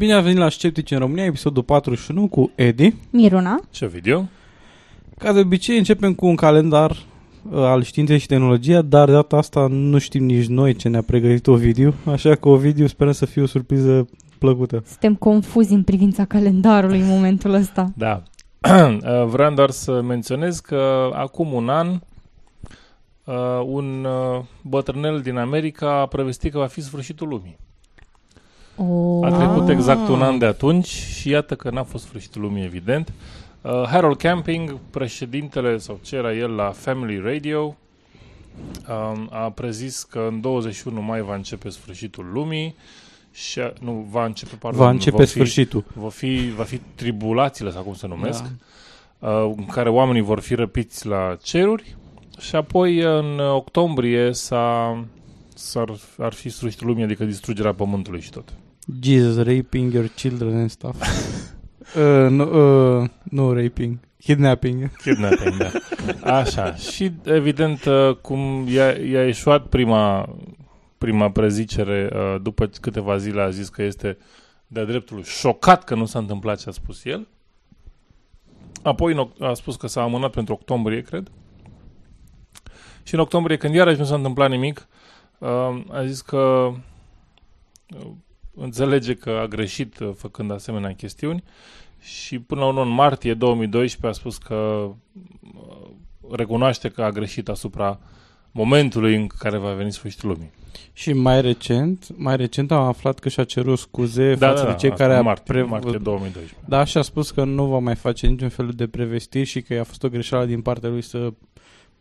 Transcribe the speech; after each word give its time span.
Bine 0.00 0.12
a 0.12 0.20
venit 0.20 0.38
la 0.38 0.48
Sceptici 0.48 0.90
în 0.90 0.98
România, 0.98 1.24
episodul 1.24 1.62
41 1.62 2.28
cu 2.28 2.50
Edi. 2.54 2.94
Miruna. 3.10 3.60
Ce 3.70 3.86
video? 3.86 4.28
Ca 5.18 5.32
de 5.32 5.40
obicei 5.40 5.78
începem 5.78 6.14
cu 6.14 6.26
un 6.26 6.34
calendar 6.34 6.90
uh, 6.90 7.58
al 7.58 7.82
științei 7.82 8.18
și 8.18 8.26
tehnologia, 8.26 8.82
dar 8.82 9.06
de 9.06 9.12
data 9.12 9.36
asta 9.36 9.66
nu 9.70 9.98
știm 9.98 10.24
nici 10.24 10.46
noi 10.46 10.74
ce 10.74 10.88
ne-a 10.88 11.02
pregătit 11.02 11.46
Ovidiu, 11.46 11.94
așa 12.04 12.34
că 12.34 12.48
Ovidiu 12.48 12.86
sperăm 12.86 13.12
să 13.12 13.26
fie 13.26 13.42
o 13.42 13.46
surpriză 13.46 14.08
plăcută. 14.38 14.82
Suntem 14.86 15.14
confuzi 15.14 15.72
în 15.72 15.82
privința 15.82 16.24
calendarului 16.24 17.00
în 17.00 17.08
momentul 17.08 17.52
ăsta. 17.52 17.92
Da. 17.96 18.22
Uh, 18.68 19.26
Vreau 19.26 19.54
doar 19.54 19.70
să 19.70 20.02
menționez 20.02 20.60
că 20.60 21.10
acum 21.12 21.52
un 21.52 21.68
an 21.68 21.88
uh, 23.24 23.62
un 23.64 24.04
uh, 24.04 24.44
bătrânel 24.62 25.20
din 25.20 25.36
America 25.36 26.00
a 26.00 26.06
prevestit 26.06 26.52
că 26.52 26.58
va 26.58 26.66
fi 26.66 26.80
sfârșitul 26.80 27.28
lumii. 27.28 27.58
Oh. 28.88 29.26
A 29.26 29.36
trecut 29.36 29.68
exact 29.68 30.08
un 30.08 30.22
an 30.22 30.38
de 30.38 30.46
atunci 30.46 30.86
și 30.86 31.28
iată 31.28 31.54
că 31.54 31.70
n-a 31.70 31.82
fost 31.82 32.04
sfârșitul 32.04 32.40
lumii, 32.40 32.64
evident. 32.64 33.12
Uh, 33.62 33.70
Harold 33.86 34.16
Camping, 34.16 34.78
președintele 34.90 35.78
sau 35.78 35.98
ce 36.02 36.16
era 36.16 36.34
el 36.34 36.50
la 36.50 36.70
Family 36.70 37.18
Radio, 37.18 37.76
um, 38.88 39.28
a 39.30 39.50
prezis 39.50 40.02
că 40.02 40.26
în 40.30 40.40
21 40.40 41.00
mai 41.00 41.20
va 41.20 41.34
începe 41.34 41.68
sfârșitul 41.68 42.30
lumii 42.32 42.74
și 43.32 43.58
a, 43.58 43.72
nu, 43.80 44.06
va 44.10 44.24
începe, 44.24 44.54
pardon, 44.54 44.80
Va 44.80 44.90
începe 44.90 45.16
va 45.16 45.22
fi, 45.22 45.28
sfârșitul. 45.28 45.84
Va 45.94 46.08
fi, 46.08 46.52
va 46.56 46.62
fi 46.64 46.80
tribulațiile, 46.94 47.70
sau 47.70 47.82
cum 47.82 47.94
se 47.94 48.06
numesc, 48.06 48.44
Da. 49.18 49.28
uh, 49.28 49.52
în 49.56 49.66
care 49.66 49.88
oamenii 49.88 50.22
vor 50.22 50.40
fi 50.40 50.54
răpiți 50.54 51.06
la 51.06 51.36
ceruri 51.42 51.96
și 52.38 52.56
apoi 52.56 52.98
în 53.00 53.38
octombrie 53.38 54.32
s-a, 54.32 54.98
s-ar, 55.54 55.92
ar 56.18 56.32
fi 56.32 56.48
sfârșitul 56.48 56.86
lumii, 56.86 57.04
adică 57.04 57.24
distrugerea 57.24 57.74
pământului 57.74 58.20
și 58.20 58.30
tot. 58.30 58.52
Jesus, 59.02 59.36
raping 59.46 59.92
your 59.92 60.08
children 60.14 60.56
and 60.56 60.70
stuff. 60.70 60.96
uh, 61.96 62.30
nu, 62.30 63.00
uh, 63.00 63.08
nu 63.22 63.52
raping, 63.52 63.98
kidnapping. 64.18 64.96
Kidnapping, 64.96 65.56
da. 65.56 65.70
Așa. 66.36 66.74
Și, 66.74 67.12
evident, 67.24 67.84
uh, 67.84 68.16
cum 68.16 68.66
i-a, 68.68 68.90
i-a 68.90 69.24
ieșuat 69.24 69.66
prima, 69.66 70.36
prima 70.98 71.30
prezicere, 71.30 72.10
uh, 72.12 72.42
după 72.42 72.66
câteva 72.80 73.16
zile 73.16 73.40
a 73.40 73.50
zis 73.50 73.68
că 73.68 73.82
este 73.82 74.18
de-a 74.66 74.84
dreptul 74.84 75.22
șocat 75.22 75.84
că 75.84 75.94
nu 75.94 76.04
s-a 76.04 76.18
întâmplat 76.18 76.58
ce 76.58 76.68
a 76.68 76.72
spus 76.72 77.04
el. 77.04 77.28
Apoi 78.82 79.12
în 79.12 79.28
oc- 79.28 79.40
a 79.40 79.54
spus 79.54 79.76
că 79.76 79.86
s-a 79.86 80.02
amânat 80.02 80.30
pentru 80.30 80.54
octombrie, 80.54 81.02
cred. 81.02 81.30
Și 83.02 83.14
în 83.14 83.20
octombrie, 83.20 83.56
când 83.56 83.74
iarăși 83.74 83.98
nu 83.98 84.04
s-a 84.04 84.14
întâmplat 84.14 84.50
nimic, 84.50 84.88
uh, 85.38 85.48
a 85.90 86.04
zis 86.06 86.20
că 86.20 86.72
uh, 87.96 88.10
înțelege 88.60 89.14
că 89.14 89.30
a 89.30 89.46
greșit 89.46 89.98
uh, 89.98 90.10
făcând 90.16 90.50
asemenea 90.52 90.94
chestiuni 90.94 91.44
și 92.00 92.38
până 92.38 92.60
la 92.60 92.66
urmă 92.66 92.82
în 92.82 92.88
martie 92.88 93.34
2012 93.34 94.18
a 94.18 94.20
spus 94.20 94.38
că 94.38 94.54
uh, 94.54 95.90
recunoaște 96.30 96.88
că 96.88 97.02
a 97.02 97.10
greșit 97.10 97.48
asupra 97.48 97.98
momentului 98.52 99.16
în 99.16 99.26
care 99.26 99.58
va 99.58 99.72
veni 99.72 99.92
sfârșitul 99.92 100.28
lumii. 100.28 100.50
Și 100.92 101.12
mai 101.12 101.40
recent, 101.40 102.06
mai 102.16 102.36
recent 102.36 102.70
am 102.70 102.82
aflat 102.82 103.18
că 103.18 103.28
și-a 103.28 103.44
cerut 103.44 103.78
scuze 103.78 104.34
Da, 104.34 104.48
față 104.48 104.62
da, 104.62 104.70
de 104.70 104.76
cei 104.76 104.90
asta 104.90 105.02
care 105.02 105.14
în 105.14 105.20
a 105.20 105.22
martie, 105.22 105.54
pre- 105.54 105.62
martie 105.62 105.98
2012. 106.02 106.56
Da, 106.64 106.84
și 106.84 106.98
a 106.98 107.02
spus 107.02 107.30
că 107.30 107.44
nu 107.44 107.66
va 107.66 107.78
mai 107.78 107.94
face 107.94 108.26
niciun 108.26 108.48
fel 108.48 108.70
de 108.74 108.86
prevestiri 108.86 109.44
și 109.44 109.60
că 109.60 109.74
a 109.74 109.84
fost 109.84 110.02
o 110.02 110.08
greșeală 110.08 110.44
din 110.44 110.60
partea 110.60 110.88
lui 110.88 111.02
să 111.02 111.32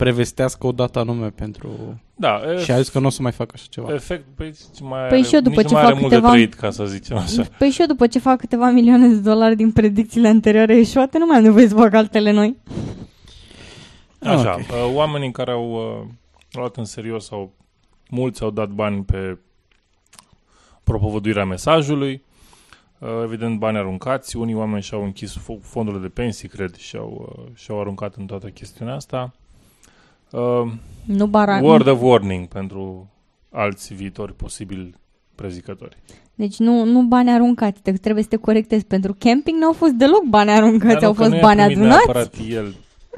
prevestească 0.04 0.68
o 0.68 0.72
dată 0.72 1.00
anume 1.00 1.30
pentru... 1.30 2.00
Da, 2.16 2.42
Și 2.64 2.72
a 2.72 2.78
zis 2.78 2.90
că 2.90 3.00
nu 3.00 3.06
o 3.06 3.10
să 3.10 3.22
mai 3.22 3.32
facă 3.32 3.52
așa 3.54 3.66
ceva. 3.70 3.94
efect, 3.94 4.26
păi, 4.36 4.54
mai 4.82 5.08
Păi 5.08 5.18
are, 5.18 5.22
și 5.28 5.36
eu 5.36 5.42
după 5.42 5.62
nici 5.62 5.68
ce 5.70 5.74
nu 5.74 5.80
mai 5.80 5.84
are 5.84 5.92
fac 5.92 6.00
mult 6.02 6.10
de 6.14 6.16
câteva- 6.20 6.32
trăit, 6.34 6.54
ca 6.54 6.70
să 6.70 6.86
zicem 6.86 7.18
așa. 7.18 7.44
Păi 7.58 7.70
și 7.70 7.82
eu 7.82 7.88
după 7.88 8.08
ce 8.08 8.20
fac 8.20 8.38
câteva 8.40 8.70
milioane 8.70 9.08
de 9.08 9.16
dolari 9.20 9.56
din 9.56 9.72
predicțiile 9.72 10.28
anterioare 10.28 10.78
eșuate, 10.78 11.18
nu 11.18 11.26
mai 11.26 11.38
am 11.38 11.44
nevoie 11.44 11.68
să 11.68 11.76
fac 11.76 11.94
altele 11.94 12.32
noi. 12.32 12.58
Așa, 14.20 14.54
ok. 14.54 14.60
uh, 14.60 14.94
oamenii 14.94 15.32
care 15.32 15.52
au 15.52 15.72
uh, 15.72 16.08
luat 16.52 16.76
în 16.78 16.86
serios 16.86 17.26
sau 17.26 17.52
mulți 18.10 18.42
au 18.44 18.50
dat 18.52 18.70
bani 18.70 19.04
pe 19.04 19.38
propovăduirea 20.84 21.46
mesajului, 21.46 22.24
uh, 23.00 23.10
evident 23.24 23.60
bani 23.60 23.78
aruncați, 23.78 24.38
unii 24.38 24.56
oameni 24.56 24.82
și-au 24.82 25.04
închis 25.04 25.38
fo- 25.38 25.62
fondurile 25.62 26.02
de 26.02 26.10
pensii, 26.10 26.48
cred, 26.48 26.76
și-au, 26.76 27.36
uh, 27.40 27.46
și-au 27.56 27.80
aruncat 27.80 28.16
în 28.16 28.26
toată 28.26 28.48
chestiunea 28.48 28.96
asta. 28.96 29.34
Uh, 30.32 30.72
Nu 31.06 31.28
bara... 31.28 31.60
word 31.62 31.88
of 31.88 32.02
warning 32.02 32.48
pentru 32.48 33.10
alți 33.52 33.94
viitori 33.94 34.34
posibili 34.34 34.94
prezicători. 35.36 35.98
Deci 36.36 36.58
nu, 36.58 36.84
nu 36.84 37.02
bani 37.02 37.32
aruncați, 37.32 37.82
te, 37.82 37.92
trebuie 37.92 38.24
să 38.24 38.30
te 38.30 38.36
corectezi. 38.36 38.86
Pentru 38.86 39.16
camping 39.20 39.60
nu 39.60 39.66
au 39.66 39.74
fost 39.74 39.92
deloc 39.92 40.24
bani 40.30 40.50
aruncați, 40.50 40.94
Dar 40.94 41.04
au 41.04 41.10
nu, 41.10 41.14
că 41.16 41.20
fost 41.20 41.30
nu 41.30 41.36
i-a 41.36 41.42
bani 41.42 41.60
primit 41.60 41.78
adunați. 41.78 42.06
neapărat 42.06 42.36
el 42.50 42.76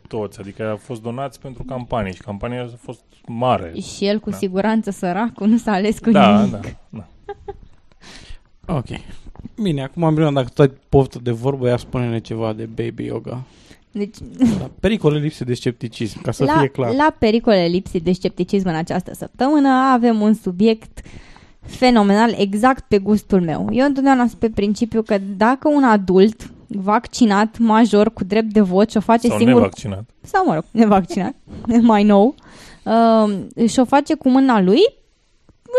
toți, 0.07 0.39
adică 0.39 0.69
au 0.69 0.77
fost 0.77 1.01
donați 1.01 1.39
pentru 1.39 1.63
campanii 1.63 2.13
și 2.13 2.21
campania 2.21 2.61
a 2.63 2.69
fost 2.77 3.03
mare. 3.27 3.73
Și 3.79 4.05
el 4.05 4.19
cu 4.19 4.29
Da. 4.29 4.35
siguranță 4.35 4.91
săracul 4.91 5.47
nu 5.47 5.57
s-a 5.57 5.71
ales 5.71 5.99
cu 5.99 6.11
Da, 6.11 6.35
nimic. 6.43 6.51
da, 6.61 6.69
da. 6.89 7.07
Ok. 8.75 8.85
Bine, 9.61 9.83
acum 9.83 10.03
am 10.03 10.13
vreau 10.13 10.31
dacă 10.31 10.49
tu 10.53 10.61
ai 10.61 10.71
poftă 10.89 11.19
de 11.23 11.31
vorbă, 11.31 11.67
ea 11.67 11.77
spune-ne 11.77 12.19
ceva 12.19 12.53
de 12.53 12.65
baby 12.65 13.05
yoga. 13.05 13.41
Deci, 13.91 14.15
Da, 14.57 14.69
pericole 14.79 15.19
lipse 15.19 15.43
de 15.43 15.53
scepticism, 15.53 16.21
ca 16.21 16.31
să 16.31 16.43
la, 16.43 16.57
fie 16.57 16.67
clar. 16.67 16.93
la 16.93 17.15
pericole 17.19 17.65
lipsii 17.65 17.99
de 17.99 18.11
scepticism 18.11 18.67
în 18.67 18.75
această 18.75 19.13
săptămână 19.13 19.69
avem 19.69 20.21
un 20.21 20.33
subiect 20.33 20.99
fenomenal 21.61 22.35
exact 22.37 22.83
pe 22.87 22.97
gustul 22.97 23.41
meu. 23.41 23.67
Eu 23.71 23.85
întotdeauna 23.85 24.27
sunt 24.27 24.39
pe 24.39 24.49
principiu 24.49 25.01
că 25.01 25.17
dacă 25.37 25.69
un 25.69 25.83
adult 25.83 26.51
vaccinat, 26.67 27.57
major, 27.57 28.13
cu 28.13 28.23
drept 28.23 28.53
de 28.53 28.61
vot 28.61 28.91
și 28.91 28.97
o 28.97 28.99
face 28.99 29.27
Sau 29.27 29.37
singur 29.37 29.55
nevaccinat. 29.55 30.03
sau 30.21 30.45
mă 30.45 30.53
rog, 30.53 30.63
nevaccinat, 30.71 31.35
mai 31.81 32.03
nou, 32.03 32.35
uh, 32.83 33.67
și 33.69 33.79
o 33.79 33.85
face 33.85 34.15
cu 34.15 34.29
mâna 34.29 34.61
lui, 34.61 34.81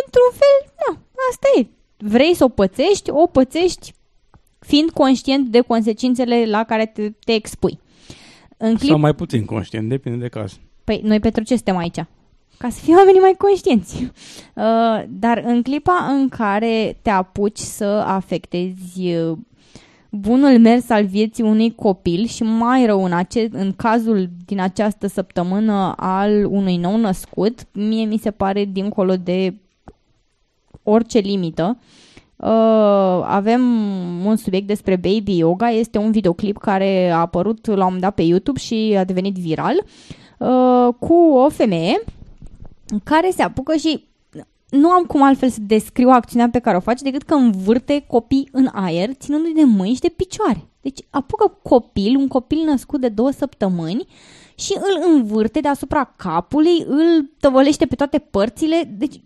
într-un 0.04 0.30
fel, 0.32 0.72
na, 0.86 1.00
asta 1.30 1.46
e. 1.58 1.66
Vrei 1.96 2.34
să 2.34 2.44
o 2.44 2.48
pățești, 2.48 3.10
o 3.10 3.26
pățești 3.26 3.94
fiind 4.58 4.90
conștient 4.90 5.48
de 5.48 5.60
consecințele 5.60 6.44
la 6.46 6.64
care 6.64 6.86
te, 6.86 7.10
te 7.24 7.32
expui. 7.32 7.78
În 8.64 8.74
clip, 8.74 8.88
Sau 8.88 8.98
mai 8.98 9.14
puțin 9.14 9.44
conștient, 9.44 9.88
depinde 9.88 10.18
de 10.18 10.28
caz. 10.28 10.58
Păi 10.84 11.00
noi 11.04 11.20
pentru 11.20 11.42
ce 11.42 11.54
suntem 11.54 11.76
aici? 11.76 12.04
Ca 12.58 12.68
să 12.68 12.80
fie 12.80 12.94
oamenii 12.94 13.20
mai 13.20 13.34
conștienți. 13.38 13.96
Uh, 14.54 15.02
dar 15.08 15.42
în 15.46 15.62
clipa 15.62 16.06
în 16.08 16.28
care 16.28 16.96
te 17.02 17.10
apuci 17.10 17.58
să 17.58 17.84
afectezi 18.06 19.14
uh, 19.14 19.38
bunul 20.10 20.58
mers 20.58 20.90
al 20.90 21.04
vieții 21.04 21.42
unui 21.42 21.74
copil 21.74 22.26
și 22.26 22.42
mai 22.42 22.86
rău 22.86 23.04
în, 23.04 23.12
ace- 23.12 23.48
în 23.52 23.72
cazul 23.72 24.28
din 24.46 24.60
această 24.60 25.06
săptămână 25.06 25.94
al 25.96 26.44
unui 26.44 26.76
nou 26.76 26.96
născut, 26.96 27.66
mie 27.72 28.04
mi 28.04 28.18
se 28.18 28.30
pare 28.30 28.64
dincolo 28.64 29.16
de 29.16 29.54
orice 30.82 31.18
limită. 31.18 31.76
Uh, 31.78 32.11
avem 33.24 33.62
un 34.24 34.36
subiect 34.36 34.66
despre 34.66 34.96
baby 34.96 35.36
yoga, 35.36 35.70
este 35.70 35.98
un 35.98 36.10
videoclip 36.10 36.58
care 36.58 37.10
a 37.10 37.20
apărut 37.20 37.66
la 37.66 37.72
un 37.72 37.80
moment 37.82 38.00
dat 38.00 38.14
pe 38.14 38.22
YouTube 38.22 38.58
și 38.58 38.94
a 38.98 39.04
devenit 39.04 39.34
viral 39.34 39.84
uh, 40.38 40.94
cu 40.98 41.14
o 41.14 41.48
femeie 41.48 42.02
care 43.04 43.30
se 43.30 43.42
apucă 43.42 43.76
și 43.76 44.04
nu 44.68 44.90
am 44.90 45.04
cum 45.04 45.22
altfel 45.22 45.48
să 45.48 45.58
descriu 45.60 46.08
acțiunea 46.08 46.48
pe 46.50 46.58
care 46.58 46.76
o 46.76 46.80
face 46.80 47.04
decât 47.04 47.22
că 47.22 47.34
învârte 47.34 48.04
copii 48.06 48.48
în 48.52 48.68
aer, 48.72 49.12
ținându-i 49.12 49.54
de 49.54 49.64
mâini 49.64 49.94
și 49.94 50.00
de 50.00 50.12
picioare. 50.16 50.66
Deci 50.80 50.98
apucă 51.10 51.58
copil, 51.62 52.16
un 52.16 52.28
copil 52.28 52.64
născut 52.64 53.00
de 53.00 53.08
două 53.08 53.30
săptămâni 53.30 54.06
și 54.54 54.76
îl 54.76 55.12
învârte 55.14 55.60
deasupra 55.60 56.14
capului, 56.16 56.84
îl 56.86 57.30
tăvălește 57.40 57.86
pe 57.86 57.94
toate 57.94 58.18
părțile, 58.18 58.94
deci 58.96 59.20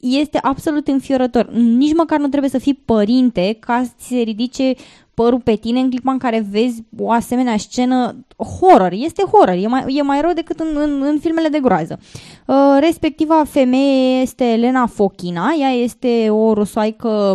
este 0.00 0.38
absolut 0.42 0.88
înfiorător. 0.88 1.50
Nici 1.52 1.94
măcar 1.94 2.18
nu 2.18 2.28
trebuie 2.28 2.50
să 2.50 2.58
fii 2.58 2.82
părinte 2.84 3.56
ca 3.60 3.82
să 3.84 3.90
se 3.96 4.16
ridice 4.16 4.74
părul 5.14 5.40
pe 5.40 5.54
tine 5.54 5.80
în 5.80 5.90
clipa 5.90 6.12
în 6.12 6.18
care 6.18 6.46
vezi 6.50 6.82
o 6.98 7.10
asemenea 7.10 7.56
scenă 7.56 8.24
horror. 8.60 8.92
Este 8.92 9.22
horror, 9.32 9.54
e 9.54 9.66
mai, 9.66 9.84
e 9.88 10.02
mai 10.02 10.20
rău 10.20 10.32
decât 10.32 10.60
în, 10.60 10.68
în, 10.74 11.02
în 11.02 11.18
filmele 11.18 11.48
de 11.48 11.60
groază. 11.60 11.98
Uh, 12.46 12.56
respectiva 12.80 13.44
femeie 13.44 14.20
este 14.20 14.44
Elena 14.44 14.86
Fochina, 14.86 15.54
ea 15.60 15.68
este 15.68 16.30
o 16.30 16.52
rusoaică 16.52 17.34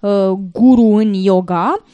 uh, 0.00 0.30
guru 0.52 0.94
în 0.94 1.12
yoga 1.12 1.74
um, 1.76 1.84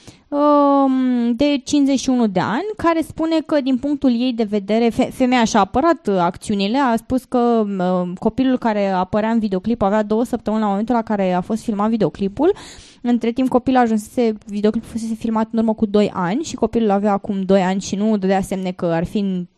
de 1.33 1.61
51 1.65 2.27
de 2.27 2.41
ani, 2.41 2.67
care 2.77 3.01
spune 3.01 3.41
că 3.47 3.61
din 3.61 3.79
punctul 3.79 4.11
ei 4.11 4.33
de 4.33 4.43
vedere, 4.43 4.89
fe- 4.89 5.11
femeia 5.13 5.45
și-a 5.45 5.61
apărat 5.61 6.07
uh, 6.07 6.17
acțiunile, 6.19 6.79
a 6.79 6.97
spus 6.97 7.25
că 7.25 7.67
uh, 7.79 8.13
copilul 8.19 8.59
care 8.59 8.89
apărea 8.89 9.31
în 9.31 9.39
videoclip 9.39 9.83
avea 9.83 10.03
două 10.03 10.25
săptămâni 10.25 10.63
la 10.63 10.69
momentul 10.69 10.95
la 10.95 11.03
care 11.03 11.33
a 11.33 11.41
fost 11.41 11.63
filmat 11.63 11.91
videoclipul, 11.91 12.55
între 13.03 13.31
timp 13.31 13.49
copilul 13.49 13.81
ajunsese, 13.81 14.35
videoclipul 14.47 14.89
fusese 14.89 15.15
filmat 15.15 15.49
în 15.53 15.59
urmă 15.59 15.75
cu 15.75 15.87
2 15.87 16.11
ani 16.15 16.43
și 16.43 16.55
copilul 16.55 16.91
avea 16.91 17.13
acum 17.13 17.43
2 17.43 17.63
ani 17.63 17.81
și 17.81 17.97
nu 17.97 18.17
dădea 18.17 18.41
semne 18.41 18.71
că 18.71 18.87
ar 18.87 19.05
fi, 19.05 19.49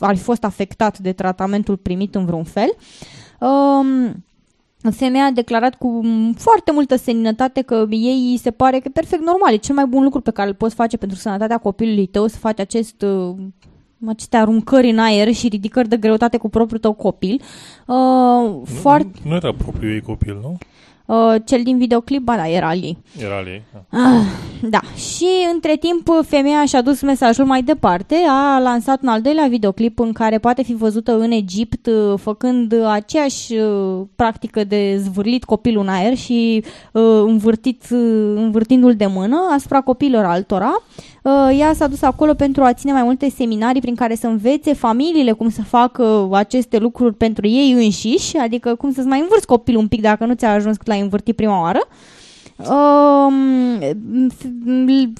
ar 0.00 0.16
fi 0.16 0.22
fost 0.22 0.44
afectat 0.44 0.98
de 0.98 1.12
tratamentul 1.12 1.76
primit 1.76 2.14
în 2.14 2.24
vreun 2.24 2.44
fel. 2.44 2.76
Um, 3.40 4.24
Femeia 4.90 5.24
a 5.24 5.30
declarat 5.30 5.74
cu 5.74 6.00
foarte 6.36 6.72
multă 6.72 6.96
seninătate 6.96 7.62
că 7.62 7.86
ei 7.90 8.38
se 8.42 8.50
pare 8.50 8.78
că 8.78 8.82
e 8.86 8.90
perfect 8.90 9.22
normal, 9.22 9.52
e 9.52 9.56
cel 9.56 9.74
mai 9.74 9.86
bun 9.86 10.02
lucru 10.02 10.20
pe 10.20 10.30
care 10.30 10.48
îl 10.48 10.54
poți 10.54 10.74
face 10.74 10.96
pentru 10.96 11.18
sănătatea 11.18 11.58
copilului 11.58 12.06
tău, 12.06 12.26
să 12.26 12.36
faci 12.38 12.60
acest 12.60 13.02
uh, 13.02 13.34
aceste 14.06 14.36
aruncări 14.36 14.90
în 14.90 14.98
aer 14.98 15.32
și 15.32 15.48
ridicări 15.48 15.88
de 15.88 15.96
greutate 15.96 16.36
cu 16.36 16.48
propriul 16.48 16.80
tău 16.80 16.92
copil. 16.92 17.40
Uh, 17.86 18.60
foarte... 18.64 19.18
Nu, 19.22 19.30
nu 19.30 19.36
era 19.36 19.52
propriul 19.54 19.92
ei 19.92 20.00
copil, 20.00 20.38
nu? 20.42 20.58
Uh, 21.06 21.34
cel 21.44 21.62
din 21.62 21.78
videoclip, 21.78 22.22
ba 22.22 22.36
da, 22.36 22.48
era 22.48 22.68
al 22.68 22.82
ei. 22.82 22.98
Era 23.22 23.36
al 23.36 23.46
ei. 23.46 23.62
da. 23.72 23.98
Ah, 23.98 24.22
da, 24.62 24.80
și 24.96 25.26
între 25.52 25.76
timp 25.76 26.26
femeia 26.26 26.64
și-a 26.64 26.82
dus 26.82 27.00
mesajul 27.02 27.44
mai 27.44 27.62
departe, 27.62 28.16
a 28.28 28.58
lansat 28.58 29.02
un 29.02 29.08
al 29.08 29.20
doilea 29.20 29.46
videoclip 29.46 29.98
în 29.98 30.12
care 30.12 30.38
poate 30.38 30.62
fi 30.62 30.74
văzută 30.74 31.18
în 31.18 31.30
Egipt 31.30 31.86
uh, 31.86 32.18
făcând 32.18 32.74
aceeași 32.86 33.54
uh, 33.54 34.00
practică 34.16 34.64
de 34.64 34.96
zvârlit 34.96 35.44
copilul 35.44 35.82
în 35.82 35.88
aer 35.88 36.16
și 36.16 36.64
uh, 36.92 37.02
învârtit, 37.26 37.82
uh, 37.90 38.32
învârtindu-l 38.34 38.94
de 38.94 39.06
mână 39.06 39.36
asupra 39.54 39.80
copiilor 39.80 40.24
altora. 40.24 40.82
Uh, 41.22 41.58
ea 41.58 41.72
s-a 41.74 41.86
dus 41.86 42.02
acolo 42.02 42.34
pentru 42.34 42.62
a 42.62 42.72
ține 42.72 42.92
mai 42.92 43.02
multe 43.02 43.30
seminarii 43.30 43.80
prin 43.80 43.94
care 43.94 44.14
să 44.14 44.26
învețe 44.26 44.72
familiile 44.72 45.32
cum 45.32 45.48
să 45.50 45.62
facă 45.62 46.28
aceste 46.32 46.78
lucruri 46.78 47.14
pentru 47.14 47.46
ei 47.46 47.72
înșiși, 47.72 48.36
adică 48.36 48.74
cum 48.74 48.92
să-ți 48.92 49.06
mai 49.06 49.20
învârți 49.20 49.46
copilul 49.46 49.80
un 49.80 49.88
pic 49.88 50.00
dacă 50.00 50.24
nu 50.24 50.34
ți-a 50.34 50.52
ajuns 50.52 50.76
cât 50.76 50.86
l-ai 50.96 51.04
învârtit 51.04 51.36
prima 51.36 51.60
oară. 51.60 51.88
Um, 52.58 53.78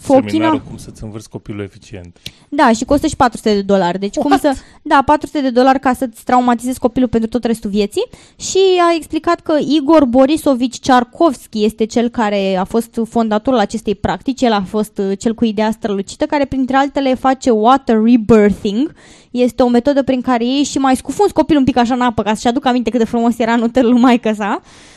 Fochina... 0.01 0.29
Seminarul 0.29 0.63
cum 0.69 0.77
să-ți 0.77 1.05
învârți 1.05 1.29
copilul 1.29 1.63
eficient. 1.63 2.17
Da, 2.49 2.73
și 2.73 2.85
costă 2.85 3.07
și 3.07 3.17
400 3.17 3.55
de 3.55 3.63
dolari. 3.63 3.99
Deci 3.99 4.17
cum 4.17 4.39
să... 4.39 4.55
Da, 4.83 5.03
400 5.07 5.41
de 5.41 5.51
dolari 5.51 5.81
ca 5.81 5.93
să-ți 5.93 6.25
traumatizezi 6.25 6.79
copilul 6.79 7.09
pentru 7.09 7.29
tot 7.29 7.45
restul 7.45 7.71
vieții. 7.71 8.07
Și 8.37 8.59
a 8.89 8.95
explicat 8.95 9.41
că 9.41 9.57
Igor 9.59 10.05
Borisovici 10.05 10.81
Charkovski 10.81 11.65
este 11.65 11.85
cel 11.85 12.09
care 12.09 12.57
a 12.57 12.65
fost 12.65 13.01
fondatorul 13.09 13.59
acestei 13.59 13.95
practici. 13.95 14.41
El 14.41 14.53
a 14.53 14.63
fost 14.63 14.99
uh, 14.99 15.19
cel 15.19 15.35
cu 15.35 15.45
ideea 15.45 15.71
strălucită, 15.71 16.27
care 16.27 16.45
printre 16.45 16.77
altele 16.77 17.15
face 17.15 17.51
water 17.51 18.03
rebirthing. 18.03 18.93
Este 19.31 19.63
o 19.63 19.69
metodă 19.69 20.03
prin 20.03 20.21
care 20.21 20.45
ei 20.45 20.63
și 20.63 20.79
mai 20.79 20.97
scufunzi 20.97 21.33
copilul 21.33 21.61
un 21.61 21.67
pic 21.67 21.77
așa 21.77 21.95
în 21.95 22.01
apă 22.01 22.23
ca 22.23 22.35
să-și 22.35 22.47
aducă 22.47 22.69
aminte 22.69 22.91
cât 22.91 22.99
de 22.99 23.07
frumos 23.07 23.39
era 23.39 23.53
în 23.53 23.61
hotelul 23.61 23.93
lui 23.93 24.01
maică 24.01 24.33
sa. 24.37 24.61
Uh, 24.63 24.96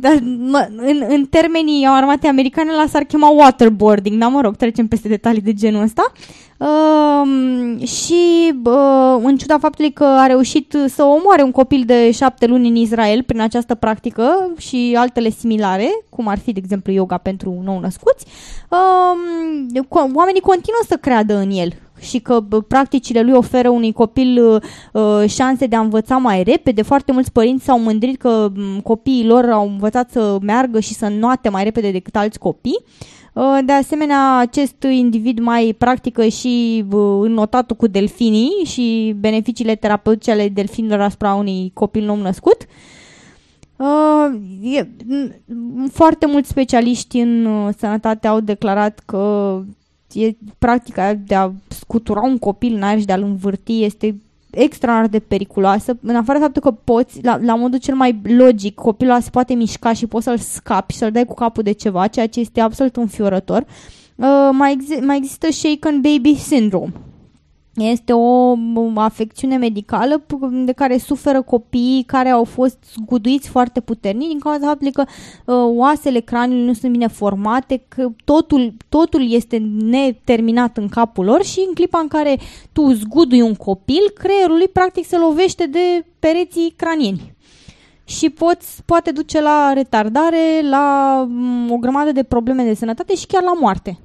dar, 0.00 0.18
mă, 0.38 0.68
în, 0.76 1.04
în 1.08 1.24
termenii 1.24 1.86
armatei 1.86 2.30
americane 2.30 2.72
la 2.72 2.86
s-ar 2.88 3.02
chema 3.02 3.28
waterboarding, 3.28 4.20
dar 4.20 4.30
mă 4.30 4.40
rog, 4.40 4.56
trecem 4.56 4.86
peste 4.86 5.08
detalii 5.08 5.40
de 5.40 5.52
genul 5.52 5.82
ăsta. 5.82 6.12
Uh, 6.58 7.88
și 7.88 8.52
uh, 8.64 9.20
în 9.22 9.36
ciuda 9.36 9.58
faptului 9.58 9.92
că 9.92 10.04
a 10.04 10.26
reușit 10.26 10.76
să 10.86 11.02
omoare 11.02 11.42
un 11.42 11.50
copil 11.50 11.82
de 11.86 12.10
șapte 12.10 12.46
luni 12.46 12.68
în 12.68 12.74
Israel 12.74 13.22
prin 13.22 13.40
această 13.40 13.74
practică 13.74 14.52
și 14.56 14.94
altele 14.98 15.30
similare, 15.30 15.88
cum 16.08 16.28
ar 16.28 16.38
fi, 16.38 16.52
de 16.52 16.60
exemplu, 16.62 16.92
yoga 16.92 17.16
pentru 17.16 17.60
nou-născuți, 17.64 18.26
uh, 18.68 19.80
co- 19.84 20.14
oamenii 20.14 20.40
continuă 20.40 20.80
să 20.88 20.96
creadă 20.96 21.36
în 21.36 21.50
el 21.50 21.72
și 22.00 22.18
că 22.18 22.40
bă, 22.40 22.60
practicile 22.60 23.20
lui 23.22 23.32
oferă 23.32 23.68
unui 23.68 23.92
copil 23.92 24.60
uh, 24.92 25.24
șanse 25.26 25.66
de 25.66 25.76
a 25.76 25.80
învăța 25.80 26.16
mai 26.16 26.42
repede. 26.42 26.82
Foarte 26.82 27.12
mulți 27.12 27.32
părinți 27.32 27.64
s-au 27.64 27.80
mândrit 27.80 28.18
că 28.18 28.50
m, 28.54 28.80
copiii 28.80 29.26
lor 29.26 29.44
au 29.50 29.68
învățat 29.68 30.10
să 30.10 30.38
meargă 30.42 30.80
și 30.80 30.94
să 30.94 31.04
înnoate 31.04 31.48
mai 31.48 31.64
repede 31.64 31.90
decât 31.90 32.16
alți 32.16 32.38
copii. 32.38 32.78
Uh, 33.32 33.58
De 33.64 33.72
asemenea, 33.72 34.36
acest 34.36 34.82
individ 34.90 35.38
mai 35.38 35.74
practică 35.78 36.26
și 36.26 36.84
uh, 36.90 37.18
înnotatul 37.22 37.76
cu 37.76 37.86
delfinii 37.86 38.50
și 38.64 39.14
beneficiile 39.20 39.74
terapeutice 39.74 40.30
ale 40.30 40.48
delfinilor 40.48 41.00
asupra 41.00 41.34
unui 41.34 41.70
copil 41.74 42.04
nou 42.04 42.16
născut. 42.16 42.56
Uh, 43.76 44.38
e, 44.62 44.82
m- 44.84 45.92
foarte 45.92 46.26
mulți 46.26 46.48
specialiști 46.48 47.18
în 47.18 47.44
uh, 47.44 47.68
sănătate 47.78 48.26
au 48.26 48.40
declarat 48.40 49.02
că 49.06 49.62
e, 50.12 50.36
practica 50.58 51.14
de 51.14 51.34
a 51.34 51.50
scutura 51.68 52.20
un 52.20 52.38
copil 52.38 52.74
în 52.74 52.82
aer 52.82 52.98
și 52.98 53.06
de 53.06 53.12
a-l 53.12 53.22
învârti 53.22 53.84
este 53.84 54.20
extraordinar 54.50 55.10
de 55.10 55.18
periculoasă, 55.18 55.98
în 56.02 56.16
afară 56.16 56.38
de 56.38 56.44
faptul 56.44 56.62
că 56.62 56.70
poți, 56.70 57.22
la, 57.22 57.38
la 57.42 57.54
modul 57.54 57.78
cel 57.78 57.94
mai 57.94 58.20
logic, 58.22 58.74
copilul 58.74 59.12
ăla 59.12 59.20
se 59.20 59.30
poate 59.30 59.54
mișca 59.54 59.92
și 59.92 60.06
poți 60.06 60.24
să-l 60.24 60.38
scapi 60.38 60.92
și 60.92 60.98
să-l 60.98 61.10
dai 61.10 61.24
cu 61.24 61.34
capul 61.34 61.62
de 61.62 61.72
ceva, 61.72 62.06
ceea 62.06 62.28
ce 62.28 62.40
este 62.40 62.60
absolut 62.60 62.96
înfiorător. 62.96 63.64
Uh, 64.14 64.48
mai, 64.52 64.76
exi- 64.76 65.04
mai 65.04 65.16
există 65.16 65.50
shaken 65.50 66.00
baby 66.00 66.36
syndrome. 66.36 66.92
Este 67.84 68.12
o 68.12 68.54
m, 68.54 68.98
afecțiune 68.98 69.56
medicală 69.56 70.22
p- 70.22 70.64
de 70.64 70.72
care 70.72 70.98
suferă 70.98 71.42
copiii 71.42 72.02
care 72.02 72.28
au 72.28 72.44
fost 72.44 72.78
zguduiți 72.92 73.48
foarte 73.48 73.80
puternic 73.80 74.28
din 74.28 74.38
cauza 74.38 74.66
faptului 74.66 74.92
că 74.92 75.04
uh, 75.06 75.76
oasele 75.76 76.20
craniului 76.20 76.66
nu 76.66 76.72
sunt 76.72 76.92
bine 76.92 77.06
formate, 77.06 77.82
că 77.88 78.08
totul, 78.24 78.72
totul 78.88 79.32
este 79.32 79.56
neterminat 79.80 80.76
în 80.76 80.88
capul 80.88 81.24
lor 81.24 81.44
și 81.44 81.64
în 81.68 81.74
clipa 81.74 81.98
în 81.98 82.08
care 82.08 82.38
tu 82.72 82.92
zgudui 82.92 83.40
un 83.40 83.54
copil, 83.54 84.10
creierul 84.14 84.56
lui 84.56 84.68
practic 84.68 85.06
se 85.06 85.16
lovește 85.16 85.66
de 85.66 86.04
pereții 86.18 86.72
cranieni 86.76 87.36
și 88.04 88.30
poți, 88.30 88.82
poate 88.84 89.10
duce 89.10 89.40
la 89.40 89.72
retardare, 89.72 90.60
la 90.70 91.26
m, 91.28 91.70
o 91.70 91.76
grămadă 91.76 92.12
de 92.12 92.22
probleme 92.22 92.64
de 92.64 92.74
sănătate 92.74 93.14
și 93.14 93.26
chiar 93.26 93.42
la 93.42 93.52
moarte. 93.60 93.98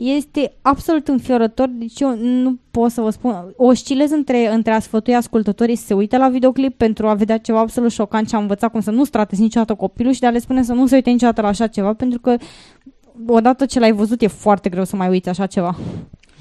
Este 0.00 0.52
absolut 0.62 1.08
înfiorător, 1.08 1.68
deci 1.68 2.00
eu 2.00 2.16
nu 2.16 2.58
pot 2.70 2.90
să 2.90 3.00
vă 3.00 3.10
spun, 3.10 3.52
oscilez 3.56 4.10
între, 4.10 4.52
între 4.52 4.72
a 4.72 4.78
sfătui 4.80 5.14
ascultătorii 5.14 5.76
să 5.76 5.86
se 5.86 5.94
uite 5.94 6.16
la 6.16 6.28
videoclip 6.28 6.76
pentru 6.76 7.08
a 7.08 7.14
vedea 7.14 7.38
ceva 7.38 7.58
absolut 7.58 7.90
șocant 7.90 8.28
și 8.28 8.34
a 8.34 8.38
învăța 8.38 8.68
cum 8.68 8.80
să 8.80 8.90
nu 8.90 9.04
stratezi 9.04 9.40
niciodată 9.40 9.74
copilul 9.74 10.12
și 10.12 10.20
de 10.20 10.26
a 10.26 10.30
le 10.30 10.38
spune 10.38 10.62
să 10.62 10.72
nu 10.72 10.86
se 10.86 10.94
uite 10.94 11.10
niciodată 11.10 11.40
la 11.40 11.48
așa 11.48 11.66
ceva, 11.66 11.94
pentru 11.94 12.20
că 12.20 12.36
odată 13.26 13.66
ce 13.66 13.78
l-ai 13.78 13.92
văzut 13.92 14.22
e 14.22 14.26
foarte 14.26 14.68
greu 14.68 14.84
să 14.84 14.96
mai 14.96 15.08
uiți 15.08 15.28
așa 15.28 15.46
ceva. 15.46 15.76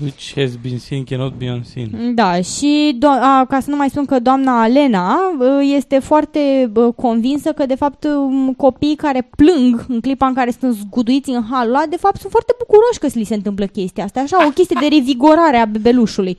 Which 0.02 0.34
has 0.36 0.56
been 0.56 0.78
seen 0.80 1.04
cannot 1.04 1.34
be 1.34 1.50
unseen. 1.50 2.16
Da, 2.16 2.42
și 2.42 2.98
do- 2.98 3.22
a, 3.22 3.46
ca 3.50 3.60
să 3.60 3.70
nu 3.70 3.76
mai 3.76 3.90
spun 3.90 4.06
că 4.06 4.20
doamna 4.20 4.62
Alena 4.62 5.18
uh, 5.40 5.48
este 5.76 6.00
foarte 6.00 6.72
uh, 6.76 6.94
convinsă 6.96 7.52
că 7.52 7.66
de 7.66 7.76
fapt 7.76 8.04
um, 8.04 8.54
copiii 8.54 8.96
care 8.96 9.30
plâng 9.38 9.86
în 9.88 10.00
clipa 10.00 10.28
în 10.28 10.34
care 10.34 10.52
sunt 10.60 10.74
zguduiți 10.74 11.30
în 11.30 11.44
halul 11.52 11.76
ăla, 11.76 11.86
de 11.90 11.98
fapt 11.98 12.20
sunt 12.20 12.32
foarte 12.32 12.54
bucuroși 12.58 13.00
că 13.00 13.08
li 13.14 13.24
se 13.24 13.34
întâmplă 13.36 13.66
chestia 13.66 14.04
asta, 14.04 14.20
așa, 14.20 14.46
o 14.48 14.50
chestie 14.50 14.78
de 14.80 14.96
revigorare 14.96 15.58
a 15.58 15.66
bebelușului. 15.66 16.38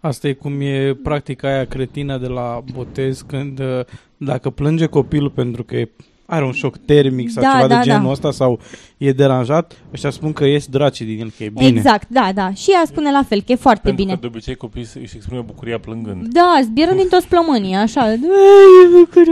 Asta 0.00 0.28
e 0.28 0.32
cum 0.32 0.60
e 0.60 0.94
practica 1.02 1.48
aia 1.48 1.64
cretină 1.66 2.18
de 2.18 2.26
la 2.26 2.62
botez 2.74 3.20
când 3.20 3.58
uh, 3.58 3.80
dacă 4.16 4.50
plânge 4.50 4.86
copilul 4.86 5.30
pentru 5.30 5.64
că 5.64 5.76
e- 5.76 5.90
are 6.26 6.44
un 6.44 6.52
șoc 6.52 6.76
termic 6.84 7.30
sau 7.30 7.42
Da, 7.42 7.50
ceva 7.54 7.66
da, 7.66 7.76
de 7.76 7.82
genul 7.84 8.04
da. 8.04 8.10
ăsta 8.10 8.30
sau 8.30 8.60
e 8.98 9.12
deranjat, 9.12 9.76
ăștia 9.92 10.10
spun 10.10 10.32
că 10.32 10.44
ies 10.44 10.66
dracii 10.66 11.04
din 11.06 11.20
el, 11.20 11.32
că 11.36 11.44
e 11.44 11.48
bine. 11.48 11.66
Exact, 11.66 12.08
da, 12.08 12.30
da. 12.34 12.52
Și 12.52 12.70
ea 12.70 12.82
spune 12.86 13.10
la 13.10 13.22
fel, 13.28 13.40
că 13.42 13.52
e 13.52 13.54
foarte 13.54 13.80
Pentru 13.84 14.02
bine. 14.04 14.14
că 14.14 14.20
de 14.20 14.26
obicei 14.26 14.54
copiii 14.54 14.84
se- 14.84 14.98
își 14.98 15.16
exprimă 15.16 15.42
bucuria 15.42 15.78
plângând. 15.78 16.26
Da, 16.26 16.60
zbieră 16.62 16.92
din 16.94 17.08
toți 17.08 17.28
plămânii, 17.28 17.74
așa. 17.74 18.14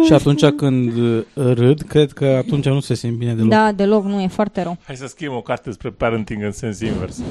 Și 0.07 0.13
atunci 0.13 0.45
când 0.45 0.97
uh, 0.97 1.23
râd, 1.35 1.81
cred 1.81 2.13
că 2.13 2.25
atunci 2.25 2.65
nu 2.65 2.81
se 2.81 2.95
simt 2.95 3.17
bine 3.17 3.35
deloc. 3.35 3.51
Da, 3.51 3.73
deloc, 3.73 4.05
nu, 4.05 4.21
e 4.21 4.27
foarte 4.27 4.63
rău. 4.63 4.77
Hai 4.87 4.97
să 4.97 5.07
scriem 5.07 5.33
o 5.35 5.41
carte 5.41 5.63
despre 5.69 5.91
parenting 5.91 6.43
în 6.43 6.53
sens 6.53 6.81
invers. 6.81 7.23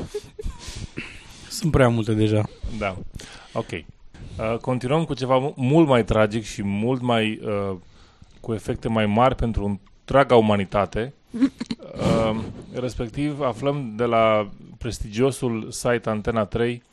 Sunt 1.50 1.72
prea 1.72 1.88
multe 1.90 2.14
deja. 2.14 2.42
Da. 2.80 2.96
Ok. 3.54 3.70
Uh, 3.72 4.58
continuăm 4.62 5.04
cu 5.04 5.14
ceva 5.14 5.38
mu- 5.38 5.54
mult 5.58 5.88
mai 5.88 6.04
tragic 6.04 6.44
și 6.44 6.62
mult 6.64 7.02
mai 7.02 7.40
uh, 7.44 7.76
cu 8.44 8.54
efecte 8.54 8.88
mai 8.88 9.06
mari 9.06 9.36
pentru 9.36 9.80
întreaga 10.00 10.36
umanitate. 10.36 11.14
Uh, 11.34 12.40
respectiv, 12.86 13.42
aflăm 13.42 13.94
de 13.96 14.04
la 14.04 14.50
prestigiosul 14.78 15.68
site 15.72 16.10
Antena 16.10 16.46
3 16.46 16.84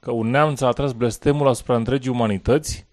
că 0.00 0.10
un 0.10 0.30
neamț 0.30 0.60
a 0.60 0.66
atras 0.66 0.92
blestemul 0.92 1.48
asupra 1.48 1.76
întregii 1.76 2.10
umanități 2.10 2.86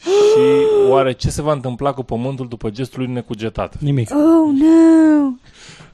Și 0.30 0.66
oare 0.88 1.12
ce 1.12 1.30
se 1.30 1.42
va 1.42 1.52
întâmpla 1.52 1.92
cu 1.92 2.02
pământul 2.02 2.48
după 2.48 2.70
gestul 2.70 3.02
lui 3.02 3.12
necugetat? 3.12 3.78
Nimic. 3.78 4.10
Oh, 4.10 4.52
no! 4.60 5.30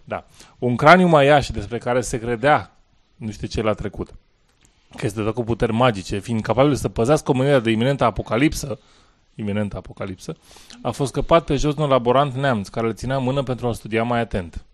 Da. 0.04 0.26
Un 0.58 0.76
craniu 0.76 1.06
maiaș 1.06 1.48
despre 1.50 1.78
care 1.78 2.00
se 2.00 2.18
credea, 2.18 2.76
nu 3.16 3.30
știu 3.30 3.46
ce 3.46 3.62
la 3.62 3.72
trecut, 3.72 4.14
că 4.96 5.06
este 5.06 5.22
dat 5.22 5.32
cu 5.32 5.44
puteri 5.44 5.72
magice, 5.72 6.18
fiind 6.18 6.40
capabil 6.40 6.74
să 6.74 6.88
păzească 6.88 7.30
omenirea 7.30 7.58
de 7.58 7.70
iminentă 7.70 8.04
apocalipsă, 8.04 8.78
iminentă 9.36 9.76
apocalipsă, 9.76 10.36
a 10.82 10.90
fost 10.90 11.10
scăpat 11.10 11.44
pe 11.44 11.56
jos 11.56 11.74
de 11.74 11.82
un 11.82 11.88
laborant 11.88 12.34
neamț 12.34 12.68
care 12.68 12.86
le 12.86 12.92
ținea 12.92 13.16
în 13.16 13.22
mână 13.22 13.42
pentru 13.42 13.66
a 13.66 13.72
studia 13.72 14.02
mai 14.02 14.20
atent. 14.20 14.64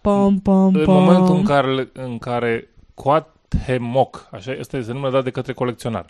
Pam, 0.00 0.38
pam, 0.40 0.74
În 0.74 0.84
pam. 0.84 0.94
momentul 0.94 1.34
în 1.34 1.42
care, 1.44 1.88
în 1.92 2.18
care 2.18 2.68
Coatemoc, 2.94 4.28
așa 4.32 4.52
este 4.52 4.76
este 4.76 4.92
numele 4.92 5.12
dat 5.12 5.24
de 5.24 5.30
către 5.30 5.52
colecționar, 5.52 6.06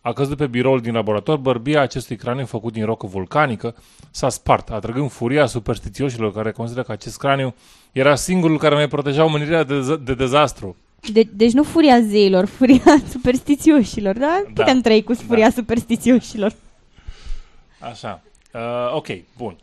a 0.00 0.12
căzut 0.12 0.36
pe 0.36 0.46
biroul 0.46 0.80
din 0.80 0.92
laborator, 0.92 1.36
bărbia 1.36 1.80
acestui 1.80 2.16
craniu 2.16 2.46
făcut 2.46 2.72
din 2.72 2.84
rocă 2.84 3.06
vulcanică 3.06 3.74
s-a 4.10 4.28
spart, 4.28 4.70
atrăgând 4.70 5.10
furia 5.10 5.46
superstițioșilor 5.46 6.32
care 6.32 6.50
consideră 6.52 6.84
că 6.86 6.92
acest 6.92 7.18
craniu 7.18 7.54
era 7.92 8.14
singurul 8.14 8.58
care 8.58 8.74
mai 8.74 8.88
proteja 8.88 9.24
omenirea 9.24 9.62
de, 9.64 9.96
de 10.04 10.14
dezastru. 10.14 10.76
De- 11.12 11.28
deci 11.32 11.52
nu 11.52 11.62
furia 11.62 12.00
zeilor, 12.00 12.44
furia 12.44 12.96
superstițioșilor, 13.12 14.18
da? 14.18 14.42
Putem 14.54 14.80
trăi 14.80 15.02
cu 15.02 15.14
furia 15.14 15.50
superstițioșilor. 15.50 16.52
Așa. 17.90 18.20
Uh, 18.54 18.94
ok, 18.94 19.06
bun. 19.36 19.56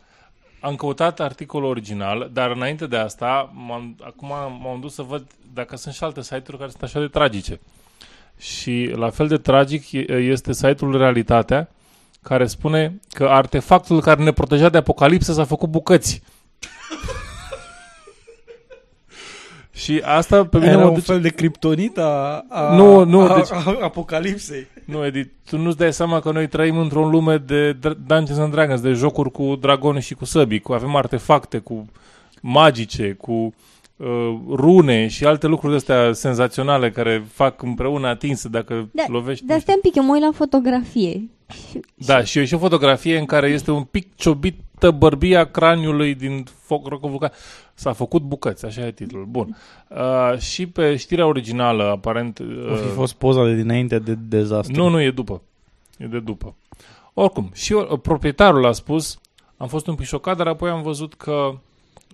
Am 0.60 0.74
căutat 0.74 1.20
articolul 1.20 1.68
original, 1.68 2.30
dar 2.32 2.50
înainte 2.50 2.86
de 2.86 2.96
asta, 2.96 3.50
m-am, 3.54 3.96
acum 4.04 4.28
m-am 4.62 4.78
dus 4.80 4.94
să 4.94 5.02
văd 5.02 5.26
dacă 5.54 5.76
sunt 5.76 5.94
și 5.94 6.04
alte 6.04 6.22
site-uri 6.22 6.58
care 6.58 6.70
sunt 6.70 6.82
așa 6.82 7.00
de 7.00 7.06
tragice. 7.06 7.60
Și 8.38 8.92
la 8.94 9.10
fel 9.10 9.28
de 9.28 9.36
tragic 9.36 9.92
e- 9.92 10.12
este 10.12 10.52
site-ul 10.52 10.96
Realitatea, 10.96 11.68
care 12.22 12.46
spune 12.46 13.00
că 13.10 13.28
artefactul 13.28 14.00
care 14.00 14.22
ne 14.22 14.32
proteja 14.32 14.68
de 14.68 14.76
apocalipsă 14.76 15.32
s-a 15.32 15.44
făcut 15.44 15.68
bucăți. 15.68 16.22
Și 19.72 20.00
asta 20.04 20.44
pe 20.46 20.58
mine 20.58 20.70
Era 20.70 20.78
mă 20.78 20.84
un 20.88 20.94
duce... 20.94 21.12
fel 21.12 21.20
de 21.20 21.28
criptonita 21.28 22.44
a, 22.48 22.74
Nu, 22.74 23.04
nu, 23.04 23.20
a, 23.20 23.34
deci- 23.34 23.50
a, 23.50 23.76
apocalipsei. 23.80 24.66
Nu, 24.84 25.04
Edi, 25.04 25.24
tu 25.50 25.58
nu-ți 25.58 25.76
dai 25.76 25.92
seama 25.92 26.20
că 26.20 26.30
noi 26.32 26.46
trăim 26.48 26.78
într-o 26.78 27.08
lume 27.08 27.36
de 27.36 27.76
Dr- 27.76 27.96
Dungeons 28.06 28.38
and 28.38 28.52
Dragons, 28.52 28.80
de 28.80 28.92
jocuri 28.92 29.30
cu 29.30 29.56
dragoni 29.60 30.00
și 30.00 30.14
cu 30.14 30.24
săbii, 30.24 30.60
cu 30.60 30.72
avem 30.72 30.96
artefacte, 30.96 31.58
cu 31.58 31.86
magice, 32.42 33.12
cu 33.20 33.32
uh, 33.96 34.06
rune 34.50 35.06
și 35.06 35.24
alte 35.24 35.46
lucruri 35.46 35.74
astea 35.74 36.12
senzaționale 36.12 36.90
care 36.90 37.24
fac 37.32 37.62
împreună 37.62 38.08
atinsă 38.08 38.48
dacă 38.48 38.88
Da, 38.92 39.04
lovești. 39.08 39.46
Dar 39.46 39.60
stai 39.60 39.74
un 39.74 39.80
pic, 39.80 39.96
eu 39.96 40.04
mă 40.04 40.12
uit 40.12 40.22
la 40.22 40.30
fotografie. 40.34 41.28
Da, 41.94 42.22
și 42.24 42.38
e 42.38 42.44
și 42.44 42.54
o 42.54 42.58
fotografie 42.58 43.18
în 43.18 43.24
care 43.24 43.48
este 43.48 43.70
un 43.70 43.82
pic 43.82 44.14
ciobită 44.14 44.62
bărbia 44.90 45.44
craniului 45.50 46.14
din 46.14 46.44
foc 46.60 46.86
rocovulcan. 46.88 47.32
S-a 47.74 47.92
făcut 47.92 48.22
bucăți, 48.22 48.64
așa 48.64 48.86
e 48.86 48.90
titlul. 48.92 49.24
Bun. 49.24 49.56
Uh, 49.88 50.38
și 50.38 50.66
pe 50.66 50.96
știrea 50.96 51.26
originală, 51.26 51.84
aparent... 51.90 52.38
Uh, 52.38 52.70
O 52.72 52.74
fi 52.74 52.88
fost 52.88 53.14
poza 53.14 53.44
de 53.44 53.54
dinainte 53.54 53.98
de 53.98 54.14
dezastru. 54.14 54.76
Nu, 54.82 54.88
nu, 54.88 55.00
e 55.00 55.10
după. 55.10 55.42
E 55.98 56.04
de 56.06 56.18
după. 56.20 56.54
Oricum, 57.14 57.50
și 57.54 57.72
eu, 57.72 57.96
proprietarul 57.96 58.66
a 58.66 58.72
spus, 58.72 59.18
am 59.56 59.68
fost 59.68 59.86
un 59.86 59.94
pic 59.94 60.06
șocat, 60.06 60.36
dar 60.36 60.46
apoi 60.46 60.70
am 60.70 60.82
văzut 60.82 61.14
că, 61.14 61.50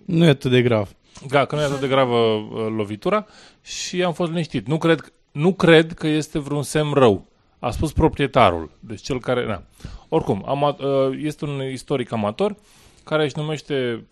Nu 0.05 0.25
e 0.25 0.29
atât 0.29 0.51
de 0.51 0.61
grav. 0.61 0.89
da, 1.29 1.45
că 1.45 1.55
nu 1.55 1.61
e 1.61 1.65
atât 1.65 1.79
de 1.79 1.87
gravă 1.87 2.17
uh, 2.17 2.65
lovitura 2.77 3.25
și 3.63 4.03
am 4.03 4.13
fost 4.13 4.29
liniștit. 4.31 4.67
Nu 4.67 4.77
cred, 4.77 5.13
nu 5.31 5.53
cred 5.53 5.93
că 5.93 6.07
este 6.07 6.39
vreun 6.39 6.63
semn 6.63 6.93
rău. 6.93 7.25
A 7.59 7.71
spus 7.71 7.93
proprietarul, 7.93 8.71
deci 8.79 9.01
cel 9.01 9.19
care... 9.19 9.45
Na. 9.45 9.63
Oricum, 10.09 10.43
ama, 10.47 10.77
uh, 10.79 11.17
este 11.21 11.45
un 11.45 11.61
istoric 11.71 12.11
amator 12.11 12.55
care 13.03 13.23
își 13.23 13.37
numește 13.37 14.05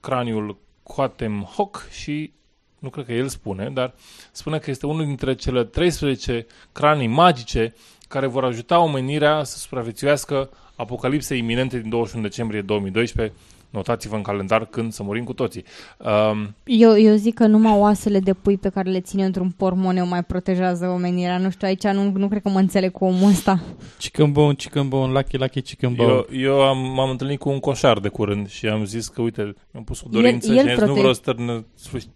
craniul 0.00 0.58
Quatemhoc 0.82 1.88
și 1.90 2.32
nu 2.78 2.90
cred 2.90 3.04
că 3.04 3.12
el 3.12 3.28
spune, 3.28 3.70
dar 3.70 3.94
spune 4.32 4.58
că 4.58 4.70
este 4.70 4.86
unul 4.86 5.04
dintre 5.04 5.34
cele 5.34 5.64
13 5.64 6.46
cranii 6.72 7.06
magice 7.06 7.74
care 8.08 8.26
vor 8.26 8.44
ajuta 8.44 8.78
omenirea 8.78 9.44
să 9.44 9.58
supraviețuiască 9.58 10.50
apocalipsei 10.76 11.38
iminente 11.38 11.78
din 11.78 11.88
21 11.88 12.22
decembrie 12.22 12.60
2012. 12.60 13.36
Notați-vă 13.72 14.16
în 14.16 14.22
calendar 14.22 14.64
când 14.66 14.92
să 14.92 15.02
murim 15.02 15.24
cu 15.24 15.32
toții. 15.32 15.64
Um, 15.98 16.54
Eu, 16.64 16.98
eu 16.98 17.14
zic 17.14 17.34
că 17.34 17.46
numai 17.46 17.72
oasele 17.78 18.20
de 18.20 18.32
pui 18.34 18.56
pe 18.56 18.68
care 18.68 18.90
le 18.90 19.00
ține 19.00 19.24
într-un 19.24 19.50
pormoneu 19.50 20.06
mai 20.06 20.22
protejează 20.24 20.86
omenirea. 20.86 21.38
Nu 21.38 21.50
știu, 21.50 21.66
aici 21.66 21.82
nu, 21.82 22.10
nu 22.14 22.28
cred 22.28 22.42
că 22.42 22.48
mă 22.48 22.58
înțeleg 22.58 22.92
cu 22.92 23.04
omul 23.04 23.30
ăsta. 23.30 23.60
Chicken 23.98 24.32
bone, 24.32 24.54
chicken 24.54 24.88
bone, 24.88 25.12
lucky, 25.12 25.36
lucky 25.36 25.62
chicken 25.62 25.94
bone. 25.94 26.10
eu 26.10 26.26
eu 26.32 26.60
am, 26.62 26.78
m-am 26.94 27.10
întâlnit 27.10 27.38
cu 27.38 27.48
un 27.48 27.58
coșar 27.60 27.98
de 27.98 28.08
curând 28.08 28.48
și 28.48 28.66
am 28.66 28.84
zis 28.84 29.08
că, 29.08 29.22
uite, 29.22 29.54
mi-am 29.70 29.84
pus 29.84 30.00
o 30.02 30.06
dorință 30.10 30.52
El- 30.52 30.56
el 30.56 30.62
și 30.64 30.68
am 30.70 30.74
zis, 30.76 30.78
nu 30.78 30.84
prote- 30.84 30.98
vreau 30.98 31.12
să 31.14 31.20
stârne, 31.20 31.64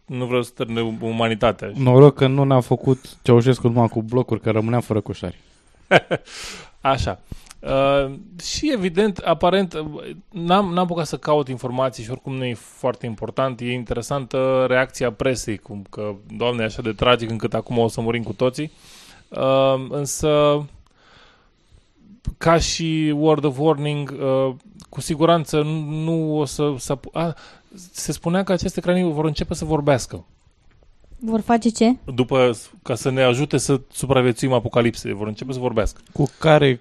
nu 0.07 0.25
vreau 0.27 0.43
să 0.43 0.49
stârne 0.49 0.97
umanitatea. 1.01 1.71
Noroc 1.75 2.15
că 2.15 2.27
nu 2.27 2.45
ne-a 2.45 2.61
făcut 2.61 3.19
Ceaușescu 3.23 3.69
numai 3.69 3.89
cu 3.89 4.03
blocuri, 4.03 4.41
că 4.41 4.51
rămâneam 4.51 4.81
fără 4.81 5.01
coșari. 5.01 5.39
Așa. 6.81 7.21
Uh, 7.59 8.13
și 8.43 8.73
evident, 8.73 9.19
aparent, 9.19 9.73
uh, 9.73 10.17
n-am, 10.31 10.67
n-am 10.67 10.79
apucat 10.85 11.07
să 11.07 11.17
caut 11.17 11.49
informații 11.49 12.05
și 12.05 12.11
oricum 12.11 12.35
nu 12.37 12.45
e 12.45 12.55
foarte 12.55 13.07
important. 13.07 13.61
E 13.61 13.73
interesantă 13.73 14.65
reacția 14.69 15.13
presei, 15.13 15.57
cum 15.57 15.85
că, 15.91 16.15
doamne, 16.37 16.63
e 16.63 16.67
așa 16.67 16.83
de 16.83 16.93
tragic 16.93 17.31
încât 17.31 17.55
acum 17.55 17.79
o 17.79 17.89
să 17.89 18.01
murim 18.01 18.23
cu 18.23 18.33
toții. 18.33 18.73
Uh, 19.29 19.87
însă, 19.91 20.65
ca 22.39 22.59
și 22.59 23.15
word 23.17 23.45
of 23.45 23.59
warning, 23.59 24.15
uh, 24.21 24.55
cu 24.89 25.01
siguranță 25.01 25.63
nu, 25.63 25.81
nu 25.81 26.39
o 26.39 26.45
să... 26.45 26.75
să 26.79 26.99
a, 27.13 27.35
se 27.93 28.13
spunea 28.13 28.43
că 28.43 28.53
aceste 28.53 28.81
cranii 28.81 29.13
vor 29.13 29.25
începe 29.25 29.55
să 29.55 29.65
vorbească. 29.65 30.25
Vor 31.19 31.41
face 31.41 31.69
ce? 31.69 31.97
După, 32.15 32.51
ca 32.83 32.95
să 32.95 33.11
ne 33.11 33.23
ajute 33.23 33.57
să 33.57 33.81
supraviețuim 33.93 34.53
apocalipsei, 34.53 35.13
vor 35.13 35.27
începe 35.27 35.53
să 35.53 35.59
vorbească. 35.59 36.01
Cu 36.13 36.25
care... 36.39 36.81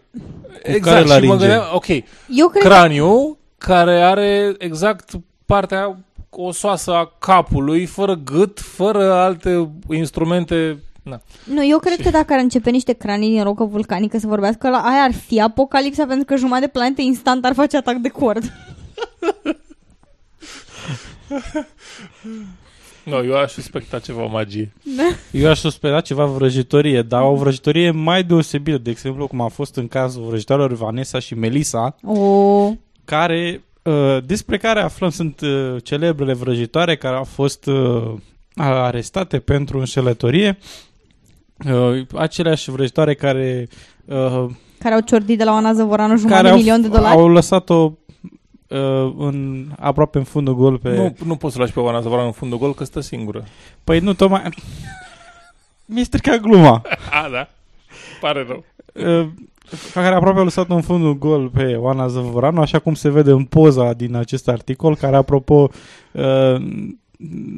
care 0.62 0.76
Exact, 0.76 1.08
la 1.08 1.20
și 1.20 1.26
mă 1.26 1.32
ringe? 1.32 1.38
gândeam, 1.38 1.64
ok, 1.74 1.88
Eu 2.28 2.48
cred 2.48 2.64
craniu 2.64 3.38
care 3.58 4.02
are 4.02 4.56
exact 4.58 5.12
partea 5.46 5.98
osoasă 6.30 6.94
a 6.94 7.12
capului, 7.20 7.86
fără 7.86 8.14
gât, 8.14 8.60
fără 8.60 9.14
alte 9.14 9.70
instrumente. 9.90 10.80
Na. 11.04 11.22
Nu, 11.44 11.66
eu 11.66 11.80
cred 11.80 12.02
că 12.02 12.10
dacă 12.10 12.34
ar 12.34 12.40
începe 12.40 12.70
niște 12.70 12.94
cranii 12.94 13.30
din 13.30 13.44
rocă 13.44 13.64
vulcanică 13.64 14.18
să 14.18 14.28
vorbească, 14.28 14.70
la 14.70 14.78
aia 14.78 15.02
ar 15.02 15.14
fi 15.14 15.42
apocalipsa 15.42 16.06
pentru 16.06 16.26
că 16.26 16.36
jumătate 16.36 16.66
de 16.66 16.72
planetă 16.72 17.02
instant 17.02 17.46
ar 17.46 17.54
face 17.54 17.78
atac 17.78 17.96
de 17.96 18.10
cord. 18.10 18.44
Nu, 23.06 23.24
eu 23.24 23.38
aș 23.38 23.52
suspecta 23.52 24.00
ceva 24.00 24.26
magie. 24.26 24.74
Eu 25.32 25.50
aș 25.50 25.60
suspecta 25.60 26.02
ceva 26.02 26.26
vrăjitorie, 26.26 27.02
dar 27.02 27.22
o 27.22 27.36
vrăjitorie 27.36 27.92
mai 27.92 28.24
deosebită, 28.24 28.78
de 28.78 28.90
exemplu, 28.90 29.28
cum 29.28 29.42
a 29.42 29.48
fost 29.48 29.76
în 29.76 29.88
cazul 29.88 30.24
vrăjitorilor 30.24 30.74
Vanessa 30.74 31.20
și 31.20 31.34
Melissa, 31.34 31.96
O, 32.04 32.72
care, 33.06 33.64
uh, 33.84 34.18
despre 34.26 34.58
care 34.58 34.82
aflăm 34.82 35.10
sunt 35.10 35.42
uh, 35.42 35.76
celebrele 35.84 36.34
vrăjitoare 36.34 36.96
care 36.96 37.16
au 37.16 37.24
fost 37.24 37.66
uh, 37.66 38.14
arestate 38.56 39.40
pentru 39.40 39.80
înșelătorie. 39.80 40.58
Uh, 41.72 42.06
aceleași 42.16 42.72
vrăjitoare 42.72 43.14
care, 43.14 43.68
uh, 44.06 44.46
care 44.80 44.94
au 44.94 45.00
ciordit 45.00 45.38
de 45.38 45.44
la 45.44 45.52
Oana 45.52 45.74
Zăvoranu 45.74 46.18
jumătate 46.18 46.42
care 46.42 46.48
de 46.48 46.54
au, 46.54 46.58
milion 46.58 46.82
de 46.82 46.88
dolari. 46.88 47.16
au 47.16 47.28
lăsat-o 47.28 47.92
uh, 48.68 49.14
în, 49.18 49.66
aproape 49.80 50.18
în 50.18 50.24
fundul 50.24 50.56
gol 50.56 50.78
pe... 50.78 50.96
Nu, 50.96 51.16
nu 51.26 51.36
poți 51.36 51.54
să 51.54 51.60
lași 51.60 51.74
pe 51.74 51.80
Oana 51.80 52.00
Zăvoran 52.00 52.26
în 52.26 52.32
fundul 52.32 52.58
gol, 52.58 52.74
că 52.74 52.84
stă 52.84 53.00
singură. 53.00 53.44
Păi 53.84 54.00
nu, 54.00 54.14
tocmai... 54.14 54.42
Mi-e 55.86 56.04
stricat 56.04 56.40
gluma. 56.40 56.82
A, 57.12 57.30
da? 57.32 57.48
Pare 58.22 58.46
rău. 58.48 58.64
Uh, 59.22 59.28
care 59.94 60.16
aproape 60.16 60.40
a 60.40 60.44
lăsat 60.44 60.70
în 60.70 60.82
fundul 60.82 61.18
gol 61.18 61.50
pe 61.50 61.76
Oana 61.76 62.08
Zăvoranu, 62.08 62.62
așa 62.62 62.80
cum 62.80 62.94
se 62.94 63.10
vede 63.10 63.32
în 63.32 63.44
poza 63.44 63.94
din 63.94 64.16
acest 64.16 64.48
articol, 64.48 64.96
care, 64.96 65.16
apropo, 65.16 65.70
uh, 66.12 66.56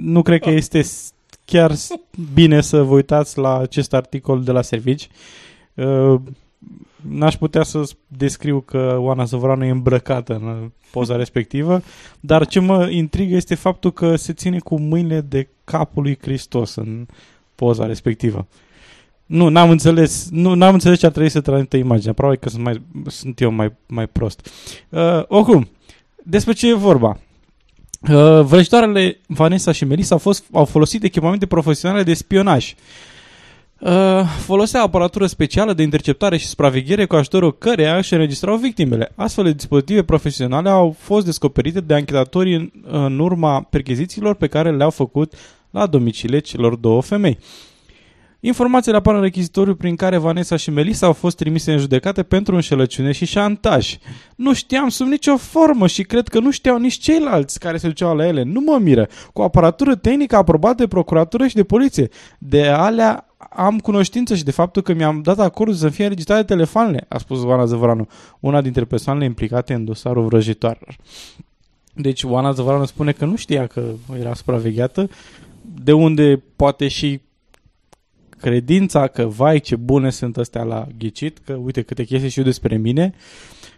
nu 0.01 0.21
cred 0.21 0.41
că 0.41 0.49
este 0.49 0.81
s- 0.81 1.11
chiar 1.45 1.73
s- 1.73 1.93
bine 2.33 2.61
să 2.61 2.81
vă 2.83 2.93
uitați 2.93 3.37
la 3.37 3.57
acest 3.57 3.93
articol 3.93 4.43
de 4.43 4.51
la 4.51 4.61
servici. 4.61 5.07
Uh, 5.73 6.15
N-aș 7.09 7.35
putea 7.35 7.63
să 7.63 7.83
s- 7.83 7.95
descriu 8.07 8.59
că 8.61 8.95
Oana 8.99 9.23
Zăvoranu 9.23 9.65
e 9.65 9.69
îmbrăcată 9.69 10.33
în 10.33 10.71
poza 10.91 11.15
respectivă, 11.23 11.81
dar 12.19 12.47
ce 12.47 12.59
mă 12.59 12.89
intrigă 12.89 13.35
este 13.35 13.55
faptul 13.55 13.91
că 13.91 14.15
se 14.15 14.33
ține 14.33 14.59
cu 14.59 14.79
mâinile 14.79 15.21
de 15.21 15.47
capul 15.63 16.03
lui 16.03 16.17
Hristos 16.21 16.75
în 16.75 17.05
poza 17.55 17.85
respectivă. 17.85 18.47
Nu, 19.25 19.49
n-am 19.49 19.69
înțeles, 19.69 20.27
nu, 20.31 20.53
n-am 20.53 20.73
înțeles 20.73 20.99
ce 20.99 21.05
ar 21.05 21.11
trebui 21.11 21.29
să 21.29 21.41
transmită 21.41 21.77
imaginea. 21.77 22.13
Probabil 22.13 22.39
că 22.39 22.49
sunt, 22.49 22.63
mai, 22.63 22.81
sunt 23.05 23.41
eu 23.41 23.51
mai, 23.51 23.73
mai 23.85 24.07
prost. 24.07 24.49
Uh, 24.89 25.23
oricum, 25.27 25.69
despre 26.23 26.53
ce 26.53 26.69
e 26.69 26.73
vorba? 26.73 27.19
Uh, 28.11 28.41
vrăjitoarele 28.41 29.19
Vanessa 29.27 29.71
și 29.71 29.85
Melissa 29.85 30.13
au, 30.13 30.19
fost, 30.19 30.45
au 30.51 30.65
folosit 30.65 31.03
echipamente 31.03 31.45
profesionale 31.45 32.03
de 32.03 32.13
spionaj. 32.13 32.71
Uh, 32.71 32.77
folosea 34.39 34.81
aparatură 34.81 35.25
specială 35.25 35.73
de 35.73 35.83
interceptare 35.83 36.37
și 36.37 36.45
supraveghere 36.45 37.05
cu 37.05 37.15
ajutorul 37.15 37.57
căreia 37.57 37.97
își 37.97 38.13
înregistrau 38.13 38.55
victimele. 38.55 39.11
Astfel 39.15 39.43
de 39.43 39.51
dispozitive 39.51 40.03
profesionale 40.03 40.69
au 40.69 40.95
fost 40.99 41.25
descoperite 41.25 41.79
de 41.79 41.93
anchetatorii 41.93 42.55
în, 42.55 42.71
în 42.83 43.19
urma 43.19 43.61
perchezițiilor 43.61 44.35
pe 44.35 44.47
care 44.47 44.71
le-au 44.71 44.89
făcut 44.89 45.33
la 45.69 45.85
domicile 45.85 46.39
celor 46.39 46.75
două 46.75 47.01
femei. 47.01 47.37
Informațiile 48.39 48.97
apar 48.97 49.15
în 49.15 49.21
rechizitoriu 49.21 49.75
prin 49.75 49.95
care 49.95 50.17
Vanessa 50.17 50.55
și 50.55 50.69
Melissa 50.69 51.05
au 51.05 51.13
fost 51.13 51.37
trimise 51.37 51.71
în 51.71 51.77
judecate 51.77 52.23
pentru 52.23 52.55
înșelăciune 52.55 53.11
și 53.11 53.25
șantaj. 53.25 53.95
Nu 54.35 54.53
știam 54.53 54.89
sub 54.89 55.07
nicio 55.07 55.37
formă 55.37 55.87
și 55.87 56.03
cred 56.03 56.27
că 56.27 56.39
nu 56.39 56.51
știau 56.51 56.77
nici 56.77 56.97
ceilalți 56.97 57.59
care 57.59 57.77
se 57.77 57.87
duceau 57.87 58.15
la 58.15 58.27
ele. 58.27 58.43
Nu 58.43 58.61
mă 58.65 58.77
miră. 58.81 59.07
Cu 59.33 59.41
aparatură 59.41 59.95
tehnică 59.95 60.35
aprobată 60.35 60.75
de 60.75 60.87
procuratură 60.87 61.47
și 61.47 61.55
de 61.55 61.63
poliție. 61.63 62.09
De 62.39 62.67
alea 62.67 63.26
am 63.37 63.79
cunoștință 63.79 64.35
și 64.35 64.43
de 64.43 64.51
faptul 64.51 64.81
că 64.81 64.93
mi-am 64.93 65.21
dat 65.21 65.39
acordul 65.39 65.75
să 65.75 65.89
fie 65.89 66.03
înregistrate 66.03 66.43
telefoanele, 66.43 67.05
a 67.07 67.17
spus 67.17 67.43
Oana 67.43 67.65
Zăvoranu, 67.65 68.07
una 68.39 68.61
dintre 68.61 68.85
persoanele 68.85 69.25
implicate 69.25 69.73
în 69.73 69.85
dosarul 69.85 70.25
vrăjitoarelor. 70.25 70.97
Deci 71.93 72.23
Oana 72.23 72.51
Zăvoranu 72.51 72.85
spune 72.85 73.11
că 73.11 73.25
nu 73.25 73.35
știa 73.35 73.67
că 73.67 73.83
era 74.19 74.33
supravegheată, 74.33 75.09
de 75.83 75.93
unde 75.93 76.43
poate 76.55 76.87
și 76.87 77.21
credința 78.39 79.07
că, 79.07 79.25
vai, 79.25 79.59
ce 79.59 79.75
bune 79.75 80.09
sunt 80.09 80.37
astea 80.37 80.63
la 80.63 80.87
ghicit, 80.97 81.37
că 81.37 81.53
uite 81.53 81.81
câte 81.81 82.03
chestii 82.03 82.29
știu 82.29 82.43
despre 82.43 82.77
mine. 82.77 83.13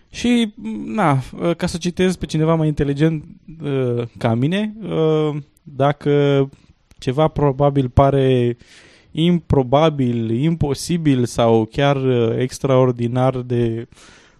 Și, 0.09 0.53
na, 0.85 1.23
ca 1.57 1.67
să 1.67 1.77
citez 1.77 2.15
pe 2.15 2.25
cineva 2.25 2.55
mai 2.55 2.67
inteligent 2.67 3.23
uh, 3.63 4.03
ca 4.17 4.33
mine, 4.33 4.73
uh, 4.81 5.35
dacă 5.63 6.49
ceva 6.97 7.27
probabil 7.27 7.89
pare 7.89 8.57
improbabil, 9.11 10.29
imposibil 10.29 11.25
sau 11.25 11.67
chiar 11.71 11.95
uh, 11.95 12.37
extraordinar 12.37 13.37
de 13.37 13.87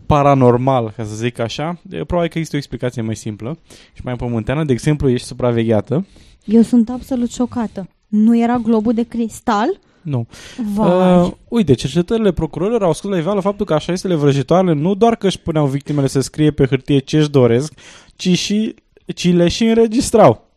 paranormal, 0.06 0.94
ca 0.96 1.04
să 1.04 1.16
zic 1.16 1.40
așa, 1.40 1.82
probabil 1.90 2.30
că 2.30 2.38
există 2.38 2.56
o 2.56 2.58
explicație 2.58 3.02
mai 3.02 3.16
simplă 3.16 3.58
și 3.94 4.02
mai 4.04 4.16
pământeană. 4.16 4.64
De 4.64 4.72
exemplu, 4.72 5.10
ești 5.10 5.28
supravegheată. 5.28 6.06
Eu 6.46 6.62
sunt 6.62 6.90
absolut 6.90 7.32
șocată. 7.32 7.90
Nu 8.08 8.38
era 8.38 8.58
globul 8.58 8.94
de 8.94 9.04
cristal? 9.04 9.80
Nu. 10.02 10.28
Vai. 10.74 11.22
Uh, 11.22 11.32
uite, 11.48 11.74
cercetările 11.74 12.32
procurorilor 12.32 12.84
au 12.84 12.94
scos 12.94 13.12
la 13.12 13.18
iveală 13.18 13.40
faptul 13.40 13.66
că 13.66 13.74
așa 13.74 13.92
este 13.92 14.16
vrăjitoarele 14.16 14.74
nu 14.74 14.96
doar 14.96 15.16
că 15.16 15.28
își 15.28 15.40
puneau 15.40 15.66
victimele 15.66 16.08
să 16.08 16.20
scrie 16.20 16.52
pe 16.52 16.66
hârtie 16.66 17.00
ce 17.00 17.18
își 17.18 17.30
doresc, 17.30 17.74
ci, 18.16 18.38
și, 18.38 18.76
ci 19.16 19.34
le 19.34 19.48
și 19.48 19.66
înregistrau. 19.66 20.50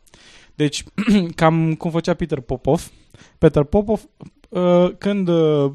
Deci, 0.55 0.85
cam 1.35 1.75
cum 1.75 1.91
făcea 1.91 2.15
Peter 2.15 2.41
Popov. 2.41 2.91
Peter 3.39 3.63
Popov, 3.63 4.03
uh, 4.49 4.91
când 4.99 5.29
uh, 5.29 5.71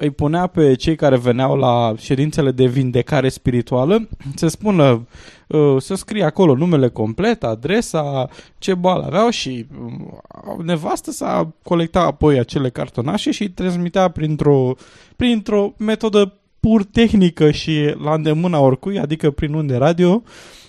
îi 0.00 0.10
punea 0.10 0.46
pe 0.46 0.74
cei 0.74 0.96
care 0.96 1.16
veneau 1.16 1.56
la 1.56 1.94
ședințele 1.96 2.50
de 2.50 2.66
vindecare 2.66 3.28
spirituală 3.28 4.08
să 4.34 4.48
spună, 4.48 5.06
uh, 5.48 5.76
să 5.78 5.94
scrie 5.94 6.24
acolo 6.24 6.54
numele 6.54 6.88
complet, 6.88 7.44
adresa, 7.44 8.28
ce 8.58 8.74
boală 8.74 9.04
aveau 9.04 9.30
și 9.30 9.66
uh, 9.80 10.64
nevastă 10.64 11.10
să 11.10 11.46
colecta 11.62 12.00
apoi 12.00 12.38
acele 12.38 12.70
cartonașe 12.70 13.30
și 13.30 13.42
îi 13.42 13.48
transmitea 13.48 14.08
printr-o, 14.08 14.74
printr-o 15.16 15.72
metodă 15.78 16.34
pur 16.60 16.84
tehnică 16.84 17.50
și 17.50 17.94
la 18.02 18.14
îndemâna 18.14 18.58
oricui, 18.60 18.98
adică 18.98 19.30
prin 19.30 19.54
unde 19.54 19.76
radio, 19.76 20.22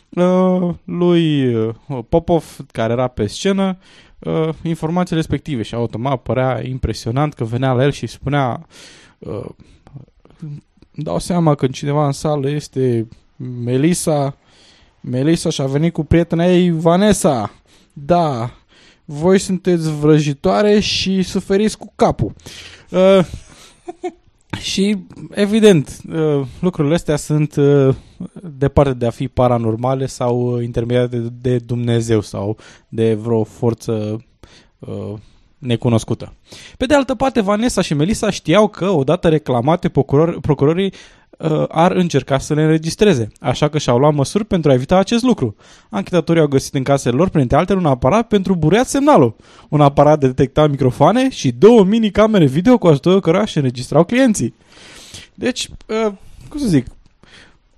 uh, 0.10 0.74
lui 0.84 1.56
Popov, 2.10 2.58
care 2.72 2.94
era 2.94 3.08
pe 3.08 3.28
scenă, 3.28 3.78
informații 4.64 5.16
respective 5.16 5.62
și 5.62 5.76
automat 5.76 6.22
părea 6.22 6.68
impresionant 6.68 7.34
că 7.34 7.44
venea 7.44 7.74
la 7.74 7.84
el 7.84 7.92
și 7.92 8.08
spunea 8.08 8.68
uh, 9.20 9.46
îmi 10.96 11.04
dau 11.04 11.20
seama 11.20 11.56
că 11.56 11.68
cineva 11.68 12.06
în 12.06 12.12
sală 12.12 12.50
este 12.50 13.08
Melissa. 13.64 14.38
Melissa 15.02 15.50
și-a 15.50 15.66
venit 15.66 15.94
cu 15.94 16.04
prietena 16.04 16.46
ei 16.46 16.72
Vanessa. 16.72 17.52
Da, 17.94 18.52
voi 19.06 19.40
sunteți 19.40 20.00
vrăjitoare 20.00 20.80
și 20.80 21.24
suferiți 21.24 21.78
cu 21.78 21.94
capul. 21.96 22.34
Uh, 22.90 23.26
și, 24.60 24.98
evident, 25.30 25.98
uh, 26.14 26.46
lucrurile 26.60 26.94
astea 26.94 27.16
sunt 27.16 27.56
uh, 27.56 27.96
departe 28.58 28.94
de 28.94 29.06
a 29.06 29.10
fi 29.10 29.28
paranormale 29.28 30.06
sau 30.06 30.56
uh, 30.56 30.64
intermediate 30.64 31.18
de, 31.18 31.30
de 31.42 31.58
Dumnezeu 31.58 32.22
sau 32.22 32.58
de 32.90 33.14
vreo 33.14 33.44
forță 33.44 34.26
uh, 34.80 35.14
necunoscută. 35.58 36.34
Pe 36.78 36.86
de 36.86 36.94
altă 36.94 37.16
parte, 37.16 37.42
Vanessa 37.42 37.82
și 37.82 37.94
Melissa 37.94 38.30
știau 38.30 38.68
că, 38.68 38.90
odată 38.90 39.30
reclamate, 39.30 39.90
procuror, 39.90 40.40
procurorii 40.40 40.94
uh, 41.44 41.64
ar 41.68 41.92
încerca 41.92 42.38
să 42.38 42.54
le 42.54 42.62
înregistreze, 42.62 43.28
așa 43.40 43.68
că 43.68 43.78
și-au 43.78 43.98
luat 43.98 44.14
măsuri 44.14 44.46
pentru 44.46 44.72
a 44.72 44.74
evita 44.74 44.98
acest 44.98 45.24
lucru. 45.24 45.56
Anchetatorii 45.90 46.42
au 46.42 46.48
găsit 46.48 46.74
în 46.74 46.84
casele 46.84 47.16
lor, 47.16 47.30
printre 47.30 47.58
altele, 47.58 47.80
un 47.80 47.86
aparat 47.86 48.28
pentru 48.28 48.56
bureat 48.56 48.88
semnalul, 48.88 49.36
un 49.70 49.82
aparat 49.82 50.20
de 50.20 50.28
detectat 50.28 50.70
microfoane 50.70 51.30
și 51.30 51.52
două 51.52 51.84
mini-camere 51.84 52.46
video 52.46 52.78
cu 52.78 52.88
ajutorul 52.88 53.22
cărora 53.22 53.46
și 53.46 53.58
înregistrau 53.58 54.04
clienții. 54.04 54.54
Deci, 55.34 55.70
uh, 55.88 56.12
cum 56.50 56.60
să 56.60 56.68
zic, 56.68 56.86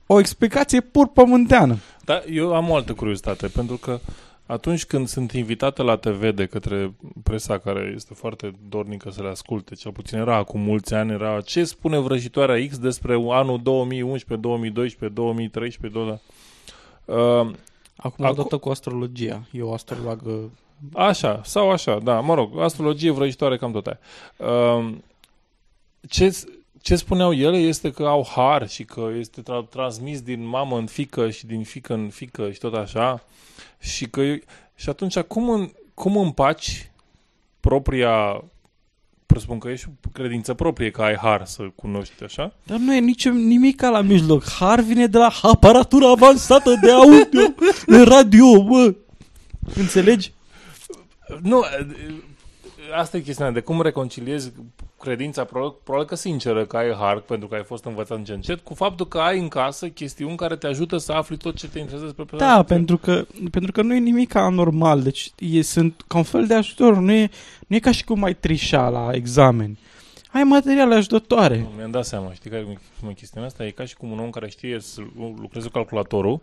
o 0.06 0.20
explicație 0.20 0.82
pur 0.82 1.08
pământeană. 1.08 1.78
Da, 2.06 2.22
eu 2.32 2.56
am 2.56 2.70
o 2.70 2.76
altă 2.76 2.94
curiozitate, 2.94 3.48
pentru 3.48 3.76
că 3.76 4.00
atunci 4.46 4.86
când 4.86 5.08
sunt 5.08 5.32
invitată 5.32 5.84
la 5.84 5.96
TV 5.96 6.36
de 6.36 6.46
către 6.46 6.94
presa 7.24 7.58
care 7.58 7.94
este 7.96 8.14
foarte 8.14 8.54
dornică 8.70 9.10
să 9.12 9.22
le 9.22 9.30
asculte, 9.30 9.76
cel 9.76 9.92
puțin 9.92 10.18
era 10.18 10.36
acum 10.36 10.62
mulți 10.62 10.94
ani, 10.94 11.12
era 11.12 11.42
ce 11.42 11.64
spune 11.64 12.00
vrăjitoarea 12.00 12.68
X 12.68 12.78
despre 12.78 13.14
anul 13.14 13.62
2011, 13.62 14.48
2012, 14.48 15.20
2013, 15.20 16.00
20... 16.00 16.20
Uh, 17.06 17.56
Acum, 17.96 18.26
Acu- 18.26 18.40
odată 18.40 18.58
cu 18.58 18.70
astrologia. 18.70 19.48
Eu 19.52 19.74
astrologă... 19.74 20.52
Așa, 20.94 21.42
sau 21.44 21.72
așa, 21.72 22.00
da, 22.00 22.20
mă 22.20 22.34
rog, 22.34 22.60
astrologie 22.60 23.12
vrăjitoare, 23.12 23.58
cam 23.58 23.72
tot 23.72 23.88
aia. 23.88 24.00
Uh, 24.38 24.96
ce, 26.10 26.38
ce 26.82 26.96
spuneau 26.96 27.34
ele 27.34 27.58
este 27.58 27.92
că 27.92 28.04
au 28.04 28.28
har 28.36 28.70
și 28.70 28.84
că 28.84 29.10
este 29.18 29.42
tra- 29.42 29.70
transmis 29.70 30.22
din 30.22 30.46
mamă 30.46 30.78
în 30.78 30.86
fică 30.86 31.30
și 31.30 31.46
din 31.46 31.64
fică 31.64 31.94
în 31.94 32.10
fică 32.10 32.52
și 32.52 32.60
tot 32.60 32.74
așa. 32.74 33.24
Și, 33.84 34.10
că, 34.10 34.22
și 34.76 34.90
atunci 34.90 35.20
cum, 35.20 35.50
în, 35.50 35.72
cum 35.94 36.18
împaci 36.18 36.92
propria 37.60 38.44
presupun 39.26 39.60
că 39.60 39.70
ești 39.70 39.88
o 39.90 40.10
credință 40.12 40.54
proprie, 40.54 40.92
că 40.92 41.02
ai 41.02 41.16
har 41.16 41.46
să 41.46 41.64
cunoști 41.76 42.24
așa. 42.24 42.54
Dar 42.64 42.78
nu 42.78 42.96
e 42.96 43.00
nici 43.00 43.30
nimic 43.30 43.82
la 43.82 44.02
mijloc. 44.02 44.44
Har 44.44 44.80
vine 44.80 45.08
de 45.08 45.18
la 45.18 45.30
aparatura 45.42 46.10
avansată 46.10 46.74
de 46.82 46.92
audio, 46.92 47.54
de 47.86 48.02
radio, 48.02 48.64
bă. 48.64 48.96
Înțelegi? 49.76 50.34
Nu, 51.42 51.64
asta 52.96 53.18
e 53.18 53.22
chestiunea 53.22 53.54
de 53.54 53.60
cum 53.60 53.82
reconciliezi 53.82 54.52
credința, 55.04 55.44
probabil, 55.44 55.78
probabil 55.84 56.08
că 56.08 56.16
sinceră, 56.16 56.66
că 56.66 56.78
ai 56.78 56.94
har, 57.00 57.20
pentru 57.20 57.48
că 57.48 57.56
ai 57.56 57.64
fost 57.64 57.86
învățat 57.86 58.18
încet, 58.18 58.36
încet, 58.36 58.60
cu 58.60 58.74
faptul 58.74 59.08
că 59.08 59.18
ai 59.18 59.40
în 59.40 59.48
casă 59.48 59.88
chestiuni 59.88 60.36
care 60.36 60.56
te 60.56 60.68
ajută 60.68 60.98
să 60.98 61.12
afli 61.12 61.38
tot 61.38 61.56
ce 61.56 61.68
te 61.68 61.80
interesează 61.80 62.06
despre 62.06 62.24
persoana. 62.24 62.56
Da, 62.56 62.64
pentru 62.64 62.98
că, 62.98 63.26
pentru 63.52 63.72
că 63.72 63.82
nu 63.82 63.96
e 63.96 64.00
nimic 64.00 64.36
anormal, 64.36 65.02
deci 65.02 65.32
e, 65.40 65.62
sunt 65.62 66.04
ca 66.08 66.18
un 66.18 66.24
fel 66.24 66.48
de 66.48 66.54
ajutor, 66.54 66.98
nu 66.98 67.12
e, 67.12 67.30
nu 67.68 67.76
e 67.76 67.80
ca 67.80 67.92
și 67.92 68.04
cum 68.04 68.24
ai 68.24 68.36
trișa 68.36 68.90
la 68.90 69.10
examen. 69.12 69.78
Ai 70.32 70.44
materiale 70.44 70.96
ajutătoare. 70.96 71.58
Nu, 71.58 71.72
mi-am 71.78 71.92
dat 71.92 72.06
seama, 72.06 72.34
știi 72.34 72.50
care 72.50 72.80
e 73.10 73.14
chestiunea 73.14 73.50
asta? 73.50 73.66
E 73.66 73.70
ca 73.70 73.86
și 73.86 73.96
cum 73.96 74.12
un 74.12 74.20
om 74.20 74.30
care 74.30 74.50
știe 74.50 74.80
să 74.80 75.02
lucreze 75.42 75.66
cu 75.66 75.72
calculatorul, 75.72 76.42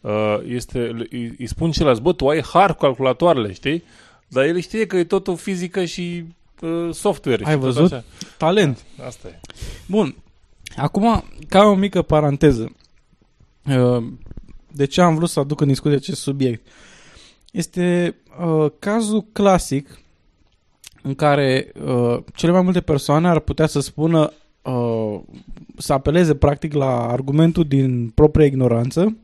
uh, 0.00 0.38
este, 0.46 1.06
îi, 1.10 1.34
îi 1.38 1.46
spun 1.46 1.70
celălalt, 1.70 2.00
bă, 2.00 2.12
tu 2.12 2.28
ai 2.28 2.42
har 2.42 2.72
cu 2.72 2.78
calculatoarele, 2.78 3.52
știi? 3.52 3.82
Dar 4.28 4.44
el 4.44 4.60
știe 4.60 4.86
că 4.86 4.96
e 4.96 5.04
totul 5.04 5.36
fizică 5.36 5.84
și 5.84 6.24
uh, 6.60 6.94
software. 6.94 7.44
Ai 7.44 7.56
văzut? 7.56 7.92
Așa. 7.92 8.04
Talent. 8.36 8.84
Asta 9.06 9.28
e. 9.28 9.40
Bun. 9.86 10.14
Acum, 10.76 11.24
ca 11.48 11.62
o 11.64 11.74
mică 11.74 12.02
paranteză. 12.02 12.72
Uh, 13.66 14.04
de 14.72 14.84
ce 14.84 15.00
am 15.00 15.14
vrut 15.14 15.28
să 15.28 15.40
aduc 15.40 15.60
în 15.60 15.68
discuție 15.68 15.96
acest 15.96 16.20
subiect? 16.20 16.66
Este 17.52 18.16
uh, 18.40 18.70
cazul 18.78 19.24
clasic 19.32 20.00
în 21.02 21.14
care 21.14 21.72
uh, 21.84 22.18
cele 22.34 22.52
mai 22.52 22.62
multe 22.62 22.80
persoane 22.80 23.28
ar 23.28 23.38
putea 23.38 23.66
să 23.66 23.80
spună 23.80 24.32
uh, 24.62 25.20
să 25.76 25.92
apeleze 25.92 26.34
practic 26.34 26.72
la 26.72 27.08
argumentul 27.08 27.64
din 27.64 28.08
propria 28.08 28.46
ignoranță 28.46 29.16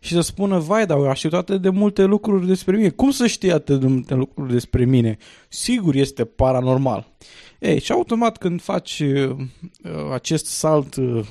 și 0.00 0.14
să 0.14 0.20
spună, 0.20 0.58
vai, 0.58 0.86
dar 0.86 0.98
eu 0.98 1.14
știut 1.14 1.32
atât 1.32 1.62
de 1.62 1.68
multe 1.68 2.04
lucruri 2.04 2.46
despre 2.46 2.76
mine. 2.76 2.88
Cum 2.88 3.10
să 3.10 3.26
știi 3.26 3.52
atât 3.52 3.80
de 3.80 3.86
multe 3.86 4.14
lucruri 4.14 4.52
despre 4.52 4.84
mine? 4.84 5.16
Sigur 5.48 5.94
este 5.94 6.24
paranormal. 6.24 7.06
Ei, 7.58 7.80
și 7.80 7.92
automat 7.92 8.36
când 8.36 8.62
faci 8.62 9.00
uh, 9.00 9.36
acest 10.12 10.46
salt, 10.46 10.94
uh, 10.94 11.24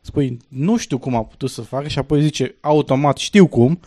spui, 0.00 0.36
nu 0.48 0.76
știu 0.76 0.98
cum 0.98 1.14
a 1.14 1.24
putut 1.24 1.50
să 1.50 1.60
facă 1.62 1.88
și 1.88 1.98
apoi 1.98 2.22
zice, 2.22 2.54
automat 2.60 3.16
știu 3.16 3.46
cum, 3.46 3.80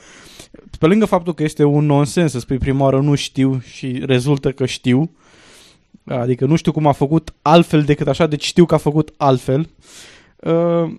pe 0.80 0.86
lângă 0.86 1.06
faptul 1.06 1.34
că 1.34 1.44
este 1.44 1.63
un 1.63 1.86
nonsens 1.86 2.32
să 2.32 2.40
spui 2.40 2.58
prima 2.58 2.84
oară 2.84 3.02
nu 3.02 3.16
știu 3.16 3.60
și 3.60 4.02
rezultă 4.06 4.52
că 4.52 4.66
știu, 4.66 5.12
adică 6.06 6.46
nu 6.46 6.56
știu 6.56 6.72
cum 6.72 6.88
a 6.88 6.92
făcut 6.92 7.34
altfel 7.42 7.84
decât 7.84 8.08
așa, 8.08 8.28
deci 8.28 8.44
știu 8.44 8.66
că 8.66 8.74
a 8.74 8.78
făcut 8.78 9.13
altfel. 9.18 9.70
Uh, 10.38 10.94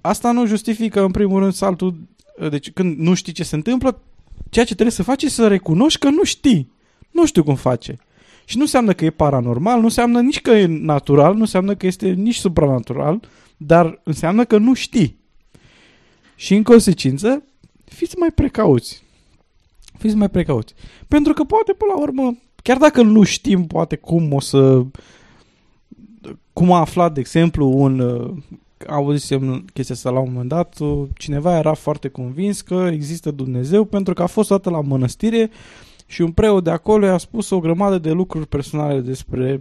asta 0.00 0.32
nu 0.32 0.46
justifică, 0.46 1.02
în 1.02 1.10
primul 1.10 1.40
rând, 1.40 1.52
saltul, 1.52 1.88
uh, 1.88 1.94
deci 2.48 2.70
când 2.70 2.98
nu 2.98 3.14
știi 3.14 3.32
ce 3.32 3.42
se 3.42 3.54
întâmplă, 3.54 4.02
ceea 4.50 4.64
ce 4.64 4.72
trebuie 4.72 4.94
să 4.94 5.02
faci 5.02 5.22
este 5.22 5.40
să 5.40 5.48
recunoști 5.48 5.98
că 5.98 6.08
nu 6.08 6.24
știi. 6.24 6.72
Nu 7.10 7.26
știu 7.26 7.42
cum 7.42 7.54
face. 7.54 7.98
Și 8.44 8.56
nu 8.56 8.62
înseamnă 8.62 8.92
că 8.92 9.04
e 9.04 9.10
paranormal, 9.10 9.78
nu 9.78 9.84
înseamnă 9.84 10.20
nici 10.20 10.40
că 10.40 10.50
e 10.50 10.66
natural, 10.66 11.34
nu 11.34 11.40
înseamnă 11.40 11.74
că 11.74 11.86
este 11.86 12.08
nici 12.08 12.36
supranatural, 12.36 13.20
dar 13.56 14.00
înseamnă 14.02 14.44
că 14.44 14.58
nu 14.58 14.74
știi. 14.74 15.18
Și 16.34 16.54
în 16.54 16.62
consecință, 16.62 17.42
fiți 17.84 18.16
mai 18.18 18.30
precauți. 18.30 19.02
Fiți 19.98 20.14
mai 20.14 20.30
precauți. 20.30 20.74
Pentru 21.08 21.32
că 21.32 21.44
poate, 21.44 21.72
până 21.72 21.92
la 21.94 22.00
urmă, 22.00 22.38
chiar 22.62 22.76
dacă 22.76 23.02
nu 23.02 23.22
știm 23.22 23.66
poate 23.66 23.96
cum 23.96 24.32
o 24.32 24.40
să... 24.40 24.84
Cum 26.52 26.72
a 26.72 26.80
aflat, 26.80 27.14
de 27.14 27.20
exemplu, 27.20 27.68
un... 27.68 28.00
uh, 28.86 28.92
Auzisem 28.92 29.64
chestia 29.72 29.94
asta 29.94 30.10
la 30.10 30.18
un 30.18 30.30
moment 30.30 30.48
dat, 30.48 30.78
uh, 30.78 31.08
cineva 31.14 31.58
era 31.58 31.74
foarte 31.74 32.08
convins 32.08 32.60
că 32.60 32.88
există 32.92 33.30
Dumnezeu 33.30 33.84
pentru 33.84 34.14
că 34.14 34.22
a 34.22 34.26
fost 34.26 34.48
toată 34.48 34.70
la 34.70 34.80
mănăstire 34.80 35.50
și 36.06 36.22
un 36.22 36.32
preot 36.32 36.64
de 36.64 36.70
acolo 36.70 37.06
i-a 37.06 37.18
spus 37.18 37.50
o 37.50 37.60
grămadă 37.60 37.98
de 37.98 38.10
lucruri 38.10 38.46
personale 38.46 39.00
despre 39.00 39.60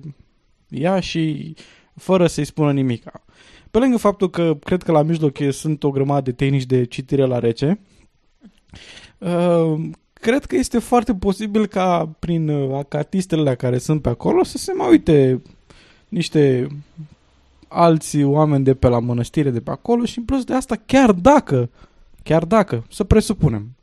ea 0.69 0.99
și 0.99 1.53
fără 1.95 2.27
să-i 2.27 2.45
spună 2.45 2.71
nimic. 2.71 3.03
Pe 3.71 3.77
lângă 3.77 3.97
faptul 3.97 4.29
că 4.29 4.57
cred 4.63 4.83
că 4.83 4.91
la 4.91 5.01
mijloc 5.01 5.39
e- 5.39 5.51
sunt 5.51 5.83
o 5.83 5.91
grămadă 5.91 6.21
de 6.21 6.31
tehnici 6.31 6.65
de 6.65 6.85
citire 6.85 7.25
la 7.25 7.39
rece, 7.39 7.79
uh, 9.17 9.89
cred 10.13 10.45
că 10.45 10.55
este 10.55 10.79
foarte 10.79 11.15
posibil 11.15 11.65
ca 11.65 12.15
prin 12.19 12.49
uh, 12.49 12.77
acatistele 12.77 13.55
care 13.55 13.77
sunt 13.77 14.01
pe 14.01 14.09
acolo 14.09 14.43
să 14.43 14.57
se 14.57 14.73
mai 14.73 14.89
uite 14.89 15.41
niște 16.07 16.67
alți 17.69 18.23
oameni 18.23 18.63
de 18.63 18.73
pe 18.73 18.87
la 18.87 18.99
mănăstire 18.99 19.49
de 19.49 19.61
pe 19.61 19.71
acolo 19.71 20.05
și 20.05 20.17
în 20.17 20.25
plus 20.25 20.43
de 20.43 20.53
asta 20.53 20.75
chiar 20.75 21.11
dacă, 21.11 21.69
chiar 22.23 22.45
dacă, 22.45 22.85
să 22.89 23.03
presupunem, 23.03 23.75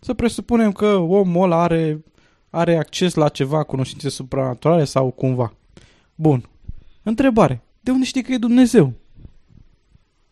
să 0.00 0.14
presupunem 0.14 0.72
că 0.72 0.86
omul 0.94 1.42
ăla 1.42 1.62
are, 1.62 2.04
are 2.50 2.76
acces 2.76 3.14
la 3.14 3.28
ceva, 3.28 3.62
cunoștințe 3.62 4.08
supranaturale 4.08 4.84
sau 4.84 5.10
cumva. 5.10 5.52
Bun. 6.14 6.48
Întrebare. 7.02 7.62
De 7.80 7.90
unde 7.90 8.04
știi 8.04 8.22
că 8.22 8.32
e 8.32 8.38
Dumnezeu? 8.38 8.92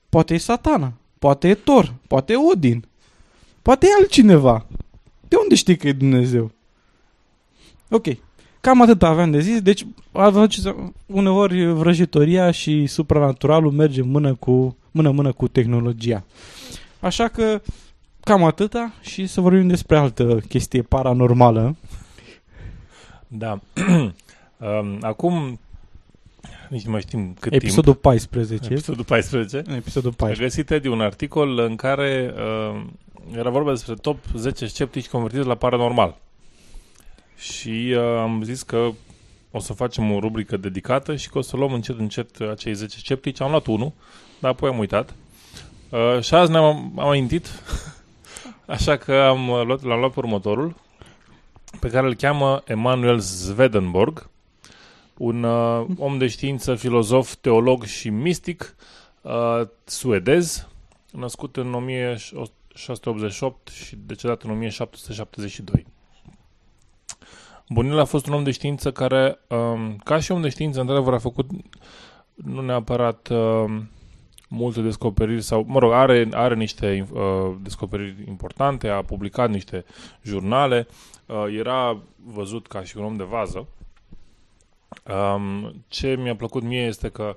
Poate 0.08 0.34
e 0.34 0.38
satana, 0.38 0.92
poate 1.18 1.48
e 1.48 1.54
Thor, 1.54 1.94
poate 2.06 2.32
e 2.32 2.36
Odin, 2.52 2.84
poate 3.62 3.86
e 3.86 4.00
altcineva. 4.00 4.66
De 5.28 5.36
unde 5.36 5.54
știi 5.54 5.76
că 5.76 5.88
e 5.88 5.92
Dumnezeu? 5.92 6.50
Ok. 7.90 8.06
Cam 8.60 8.82
atât 8.82 9.02
aveam 9.02 9.30
de 9.30 9.40
zis. 9.40 9.60
Deci, 9.60 9.86
aveți- 10.12 10.74
uneori 11.06 11.72
vrăjitoria 11.72 12.50
și 12.50 12.86
supranaturalul 12.86 13.70
merge 13.70 14.02
mână 14.02 14.34
cu 14.34 14.76
mână 14.90 15.10
mână 15.10 15.32
cu 15.32 15.48
tehnologia. 15.48 16.24
Așa 17.00 17.28
că 17.28 17.60
cam 18.20 18.44
atâta 18.44 18.92
și 19.00 19.26
să 19.26 19.40
vorbim 19.40 19.68
despre 19.68 19.96
altă 19.96 20.40
chestie 20.48 20.82
paranormală. 20.82 21.76
Da. 23.28 23.58
Um, 24.80 24.98
Acum, 25.00 25.60
nici 26.68 26.84
nu 26.84 26.90
mai 26.90 27.00
știm 27.00 27.36
cât 27.40 27.52
Episodul 27.52 27.92
timp. 27.92 28.04
14. 28.04 28.72
Episodul 28.72 29.04
14. 29.04 29.56
Episodul 29.76 30.10
A 30.10 30.14
14. 30.16 30.42
găsit 30.42 30.70
Eddie 30.70 30.90
un 30.90 31.00
articol 31.00 31.58
în 31.58 31.76
care 31.76 32.34
uh, 32.36 32.82
era 33.36 33.50
vorba 33.50 33.70
despre 33.70 33.94
top 33.94 34.18
10 34.36 34.66
sceptici 34.66 35.08
convertiți 35.08 35.46
la 35.46 35.54
paranormal. 35.54 36.16
Și 37.40 37.94
uh, 37.96 38.18
am 38.18 38.42
zis 38.42 38.62
că 38.62 38.90
o 39.50 39.58
să 39.58 39.72
facem 39.72 40.12
o 40.12 40.18
rubrică 40.18 40.56
dedicată 40.56 41.16
și 41.16 41.30
că 41.30 41.38
o 41.38 41.40
să 41.40 41.56
luăm 41.56 41.72
încet, 41.72 41.98
încet 41.98 42.40
acei 42.40 42.74
10 42.74 42.98
sceptici. 42.98 43.40
Am 43.40 43.50
luat 43.50 43.66
unul, 43.66 43.92
dar 44.38 44.50
apoi 44.50 44.68
am 44.68 44.78
uitat. 44.78 45.14
Uh, 45.88 46.20
și 46.20 46.34
azi 46.34 46.50
ne-am 46.50 46.64
am 46.64 46.98
amintit, 46.98 47.48
așa 48.66 48.96
că 48.96 49.12
am 49.12 49.48
uh, 49.48 49.62
luat, 49.64 49.82
l-am 49.82 49.98
luat 49.98 50.12
pe 50.12 50.18
următorul, 50.18 50.74
pe 51.80 51.88
care 51.88 52.06
îl 52.06 52.14
cheamă 52.14 52.62
Emanuel 52.66 53.20
Swedenborg, 53.20 54.28
un 55.16 55.42
uh, 55.42 55.86
om 55.96 56.18
de 56.18 56.26
știință, 56.26 56.74
filozof, 56.74 57.34
teolog 57.34 57.84
și 57.84 58.08
mistic 58.08 58.74
uh, 59.20 59.60
suedez, 59.84 60.68
născut 61.12 61.56
în 61.56 61.74
1688 61.74 63.68
și 63.68 63.96
decedat 64.06 64.42
în 64.42 64.50
1772. 64.50 65.86
Bunil 67.72 67.98
a 67.98 68.04
fost 68.04 68.26
un 68.26 68.32
om 68.32 68.42
de 68.42 68.50
știință 68.50 68.92
care, 68.92 69.38
um, 69.48 69.96
ca 69.96 70.20
și 70.20 70.32
om 70.32 70.40
de 70.40 70.48
știință, 70.48 70.80
într-adevăr 70.80 71.12
a 71.12 71.18
făcut 71.18 71.50
nu 72.34 72.60
neapărat 72.60 73.28
um, 73.28 73.90
multe 74.48 74.80
descoperiri 74.80 75.42
sau, 75.42 75.64
mă 75.68 75.78
rog, 75.78 75.92
are, 75.92 76.28
are 76.32 76.54
niște 76.54 77.08
uh, 77.12 77.56
descoperiri 77.62 78.24
importante, 78.28 78.88
a 78.88 79.02
publicat 79.02 79.50
niște 79.50 79.84
jurnale, 80.22 80.86
uh, 81.26 81.44
era 81.58 82.02
văzut 82.16 82.66
ca 82.66 82.82
și 82.82 82.96
un 82.96 83.04
om 83.04 83.16
de 83.16 83.24
vază. 83.24 83.66
Um, 85.34 85.84
ce 85.88 86.16
mi-a 86.16 86.36
plăcut 86.36 86.62
mie 86.62 86.86
este 86.86 87.08
că 87.08 87.36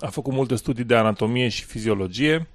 a 0.00 0.08
făcut 0.08 0.32
multe 0.32 0.54
studii 0.54 0.84
de 0.84 0.96
anatomie 0.96 1.48
și 1.48 1.64
fiziologie, 1.64 2.48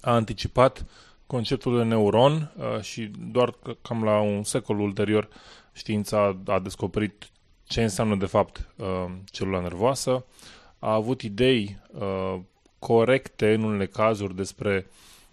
a 0.00 0.14
anticipat 0.14 0.86
conceptul 1.26 1.76
de 1.76 1.82
neuron 1.84 2.52
uh, 2.56 2.80
și 2.80 3.10
doar 3.32 3.54
că 3.62 3.76
cam 3.82 4.04
la 4.04 4.20
un 4.20 4.42
secol 4.42 4.80
ulterior 4.80 5.28
știința 5.72 6.36
a 6.46 6.58
descoperit 6.58 7.28
ce 7.64 7.82
înseamnă 7.82 8.16
de 8.16 8.26
fapt 8.26 8.68
uh, 8.76 8.86
celula 9.30 9.60
nervoasă, 9.60 10.24
a 10.78 10.92
avut 10.94 11.22
idei 11.22 11.78
uh, 11.92 12.40
corecte 12.78 13.52
în 13.54 13.62
unele 13.62 13.86
cazuri 13.86 14.36
despre 14.36 14.86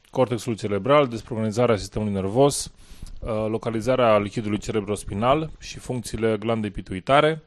cortexul 0.09 0.55
cerebral, 0.55 1.07
despre 1.07 1.33
organizarea 1.33 1.75
sistemului 1.77 2.13
nervos, 2.13 2.71
uh, 3.19 3.29
localizarea 3.47 4.17
lichidului 4.17 4.57
cerebrospinal 4.57 5.51
și 5.59 5.79
funcțiile 5.79 6.37
glandei 6.37 6.71
pituitare, 6.71 7.43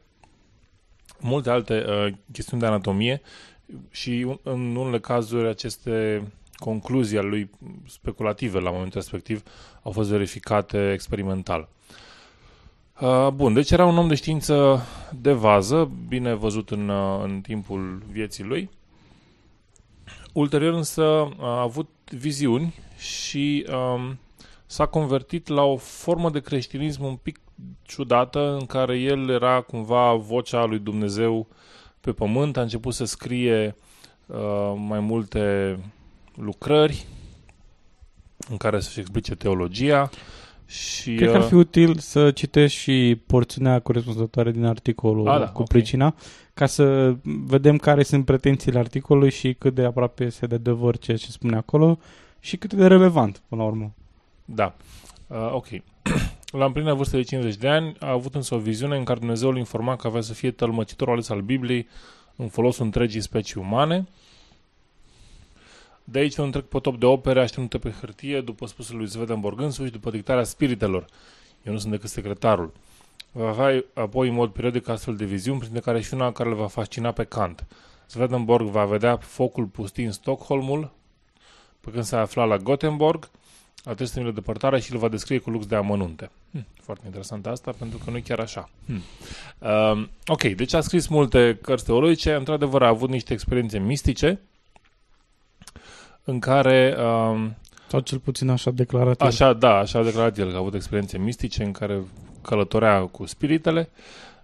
multe 1.19 1.49
alte 1.49 1.85
uh, 1.87 2.13
chestiuni 2.31 2.61
de 2.61 2.67
anatomie 2.67 3.21
și 3.91 4.25
un- 4.27 4.39
în 4.43 4.75
unele 4.75 4.99
cazuri 4.99 5.47
aceste 5.47 6.23
concluzii 6.57 7.17
ale 7.17 7.27
lui 7.27 7.49
speculative 7.87 8.59
la 8.59 8.71
momentul 8.71 8.99
respectiv 8.99 9.43
au 9.83 9.91
fost 9.91 10.09
verificate 10.09 10.91
experimental. 10.91 11.69
Uh, 13.01 13.27
bun, 13.33 13.53
deci 13.53 13.71
era 13.71 13.85
un 13.85 13.97
om 13.97 14.07
de 14.07 14.15
știință 14.15 14.81
de 15.21 15.31
vază, 15.31 15.91
bine 16.07 16.33
văzut 16.33 16.69
în, 16.69 16.89
uh, 16.89 17.23
în 17.23 17.41
timpul 17.41 18.01
vieții 18.11 18.43
lui. 18.43 18.69
Ulterior 20.33 20.73
însă 20.73 21.03
a 21.39 21.61
avut 21.61 21.89
viziuni 22.11 22.75
și 22.97 23.65
um, 23.69 24.19
s-a 24.65 24.85
convertit 24.85 25.47
la 25.47 25.63
o 25.63 25.75
formă 25.77 26.29
de 26.29 26.39
creștinism 26.39 27.03
un 27.03 27.15
pic 27.15 27.39
ciudată 27.81 28.57
în 28.59 28.65
care 28.65 28.97
el 28.97 29.29
era 29.29 29.61
cumva 29.61 30.13
vocea 30.13 30.65
lui 30.65 30.79
Dumnezeu 30.79 31.47
pe 32.01 32.11
pământ, 32.11 32.57
a 32.57 32.61
început 32.61 32.93
să 32.93 33.05
scrie 33.05 33.75
uh, 34.25 34.73
mai 34.87 34.99
multe 34.99 35.77
lucrări 36.41 37.05
în 38.49 38.57
care 38.57 38.79
să-și 38.79 38.99
explice 38.99 39.35
teologia 39.35 40.09
și 40.65 41.15
Cred 41.15 41.29
că 41.29 41.35
ar 41.35 41.41
uh, 41.41 41.47
fi 41.47 41.53
util 41.53 41.97
să 41.97 42.31
citești 42.31 42.79
și 42.79 43.21
porțiunea 43.25 43.79
corespunzătoare 43.79 44.51
din 44.51 44.65
articolul 44.65 45.27
A, 45.27 45.39
da, 45.39 45.47
cu 45.47 45.61
ok. 45.61 45.67
pricina, 45.67 46.15
ca 46.53 46.65
să 46.65 47.15
vedem 47.23 47.77
care 47.77 48.03
sunt 48.03 48.25
pretențiile 48.25 48.79
articolului 48.79 49.31
și 49.31 49.53
cât 49.53 49.73
de 49.75 49.83
aproape 49.83 50.23
este 50.23 50.47
de 50.47 50.55
adevăr 50.55 50.97
ceea 50.97 51.17
ce 51.17 51.31
spune 51.31 51.55
acolo 51.55 51.99
și 52.39 52.57
cât 52.57 52.73
de 52.73 52.87
relevant, 52.87 53.41
până 53.47 53.61
la 53.61 53.67
urmă. 53.67 53.93
Da. 54.45 54.75
Uh, 55.27 55.49
ok. 55.51 55.67
La 56.51 56.65
împlinirea 56.65 56.95
vârstei 56.95 57.19
de 57.19 57.25
50 57.25 57.55
de 57.55 57.67
ani 57.67 57.95
a 57.99 58.11
avut 58.11 58.35
însă 58.35 58.55
o 58.55 58.57
viziune 58.57 58.97
în 58.97 59.03
care 59.03 59.19
Dumnezeu 59.19 59.49
îl 59.49 59.57
informa 59.57 59.95
că 59.95 60.07
avea 60.07 60.21
să 60.21 60.33
fie 60.33 60.51
tălmăcitorul 60.51 61.13
ales 61.13 61.29
al 61.29 61.41
Bibliei 61.41 61.87
în 62.35 62.47
folosul 62.47 62.85
întregii 62.85 63.21
specii 63.21 63.61
umane. 63.61 64.07
De 66.09 66.19
aici 66.19 66.37
un 66.37 66.45
întreg 66.45 66.63
potop 66.63 66.99
de 66.99 67.05
opere 67.05 67.41
așteptate 67.41 67.77
pe 67.77 67.95
hârtie, 67.99 68.41
după 68.41 68.67
spusul 68.67 68.97
lui 68.97 69.09
Swedenborg 69.09 69.59
însuși, 69.59 69.91
după 69.91 70.11
dictarea 70.11 70.43
spiritelor. 70.43 71.05
Eu 71.63 71.73
nu 71.73 71.79
sunt 71.79 71.91
decât 71.91 72.09
secretarul. 72.09 72.73
Va 73.31 73.47
avea 73.47 73.83
apoi 73.93 74.27
în 74.27 74.33
mod 74.33 74.51
periodic 74.51 74.87
astfel 74.87 75.15
de 75.15 75.25
viziuni, 75.25 75.59
printre 75.59 75.79
care 75.79 76.01
și 76.01 76.13
una 76.13 76.31
care 76.31 76.49
îl 76.49 76.55
va 76.55 76.67
fascina 76.67 77.11
pe 77.11 77.23
Kant. 77.23 77.65
Swedenborg 78.05 78.67
va 78.67 78.85
vedea 78.85 79.17
focul 79.17 79.65
pustii 79.65 80.05
în 80.05 80.11
Stockholmul, 80.11 80.91
pe 81.79 81.91
când 81.91 82.03
se 82.03 82.15
afla 82.15 82.43
la 82.43 82.57
Gothenburg, 82.57 83.29
la 83.83 83.93
300 83.93 84.23
de 84.23 84.31
depărtare 84.31 84.79
și 84.79 84.91
îl 84.93 84.99
va 84.99 85.07
descrie 85.09 85.37
cu 85.37 85.49
lux 85.49 85.65
de 85.65 85.75
amănunte. 85.75 86.29
Hm, 86.51 86.65
foarte 86.81 87.03
interesant 87.05 87.45
asta, 87.45 87.71
pentru 87.71 87.97
că 87.97 88.09
nu 88.09 88.17
e 88.17 88.21
chiar 88.21 88.39
așa. 88.39 88.69
Hm. 88.85 89.01
Uh, 89.59 90.07
ok, 90.27 90.43
deci 90.43 90.73
a 90.73 90.81
scris 90.81 91.07
multe 91.07 91.59
cărți 91.61 91.85
teologice, 91.85 92.33
într-adevăr 92.33 92.83
a 92.83 92.87
avut 92.87 93.09
niște 93.09 93.33
experiențe 93.33 93.79
mistice, 93.79 94.39
în 96.27 96.39
care, 96.39 96.95
uh, 96.97 97.45
Sau 97.87 97.99
cel 97.99 98.19
puțin 98.19 98.49
așa 98.49 98.71
declarat 98.71 99.21
el. 99.21 99.27
așa, 99.27 99.53
da, 99.53 99.77
așa 99.77 99.99
a 99.99 100.03
declarat 100.03 100.37
el, 100.37 100.49
că 100.49 100.55
a 100.55 100.59
avut 100.59 100.73
experiențe 100.73 101.17
mistice 101.17 101.63
în 101.63 101.71
care 101.71 102.01
călătorea 102.41 103.01
cu 103.01 103.25
spiritele. 103.25 103.89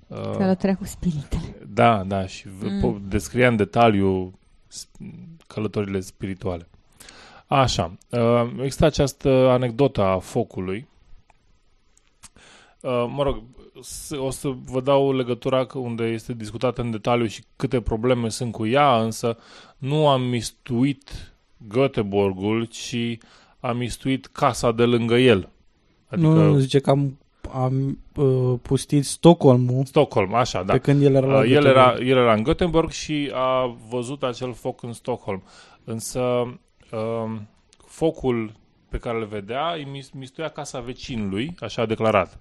Uh, 0.08 0.32
Călătorea 0.38 0.76
cu 0.76 0.86
spiritele. 0.86 1.56
Da, 1.68 2.04
da, 2.04 2.28
și 2.28 2.48
Mm. 2.62 2.80
mm. 2.82 3.02
descria 3.08 3.48
în 3.48 3.56
detaliu 3.56 4.40
sp- 4.72 5.08
călătorile 5.48 6.00
spirituale. 6.00 6.68
Așa, 7.48 7.98
uh, 8.10 8.50
există 8.58 8.86
această 8.86 9.30
anecdotă 9.30 10.02
a 10.02 10.20
focului. 10.20 10.88
Uh, 12.80 13.06
mă 13.10 13.24
rog, 13.24 13.42
s- 13.82 14.10
o 14.18 14.30
să 14.30 14.48
vă 14.66 14.82
dau 14.82 15.14
legătura 15.16 15.66
că- 15.66 15.78
unde 15.78 16.04
este 16.04 16.34
discutată 16.34 16.82
în 16.82 16.92
detaliu 16.92 17.26
și 17.26 17.44
câte 17.56 17.82
probleme 17.82 18.30
sunt 18.30 18.52
cu 18.52 18.66
ea, 18.68 19.02
însă 19.02 19.38
nu 19.78 20.08
am 20.08 20.22
mistuit 20.22 21.33
Göteborgul, 21.68 22.64
ci 22.70 23.18
am 23.60 23.78
mistuit 23.78 24.26
casa 24.26 24.72
de 24.72 24.84
lângă 24.84 25.16
el. 25.18 25.50
Adică 26.08 26.28
Nu, 26.28 26.44
nu, 26.52 26.58
zice 26.58 26.80
că 26.80 26.90
am, 26.90 27.18
am 27.54 28.00
uh, 28.16 28.60
pustit 28.62 29.06
Stockholmul 29.06 29.86
Stockholm, 29.86 30.34
așa, 30.34 30.64
da. 30.64 30.74
pe 30.74 30.80
când 30.80 31.04
el 31.04 31.16
era 31.16 31.26
la 31.26 31.38
Uh, 31.40 31.50
el, 31.50 31.62
Göteborg. 31.64 31.66
era, 31.66 31.96
el 32.00 32.18
era 32.18 32.34
în 32.34 32.44
Göteborg 32.44 32.90
și 32.90 33.32
a 33.34 33.78
văzut 33.90 34.24
acel 34.24 34.54
foc 34.54 34.84
în 34.84 34.94
Stockholm. 34.94 35.44
Însă 35.84 36.20
um, 36.22 37.48
focul 37.86 38.52
pe 38.90 38.98
care 38.98 39.18
îl 39.18 39.26
vedea 39.26 39.72
îi 39.74 39.88
mis- 39.92 40.10
mistuia 40.12 40.48
casa 40.50 40.80
vecinului, 40.80 41.56
așa 41.60 41.82
a 41.82 41.86
declarat. 41.86 42.40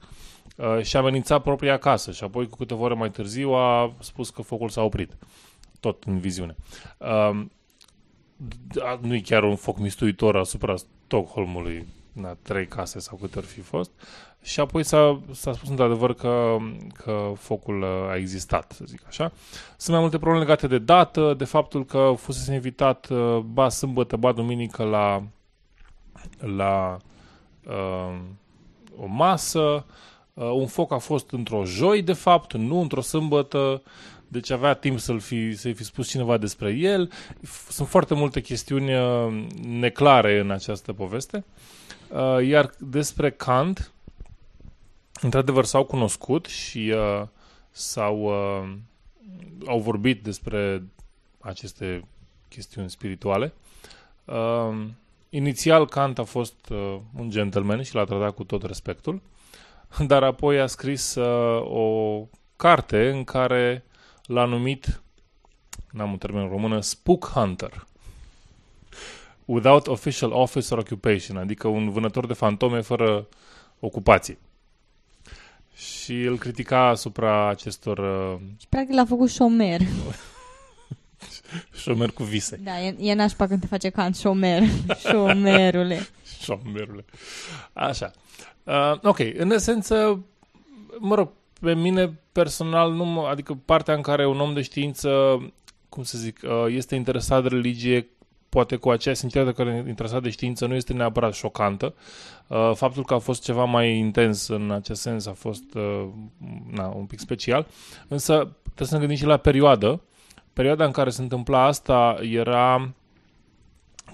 Uh, 0.56 0.82
și 0.82 0.96
a 0.96 0.98
amenințat 0.98 1.42
propria 1.42 1.76
casă 1.78 2.12
și 2.12 2.24
apoi 2.24 2.48
cu 2.48 2.56
câteva 2.56 2.80
ore 2.82 2.94
mai 2.94 3.10
târziu 3.10 3.50
a 3.52 3.92
spus 4.00 4.30
că 4.30 4.42
focul 4.42 4.68
s-a 4.68 4.82
oprit. 4.82 5.16
Tot 5.80 6.02
în 6.06 6.18
viziune. 6.18 6.56
Um, 6.98 7.50
d- 7.50 7.52
nu 9.00 9.14
e 9.14 9.20
chiar 9.20 9.42
un 9.42 9.56
foc 9.56 9.78
mistuitor 9.78 10.36
asupra 10.36 10.74
Stockholmului, 10.76 11.86
na, 12.12 12.36
trei 12.42 12.66
case 12.66 12.98
sau 12.98 13.18
câte 13.20 13.38
ori 13.38 13.46
fi 13.46 13.60
fost. 13.60 13.90
Și 14.42 14.60
apoi 14.60 14.82
s-a, 14.82 15.20
s-a 15.32 15.52
spus 15.52 15.68
într-adevăr 15.68 16.14
că, 16.14 16.56
că 16.94 17.32
focul 17.36 17.82
uh, 17.82 18.10
a 18.10 18.16
existat, 18.16 18.72
să 18.72 18.84
zic 18.86 19.02
așa. 19.06 19.32
Sunt 19.76 19.90
mai 19.90 20.00
multe 20.00 20.18
probleme 20.18 20.44
legate 20.44 20.66
de 20.66 20.78
dată, 20.78 21.34
de 21.34 21.44
faptul 21.44 21.84
că 21.84 22.14
fusese 22.16 22.54
invitat 22.54 23.08
uh, 23.08 23.38
ba 23.38 23.68
sâmbătă, 23.68 24.16
ba 24.16 24.32
duminică 24.32 24.82
la, 24.82 25.22
la 26.56 26.96
uh, 27.66 28.18
o 28.96 29.06
masă. 29.06 29.84
Uh, 30.34 30.50
un 30.50 30.66
foc 30.66 30.92
a 30.92 30.98
fost 30.98 31.30
într-o 31.30 31.64
joi, 31.64 32.02
de 32.02 32.12
fapt, 32.12 32.52
nu 32.52 32.80
într-o 32.80 33.00
sâmbătă, 33.00 33.82
deci 34.32 34.50
avea 34.50 34.74
timp 34.74 34.98
să-l 34.98 35.20
fi, 35.20 35.56
să-i 35.56 35.72
fi 35.72 35.84
spus 35.84 36.08
cineva 36.08 36.36
despre 36.36 36.70
el. 36.70 37.12
F- 37.46 37.68
Sunt 37.68 37.88
foarte 37.88 38.14
multe 38.14 38.40
chestiuni 38.40 38.94
uh, 38.94 39.46
neclare 39.62 40.38
în 40.38 40.50
această 40.50 40.92
poveste. 40.92 41.44
Uh, 42.08 42.46
iar 42.46 42.70
despre 42.78 43.30
Kant, 43.30 43.92
într-adevăr 45.20 45.64
s-au 45.64 45.84
cunoscut 45.84 46.46
și 46.46 46.94
uh, 46.94 47.26
s-au, 47.70 48.22
uh, 48.22 48.72
au 49.66 49.80
vorbit 49.80 50.22
despre 50.22 50.82
aceste 51.40 52.04
chestiuni 52.48 52.90
spirituale. 52.90 53.52
Uh, 54.24 54.86
inițial 55.28 55.86
Kant 55.86 56.18
a 56.18 56.24
fost 56.24 56.68
uh, 56.70 56.96
un 57.18 57.30
gentleman 57.30 57.82
și 57.82 57.94
l-a 57.94 58.04
tratat 58.04 58.34
cu 58.34 58.44
tot 58.44 58.62
respectul, 58.62 59.20
dar 60.10 60.22
apoi 60.22 60.60
a 60.60 60.66
scris 60.66 61.14
uh, 61.14 61.62
o 61.64 62.26
carte 62.56 63.10
în 63.10 63.24
care 63.24 63.84
l-a 64.32 64.44
numit, 64.44 65.02
n-am 65.90 66.10
un 66.10 66.18
termen 66.18 66.42
în 66.42 66.48
română, 66.48 66.80
Spook 66.80 67.30
Hunter. 67.34 67.86
Without 69.44 69.86
official 69.86 70.32
office 70.32 70.74
or 70.74 70.80
occupation, 70.80 71.36
adică 71.36 71.68
un 71.68 71.90
vânător 71.90 72.26
de 72.26 72.32
fantome 72.32 72.80
fără 72.80 73.28
ocupație. 73.80 74.38
Și 75.74 76.22
îl 76.22 76.38
critica 76.38 76.86
asupra 76.86 77.48
acestor 77.48 77.98
uh, 77.98 78.40
Și 78.58 78.66
practic 78.68 78.94
l-a 78.94 79.04
făcut 79.04 79.30
șomer. 79.30 79.80
șomeri 81.82 82.12
cu 82.12 82.22
vise. 82.22 82.56
Da, 82.56 82.80
e, 82.80 82.96
e 82.98 83.14
nașpa 83.14 83.46
când 83.46 83.60
te 83.60 83.66
face 83.66 83.88
cant 83.88 84.16
șomer. 84.16 84.62
Șomerule. 85.08 86.08
Șomerule. 86.42 87.04
Așa. 87.72 88.10
Uh, 88.64 88.98
ok, 89.02 89.18
în 89.34 89.50
esență, 89.50 90.24
mă 90.98 91.14
rog, 91.14 91.30
pe 91.62 91.74
mine 91.74 92.18
personal, 92.32 92.92
nu 92.92 93.04
mă, 93.04 93.26
adică 93.30 93.58
partea 93.64 93.94
în 93.94 94.00
care 94.00 94.26
un 94.26 94.40
om 94.40 94.54
de 94.54 94.62
știință, 94.62 95.40
cum 95.88 96.02
să 96.02 96.18
zic, 96.18 96.40
uh, 96.44 96.64
este 96.68 96.94
interesat 96.94 97.42
de 97.42 97.48
religie, 97.48 98.08
poate 98.48 98.76
cu 98.76 98.90
aceea 98.90 99.14
simțirea 99.14 99.52
care 99.52 99.82
e 99.86 99.88
interesat 99.88 100.22
de 100.22 100.30
știință 100.30 100.66
nu 100.66 100.74
este 100.74 100.92
neapărat 100.92 101.34
șocantă. 101.34 101.94
Uh, 102.46 102.70
faptul 102.74 103.04
că 103.04 103.14
a 103.14 103.18
fost 103.18 103.42
ceva 103.42 103.64
mai 103.64 103.96
intens 103.96 104.48
în 104.48 104.70
acest 104.70 105.00
sens 105.00 105.26
a 105.26 105.32
fost 105.32 105.74
uh, 105.74 106.08
na, 106.70 106.86
un 106.86 107.04
pic 107.04 107.18
special. 107.18 107.66
Însă 108.08 108.34
trebuie 108.62 108.88
să 108.88 108.94
ne 108.94 109.00
gândim 109.00 109.16
și 109.16 109.24
la 109.24 109.36
perioadă. 109.36 110.00
Perioada 110.52 110.84
în 110.84 110.90
care 110.90 111.10
se 111.10 111.22
întâmpla 111.22 111.64
asta 111.64 112.18
era 112.20 112.94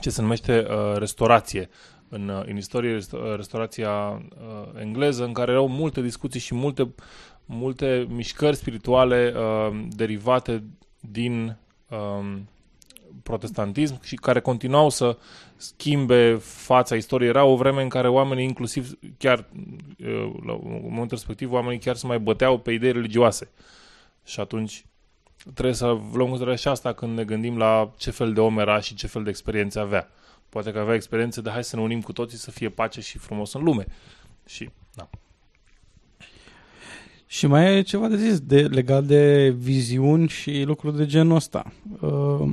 ce 0.00 0.10
se 0.10 0.20
numește 0.20 0.66
uh, 0.70 0.96
restaurație 0.96 1.68
în, 2.08 2.28
uh, 2.28 2.42
în 2.46 2.56
istorie, 2.56 2.92
rest- 2.92 3.12
uh, 3.12 3.34
restaurația 3.36 3.90
uh, 3.90 4.80
engleză, 4.80 5.24
în 5.24 5.32
care 5.32 5.50
erau 5.50 5.68
multe 5.68 6.00
discuții 6.00 6.40
și 6.40 6.54
multe, 6.54 6.94
multe 7.48 8.06
mișcări 8.10 8.56
spirituale 8.56 9.34
uh, 9.36 9.86
derivate 9.88 10.62
din 11.00 11.56
um, 11.88 12.48
protestantism 13.22 14.02
și 14.02 14.14
care 14.14 14.40
continuau 14.40 14.88
să 14.88 15.16
schimbe 15.56 16.34
fața 16.40 16.96
istoriei. 16.96 17.28
Era 17.28 17.44
o 17.44 17.56
vreme 17.56 17.82
în 17.82 17.88
care 17.88 18.08
oamenii, 18.08 18.44
inclusiv 18.44 18.98
chiar 19.18 19.38
uh, 19.38 20.32
la 20.46 20.58
momentul 20.62 21.16
respectiv, 21.16 21.52
oamenii 21.52 21.78
chiar 21.78 21.96
se 21.96 22.06
mai 22.06 22.18
băteau 22.18 22.58
pe 22.58 22.72
idei 22.72 22.92
religioase. 22.92 23.50
Și 24.24 24.40
atunci 24.40 24.84
trebuie 25.54 25.74
să 25.74 25.86
luăm 25.86 26.02
în 26.12 26.26
considerare 26.26 26.56
și 26.56 26.68
asta 26.68 26.92
când 26.92 27.16
ne 27.16 27.24
gândim 27.24 27.58
la 27.58 27.92
ce 27.96 28.10
fel 28.10 28.32
de 28.32 28.40
om 28.40 28.58
era 28.58 28.80
și 28.80 28.94
ce 28.94 29.06
fel 29.06 29.22
de 29.22 29.30
experiențe 29.30 29.78
avea. 29.78 30.10
Poate 30.48 30.72
că 30.72 30.78
avea 30.78 30.94
experiențe 30.94 31.40
de 31.40 31.50
hai 31.50 31.64
să 31.64 31.76
ne 31.76 31.82
unim 31.82 32.00
cu 32.00 32.12
toții 32.12 32.38
să 32.38 32.50
fie 32.50 32.68
pace 32.68 33.00
și 33.00 33.18
frumos 33.18 33.52
în 33.52 33.62
lume. 33.62 33.86
Și, 34.46 34.70
da. 34.94 35.08
Și 37.30 37.46
mai 37.46 37.76
e 37.76 37.82
ceva 37.82 38.08
de 38.08 38.16
zis 38.16 38.40
de, 38.40 38.60
legat 38.60 39.04
de 39.04 39.54
viziuni 39.58 40.28
și 40.28 40.62
lucruri 40.66 40.96
de 40.96 41.06
genul 41.06 41.36
ăsta. 41.36 41.72
Uh, 42.00 42.50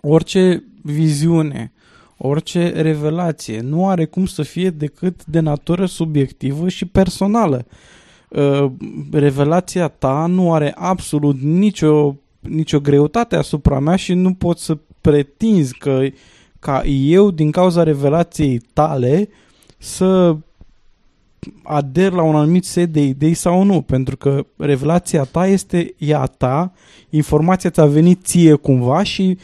orice 0.00 0.64
viziune, 0.82 1.72
orice 2.16 2.68
revelație 2.68 3.60
nu 3.60 3.88
are 3.88 4.04
cum 4.04 4.26
să 4.26 4.42
fie 4.42 4.70
decât 4.70 5.24
de 5.24 5.40
natură 5.40 5.86
subiectivă 5.86 6.68
și 6.68 6.84
personală. 6.84 7.66
Uh, 8.28 8.70
revelația 9.12 9.88
ta 9.88 10.26
nu 10.26 10.52
are 10.52 10.74
absolut 10.76 11.40
nicio, 11.40 12.16
nicio 12.40 12.80
greutate 12.80 13.36
asupra 13.36 13.78
mea 13.78 13.96
și 13.96 14.14
nu 14.14 14.34
pot 14.34 14.58
să 14.58 14.78
pretinzi 15.00 15.78
că 15.78 16.06
ca 16.58 16.84
eu, 16.84 17.30
din 17.30 17.50
cauza 17.50 17.82
revelației 17.82 18.58
tale, 18.72 19.28
să 19.78 20.36
ader 21.62 22.12
la 22.12 22.22
un 22.22 22.34
anumit 22.34 22.64
set 22.64 22.92
de 22.92 23.02
idei 23.02 23.34
sau 23.34 23.62
nu, 23.62 23.80
pentru 23.80 24.16
că 24.16 24.46
revelația 24.56 25.24
ta 25.24 25.46
este 25.46 25.94
ea 25.98 26.24
ta, 26.24 26.72
informația 27.10 27.70
ți-a 27.70 27.86
venit 27.86 28.24
ție 28.24 28.54
cumva 28.54 29.02
și 29.02 29.38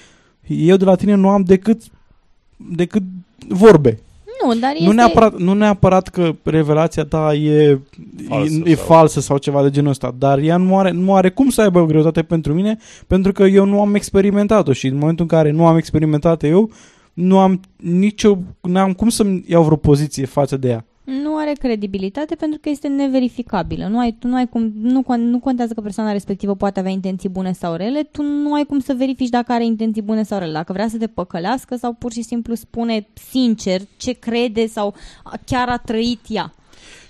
eu 0.47 0.77
de 0.77 0.85
la 0.85 0.95
tine 0.95 1.15
nu 1.15 1.29
am 1.29 1.43
decât, 1.43 1.83
decât 2.57 3.03
vorbe. 3.49 3.99
Nu, 4.45 4.55
dar 4.55 4.71
este... 4.73 4.85
Nu, 4.85 4.93
neapărat, 4.93 5.39
nu 5.39 5.53
neapărat 5.53 6.09
că 6.09 6.35
revelația 6.43 7.05
ta 7.05 7.35
e 7.35 7.81
Falsă 8.29 8.29
falsă, 8.29 8.63
e, 8.65 8.71
e 8.71 8.75
sau- 8.75 8.85
falsă 8.85 9.21
sau 9.21 9.39
ceva 9.39 9.63
de 9.63 9.71
genul 9.71 9.91
ăsta, 9.91 10.15
dar 10.19 10.39
ea 10.39 10.57
nu 10.57 10.79
are, 10.79 10.91
nu 10.91 11.15
are 11.15 11.31
cum 11.31 11.49
să 11.49 11.61
aibă 11.61 11.81
o 11.81 11.87
greutate 11.87 12.23
pentru 12.23 12.55
mine, 12.55 12.79
pentru 13.07 13.33
că 13.33 13.43
eu 13.43 13.65
nu 13.65 13.81
am 13.81 13.95
experimentat-o 13.95 14.73
și 14.73 14.87
în 14.87 14.97
momentul 14.97 15.27
în 15.31 15.37
care 15.37 15.51
nu 15.51 15.67
am 15.67 15.77
experimentat 15.77 16.43
eu, 16.43 16.71
nu 17.13 17.39
am 17.39 17.61
nicio, 17.77 18.39
nu 18.61 18.79
am 18.79 18.93
cum 18.93 19.09
să-mi 19.09 19.45
iau 19.47 19.63
vreo 19.63 19.77
poziție 19.77 20.27
față 20.27 20.57
de 20.57 20.69
ea. 20.69 20.85
Nu 21.11 21.37
are 21.37 21.53
credibilitate 21.53 22.35
pentru 22.35 22.59
că 22.63 22.69
este 22.69 22.89
neverificabilă. 22.89 23.87
Nu, 23.87 23.99
ai, 23.99 24.13
tu 24.19 24.27
nu, 24.27 24.35
ai 24.35 24.49
cum, 24.49 24.73
nu, 24.81 25.03
con- 25.03 25.21
nu 25.21 25.41
contează 25.41 25.75
că 25.75 25.81
persoana 25.81 26.13
respectivă 26.13 26.55
poate 26.55 26.79
avea 26.79 26.91
intenții 26.91 27.29
bune 27.29 27.53
sau 27.53 27.75
rele, 27.75 28.03
tu 28.03 28.23
nu 28.23 28.55
ai 28.55 28.65
cum 28.65 28.79
să 28.79 28.95
verifici 28.99 29.29
dacă 29.29 29.53
are 29.53 29.65
intenții 29.65 30.03
bune 30.03 30.23
sau 30.23 30.39
rele. 30.39 30.53
Dacă 30.53 30.73
vrea 30.73 30.89
să 30.89 30.97
te 30.97 31.07
păcălească 31.07 31.77
sau 31.77 31.93
pur 31.93 32.13
și 32.13 32.23
simplu 32.23 32.55
spune 32.55 33.07
sincer 33.31 33.81
ce 33.97 34.13
crede 34.13 34.67
sau 34.67 34.95
chiar 35.45 35.69
a 35.69 35.77
trăit 35.77 36.21
ea. 36.29 36.53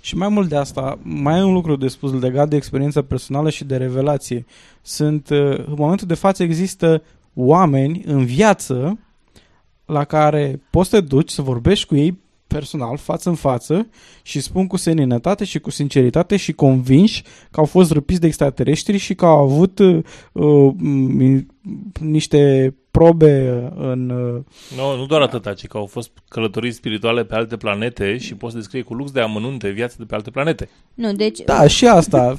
Și 0.01 0.17
mai 0.17 0.29
mult 0.29 0.49
de 0.49 0.57
asta, 0.57 0.99
mai 1.03 1.39
e 1.39 1.43
un 1.43 1.53
lucru 1.53 1.77
de 1.77 1.89
spus 1.89 2.21
legat 2.21 2.49
de 2.49 2.57
experiența 2.57 3.03
personală 3.03 3.51
și 3.51 3.65
de 3.65 3.77
revelație. 3.77 4.47
Sunt, 4.83 5.29
uh, 5.31 5.59
în 5.59 5.75
momentul 5.77 6.07
de 6.07 6.15
față 6.15 6.43
există 6.43 7.03
oameni 7.35 8.03
în 8.07 8.25
viață 8.25 8.99
la 9.85 10.05
care 10.05 10.63
poți 10.71 10.89
să 10.89 11.01
te 11.01 11.07
duci 11.07 11.31
să 11.31 11.43
vorbești 11.43 11.87
cu 11.87 11.97
ei 11.97 12.19
personal, 12.55 12.97
față 12.97 13.29
în 13.29 13.35
față 13.35 13.89
și 14.23 14.41
spun 14.41 14.67
cu 14.67 14.77
seninătate 14.77 15.45
și 15.45 15.59
cu 15.59 15.71
sinceritate 15.71 16.37
și 16.37 16.53
convinși 16.53 17.23
că 17.51 17.61
au 17.61 17.67
fost 17.67 17.91
răpiți 17.91 18.21
de 18.21 18.27
extraterestri 18.27 18.97
și 18.97 19.15
că 19.15 19.27
au 19.27 19.39
avut 19.39 19.79
uh, 19.79 19.99
uh, 20.33 20.73
m- 20.83 21.47
niște 22.01 22.75
probe 22.91 23.63
uh, 23.65 23.85
în... 23.93 24.11
uh, 24.11 24.43
Nu, 24.77 24.97
nu 24.97 25.07
doar 25.07 25.21
atâta, 25.21 25.53
ci 25.55 25.67
că 25.67 25.77
au 25.77 25.87
fost 25.87 26.11
călătoriți 26.29 26.77
spirituale 26.77 27.25
pe 27.25 27.35
alte 27.35 27.57
planete 27.57 28.17
și 28.19 28.35
poți 28.35 28.55
descrie 28.55 28.83
cu 28.83 28.95
lux 28.95 29.11
de 29.11 29.21
amănunte 29.21 29.69
viața 29.69 29.95
de 29.99 30.05
pe 30.05 30.15
alte 30.15 30.31
planete. 30.31 30.69
Nu, 30.95 31.13
deci 31.13 31.39
Da, 31.47 31.67
și 31.67 31.87
asta. 31.87 32.37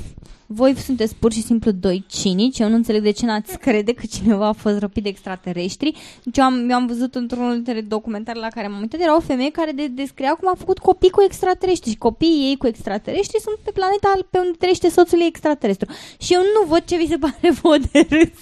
voi 0.53 0.75
sunteți 0.77 1.15
pur 1.15 1.31
și 1.31 1.41
simplu 1.41 1.71
doi 1.71 2.05
cinici. 2.09 2.59
Eu 2.59 2.69
nu 2.69 2.75
înțeleg 2.75 3.01
de 3.01 3.11
ce 3.11 3.25
n-ați 3.25 3.57
crede 3.57 3.93
că 3.93 4.05
cineva 4.05 4.47
a 4.47 4.51
fost 4.51 4.79
răpit 4.79 5.03
de 5.03 5.09
extraterestri. 5.09 5.93
Deci 6.23 6.37
eu 6.37 6.43
am, 6.43 6.69
eu 6.69 6.75
am 6.75 6.87
văzut 6.87 7.15
într-unul 7.15 7.53
dintre 7.53 7.81
documentare 7.81 8.39
la 8.39 8.47
care 8.47 8.67
m-am 8.67 8.79
uitat, 8.79 8.99
era 8.99 9.15
o 9.15 9.19
femeie 9.19 9.51
care 9.51 9.71
de, 9.71 9.87
descria 9.87 10.33
cum 10.33 10.47
a 10.47 10.55
făcut 10.57 10.77
copii 10.77 11.09
cu 11.09 11.23
extraterestri 11.23 11.89
și 11.89 11.97
copiii 11.97 12.49
ei 12.49 12.57
cu 12.57 12.67
extraterestri 12.67 13.41
sunt 13.41 13.57
pe 13.63 13.71
planeta 13.71 14.27
pe 14.29 14.37
unde 14.37 14.57
trăiește 14.57 14.89
soțul 14.89 15.19
ei 15.19 15.27
extraterestru. 15.27 15.91
Și 16.19 16.33
eu 16.33 16.41
nu 16.41 16.67
văd 16.67 16.83
ce 16.85 16.97
vi 16.97 17.07
se 17.07 17.17
pare 17.17 17.51
vouă 17.61 17.77
de 17.91 18.05
râs 18.09 18.41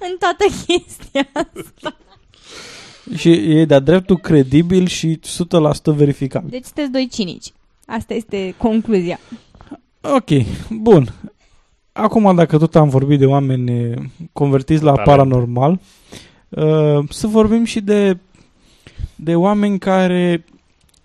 în 0.00 0.16
toată 0.18 0.44
chestia 0.66 1.28
asta. 1.32 1.96
Și 3.16 3.28
e 3.30 3.64
de-a 3.64 3.78
dreptul 3.78 4.18
credibil 4.18 4.86
și 4.86 5.20
100% 5.92 5.94
verificabil. 5.94 6.50
Deci 6.50 6.64
sunteți 6.64 6.90
doi 6.90 7.08
cinici. 7.12 7.52
Asta 7.86 8.14
este 8.14 8.54
concluzia. 8.58 9.20
Ok, 10.00 10.28
bun. 10.70 11.12
Acum, 11.96 12.34
dacă 12.34 12.58
tot 12.58 12.76
am 12.76 12.88
vorbit 12.88 13.18
de 13.18 13.26
oameni 13.26 13.70
eh, 13.70 13.96
convertiți 14.32 14.82
la 14.82 14.92
Talent. 14.92 15.08
paranormal, 15.08 15.80
uh, 16.48 16.98
să 17.08 17.26
vorbim 17.26 17.64
și 17.64 17.80
de, 17.80 18.18
de 19.14 19.34
oameni 19.34 19.78
care 19.78 20.44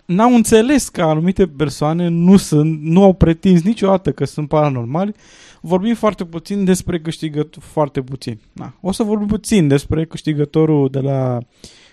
n-au 0.04 0.34
înțeles 0.34 0.88
că 0.88 1.02
anumite 1.02 1.46
persoane 1.46 2.08
nu 2.08 2.36
sunt, 2.36 2.82
nu 2.82 3.02
au 3.02 3.12
pretins 3.12 3.62
niciodată 3.62 4.12
că 4.12 4.24
sunt 4.24 4.48
paranormali. 4.48 5.14
Vorbim 5.60 5.94
foarte 5.94 6.24
puțin 6.24 6.64
despre 6.64 7.00
câștigător, 7.00 7.62
foarte 7.62 8.02
puțin. 8.02 8.38
Na. 8.52 8.74
O 8.80 8.92
să 8.92 9.02
vorbim 9.02 9.26
puțin 9.26 9.68
despre 9.68 10.04
câștigătorul 10.04 10.88
de 10.90 11.00
la 11.00 11.38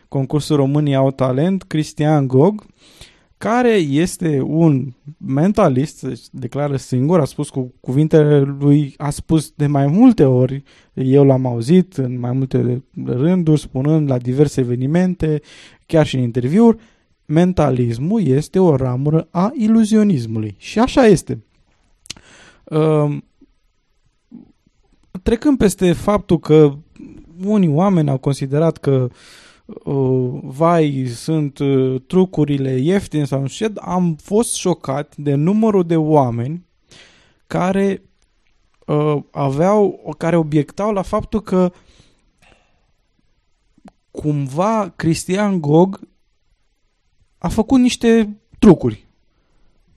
concursul 0.08 0.56
România 0.56 0.98
au 0.98 1.12
talent, 1.12 1.64
Cristian 1.64 2.28
Gog, 2.28 2.66
care 3.40 3.74
este 3.76 4.42
un 4.42 4.94
mentalist, 5.18 5.98
se 5.98 6.22
declară 6.32 6.76
singur, 6.76 7.20
a 7.20 7.26
spus 7.26 7.50
cu 7.50 7.74
cuvintele 7.80 8.40
lui, 8.40 8.94
a 8.98 9.10
spus 9.10 9.52
de 9.56 9.68
mai 9.68 9.88
multe 9.88 10.24
ori, 10.24 10.64
eu 10.94 11.26
l-am 11.26 11.46
auzit 11.46 11.98
în 11.98 12.20
mai 12.20 12.32
multe 12.32 12.84
rânduri, 13.06 13.60
spunând 13.60 14.10
la 14.10 14.18
diverse 14.18 14.62
evenimente, 14.62 15.42
chiar 15.86 16.06
și 16.06 16.16
în 16.16 16.22
interviuri, 16.22 16.78
mentalismul 17.26 18.28
este 18.28 18.60
o 18.60 18.76
ramură 18.76 19.28
a 19.32 19.52
iluzionismului. 19.56 20.56
Și 20.58 20.80
așa 20.80 21.06
este. 21.06 21.44
Um, 22.64 23.24
Trecând 25.24 25.58
peste 25.58 25.94
faptul 25.94 26.40
că 26.40 26.78
unii 27.46 27.70
oameni 27.70 28.10
au 28.10 28.18
considerat 28.18 28.78
că 28.78 28.92
uh, 28.92 29.10
vai, 30.42 31.06
sunt 31.16 31.58
uh, 31.60 32.02
trucurile 32.08 32.72
ieftine 32.72 33.26
sau 33.26 33.42
nu 33.42 33.48
știu, 33.48 33.68
ce, 33.68 33.74
am 33.80 34.16
fost 34.22 34.54
șocat 34.56 35.16
de 35.18 35.34
numărul 35.34 35.84
de 35.84 35.96
oameni 35.96 36.66
care 37.48 38.02
uh, 38.86 39.18
aveau, 39.32 40.14
care 40.18 40.36
obiectau 40.36 40.92
la 40.92 41.02
faptul 41.02 41.42
că 41.42 41.72
cumva 44.12 44.94
Cristian 44.96 45.62
Gog 45.62 46.00
a 47.38 47.48
făcut 47.48 47.80
niște 47.80 48.38
trucuri. 48.60 49.08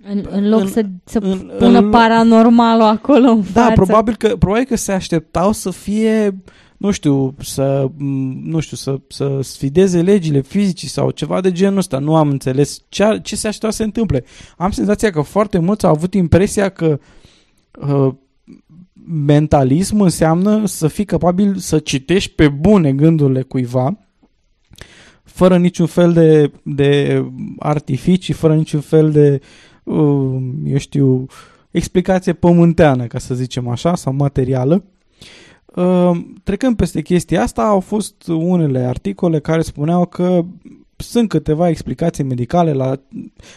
În, 0.04 0.26
în 0.30 0.48
loc 0.48 0.60
În- 0.60 0.66
să, 0.68 0.84
să 1.04 1.18
în- 1.18 1.52
pună 1.58 1.78
în- 1.78 1.90
paranormalul 1.90 2.82
acolo 2.86 3.30
în 3.30 3.44
Da, 3.52 3.60
față. 3.62 3.72
probabil 3.72 4.16
că, 4.16 4.36
probabil 4.36 4.64
că 4.64 4.76
se 4.76 4.92
așteptau 4.92 5.52
să 5.52 5.70
fie, 5.70 6.42
nu 6.82 6.90
știu, 6.90 7.34
să, 7.38 7.90
m, 7.96 8.04
nu 8.44 8.60
știu, 8.60 8.76
să, 8.76 9.00
să 9.08 9.38
sfideze 9.42 10.02
legile 10.02 10.40
fizicii 10.40 10.88
sau 10.88 11.10
ceva 11.10 11.40
de 11.40 11.52
genul 11.52 11.78
ăsta. 11.78 11.98
Nu 11.98 12.16
am 12.16 12.28
înțeles 12.28 12.82
ce, 12.88 13.18
ce 13.22 13.36
se 13.36 13.46
aștepta 13.46 13.70
să 13.70 13.76
se 13.76 13.82
întâmple. 13.82 14.24
Am 14.56 14.70
senzația 14.70 15.10
că 15.10 15.20
foarte 15.20 15.58
mulți 15.58 15.84
au 15.84 15.90
avut 15.90 16.14
impresia 16.14 16.68
că 16.68 16.98
uh, 17.80 18.14
mentalism 19.06 20.00
înseamnă 20.00 20.66
să 20.66 20.88
fii 20.88 21.04
capabil 21.04 21.56
să 21.56 21.78
citești 21.78 22.30
pe 22.30 22.48
bune 22.48 22.92
gândurile 22.92 23.42
cuiva 23.42 23.96
fără 25.22 25.58
niciun 25.58 25.86
fel 25.86 26.12
de, 26.12 26.52
de 26.62 27.24
artificii, 27.58 28.34
fără 28.34 28.54
niciun 28.54 28.80
fel 28.80 29.10
de, 29.10 29.40
uh, 29.84 30.42
eu 30.64 30.78
știu, 30.78 31.26
explicație 31.70 32.32
pământeană, 32.32 33.06
ca 33.06 33.18
să 33.18 33.34
zicem 33.34 33.68
așa, 33.68 33.94
sau 33.94 34.12
materială. 34.12 34.84
Uh, 35.74 36.10
Trecând 36.42 36.76
peste 36.76 37.02
chestia 37.02 37.42
asta, 37.42 37.62
au 37.62 37.80
fost 37.80 38.26
unele 38.26 38.78
articole 38.78 39.40
care 39.40 39.62
spuneau 39.62 40.06
că 40.06 40.44
sunt 41.02 41.28
câteva 41.28 41.68
explicații 41.68 42.24
medicale 42.24 42.72
la... 42.72 43.00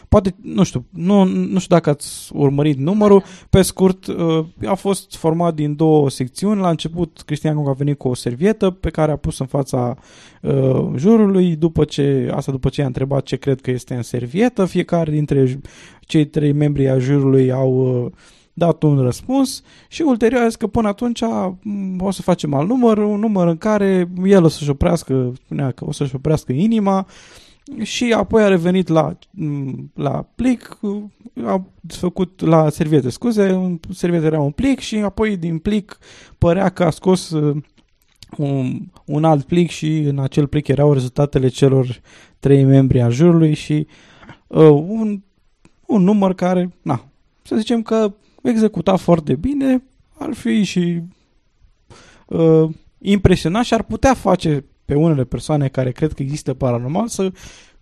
Poate, 0.10 0.36
nu 0.42 0.64
știu, 0.64 0.86
nu, 0.90 1.24
nu 1.24 1.60
știu 1.60 1.76
dacă 1.76 1.90
ați 1.90 2.32
urmărit 2.34 2.78
numărul. 2.78 3.24
Pe 3.50 3.62
scurt, 3.62 4.08
uh, 4.08 4.46
a 4.66 4.74
fost 4.74 5.16
format 5.16 5.56
din 5.56 5.76
două 5.76 6.10
secțiuni. 6.10 6.62
La 6.62 6.70
început, 6.70 7.22
Cristian 7.26 7.56
Gog 7.56 7.68
a 7.68 7.72
venit 7.72 7.98
cu 7.98 8.08
o 8.08 8.14
servietă 8.14 8.70
pe 8.70 8.90
care 8.90 9.12
a 9.12 9.16
pus 9.16 9.40
în 9.40 9.46
fața 9.46 9.98
uh, 10.42 10.88
jurului. 10.96 11.56
După 11.56 11.84
ce, 11.84 12.32
asta 12.34 12.52
după 12.52 12.70
ce 12.70 12.82
a 12.82 12.86
întrebat 12.86 13.24
ce 13.24 13.36
cred 13.36 13.62
că 13.62 13.72
este 13.72 13.94
în 13.94 14.02
servietă, 14.02 14.66
fiecare 14.66 15.12
dintre 15.12 15.46
j- 15.46 15.60
cei 16.00 16.26
trei 16.26 16.52
membri 16.52 16.90
ai 16.90 17.00
jurului 17.00 17.52
au 17.52 18.04
uh, 18.04 18.12
dat 18.58 18.84
un 18.84 19.02
răspuns 19.02 19.62
și 19.88 20.02
ulterior 20.02 20.42
a 20.42 20.48
zis 20.48 20.56
că 20.56 20.68
până 20.68 20.88
atunci 20.88 21.22
m, 21.62 22.02
o 22.02 22.12
să 22.12 22.22
facem 22.22 22.54
alt 22.54 22.68
număr, 22.68 22.98
un 22.98 23.20
număr 23.20 23.48
în 23.48 23.58
care 23.58 24.10
el 24.26 24.44
o 24.44 24.48
să-și 24.48 24.70
oprească, 24.70 25.32
spunea 25.46 25.72
că 25.72 25.86
o 25.86 25.92
să-și 25.92 26.16
oprească 26.16 26.52
inima 26.52 27.08
și 27.82 28.14
apoi 28.14 28.44
a 28.44 28.48
revenit 28.48 28.88
la, 28.88 29.18
m, 29.32 29.92
la 29.94 30.26
plic, 30.36 30.80
a 31.46 31.66
făcut 31.88 32.42
la 32.42 32.70
serviete, 32.70 33.10
scuze, 33.10 33.52
un 33.52 33.80
serviet 33.94 34.24
era 34.24 34.40
un 34.40 34.52
plic 34.52 34.80
și 34.80 34.96
apoi 34.96 35.38
din 35.38 35.58
plic 35.58 35.98
părea 36.38 36.70
că 36.70 36.84
a 36.84 36.90
scos 36.90 37.30
uh, 37.30 37.58
un, 38.38 38.80
un 39.06 39.24
alt 39.24 39.46
plic 39.46 39.70
și 39.70 39.98
în 39.98 40.20
acel 40.20 40.48
plic 40.48 40.68
erau 40.68 40.94
rezultatele 40.94 41.48
celor 41.48 42.02
trei 42.40 42.64
membri 42.64 43.02
a 43.02 43.10
jurului 43.10 43.54
și 43.54 43.88
uh, 44.48 44.70
un, 44.70 45.22
un 45.86 46.04
număr 46.04 46.34
care, 46.34 46.74
na, 46.82 47.06
să 47.42 47.56
zicem 47.56 47.82
că 47.82 48.14
executa 48.50 48.96
foarte 48.96 49.36
bine, 49.36 49.84
ar 50.18 50.34
fi 50.34 50.64
și 50.64 51.02
uh, 52.28 52.70
impresionat 52.98 53.64
și 53.64 53.74
ar 53.74 53.84
putea 53.84 54.14
face 54.14 54.66
pe 54.86 54.96
unele 54.96 55.24
persoane 55.24 55.68
care 55.68 55.92
cred 55.92 56.14
că 56.14 56.22
există 56.22 56.54
paranormal 56.54 57.08
să 57.08 57.32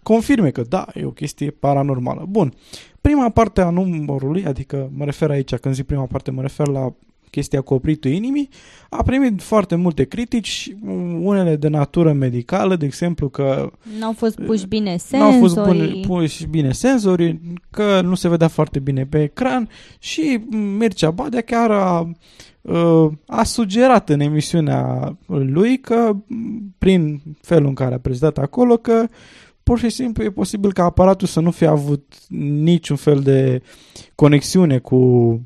confirme 0.04 0.49
că 0.49 0.62
da, 0.62 0.86
e 0.93 1.06
o 1.06 1.12
chestie 1.12 1.52
paranormală. 1.52 2.26
Bun, 2.30 2.54
prima 3.02 3.30
parte 3.30 3.62
a 3.62 3.69
numărului, 3.69 4.45
adică 4.45 4.89
mă 4.93 5.06
refer 5.06 5.30
aici, 5.30 5.56
când 5.56 5.76
zic 5.76 5.86
prima 5.86 6.06
parte, 6.06 6.32
mă 6.32 6.41
refer 6.41 6.67
la 6.67 6.93
chestia 7.34 7.62
cu 7.62 7.74
opritul 7.74 8.12
inimii, 8.12 8.50
a 8.89 9.04
primit 9.04 9.41
foarte 9.41 9.76
multe 9.76 10.04
critici, 10.04 10.76
unele 11.19 11.56
de 11.56 11.67
natură 11.67 12.12
medicală, 12.12 12.76
de 12.76 12.86
exemplu 12.86 13.30
că 13.30 13.72
N-au 14.00 14.13
fost 14.13 14.39
puși 14.39 14.67
bine 14.67 14.98
n-au 15.12 15.32
fost 15.39 15.56
bune, 15.56 15.67
senzorii. 15.67 16.02
puși 16.02 16.46
bine 16.46 16.72
senzorii, 16.72 17.41
că 17.72 18.02
nu 18.02 18.15
se 18.15 18.30
vedea 18.30 18.48
foarte 18.48 18.80
bine 18.80 19.06
pe 19.06 19.22
ecran 19.24 19.69
și 20.00 20.39
Mircea 20.78 21.12
Badea 21.12 21.41
chiar 21.41 21.72
a, 21.72 22.12
uh, 22.62 23.12
a 23.28 23.43
sugerat 23.43 24.10
în 24.10 24.19
emisiunea 24.19 25.15
lui 25.26 25.80
că 25.80 26.12
m, 26.28 26.76
prin 26.78 27.22
felul 27.41 27.67
în 27.67 27.74
care 27.74 27.93
a 27.93 28.00
prezentat 28.00 28.43
acolo 28.43 28.78
că 28.78 29.06
pur 29.63 29.80
și 29.80 29.89
simplu 29.89 30.24
e 30.24 30.30
posibil 30.30 30.74
ca 30.74 30.84
aparatul 30.84 31.28
să 31.28 31.39
nu 31.39 31.52
fie 31.52 31.67
avut 31.67 32.13
niciun 32.63 32.96
fel 32.96 33.19
de 33.19 33.62
conexiune 34.15 34.78
cu 34.78 35.41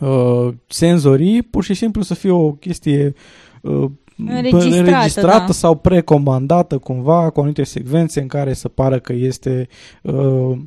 uh, 0.00 0.54
senzorii, 0.66 1.42
pur 1.42 1.64
și 1.64 1.74
simplu 1.74 2.02
să 2.02 2.14
fie 2.14 2.30
o 2.30 2.52
chestie 2.52 3.14
uh, 3.60 3.90
Înregistrată, 4.26 4.76
înregistrată 4.76 5.46
da. 5.46 5.52
sau 5.52 5.74
precomandată 5.74 6.78
cumva 6.78 7.30
cu 7.30 7.40
anumite 7.40 7.64
secvențe 7.64 8.20
în 8.20 8.26
care 8.26 8.52
să 8.52 8.68
pară 8.68 8.98
că 8.98 9.12
este 9.12 9.68
uh, 10.02 10.58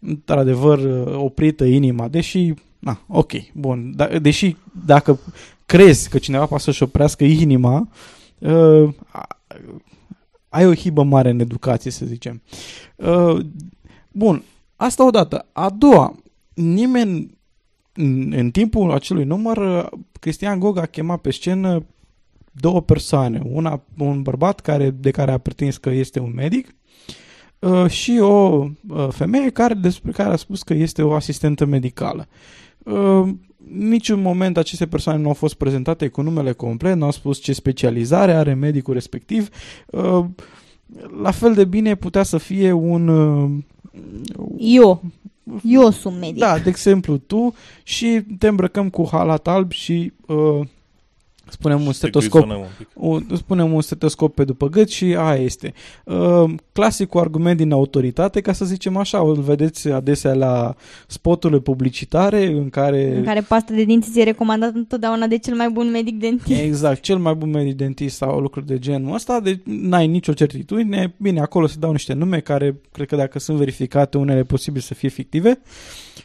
într-adevăr 0.00 0.78
uh, 0.78 1.14
oprită 1.16 1.64
inima, 1.64 2.08
deși 2.08 2.54
na, 2.78 3.00
ok, 3.08 3.32
bun, 3.52 3.92
da, 3.96 4.06
deși 4.06 4.56
dacă 4.86 5.18
crezi 5.66 6.08
că 6.08 6.18
cineva 6.18 6.46
poate 6.46 6.62
să-și 6.62 6.82
oprească 6.82 7.24
inima 7.24 7.88
uh, 8.38 8.88
a- 9.10 9.38
ai 10.48 10.66
o 10.66 10.74
hibă 10.74 11.02
mare 11.02 11.30
în 11.30 11.40
educație, 11.40 11.90
să 11.90 12.06
zicem. 12.06 12.42
Uh, 12.96 13.44
bun, 14.10 14.42
asta 14.76 15.06
odată. 15.06 15.46
A 15.52 15.70
doua, 15.70 16.14
nimeni 16.54 17.38
în, 17.92 18.32
în 18.36 18.50
timpul 18.50 18.92
acelui 18.92 19.24
număr, 19.24 19.56
uh, 19.56 19.98
Cristian 20.20 20.58
Gog 20.58 20.78
a 20.78 20.86
chemat 20.86 21.20
pe 21.20 21.30
scenă 21.30 21.84
două 22.52 22.80
persoane. 22.80 23.42
Una, 23.44 23.82
un 23.98 24.22
bărbat 24.22 24.60
care, 24.60 24.90
de 24.90 25.10
care 25.10 25.30
a 25.30 25.38
pretins 25.38 25.76
că 25.76 25.90
este 25.90 26.20
un 26.20 26.32
medic 26.34 26.74
uh, 27.58 27.86
și 27.86 28.18
o 28.20 28.66
uh, 28.88 29.08
femeie 29.10 29.50
care, 29.50 29.74
despre 29.74 30.10
care 30.10 30.32
a 30.32 30.36
spus 30.36 30.62
că 30.62 30.74
este 30.74 31.02
o 31.02 31.12
asistentă 31.12 31.64
medicală. 31.64 32.28
Uh, 32.78 33.28
niciun 33.70 34.20
moment 34.20 34.56
aceste 34.56 34.86
persoane 34.86 35.22
nu 35.22 35.28
au 35.28 35.34
fost 35.34 35.54
prezentate 35.54 36.08
cu 36.08 36.22
numele 36.22 36.52
complet, 36.52 36.96
nu 36.96 37.04
au 37.04 37.10
spus 37.10 37.38
ce 37.38 37.52
specializare 37.52 38.32
are 38.32 38.54
medicul 38.54 38.94
respectiv. 38.94 39.48
Uh, 39.86 40.24
la 41.22 41.30
fel 41.30 41.54
de 41.54 41.64
bine 41.64 41.94
putea 41.94 42.22
să 42.22 42.38
fie 42.38 42.72
un... 42.72 43.08
Uh, 43.08 43.50
Eu. 44.58 45.02
Eu 45.62 45.90
sunt 45.90 46.18
medic. 46.18 46.38
Da, 46.38 46.58
de 46.58 46.68
exemplu, 46.68 47.16
tu 47.16 47.54
și 47.82 48.22
te 48.38 48.48
îmbrăcăm 48.48 48.90
cu 48.90 49.08
halat 49.10 49.48
alb 49.48 49.72
și 49.72 50.12
uh, 50.26 50.66
spunem 51.52 51.76
un 51.76 51.82
Și 51.82 51.88
te 51.88 51.94
stetoscop 51.94 52.40
grizonăm 52.40 52.60
un 52.60 52.70
pic. 52.78 52.88
un, 52.94 53.36
spunem 53.36 53.72
un 53.72 53.80
stetoscop 53.80 54.34
pe 54.34 54.44
după 54.44 54.68
gât 54.68 54.88
și 54.88 55.04
aia 55.04 55.42
este. 55.42 55.72
Uh, 56.04 56.54
clasicul 56.72 57.20
argument 57.20 57.56
din 57.56 57.72
autoritate, 57.72 58.40
ca 58.40 58.52
să 58.52 58.64
zicem 58.64 58.96
așa, 58.96 59.18
îl 59.18 59.40
vedeți 59.40 59.88
adesea 59.88 60.34
la 60.34 60.74
spoturile 61.06 61.60
publicitare 61.60 62.46
în 62.46 62.70
care... 62.70 63.16
În 63.16 63.24
care 63.24 63.40
pasta 63.40 63.74
de 63.74 63.84
dinți 63.84 64.10
ți 64.10 64.20
e 64.20 64.24
recomandată 64.24 64.72
întotdeauna 64.76 65.26
de 65.26 65.38
cel 65.38 65.54
mai 65.54 65.70
bun 65.70 65.90
medic 65.90 66.18
dentist. 66.18 66.60
Exact, 66.60 67.00
cel 67.00 67.18
mai 67.18 67.34
bun 67.34 67.50
medic 67.50 67.76
dentist 67.76 68.16
sau 68.16 68.38
lucruri 68.38 68.66
de 68.66 68.78
genul 68.78 69.14
ăsta, 69.14 69.40
deci 69.40 69.60
n-ai 69.64 70.06
nicio 70.06 70.32
certitudine. 70.32 71.14
Bine, 71.16 71.40
acolo 71.40 71.66
se 71.66 71.76
dau 71.78 71.92
niște 71.92 72.12
nume 72.12 72.40
care, 72.40 72.80
cred 72.92 73.06
că 73.06 73.16
dacă 73.16 73.38
sunt 73.38 73.58
verificate, 73.58 74.18
unele 74.18 74.42
posibil 74.42 74.80
să 74.80 74.94
fie 74.94 75.08
fictive. 75.08 75.60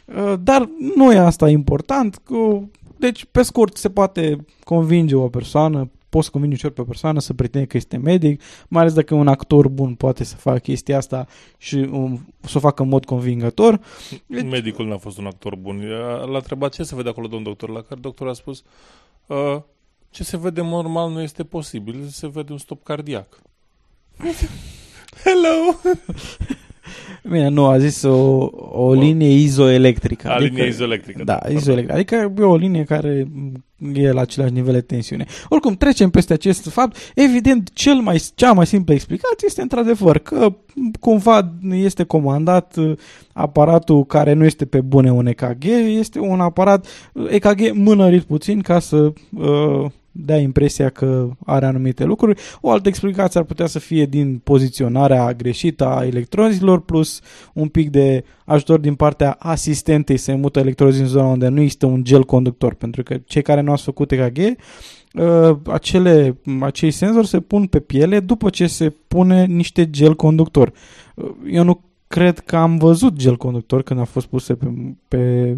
Uh, 0.04 0.34
Dar 0.42 0.68
nu 0.94 1.12
e 1.12 1.18
asta 1.18 1.48
important. 1.48 2.20
Cu... 2.24 2.70
Deci, 2.98 3.24
pe 3.24 3.42
scurt, 3.42 3.76
se 3.76 3.90
poate 3.90 4.44
convinge 4.64 5.14
o 5.14 5.28
persoană, 5.28 5.90
poți 6.08 6.24
să 6.24 6.30
convingi 6.30 6.56
ușor 6.56 6.70
pe 6.70 6.80
o 6.80 6.84
persoană 6.84 7.20
să 7.20 7.34
pretinde 7.34 7.66
că 7.66 7.76
este 7.76 7.96
medic, 7.96 8.42
mai 8.68 8.80
ales 8.82 8.94
dacă 8.94 9.14
un 9.14 9.28
actor 9.28 9.68
bun 9.68 9.94
poate 9.94 10.24
să 10.24 10.36
facă 10.36 10.58
chestia 10.58 10.96
asta 10.96 11.26
și 11.56 11.76
um, 11.76 12.34
să 12.40 12.56
o 12.56 12.60
facă 12.60 12.82
în 12.82 12.88
mod 12.88 13.04
convingător. 13.04 13.80
Deci- 14.26 14.44
Medicul 14.44 14.86
n-a 14.86 14.96
fost 14.96 15.18
un 15.18 15.26
actor 15.26 15.56
bun. 15.56 15.82
L-a 16.30 16.36
întrebat 16.36 16.72
ce 16.72 16.82
se 16.82 16.94
vede 16.94 17.08
acolo, 17.08 17.26
domn 17.26 17.42
doctor, 17.42 17.68
la 17.68 17.82
care 17.82 18.00
doctorul 18.00 18.32
a 18.32 18.34
spus 18.34 18.62
uh, 19.26 19.60
ce 20.10 20.24
se 20.24 20.36
vede 20.36 20.62
normal 20.62 21.10
nu 21.10 21.22
este 21.22 21.44
posibil, 21.44 22.06
se 22.06 22.28
vede 22.28 22.52
un 22.52 22.58
stop 22.58 22.84
cardiac. 22.84 23.40
Hello! 25.24 25.80
Bine, 27.22 27.48
nu, 27.48 27.66
a 27.66 27.78
zis 27.78 28.02
o, 28.02 28.48
o 28.70 28.92
linie 28.92 29.30
izoelectrică. 29.32 30.28
A, 30.28 30.38
linie 30.38 30.66
izoelectrică. 30.66 31.24
Da, 31.24 31.34
pardon. 31.34 31.56
izoelectrică. 31.56 31.94
Adică 31.98 32.42
e 32.42 32.44
o 32.44 32.56
linie 32.56 32.84
care 32.84 33.28
e 33.94 34.12
la 34.12 34.20
același 34.20 34.52
nivel 34.52 34.72
de 34.72 34.80
tensiune. 34.80 35.24
Oricum, 35.48 35.74
trecem 35.74 36.10
peste 36.10 36.32
acest 36.32 36.68
fapt. 36.68 36.96
Evident, 37.14 37.70
cel 37.72 37.94
mai, 37.94 38.22
cea 38.34 38.52
mai 38.52 38.66
simplă 38.66 38.94
explicație 38.94 39.46
este 39.46 39.62
într-adevăr 39.62 40.18
că 40.18 40.56
cumva 41.00 41.54
este 41.70 42.04
comandat 42.04 42.76
uh, 42.76 42.92
aparatul 43.32 44.04
care 44.04 44.32
nu 44.32 44.44
este 44.44 44.64
pe 44.64 44.80
bune 44.80 45.12
un 45.12 45.26
EKG, 45.26 45.64
este 45.98 46.18
un 46.18 46.40
aparat 46.40 46.86
uh, 47.12 47.26
EKG 47.30 47.72
mânărit 47.72 48.22
puțin 48.22 48.60
ca 48.60 48.78
să 48.78 49.12
uh, 49.36 49.86
dea 50.24 50.38
impresia 50.38 50.88
că 50.88 51.28
are 51.46 51.66
anumite 51.66 52.04
lucruri. 52.04 52.40
O 52.60 52.70
altă 52.70 52.88
explicație 52.88 53.40
ar 53.40 53.46
putea 53.46 53.66
să 53.66 53.78
fie 53.78 54.06
din 54.06 54.40
poziționarea 54.44 55.32
greșită 55.32 55.86
a 55.86 56.04
electrozilor 56.06 56.80
plus 56.80 57.20
un 57.52 57.68
pic 57.68 57.90
de 57.90 58.24
ajutor 58.44 58.78
din 58.78 58.94
partea 58.94 59.36
asistentei 59.38 60.16
să 60.16 60.34
mută 60.34 60.58
electrozii 60.58 61.02
în 61.02 61.06
zona 61.06 61.26
unde 61.26 61.48
nu 61.48 61.60
există 61.60 61.86
un 61.86 62.04
gel 62.04 62.24
conductor, 62.24 62.74
pentru 62.74 63.02
că 63.02 63.16
cei 63.26 63.42
care 63.42 63.60
nu 63.60 63.70
au 63.70 63.76
făcut 63.76 64.12
EKG, 64.12 64.38
uh, 64.38 65.56
acele, 65.66 66.36
acei 66.60 66.90
senzori 66.90 67.26
se 67.26 67.40
pun 67.40 67.66
pe 67.66 67.80
piele 67.80 68.20
după 68.20 68.50
ce 68.50 68.66
se 68.66 68.94
pune 69.08 69.44
niște 69.44 69.90
gel 69.90 70.14
conductor. 70.14 70.72
Uh, 71.14 71.30
Eu 71.50 71.64
nu 71.64 71.80
cred 72.06 72.38
că 72.38 72.56
am 72.56 72.76
văzut 72.76 73.14
gel 73.16 73.36
conductor 73.36 73.82
când 73.82 74.00
a 74.00 74.04
fost 74.04 74.26
puse 74.26 74.54
pe, 74.54 74.66
pe 75.08 75.56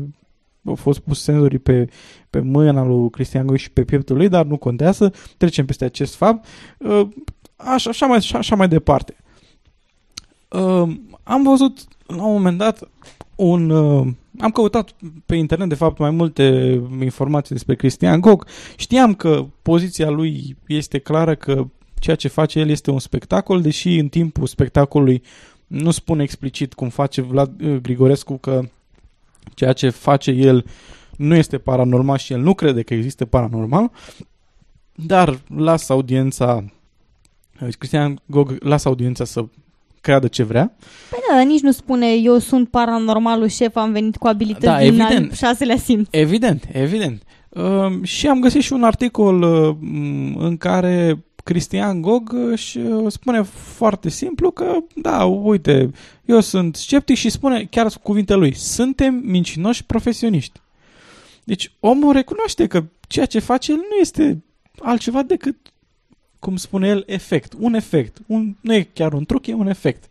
au 0.65 0.75
fost 0.75 0.99
pus 0.99 1.23
senzorii 1.23 1.59
pe, 1.59 1.89
pe 2.31 2.41
mâna 2.41 2.85
lui 2.85 3.11
Cristian 3.11 3.47
Goiș 3.47 3.63
și 3.63 3.71
pe 3.71 3.85
pieptul 3.85 4.17
lui, 4.17 4.29
dar 4.29 4.45
nu 4.47 4.57
contează, 4.57 5.13
trecem 5.37 5.67
peste 5.67 5.85
acest 5.85 6.15
fapt. 6.15 6.47
Uh, 6.79 7.09
Așa, 7.57 7.91
așa, 7.91 8.07
mai, 8.07 8.17
așa, 8.17 8.39
așa 8.39 8.57
mai 8.57 8.69
departe. 8.69 9.17
Uh, 10.49 10.93
Am 11.23 11.43
văzut 11.43 11.79
la 12.07 12.25
un 12.25 12.33
moment 12.33 12.59
dat 12.59 12.89
un... 13.35 13.71
uh, 13.71 14.07
Am 14.39 14.51
căutat 14.51 14.91
pe 15.27 15.37
internet, 15.37 15.69
de 15.69 15.75
fapt, 15.75 15.99
mai 15.99 16.11
multe 16.11 16.81
informații 17.03 17.55
despre 17.55 17.75
Cristian 17.75 18.21
Gog. 18.21 18.47
Știam 18.77 19.15
că 19.15 19.47
poziția 19.63 20.09
lui 20.11 20.57
este 20.67 20.99
clară, 20.99 21.35
că 21.35 21.67
ceea 21.99 22.17
ce 22.17 22.29
face 22.29 22.59
el 22.59 22.69
este 22.69 22.91
un 22.91 22.99
spectacol, 22.99 23.61
deși 23.61 23.99
în 23.99 24.09
timpul 24.09 24.47
spectacolului 24.47 25.23
nu 25.67 25.91
spune 25.91 26.23
explicit 26.23 26.75
cum 26.75 26.89
face 26.89 27.21
Vlad 27.21 27.61
uh, 27.61 27.77
Grigorescu 27.77 28.37
că 28.37 28.63
ceea 29.55 29.73
ce 29.73 29.89
face 29.91 30.31
el 30.31 30.65
nu 31.17 31.35
este 31.35 31.59
paranormal 31.59 32.17
și 32.19 32.33
el 32.33 32.41
nu 32.41 32.55
crede 32.55 32.83
că 32.83 32.95
există 32.95 33.25
paranormal, 33.25 33.91
dar 34.95 35.41
lasă 35.57 35.93
audiența, 35.93 36.65
deci 37.61 37.75
Cristian 37.75 38.21
Gog 38.27 38.57
lasă 38.61 38.89
audiența 38.89 39.25
să 39.25 39.45
creadă 40.01 40.27
ce 40.27 40.43
vrea. 40.43 40.77
Păi 41.11 41.19
da, 41.29 41.37
dar 41.37 41.45
nici 41.45 41.61
nu 41.61 41.71
spune 41.71 42.13
eu 42.13 42.39
sunt 42.39 42.69
paranormalul 42.69 43.49
șef, 43.49 43.77
am 43.77 43.93
venit 43.93 44.17
cu 44.17 44.27
abilități 44.27 44.65
Da, 44.65 44.79
din 44.79 44.87
evident. 44.87 45.31
al 45.31 45.37
șaselea 45.37 45.77
simț. 45.77 46.09
Evident, 46.11 46.69
evident. 46.73 47.23
Uh, 47.49 48.03
și 48.03 48.29
am 48.29 48.41
găsit 48.41 48.63
și 48.63 48.73
un 48.73 48.83
articol 48.83 49.43
uh, 49.43 49.77
m, 49.81 50.37
în 50.39 50.57
care 50.57 51.25
Cristian 51.51 52.01
Gog 52.01 52.33
își 52.33 52.79
uh, 52.79 53.13
spune 53.13 53.43
foarte 53.43 54.09
simplu 54.09 54.51
că, 54.51 54.77
da, 54.95 55.25
uite, 55.25 55.91
eu 56.25 56.41
sunt 56.41 56.77
sceptic 56.77 57.17
și 57.17 57.31
spune 57.31 57.65
chiar 57.65 57.93
cuvintele 58.03 58.39
lui, 58.39 58.55
suntem 58.55 59.15
mincinoși 59.15 59.85
profesioniști. 59.85 60.61
Deci 61.45 61.73
omul 61.81 62.13
recunoaște 62.13 62.67
că 62.67 62.85
ceea 63.09 63.27
ce 63.27 63.39
face 63.39 63.73
el 63.73 63.77
nu 63.77 63.97
este 64.01 64.45
altceva 64.79 65.23
decât, 65.23 65.57
cum 66.39 66.57
spune 66.57 66.89
el, 66.89 67.05
efect. 67.07 67.53
Un 67.59 67.75
efect. 67.75 68.19
Un, 68.27 68.57
nu 68.61 68.75
e 68.75 68.89
chiar 68.93 69.13
un 69.13 69.25
truc, 69.25 69.47
e 69.47 69.55
un 69.55 69.69
efect. 69.69 70.10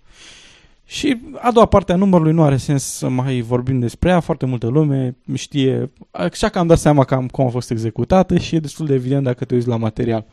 Și 0.89 1.21
a 1.35 1.51
doua 1.51 1.65
parte 1.65 1.91
a 1.91 1.95
numărului 1.95 2.33
nu 2.33 2.43
are 2.43 2.57
sens 2.57 2.83
să 2.83 3.09
mai 3.09 3.41
vorbim 3.41 3.79
despre 3.79 4.09
ea, 4.09 4.19
foarte 4.19 4.45
multă 4.45 4.67
lume 4.67 5.15
știe, 5.33 5.91
așa 6.11 6.49
că 6.49 6.59
am 6.59 6.67
dat 6.67 6.77
seama 6.77 7.03
cam 7.03 7.27
cum 7.27 7.45
a 7.45 7.49
fost 7.49 7.71
executată 7.71 8.37
și 8.37 8.55
e 8.55 8.59
destul 8.59 8.85
de 8.85 8.93
evident 8.93 9.23
dacă 9.23 9.45
te 9.45 9.53
uiți 9.53 9.67
la 9.67 9.77
material. 9.77 10.25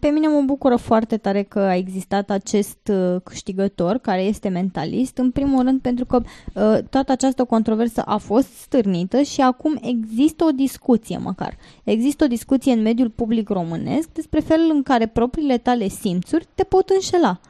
Pe 0.00 0.08
mine 0.08 0.28
mă 0.28 0.42
bucură 0.44 0.76
foarte 0.76 1.16
tare 1.16 1.42
că 1.42 1.58
a 1.58 1.76
existat 1.76 2.30
acest 2.30 2.78
uh, 2.90 3.20
câștigător 3.24 3.98
care 3.98 4.22
este 4.22 4.48
mentalist, 4.48 5.18
în 5.18 5.30
primul 5.30 5.64
rând 5.64 5.80
pentru 5.80 6.04
că 6.04 6.16
uh, 6.16 6.78
toată 6.90 7.12
această 7.12 7.44
controversă 7.44 8.02
a 8.02 8.16
fost 8.16 8.48
stârnită 8.56 9.22
și 9.22 9.40
acum 9.40 9.78
există 9.82 10.44
o 10.44 10.50
discuție 10.50 11.18
măcar. 11.18 11.56
Există 11.84 12.24
o 12.24 12.28
discuție 12.28 12.72
în 12.72 12.82
mediul 12.82 13.10
public 13.10 13.48
românesc 13.48 14.08
despre 14.12 14.40
felul 14.40 14.70
în 14.74 14.82
care 14.82 15.06
propriile 15.06 15.58
tale 15.58 15.88
simțuri 15.88 16.46
te 16.54 16.64
pot 16.64 16.88
înșela. 16.88 17.40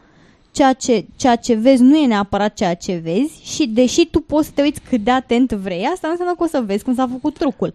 Ceea 0.55 0.73
ce, 0.73 1.07
ceea 1.17 1.37
ce 1.37 1.55
vezi 1.55 1.83
nu 1.83 1.97
e 1.97 2.07
neapărat 2.07 2.55
ceea 2.55 2.75
ce 2.75 3.01
vezi 3.05 3.55
și 3.55 3.67
deși 3.67 4.07
tu 4.07 4.21
poți 4.21 4.47
să 4.47 4.53
te 4.55 4.63
uiți 4.63 4.81
cât 4.89 5.01
de 5.05 5.11
atent 5.11 5.53
vrei, 5.53 5.85
asta 5.85 6.07
nu 6.07 6.11
înseamnă 6.11 6.35
că 6.39 6.45
o 6.45 6.47
să 6.47 6.63
vezi 6.67 6.85
cum 6.85 6.95
s-a 6.95 7.09
făcut 7.13 7.35
trucul. 7.39 7.75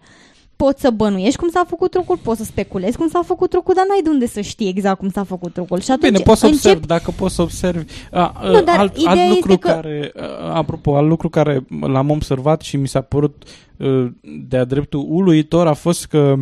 Poți 0.56 0.80
să 0.80 0.90
bănuiești 0.90 1.38
cum 1.38 1.48
s-a 1.48 1.64
făcut 1.68 1.90
trucul, 1.90 2.16
poți 2.22 2.38
să 2.38 2.44
speculezi 2.44 2.96
cum 2.96 3.08
s-a 3.08 3.22
făcut 3.22 3.50
trucul, 3.50 3.74
dar 3.74 3.84
n-ai 3.88 4.02
de 4.02 4.08
unde 4.08 4.26
să 4.26 4.40
știi 4.40 4.68
exact 4.68 4.98
cum 4.98 5.10
s-a 5.10 5.24
făcut 5.24 5.52
trucul. 5.52 5.80
Și 5.80 5.90
atunci 5.90 6.12
Bine, 6.12 6.22
poți 6.24 6.40
să 6.40 6.46
începi 6.46 6.66
observi, 6.66 6.86
dacă 6.86 7.10
poți 7.16 7.34
să 7.34 7.42
observi. 7.42 7.92
A, 8.10 8.40
Nu, 8.44 8.62
dar 8.62 8.78
alt, 8.78 8.96
ideea 8.96 9.10
alt 9.10 9.20
este 9.20 9.34
lucru 9.34 9.58
că- 9.58 9.68
care, 9.68 10.12
a, 10.16 10.54
apropo, 10.56 10.96
alt 10.96 11.08
lucru 11.08 11.28
care 11.28 11.66
l-am 11.80 12.10
observat 12.10 12.60
și 12.60 12.76
mi 12.76 12.88
s-a 12.88 13.00
părut 13.00 13.42
uh, 13.76 14.06
de-a 14.48 14.64
dreptul 14.64 15.04
uluitor 15.08 15.66
a 15.66 15.74
fost 15.74 16.06
că 16.06 16.34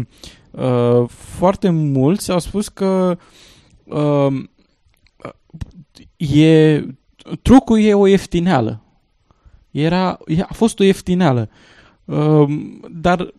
uh, 0.51 1.09
foarte 1.09 1.71
mulți 1.71 2.31
au 2.31 2.39
spus 2.39 2.69
că 2.69 3.17
uh, 3.85 4.43
e, 6.19 6.83
trucul 7.43 7.81
e 7.81 7.95
o 7.95 8.07
ieftineală. 8.07 8.83
Era, 9.71 10.19
e- 10.27 10.43
a 10.43 10.53
fost 10.53 10.81
o 10.81 10.85
ieftineală. 10.85 11.49
Uh, 12.05 12.49
dar 12.91 13.35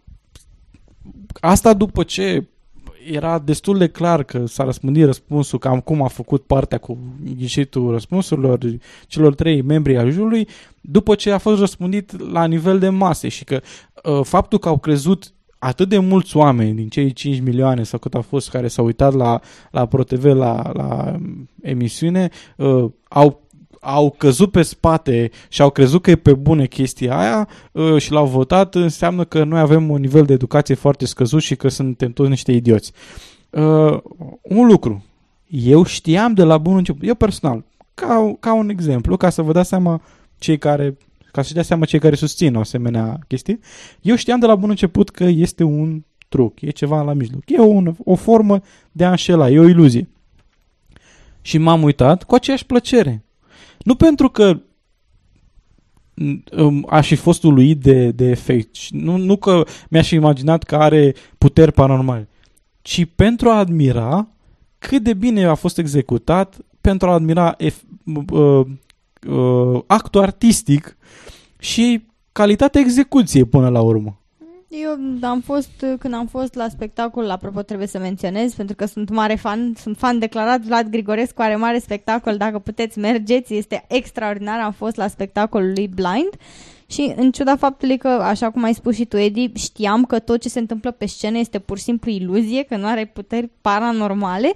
asta 1.40 1.74
după 1.74 2.04
ce 2.04 2.48
era 3.12 3.40
destul 3.40 3.78
de 3.78 3.88
clar 3.88 4.24
că 4.24 4.46
s-a 4.46 4.64
răspândit 4.64 5.06
răspunsul 5.06 5.60
cam 5.60 5.80
cum 5.80 6.02
a 6.02 6.08
făcut 6.08 6.44
partea 6.44 6.78
cu 6.78 6.98
ghișitul 7.38 7.92
răspunsurilor 7.92 8.60
celor 9.08 9.36
trei 9.36 9.62
membri 9.62 9.98
ai 9.98 10.12
jurului, 10.12 10.48
după 10.82 11.16
ce 11.16 11.32
a 11.32 11.38
fost 11.38 11.60
răspândit 11.60 12.32
la 12.32 12.46
nivel 12.46 12.80
de 12.80 12.90
mase 12.90 13.28
și 13.28 13.44
că 13.44 13.62
uh, 14.04 14.20
faptul 14.24 14.60
că 14.60 14.68
au 14.68 14.78
crezut 14.78 15.34
atât 15.60 15.90
de 15.90 15.98
mulți 15.98 16.38
oameni 16.38 16.76
din 16.76 16.90
cei 16.90 17.14
5 17.14 17.40
milioane 17.40 17.84
sau 17.84 18.00
cât 18.00 18.14
au 18.14 18.22
fost 18.22 18.50
care 18.50 18.68
s-au 18.68 18.86
uitat 18.86 19.14
la, 19.14 19.40
la 19.72 19.86
ProTV, 19.86 20.24
la, 20.24 20.72
la 20.74 21.14
um, 21.16 21.50
emisiune, 21.62 22.30
uh, 22.56 22.86
au 23.08 23.48
au 23.82 24.16
căzut 24.18 24.52
pe 24.52 24.62
spate 24.62 25.32
și 25.50 25.62
au 25.62 25.70
crezut 25.70 26.02
că 26.02 26.10
e 26.10 26.16
pe 26.16 26.34
bune 26.34 26.66
chestia 26.66 27.18
aia 27.18 27.48
uh, 27.72 27.98
și 27.98 28.12
l-au 28.12 28.26
votat, 28.26 28.76
înseamnă 28.76 29.24
că 29.24 29.44
noi 29.44 29.60
avem 29.60 29.90
un 29.90 30.00
nivel 30.00 30.26
de 30.26 30.34
educație 30.34 30.76
foarte 30.76 31.06
scăzut 31.06 31.42
și 31.42 31.56
că 31.56 31.68
suntem 31.68 32.12
toți 32.12 32.30
niște 32.30 32.52
idioți. 32.52 32.92
Uh, 33.50 33.98
un 34.42 34.68
lucru. 34.68 35.04
Eu 35.48 35.84
știam 35.84 36.34
de 36.34 36.44
la 36.44 36.58
bun 36.58 36.76
început, 36.76 37.08
eu 37.08 37.16
personal, 37.16 37.64
ca, 37.94 38.36
ca 38.40 38.54
un 38.54 38.70
exemplu, 38.70 39.18
ca 39.18 39.30
să 39.30 39.42
vă 39.42 39.52
dați 39.52 39.70
seama 39.70 40.02
cei 40.38 40.58
care 40.58 40.98
ca 41.32 41.42
să-și 41.42 41.54
dea 41.54 41.64
seama 41.64 41.86
cei 41.86 42.00
care 42.00 42.16
susțin 42.16 42.56
o 42.56 42.60
asemenea 42.60 43.20
chestie, 43.28 43.60
eu 44.02 44.16
știam 44.16 44.40
de 44.40 44.46
la 44.46 44.56
bun 44.56 44.70
început 44.70 45.10
că 45.10 45.24
este 45.24 45.64
un 45.64 46.04
truc, 46.30 46.62
e 46.62 46.70
ceva 46.70 47.02
la 47.02 47.14
mijloc. 47.14 47.42
E 47.46 47.58
o, 47.58 47.82
o 48.04 48.16
formă 48.16 48.62
de 48.92 49.06
a 49.06 49.10
înșela, 49.10 49.50
e 49.50 49.60
o 49.60 49.68
iluzie. 49.68 50.10
Și 51.42 51.58
m-am 51.58 51.84
uitat 51.84 52.24
cu 52.24 52.36
aceeași 52.36 52.66
plăcere. 52.66 53.24
Nu 53.84 53.96
pentru 53.96 54.30
că 54.30 54.60
um, 56.58 56.88
aș 56.90 57.08
fi 57.08 57.16
fost 57.16 57.44
uluit 57.44 57.80
de, 57.80 58.12
de 58.12 58.26
efect. 58.26 58.90
Nu, 58.90 59.18
nu 59.18 59.38
că 59.38 59.64
mi-aș 59.90 60.08
fi 60.08 60.16
imaginat 60.16 60.64
că 60.64 60.76
are 60.76 61.16
puteri 61.38 61.72
paranormale, 61.72 62.28
ci 62.82 63.06
pentru 63.16 63.50
a 63.50 63.58
admira 63.58 64.28
cât 64.80 65.04
de 65.04 65.14
bine 65.14 65.46
a 65.46 65.54
fost 65.54 65.78
executat, 65.78 66.58
pentru 66.82 67.10
a 67.10 67.14
admira 67.14 67.56
ef, 67.58 67.82
uh, 68.32 68.68
uh, 69.28 69.82
actul 69.88 70.22
artistic 70.22 70.98
și 71.60 72.06
calitatea 72.32 72.82
execuției 72.82 73.46
până 73.46 73.70
la 73.70 73.82
urmă. 73.82 74.20
Eu 74.70 74.90
am 75.22 75.42
fost, 75.42 75.86
când 76.00 76.14
am 76.14 76.28
fost 76.28 76.54
la 76.54 76.70
spectacol, 76.70 77.30
apropo 77.30 77.62
trebuie 77.62 77.88
să 77.88 78.00
menționez, 78.00 78.54
pentru 78.54 78.76
că 78.76 78.86
sunt 78.86 79.10
mare 79.10 79.36
fan, 79.36 79.74
sunt 79.78 79.98
fan 79.98 80.20
declarat, 80.20 80.62
Vlad 80.62 80.90
Grigorescu 80.90 81.42
are 81.42 81.56
mare 81.56 81.80
spectacol, 81.80 82.38
dacă 82.38 82.60
puteți 82.60 83.00
mergeți, 83.00 83.54
este 83.54 83.86
extraordinar, 83.88 84.60
am 84.60 84.72
fost 84.72 84.96
la 84.96 85.08
spectacolul 85.08 85.72
lui 85.76 85.88
Blind 85.88 86.30
și 86.86 87.14
în 87.16 87.32
ciuda 87.32 87.56
faptului 87.56 87.98
că, 87.98 88.08
așa 88.08 88.52
cum 88.52 88.64
ai 88.64 88.74
spus 88.74 88.96
și 88.96 89.06
tu, 89.06 89.18
Edi, 89.18 89.52
știam 89.56 90.06
că 90.06 90.20
tot 90.20 90.42
ce 90.42 90.50
se 90.50 90.60
întâmplă 90.60 90.92
pe 90.92 91.06
scenă 91.06 91.38
este 91.38 91.60
pur 91.60 91.78
și 91.78 91.84
simplu 91.84 92.12
iluzie, 92.12 92.64
că 92.64 92.78
nu 92.78 92.86
are 92.86 93.06
puteri 93.06 93.50
paranormale, 93.62 94.52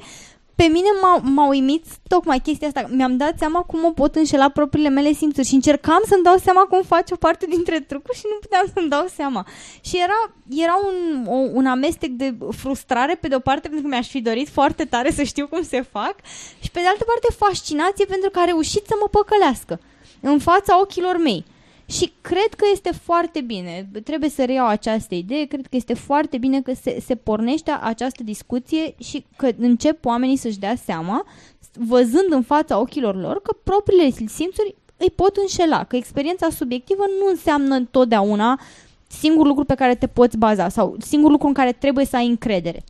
pe 0.56 0.64
mine 0.64 0.88
m-a, 1.02 1.18
m-a 1.24 1.48
uimit 1.48 1.86
tocmai 2.08 2.40
chestia 2.40 2.68
asta. 2.68 2.86
Mi-am 2.90 3.18
dat 3.18 3.38
seama 3.38 3.62
cum 3.62 3.86
o 3.86 3.92
pot 3.92 4.16
înșela 4.16 4.50
propriile 4.50 4.90
mele 4.90 5.12
simțuri 5.12 5.48
și 5.48 5.54
încercam 5.54 6.02
să-mi 6.08 6.24
dau 6.24 6.38
seama 6.38 6.62
cum 6.62 6.82
face 6.82 7.14
o 7.14 7.18
parte 7.18 7.46
dintre 7.46 7.80
trucuri 7.80 8.18
și 8.18 8.24
nu 8.30 8.38
puteam 8.40 8.66
să-mi 8.74 8.90
dau 8.90 9.06
seama. 9.16 9.48
Și 9.82 9.98
era, 9.98 10.34
era 10.50 10.76
un, 10.88 11.26
o, 11.28 11.36
un 11.54 11.66
amestec 11.66 12.10
de 12.10 12.36
frustrare 12.58 13.16
pe 13.16 13.28
de 13.28 13.36
o 13.36 13.40
parte 13.40 13.68
pentru 13.68 13.82
că 13.82 13.94
mi-aș 13.94 14.08
fi 14.08 14.22
dorit 14.22 14.50
foarte 14.50 14.86
tare 14.86 15.12
să 15.12 15.24
știu 15.24 15.48
cum 15.48 15.64
se 15.64 15.82
fac 15.82 16.16
și 16.62 16.72
pe 16.72 16.80
de 16.80 16.88
altă 16.88 17.04
parte 17.04 17.34
fascinație 17.38 18.06
pentru 18.06 18.30
că 18.30 18.40
a 18.40 18.44
reușit 18.44 18.86
să 18.86 18.94
mă 19.00 19.08
păcălească 19.12 19.80
în 20.20 20.40
fața 20.40 20.80
ochilor 20.80 21.18
mei. 21.18 21.46
Și 21.86 22.12
cred 22.22 22.54
că 22.58 22.66
este 22.72 22.92
foarte 22.92 23.42
bine, 23.42 23.90
trebuie 24.04 24.30
să 24.30 24.46
reiau 24.46 24.68
această 24.68 25.16
idee, 25.16 25.46
cred 25.46 25.68
că 25.68 25.76
este 25.76 25.94
foarte 25.94 26.38
bine 26.38 26.62
că 26.62 26.74
se, 26.82 27.00
se 27.06 27.16
pornește 27.16 27.72
această 27.82 28.24
discuție 28.24 28.96
și 28.98 29.26
că 29.36 29.50
încep 29.58 30.06
oamenii 30.06 30.36
să-și 30.36 30.60
dea 30.60 30.76
seama, 30.76 31.26
văzând 31.74 32.32
în 32.32 32.42
fața 32.42 32.80
ochilor 32.80 33.16
lor, 33.16 33.42
că 33.42 33.56
propriile 33.64 34.10
simțuri 34.10 34.76
îi 34.98 35.12
pot 35.16 35.38
înșela, 35.38 35.84
că 35.84 35.96
experiența 35.96 36.50
subiectivă 36.50 37.04
nu 37.20 37.30
înseamnă 37.30 37.76
întotdeauna 37.76 38.60
singurul 39.08 39.48
lucru 39.48 39.64
pe 39.64 39.76
care 39.76 39.96
te 39.96 40.08
poți 40.08 40.38
baza 40.38 40.70
sau 40.70 40.96
singurul 41.00 41.32
lucru 41.32 41.48
în 41.48 41.54
care 41.54 41.72
trebuie 41.72 42.06
să 42.06 42.16
ai 42.16 42.28
încredere. 42.28 42.84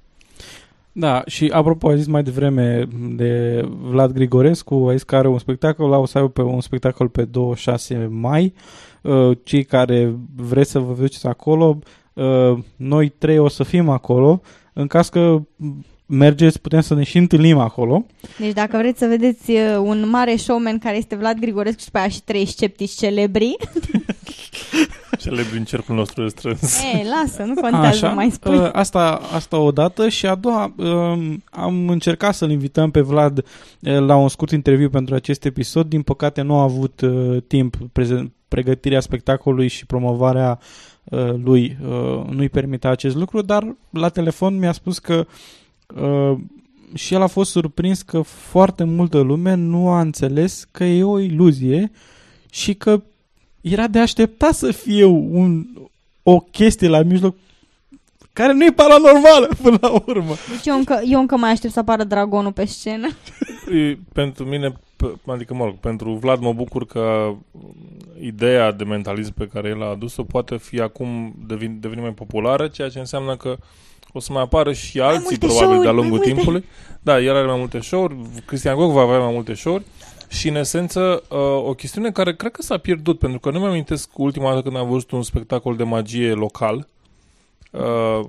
Da, 0.95 1.23
și 1.25 1.49
apropo, 1.53 1.89
ai 1.89 1.97
zis 1.97 2.07
mai 2.07 2.23
devreme 2.23 2.87
de 3.15 3.61
Vlad 3.81 4.11
Grigorescu, 4.11 4.75
ai 4.87 4.95
zis 4.95 5.03
că 5.03 5.15
are 5.15 5.27
un 5.27 5.39
spectacol, 5.39 5.91
o 5.91 6.05
să 6.05 6.17
aibă 6.17 6.29
pe 6.29 6.41
un 6.41 6.61
spectacol 6.61 7.09
pe 7.09 7.25
26 7.25 8.07
mai. 8.11 8.53
Uh, 9.01 9.37
cei 9.43 9.63
care 9.63 10.15
vreți 10.35 10.71
să 10.71 10.79
vă 10.79 10.93
duceți 10.93 11.27
acolo, 11.27 11.79
uh, 12.13 12.57
noi 12.75 13.09
trei 13.09 13.37
o 13.37 13.47
să 13.47 13.63
fim 13.63 13.89
acolo. 13.89 14.41
În 14.73 14.87
caz 14.87 15.09
că 15.09 15.41
mergeți, 16.05 16.61
putem 16.61 16.81
să 16.81 16.93
ne 16.93 17.03
și 17.03 17.17
întâlnim 17.17 17.57
acolo. 17.57 18.05
Deci 18.39 18.53
dacă 18.53 18.77
vreți 18.77 18.99
să 18.99 19.05
vedeți 19.05 19.51
uh, 19.51 19.77
un 19.83 20.09
mare 20.09 20.35
showman 20.35 20.79
care 20.79 20.97
este 20.97 21.15
Vlad 21.15 21.39
Grigorescu 21.39 21.81
și 21.81 21.91
pe 21.91 21.97
aia 21.97 22.07
și 22.07 22.23
trei 22.23 22.45
sceptici 22.45 22.91
celebri. 22.91 23.55
celebri 25.19 25.57
în 25.57 25.63
cercul 25.63 25.95
nostru 25.95 26.27
strâns. 26.27 26.81
E, 26.81 27.07
lasă, 27.09 27.43
nu 27.43 27.53
contează, 27.53 27.87
Așa, 27.87 28.09
mai 28.09 28.29
spui. 28.31 28.57
Uh, 28.57 28.69
asta, 28.71 29.21
asta 29.33 29.57
o 29.57 29.71
dată 29.71 30.09
și 30.09 30.25
a 30.25 30.35
doua, 30.35 30.73
um, 30.77 31.43
am 31.51 31.89
încercat 31.89 32.35
să-l 32.35 32.51
invităm 32.51 32.91
pe 32.91 33.01
Vlad 33.01 33.37
uh, 33.37 33.99
la 33.99 34.15
un 34.15 34.29
scurt 34.29 34.51
interviu 34.51 34.89
pentru 34.89 35.15
acest 35.15 35.45
episod. 35.45 35.87
Din 35.87 36.01
păcate 36.01 36.41
nu 36.41 36.55
a 36.55 36.61
avut 36.61 37.01
timp 37.47 37.77
pregătirea 38.47 38.99
spectacolului 38.99 39.67
și 39.67 39.85
promovarea 39.85 40.59
lui 41.43 41.77
nu-i 42.29 42.49
permite 42.49 42.87
acest 42.87 43.15
lucru, 43.15 43.41
dar 43.41 43.75
la 43.89 44.09
telefon 44.09 44.57
mi-a 44.57 44.71
spus 44.71 44.99
că 44.99 45.15
Uh, 45.15 45.25
și 46.93 47.13
el 47.13 47.21
a 47.21 47.27
fost 47.27 47.51
surprins 47.51 48.01
că 48.01 48.21
foarte 48.21 48.83
multă 48.83 49.19
lume 49.19 49.53
nu 49.53 49.89
a 49.89 49.99
înțeles 49.99 50.67
că 50.71 50.83
e 50.83 51.03
o 51.03 51.19
iluzie 51.19 51.91
și 52.51 52.73
că 52.73 53.01
era 53.61 53.87
de 53.87 53.99
așteptat 53.99 54.53
să 54.53 54.71
fie 54.71 55.05
un, 55.05 55.65
o 56.23 56.39
chestie 56.39 56.87
la 56.87 57.01
mijloc 57.01 57.35
care 58.33 58.53
nu 58.53 58.65
e 58.65 58.71
paranormală 58.71 59.49
până 59.63 59.77
la 59.81 60.01
urmă. 60.05 60.33
Deci 60.49 60.65
eu 60.65 60.75
încă, 60.75 61.01
eu 61.05 61.19
încă 61.19 61.37
mai 61.37 61.51
aștept 61.51 61.73
să 61.73 61.79
apară 61.79 62.03
dragonul 62.03 62.51
pe 62.51 62.65
scenă. 62.65 63.07
E, 63.71 63.97
pentru 64.13 64.45
mine, 64.45 64.73
adică 65.25 65.53
mă 65.53 65.63
rog, 65.65 65.75
pentru 65.75 66.13
Vlad 66.13 66.39
mă 66.39 66.53
bucur 66.53 66.85
că 66.85 67.35
ideea 68.19 68.71
de 68.71 68.83
mentalism 68.83 69.33
pe 69.33 69.47
care 69.47 69.69
el 69.69 69.83
a 69.83 69.89
adus-o 69.89 70.23
poate 70.23 70.57
fi 70.57 70.79
acum 70.79 71.35
devin, 71.47 71.77
devine 71.79 72.01
mai 72.01 72.13
populară, 72.13 72.67
ceea 72.67 72.89
ce 72.89 72.99
înseamnă 72.99 73.35
că 73.35 73.49
uh, 73.49 73.65
o 74.13 74.19
să 74.19 74.31
mai 74.31 74.41
apară 74.41 74.73
și 74.73 74.99
alții 74.99 75.37
probabil 75.37 75.81
de-a 75.81 75.91
lungul 75.91 76.19
timpului. 76.19 76.65
Da, 77.01 77.19
el 77.19 77.35
are 77.35 77.47
mai 77.47 77.57
multe 77.57 77.79
show-uri, 77.79 78.15
Cristian 78.45 78.75
Gog 78.75 78.91
va 78.91 79.01
avea 79.01 79.19
mai 79.19 79.33
multe 79.33 79.53
show-uri 79.53 79.83
și 80.27 80.47
în 80.47 80.55
esență 80.55 81.23
uh, 81.29 81.37
o 81.67 81.73
chestiune 81.73 82.11
care 82.11 82.35
cred 82.35 82.51
că 82.51 82.61
s-a 82.61 82.77
pierdut, 82.77 83.19
pentru 83.19 83.39
că 83.39 83.51
nu 83.51 83.59
mi 83.59 83.65
amintesc 83.65 84.17
ultima 84.17 84.49
dată 84.49 84.61
când 84.61 84.75
am 84.75 84.89
văzut 84.89 85.11
un 85.11 85.23
spectacol 85.23 85.75
de 85.75 85.83
magie 85.83 86.31
local 86.31 86.87
uh, 87.71 88.25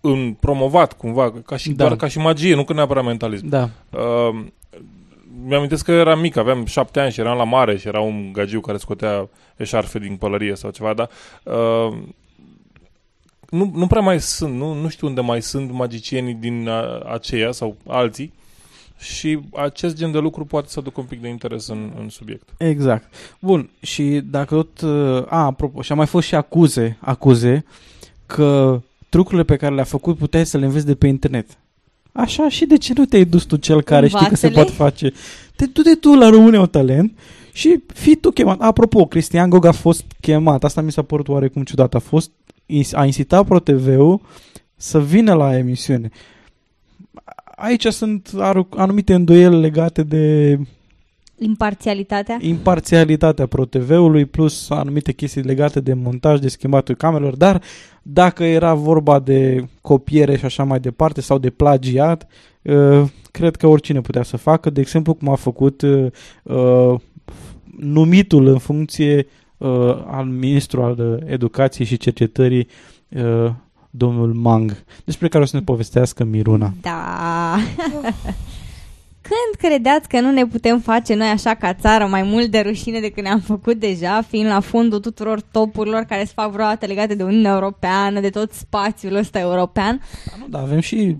în 0.00 0.32
promovat 0.40 0.92
cumva, 0.92 1.32
ca 1.46 1.56
și, 1.56 1.70
da. 1.70 1.84
doar 1.84 1.96
ca 1.96 2.08
și 2.08 2.18
magie, 2.18 2.54
nu 2.54 2.64
că 2.64 2.72
neapărat 2.72 3.04
mentalism. 3.04 3.48
Da. 3.48 3.68
Uh, 3.90 4.44
mi-amintesc 5.44 5.84
că 5.84 5.92
eram 5.92 6.20
mic, 6.20 6.36
aveam 6.36 6.64
șapte 6.64 7.00
ani 7.00 7.12
și 7.12 7.20
eram 7.20 7.36
la 7.36 7.44
mare 7.44 7.76
și 7.76 7.88
era 7.88 8.00
un 8.00 8.32
gagiu 8.32 8.60
care 8.60 8.78
scotea 8.78 9.28
eșarfe 9.56 9.98
din 9.98 10.16
pălărie 10.16 10.54
sau 10.54 10.70
ceva, 10.70 10.94
dar 10.94 11.08
uh, 11.42 11.98
nu, 13.50 13.70
nu 13.74 13.86
prea 13.86 14.00
mai 14.00 14.20
sunt, 14.20 14.54
nu, 14.54 14.72
nu 14.74 14.88
știu 14.88 15.06
unde 15.06 15.20
mai 15.20 15.42
sunt 15.42 15.72
magicienii 15.72 16.34
din 16.34 16.68
a, 16.68 16.98
aceia 16.98 17.52
sau 17.52 17.76
alții 17.86 18.32
și 18.98 19.38
acest 19.54 19.96
gen 19.96 20.10
de 20.10 20.18
lucru 20.18 20.44
poate 20.44 20.68
să 20.68 20.78
aducă 20.78 21.00
un 21.00 21.06
pic 21.06 21.20
de 21.20 21.28
interes 21.28 21.68
în, 21.68 21.92
în 22.00 22.08
subiect. 22.08 22.48
Exact. 22.56 23.14
Bun, 23.40 23.70
și 23.80 24.20
dacă 24.24 24.54
tot... 24.54 24.80
Uh, 24.80 25.24
a, 25.28 25.44
apropo, 25.44 25.82
și 25.82 25.92
a 25.92 25.94
mai 25.94 26.06
fost 26.06 26.26
și 26.26 26.34
acuze, 26.34 26.96
acuze 27.00 27.64
că 28.26 28.80
trucurile 29.08 29.44
pe 29.44 29.56
care 29.56 29.74
le-a 29.74 29.84
făcut 29.84 30.16
puteai 30.16 30.46
să 30.46 30.58
le 30.58 30.64
înveți 30.64 30.86
de 30.86 30.94
pe 30.94 31.06
internet. 31.06 31.46
Așa 32.12 32.48
și 32.48 32.66
de 32.66 32.78
ce 32.78 32.92
nu 32.96 33.04
te-ai 33.04 33.24
dus 33.24 33.44
tu 33.44 33.56
cel 33.56 33.82
care 33.82 34.06
Învațele? 34.06 34.34
știi 34.34 34.40
că 34.40 34.46
se 34.46 34.54
poate 34.54 34.70
face? 34.70 35.12
Te 35.56 35.66
du-te 35.66 35.94
tu 35.94 36.14
la 36.14 36.28
România 36.28 36.60
o 36.60 36.66
talent 36.66 37.18
și 37.52 37.82
fii 37.86 38.16
tu 38.16 38.30
chemat. 38.30 38.60
Apropo, 38.60 39.06
Cristian 39.06 39.50
Gog 39.50 39.64
a 39.64 39.72
fost 39.72 40.04
chemat. 40.20 40.64
Asta 40.64 40.80
mi 40.80 40.92
s-a 40.92 41.02
părut 41.02 41.28
oarecum 41.28 41.62
ciudat. 41.62 41.94
A 41.94 41.98
fost 41.98 42.30
a 42.92 43.04
incitat 43.04 43.46
ProTV-ul 43.46 44.20
să 44.76 45.00
vină 45.00 45.34
la 45.34 45.56
emisiune. 45.56 46.10
Aici 47.56 47.86
sunt 47.86 48.30
anumite 48.70 49.14
îndoieli 49.14 49.60
legate 49.60 50.02
de 50.02 50.58
Imparțialitatea? 51.40 52.38
Imparțialitatea 52.40 53.46
ProTV-ului 53.46 54.24
plus 54.24 54.70
anumite 54.70 55.12
chestii 55.12 55.42
legate 55.42 55.80
de 55.80 55.94
montaj, 55.94 56.38
de 56.38 56.48
schimbatul 56.48 56.94
camerelor, 56.94 57.36
dar 57.36 57.62
dacă 58.02 58.44
era 58.44 58.74
vorba 58.74 59.18
de 59.18 59.68
copiere 59.80 60.36
și 60.36 60.44
așa 60.44 60.64
mai 60.64 60.80
departe 60.80 61.20
sau 61.20 61.38
de 61.38 61.50
plagiat, 61.50 62.26
uh, 62.62 63.02
cred 63.30 63.56
că 63.56 63.66
oricine 63.66 64.00
putea 64.00 64.22
să 64.22 64.36
facă, 64.36 64.70
de 64.70 64.80
exemplu 64.80 65.14
cum 65.14 65.28
a 65.28 65.34
făcut 65.34 65.82
uh, 65.82 67.00
numitul 67.76 68.46
în 68.46 68.58
funcție 68.58 69.16
uh, 69.16 69.24
al 70.06 70.24
ministru 70.24 70.82
al 70.82 70.98
uh, 70.98 71.30
educației 71.30 71.86
și 71.86 71.96
cercetării 71.96 72.68
uh, 73.08 73.50
domnul 73.90 74.32
Mang, 74.32 74.84
despre 75.04 75.28
care 75.28 75.42
o 75.42 75.46
să 75.46 75.56
ne 75.56 75.62
povestească 75.62 76.24
Miruna. 76.24 76.72
Da. 76.80 77.56
Când 79.28 79.70
credeați 79.70 80.08
că 80.08 80.20
nu 80.20 80.30
ne 80.30 80.46
putem 80.46 80.80
face 80.80 81.14
noi 81.14 81.26
așa 81.26 81.54
ca 81.54 81.74
țară 81.74 82.06
mai 82.06 82.22
mult 82.22 82.50
de 82.50 82.58
rușine 82.58 83.00
decât 83.00 83.22
ne-am 83.22 83.40
făcut 83.40 83.78
deja, 83.78 84.22
fiind 84.28 84.48
la 84.48 84.60
fundul 84.60 85.00
tuturor 85.00 85.40
topurilor 85.40 86.02
care 86.02 86.24
se 86.24 86.32
fac 86.34 86.50
vreodată 86.50 86.86
legate 86.86 87.14
de 87.14 87.22
Uniunea 87.22 87.52
Europeană, 87.52 88.20
de 88.20 88.30
tot 88.30 88.52
spațiul 88.52 89.14
ăsta 89.14 89.38
european? 89.38 90.00
Da, 90.26 90.32
nu, 90.38 90.46
da 90.48 90.58
avem 90.58 90.80
și 90.80 91.16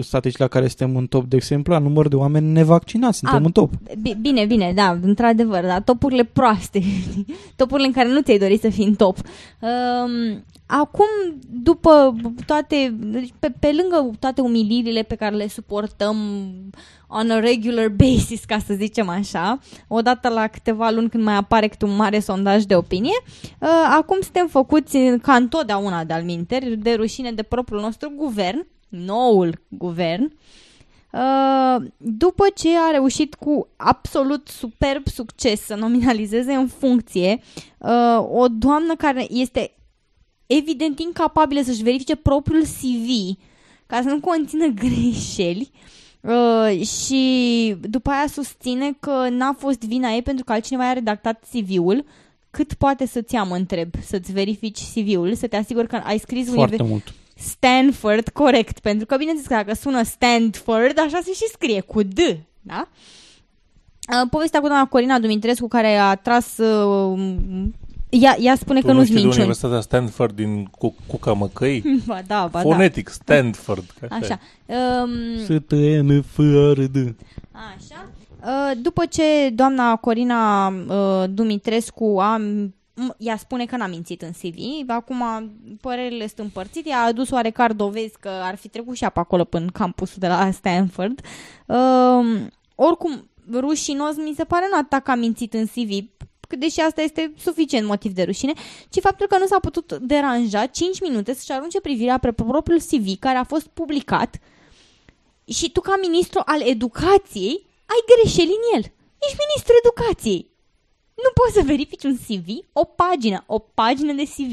statistici 0.00 0.40
la 0.40 0.48
care 0.48 0.68
suntem 0.68 0.94
un 0.94 1.06
top, 1.06 1.24
de 1.24 1.36
exemplu, 1.36 1.72
la 1.72 1.78
număr 1.78 2.08
de 2.08 2.16
oameni 2.16 2.52
nevaccinați, 2.52 3.18
suntem 3.18 3.42
A, 3.42 3.44
un 3.44 3.52
top. 3.52 3.72
Bine, 4.20 4.44
bine, 4.46 4.72
da, 4.74 4.98
într-adevăr, 5.02 5.64
da, 5.64 5.80
topurile 5.80 6.24
proaste, 6.24 6.82
topurile 7.56 7.86
în 7.86 7.92
care 7.92 8.08
nu 8.08 8.20
ți-ai 8.20 8.38
dorit 8.38 8.60
să 8.60 8.68
fii 8.68 8.86
în 8.86 8.94
top. 8.94 9.16
Um, 9.60 10.44
acum, 10.70 11.06
după 11.48 12.14
toate, 12.46 12.94
deci 12.98 13.34
pe, 13.38 13.52
pe 13.58 13.72
lângă 13.72 14.10
toate 14.18 14.40
umilirile 14.40 15.02
pe 15.02 15.14
care 15.14 15.36
le 15.36 15.48
suportăm 15.48 16.16
on 17.08 17.30
a 17.30 17.38
regular 17.38 17.88
basis, 17.88 18.44
ca 18.44 18.58
să 18.58 18.74
zicem 18.74 19.08
așa, 19.08 19.58
odată 19.88 20.28
la 20.28 20.46
câteva 20.46 20.90
luni 20.90 21.08
când 21.08 21.24
mai 21.24 21.34
apare 21.34 21.68
câte 21.68 21.84
un 21.84 21.96
mare 21.96 22.18
sondaj 22.18 22.62
de 22.62 22.76
opinie. 22.76 23.22
Uh, 23.58 23.68
acum 23.98 24.20
suntem 24.20 24.46
făcuți 24.46 24.98
ca 25.22 25.34
întotdeauna 25.34 26.04
de-al 26.04 26.22
minteri, 26.22 26.76
de 26.76 26.94
rușine 26.94 27.32
de 27.32 27.42
propriul 27.42 27.80
nostru 27.80 28.12
guvern, 28.16 28.66
noul 28.88 29.60
guvern, 29.68 30.32
Uh, 31.12 31.82
după 31.96 32.44
ce 32.54 32.68
a 32.68 32.90
reușit 32.90 33.34
cu 33.34 33.68
absolut 33.76 34.48
superb 34.48 35.06
succes 35.06 35.60
să 35.60 35.74
nominalizeze 35.74 36.52
în 36.52 36.66
funcție 36.66 37.40
uh, 37.78 38.26
o 38.32 38.48
doamnă 38.48 38.94
care 38.94 39.26
este 39.30 39.72
evident 40.58 40.98
incapabilă 40.98 41.62
să-și 41.62 41.82
verifice 41.82 42.14
propriul 42.16 42.62
CV 42.62 43.36
ca 43.86 44.00
să 44.02 44.08
nu 44.08 44.20
conțină 44.20 44.66
greșeli 44.84 45.70
uh, 46.20 46.86
și 46.86 47.74
după 47.80 48.10
aia 48.10 48.26
susține 48.26 48.96
că 49.00 49.26
n-a 49.30 49.52
fost 49.58 49.80
vina 49.84 50.10
ei 50.10 50.22
pentru 50.22 50.44
că 50.44 50.52
altcineva 50.52 50.88
a 50.88 50.92
redactat 50.92 51.44
CV-ul 51.50 52.04
cât 52.50 52.72
poate 52.74 53.06
să-ți 53.06 53.34
ia, 53.34 53.42
mă 53.42 53.56
întreb, 53.56 53.90
să-ți 54.06 54.32
verifici 54.32 54.78
CV-ul, 54.94 55.34
să 55.34 55.46
te 55.46 55.56
asiguri 55.56 55.86
că 55.88 55.96
ai 56.04 56.18
scris 56.18 56.48
Foarte 56.48 56.74
univer- 56.76 56.88
mult. 56.88 57.14
Stanford, 57.36 58.28
corect, 58.28 58.78
pentru 58.78 59.06
că 59.06 59.16
bineînțeles 59.16 59.48
că 59.50 59.64
dacă 59.64 59.74
sună 59.80 60.02
Stanford, 60.02 60.98
așa 60.98 61.20
se 61.24 61.32
și 61.32 61.48
scrie, 61.52 61.80
cu 61.80 62.02
D, 62.02 62.18
da? 62.60 62.88
Uh, 64.22 64.28
Povestea 64.30 64.60
cu 64.60 64.66
doamna 64.66 64.86
Corina 64.86 65.18
Dumitrescu 65.18 65.68
care 65.68 65.96
a 65.96 66.14
tras... 66.14 66.56
Uh, 66.58 67.18
ea, 68.10 68.36
ea 68.40 68.54
spune 68.56 68.80
Tu 68.80 68.86
că 68.86 68.92
nu 68.92 68.98
nu-s 68.98 69.06
știi 69.06 69.16
de 69.16 69.22
minciuni. 69.22 69.44
Universitatea 69.46 69.80
Stanford 69.80 70.34
din 70.34 70.64
Cu- 70.64 70.94
Cuca 71.06 71.32
Măcăi? 71.32 71.82
Ba 72.06 72.20
da, 72.26 72.48
ba 72.50 72.60
Fonetic, 72.60 73.08
Stanford. 73.08 73.84
că 74.00 74.06
da. 74.10 74.16
așa. 74.16 74.38
e. 74.66 74.74
Așa. 74.74 75.02
Um, 75.02 75.10
s 75.44 75.46
t 75.66 75.72
n 76.02 76.22
f 76.22 76.38
r 76.72 76.80
d 76.82 76.96
Așa. 77.52 78.08
Uh, 78.44 78.70
După 78.82 79.04
ce 79.06 79.50
doamna 79.54 79.96
Corina 79.96 80.68
uh, 80.68 81.24
Dumitrescu 81.30 82.16
a 82.20 82.38
m- 82.40 82.70
ea 83.18 83.36
spune 83.36 83.64
că 83.64 83.76
n-a 83.76 83.86
mințit 83.86 84.22
în 84.22 84.30
CV, 84.30 84.54
acum 84.86 85.22
părerile 85.80 86.26
sunt 86.26 86.38
împărțite, 86.38 86.88
ea 86.88 86.98
a 86.98 87.06
adus 87.06 87.30
oarecare 87.30 87.72
dovezi 87.72 88.12
că 88.20 88.30
ar 88.42 88.56
fi 88.56 88.68
trecut 88.68 88.96
și 88.96 89.02
ea 89.02 89.08
pe 89.08 89.18
acolo 89.20 89.44
până 89.44 89.64
în 89.64 89.70
campusul 89.70 90.16
de 90.18 90.26
la 90.26 90.50
Stanford. 90.50 91.20
Uh, 91.66 92.40
oricum, 92.74 93.28
rușinos 93.52 94.16
mi 94.16 94.34
se 94.36 94.44
pare 94.44 94.64
nu 94.70 94.76
atât 94.78 95.04
că 95.04 95.10
a 95.10 95.14
mințit 95.14 95.54
în 95.54 95.66
CV, 95.66 96.08
că 96.50 96.56
deși 96.56 96.80
asta 96.80 97.02
este 97.02 97.32
suficient 97.38 97.86
motiv 97.86 98.12
de 98.12 98.22
rușine, 98.22 98.52
ci 98.88 99.00
faptul 99.00 99.26
că 99.26 99.38
nu 99.38 99.46
s-a 99.46 99.58
putut 99.58 99.92
deranja 99.92 100.66
5 100.66 101.00
minute 101.00 101.34
să-și 101.34 101.52
arunce 101.52 101.80
privirea 101.80 102.18
pe 102.18 102.32
propriul 102.32 102.80
CV 102.80 103.18
care 103.18 103.38
a 103.38 103.44
fost 103.44 103.66
publicat 103.66 104.38
și 105.44 105.70
tu 105.70 105.80
ca 105.80 105.94
ministru 106.00 106.40
al 106.44 106.60
educației 106.62 107.66
ai 107.86 108.00
greșeli 108.10 108.56
în 108.58 108.76
el. 108.76 108.84
Ești 109.26 109.44
ministru 109.46 109.74
educației. 109.82 110.50
Nu 111.14 111.30
poți 111.34 111.54
să 111.54 111.62
verifici 111.64 112.04
un 112.04 112.16
CV, 112.16 112.48
o 112.72 112.84
pagină, 112.84 113.44
o 113.46 113.58
pagină 113.58 114.12
de 114.12 114.22
CV. 114.22 114.52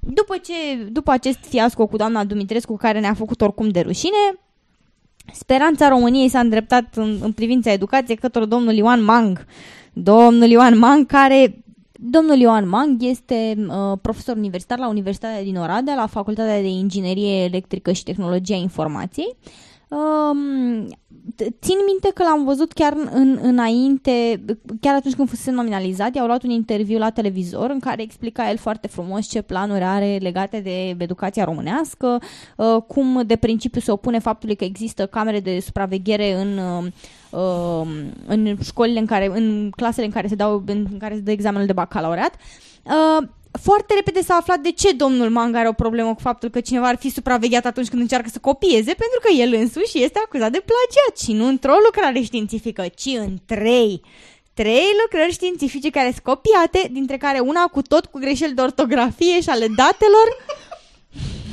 După, 0.00 0.36
ce, 0.36 0.74
după 0.90 1.10
acest 1.10 1.38
fiasco 1.38 1.86
cu 1.86 1.96
doamna 1.96 2.24
Dumitrescu, 2.24 2.76
care 2.76 3.00
ne-a 3.00 3.14
făcut 3.14 3.40
oricum 3.40 3.68
de 3.68 3.80
rușine, 3.80 4.38
speranța 5.32 5.88
României 5.88 6.28
s-a 6.28 6.40
îndreptat 6.40 6.96
în, 6.96 7.18
în 7.22 7.32
privința 7.32 7.72
educației 7.72 8.16
către 8.16 8.44
domnul 8.44 8.74
Ioan 8.74 9.02
Mang. 9.02 9.46
Domnul 9.98 10.50
Ioan 10.50 10.78
Mang, 10.78 11.06
care... 11.06 11.64
Domnul 11.98 12.36
Ioan 12.36 12.68
Mang 12.68 13.02
este 13.02 13.54
uh, 13.58 13.98
profesor 14.02 14.36
universitar 14.36 14.78
la 14.78 14.88
Universitatea 14.88 15.42
din 15.42 15.56
Oradea, 15.56 15.94
la 15.94 16.06
Facultatea 16.06 16.60
de 16.60 16.68
Inginerie 16.68 17.44
Electrică 17.44 17.92
și 17.92 18.02
Tehnologia 18.02 18.54
Informației. 18.54 19.36
Um, 19.88 20.88
t- 21.34 21.50
țin 21.60 21.76
minte 21.86 22.10
că 22.14 22.22
l-am 22.22 22.44
văzut 22.44 22.72
chiar 22.72 22.96
în, 23.12 23.38
înainte, 23.42 24.44
chiar 24.80 24.94
atunci 24.94 25.14
când 25.14 25.28
fusese 25.28 25.50
nominalizat, 25.50 26.14
i-au 26.14 26.26
luat 26.26 26.42
un 26.42 26.50
interviu 26.50 26.98
la 26.98 27.10
televizor 27.10 27.70
în 27.70 27.78
care 27.78 28.02
explica 28.02 28.50
el 28.50 28.56
foarte 28.56 28.88
frumos 28.88 29.26
ce 29.26 29.42
planuri 29.42 29.84
are 29.84 30.18
legate 30.20 30.60
de 30.60 30.88
educația 30.88 31.44
românească, 31.44 32.18
uh, 32.56 32.82
cum 32.86 33.22
de 33.26 33.36
principiu 33.36 33.80
se 33.80 33.90
opune 33.90 34.18
faptului 34.18 34.56
că 34.56 34.64
există 34.64 35.06
camere 35.06 35.40
de 35.40 35.60
supraveghere 35.60 36.40
în, 36.40 36.58
uh, 36.58 36.84
uh, 37.30 37.88
în 38.26 38.56
școlile 38.62 38.98
în 38.98 39.06
care, 39.06 39.30
în 39.34 39.70
clasele 39.76 40.06
în 40.06 40.12
care 40.12 40.28
se 40.28 40.34
dau, 40.34 40.62
în 40.66 40.86
care 40.98 41.14
se 41.14 41.20
dă 41.20 41.30
examenul 41.30 41.66
de 41.66 41.72
bacalaureat. 41.72 42.34
Uh, 42.84 43.28
foarte 43.62 43.94
repede 43.94 44.20
s-a 44.20 44.34
aflat 44.34 44.58
de 44.58 44.70
ce 44.70 44.92
domnul 44.92 45.30
Manga 45.30 45.58
are 45.58 45.68
o 45.68 45.72
problemă 45.72 46.14
cu 46.14 46.20
faptul 46.20 46.48
că 46.48 46.60
cineva 46.60 46.86
ar 46.88 46.96
fi 46.96 47.10
supravegheat 47.10 47.66
atunci 47.66 47.88
când 47.88 48.02
încearcă 48.02 48.28
să 48.32 48.38
copieze, 48.38 48.94
pentru 48.94 49.20
că 49.22 49.32
el 49.32 49.54
însuși 49.54 50.02
este 50.02 50.20
acuzat 50.24 50.52
de 50.52 50.64
plagiat 50.64 51.18
și 51.24 51.32
nu 51.32 51.46
într-o 51.46 51.74
lucrare 51.84 52.20
științifică, 52.20 52.84
ci 52.94 53.06
în 53.18 53.36
trei. 53.46 54.00
Trei 54.54 54.86
lucrări 55.02 55.32
științifice 55.32 55.90
care 55.90 56.10
sunt 56.10 56.22
copiate, 56.22 56.88
dintre 56.92 57.16
care 57.16 57.38
una 57.38 57.64
cu 57.64 57.82
tot 57.82 58.06
cu 58.06 58.18
greșeli 58.18 58.54
de 58.54 58.60
ortografie 58.60 59.40
și 59.40 59.48
ale 59.48 59.66
datelor. 59.66 60.26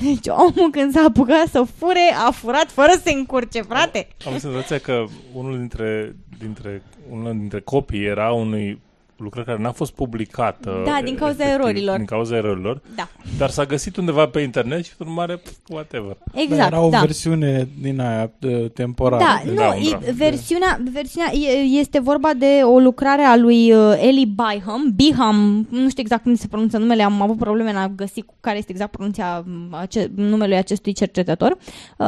Deci 0.04 0.28
omul 0.28 0.70
când 0.72 0.94
s-a 0.94 1.04
apucat 1.08 1.48
să 1.48 1.66
fure, 1.78 2.14
a 2.28 2.32
furat 2.32 2.72
fără 2.72 2.92
să 2.92 3.02
se 3.04 3.12
încurce, 3.12 3.62
frate. 3.62 4.08
Am 4.26 4.38
senzația 4.38 4.78
că 4.78 5.06
unul 5.34 5.58
dintre, 5.58 6.16
dintre, 6.40 6.84
unul 7.10 7.32
dintre 7.32 7.60
copii 7.60 8.06
era 8.06 8.32
unui 8.32 8.82
lucrare 9.18 9.46
care 9.46 9.62
n-a 9.62 9.72
fost 9.72 9.92
publicată. 9.94 10.82
Da, 10.86 11.00
din 11.04 11.16
cauza 11.16 11.44
erorilor. 11.52 11.96
Din 11.98 12.06
cauza 12.06 12.36
erorilor. 12.36 12.82
Da, 12.96 13.08
Dar 13.38 13.50
s-a 13.50 13.66
găsit 13.66 13.98
undeva 13.98 14.26
pe 14.28 14.40
internet 14.40 14.86
și, 14.86 14.92
în 14.98 15.08
urmare, 15.08 15.36
pf, 15.36 15.52
whatever. 15.70 16.18
exact. 16.34 16.72
Era 16.72 16.82
o 16.82 16.90
da. 16.90 17.00
versiune 17.00 17.68
din 17.82 18.00
aia 18.00 18.32
uh, 18.42 18.72
temporară. 18.72 19.24
Da, 19.24 19.54
Da, 19.54 19.64
nu, 19.64 19.78
un 19.78 19.84
e, 19.86 19.90
draft. 19.90 20.06
versiunea, 20.10 20.80
versiunea 20.94 21.32
e- 21.34 21.58
este 21.80 22.00
vorba 22.00 22.34
de 22.34 22.60
o 22.64 22.80
lucrare 22.80 23.22
a 23.22 23.36
lui 23.36 23.72
uh, 23.74 23.94
Eli 24.02 24.26
Byham, 24.36 24.92
Biham, 24.96 25.68
nu 25.70 25.90
știu 25.90 26.02
exact 26.04 26.24
cum 26.24 26.36
se 26.36 26.48
pronunță 26.48 26.78
numele, 26.78 27.04
am 27.04 27.22
avut 27.22 27.38
probleme 27.38 27.70
în 27.70 27.76
a 27.76 27.88
găsi 27.88 28.22
cu 28.22 28.34
care 28.40 28.58
este 28.58 28.72
exact 28.72 28.92
pronunția 28.92 29.40
m, 29.46 29.74
ace- 29.74 30.12
numelui 30.16 30.56
acestui 30.58 30.94
cercetător. 30.94 31.58
Uh, 31.98 32.08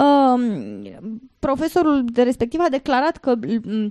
profesorul 1.39 2.05
de 2.05 2.21
respectiv 2.21 2.59
a 2.59 2.69
declarat 2.69 3.17
că 3.17 3.35
m, 3.63 3.87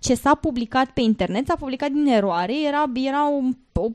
ce, 0.00 0.12
a, 0.12 0.14
ce 0.14 0.14
s-a 0.14 0.34
publicat 0.34 0.90
pe 0.90 1.00
internet 1.00 1.46
s-a 1.46 1.56
publicat 1.56 1.90
din 1.90 2.06
eroare, 2.06 2.62
era, 2.62 2.90
era 2.94 3.30
o, 3.30 3.40
o 3.72 3.88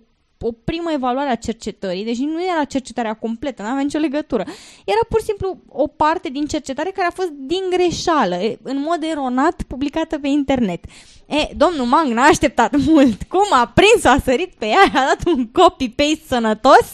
o 0.44 0.52
primă 0.52 0.90
evaluare 0.94 1.30
a 1.30 1.36
cercetării, 1.36 2.04
deci 2.04 2.18
nu 2.18 2.44
era 2.44 2.64
cercetarea 2.64 3.14
completă, 3.14 3.62
nu 3.62 3.68
avea 3.68 3.82
nicio 3.82 3.98
legătură. 3.98 4.44
Era 4.86 5.04
pur 5.10 5.20
și 5.20 5.26
simplu 5.26 5.58
o 5.68 5.88
parte 5.88 6.30
din 6.30 6.46
cercetare 6.46 6.92
care 6.96 7.08
a 7.08 7.16
fost 7.16 7.30
din 7.30 7.64
greșeală, 7.70 8.36
e, 8.36 8.60
în 8.64 8.80
mod 8.80 9.00
eronat, 9.12 9.62
publicată 9.68 10.20
pe 10.20 10.28
internet. 10.28 10.84
E, 11.26 11.54
domnul 11.58 11.86
Mang 11.86 12.08
n-a 12.14 12.24
așteptat 12.24 12.76
mult. 12.88 13.24
Cum 13.24 13.46
a 13.52 13.72
prins, 13.76 14.04
a 14.04 14.18
sărit 14.24 14.54
pe 14.58 14.66
ea, 14.66 14.84
a 14.94 15.06
dat 15.08 15.36
un 15.36 15.48
copy-paste 15.48 16.22
sănătos 16.28 16.86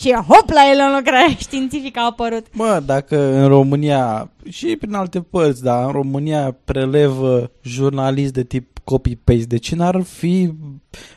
și 0.00 0.12
hop 0.12 0.48
la 0.48 0.70
el 0.70 0.78
în 0.88 0.96
lucrarea 0.96 1.34
științifică 1.46 1.98
a 1.98 2.04
apărut. 2.04 2.46
Mă, 2.52 2.82
dacă 2.86 3.42
în 3.42 3.48
România 3.48 4.30
și 4.48 4.76
prin 4.76 4.94
alte 4.94 5.20
părți, 5.20 5.62
dar 5.62 5.84
în 5.84 5.92
România 5.92 6.56
prelevă 6.64 7.50
jurnalist 7.62 8.32
de 8.32 8.44
tip 8.44 8.78
copy-paste, 8.84 9.46
de 9.46 9.56
ce 9.56 9.74
n-ar 9.74 10.02
fi 10.02 10.52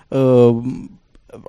uh, 0.08 0.56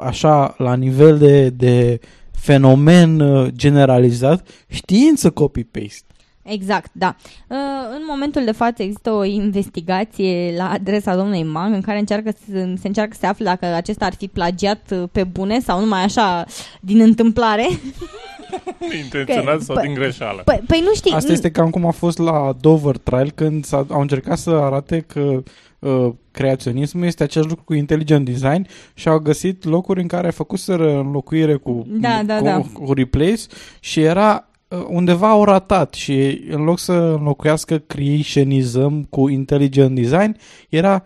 așa 0.01 0.55
la 0.59 0.75
nivel 0.75 1.19
de, 1.19 1.49
de 1.49 2.01
fenomen 2.33 3.21
uh, 3.21 3.49
generalizat 3.57 4.49
știință 4.69 5.31
copy-paste? 5.31 6.01
Exact, 6.43 6.91
da. 6.93 7.17
Uh, 7.49 7.57
În 7.91 8.03
momentul 8.09 8.45
de 8.45 8.53
față 8.53 8.83
există 8.83 9.11
o 9.11 9.25
investigație 9.25 10.55
la 10.57 10.71
adresa 10.71 11.17
domnului 11.17 11.43
Mang 11.43 11.75
în 11.75 11.81
care 11.81 11.99
încearcă 11.99 12.31
să, 12.31 12.69
se 12.81 12.87
încearcă 12.87 13.13
să 13.13 13.19
se 13.21 13.27
afle 13.27 13.45
dacă 13.45 13.67
acesta 13.67 14.05
ar 14.05 14.15
fi 14.15 14.29
plagiat 14.29 14.91
uh, 14.91 15.03
pe 15.13 15.25
bune 15.25 15.61
sau 15.61 15.81
numai 15.81 16.03
așa 16.03 16.45
din 16.81 17.01
întâmplare. 17.01 17.67
Intenționat 19.05 19.57
Că- 19.57 19.63
sau 19.65 19.77
pă- 19.79 19.83
din 19.83 19.95
greșeală. 19.95 20.43
Păi, 20.45 20.61
păi 20.67 20.81
nu 20.85 20.95
știi... 20.95 21.13
Asta 21.13 21.33
este 21.33 21.51
cam 21.51 21.71
cum 21.71 21.87
a 21.87 21.91
fost 21.91 22.19
la 22.19 22.55
Dover 22.61 22.97
Trial 22.97 23.31
când 23.31 23.65
s-a, 23.65 23.87
au 23.89 24.01
încercat 24.01 24.39
să 24.39 24.51
arate 24.51 25.01
că 25.01 25.43
uh, 25.79 26.09
creaționismul 26.31 27.05
este 27.05 27.23
același 27.23 27.49
lucru 27.49 27.65
cu 27.65 27.75
intelligent 27.75 28.25
design 28.25 28.67
și 28.95 29.09
au 29.09 29.19
găsit 29.19 29.65
locuri 29.65 30.01
în 30.01 30.07
care 30.07 30.31
făcuseră 30.31 30.99
înlocuire 30.99 31.55
cu, 31.57 31.87
Da, 31.89 32.23
da, 32.27 32.37
cu, 32.39 32.45
da. 32.45 32.63
cu 32.73 32.93
replace 32.93 33.43
și 33.81 34.01
era 34.01 34.49
uh, 34.69 34.85
undeva 34.89 35.29
au 35.29 35.45
ratat 35.45 35.95
și 35.95 36.45
în 36.51 36.63
loc 36.63 36.79
să 36.79 36.93
înlocuiască 36.93 37.79
creationism 37.79 39.09
cu 39.09 39.29
intelligent 39.29 39.95
design 39.95 40.37
era 40.69 41.05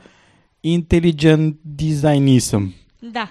intelligent 0.61 1.57
designism. 1.62 2.75
Da. 3.03 3.28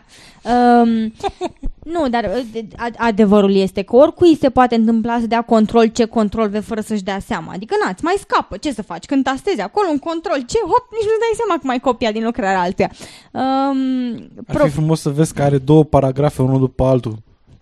Um, 0.82 1.14
nu, 1.94 2.10
dar 2.10 2.24
uh, 2.24 2.42
de- 2.52 2.68
ad- 2.76 2.96
adevărul 2.98 3.56
este 3.56 3.82
că 3.82 3.96
oricui 3.96 4.36
se 4.38 4.50
poate 4.50 4.76
întâmpla 4.76 5.18
să 5.20 5.28
dea 5.28 5.42
control 5.42 5.86
ce 5.86 6.06
control 6.06 6.50
V 6.50 6.64
fără 6.66 6.82
să-și 6.82 7.04
dea 7.04 7.20
seama. 7.20 7.52
Adică 7.54 7.76
n-ați 7.86 8.04
mai 8.04 8.16
scapă. 8.20 8.58
Ce 8.58 8.72
să 8.74 8.82
faci? 8.82 9.06
Când 9.06 9.24
tastezi 9.24 9.62
acolo 9.62 9.88
un 9.92 9.98
control 10.00 10.36
ce, 10.36 10.58
hop, 10.62 10.86
nici 10.92 11.10
nu 11.12 11.18
dai 11.20 11.36
seama 11.36 11.54
că 11.62 11.68
mai 11.68 11.80
copia 11.80 12.12
din 12.12 12.24
lucrarea 12.24 12.62
altuia. 12.62 12.92
Um, 13.32 14.30
Ar 14.48 14.62
fi 14.68 14.70
frumos 14.70 15.02
să 15.02 15.10
vezi 15.10 15.34
că 15.34 15.42
are 15.42 15.58
două 15.58 15.84
paragrafe 15.84 16.42
unul 16.42 16.60
după 16.60 16.84
altul. 16.84 17.18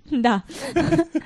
Da. 0.21 0.43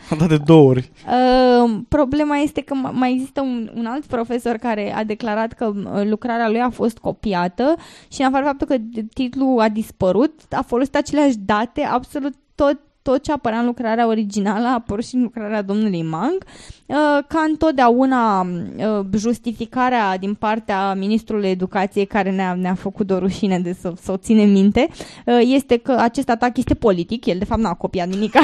Am 0.09 0.17
dat 0.17 0.27
de 0.27 0.37
două 0.37 0.69
ori. 0.69 0.91
Uh, 1.07 1.79
problema 1.87 2.35
este 2.35 2.61
că 2.61 2.73
ma- 2.75 2.93
mai 2.93 3.13
există 3.13 3.41
un, 3.41 3.71
un 3.75 3.85
alt 3.85 4.05
profesor 4.05 4.55
care 4.55 4.95
a 4.95 5.03
declarat 5.03 5.53
că 5.53 5.65
uh, 5.65 6.03
lucrarea 6.03 6.49
lui 6.49 6.61
a 6.61 6.69
fost 6.69 6.97
copiată 6.97 7.75
și 8.11 8.21
în 8.21 8.27
afară 8.27 8.43
de 8.43 8.49
faptul 8.49 8.67
că 8.67 9.03
titlul 9.13 9.59
a 9.59 9.69
dispărut, 9.69 10.41
a 10.49 10.61
folosit 10.61 10.95
aceleași 10.95 11.37
date, 11.37 11.81
absolut 11.81 12.33
tot 12.55 12.79
tot 13.01 13.23
ce 13.23 13.31
apărea 13.31 13.59
în 13.59 13.65
lucrarea 13.65 14.07
originală 14.07 14.65
a 14.67 14.73
apărut 14.73 15.05
și 15.05 15.15
în 15.15 15.21
lucrarea 15.21 15.61
domnului 15.61 16.03
Mang. 16.03 16.43
Uh, 16.85 16.95
Ca 17.27 17.39
întotdeauna, 17.49 18.41
uh, 18.41 19.05
justificarea 19.17 20.17
din 20.17 20.33
partea 20.33 20.93
Ministrului 20.93 21.49
Educației, 21.49 22.05
care 22.05 22.31
ne-a, 22.31 22.53
ne-a 22.53 22.73
făcut 22.75 23.09
o 23.11 23.19
rușine 23.19 23.59
de 23.59 23.73
să, 23.79 23.93
să 24.01 24.11
o 24.11 24.17
ținem 24.17 24.49
minte, 24.49 24.87
uh, 25.25 25.39
este 25.45 25.77
că 25.77 25.91
acest 25.99 26.29
atac 26.29 26.57
este 26.57 26.73
politic. 26.73 27.25
El, 27.25 27.37
de 27.37 27.45
fapt, 27.45 27.61
n-a 27.61 27.73
copiat 27.73 28.07
nimic. 28.07 28.33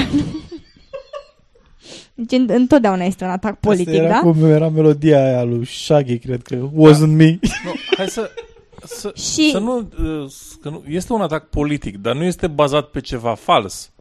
Deci 2.15 2.39
în- 2.39 2.49
întotdeauna 2.53 3.03
este 3.03 3.23
un 3.23 3.29
atac 3.29 3.59
politic, 3.59 3.87
Asta 3.87 4.01
era 4.03 4.13
da? 4.13 4.19
cum 4.19 4.45
era 4.45 4.69
melodia 4.69 5.25
aia 5.25 5.43
lui 5.43 5.65
Shaggy, 5.65 6.17
cred 6.17 6.41
că. 6.41 6.55
Wasn't 6.55 7.15
me. 7.15 7.39
Nu, 7.63 7.71
hai 7.97 8.07
să... 8.07 8.29
Să, 8.83 9.11
Și- 9.33 9.49
să 9.51 9.59
nu, 9.59 9.77
uh, 9.77 10.29
că 10.61 10.69
nu... 10.69 10.83
Este 10.87 11.13
un 11.13 11.21
atac 11.21 11.49
politic, 11.49 11.97
dar 11.97 12.15
nu 12.15 12.23
este 12.23 12.47
bazat 12.47 12.85
pe 12.85 12.99
ceva 13.01 13.33
fals. 13.33 13.91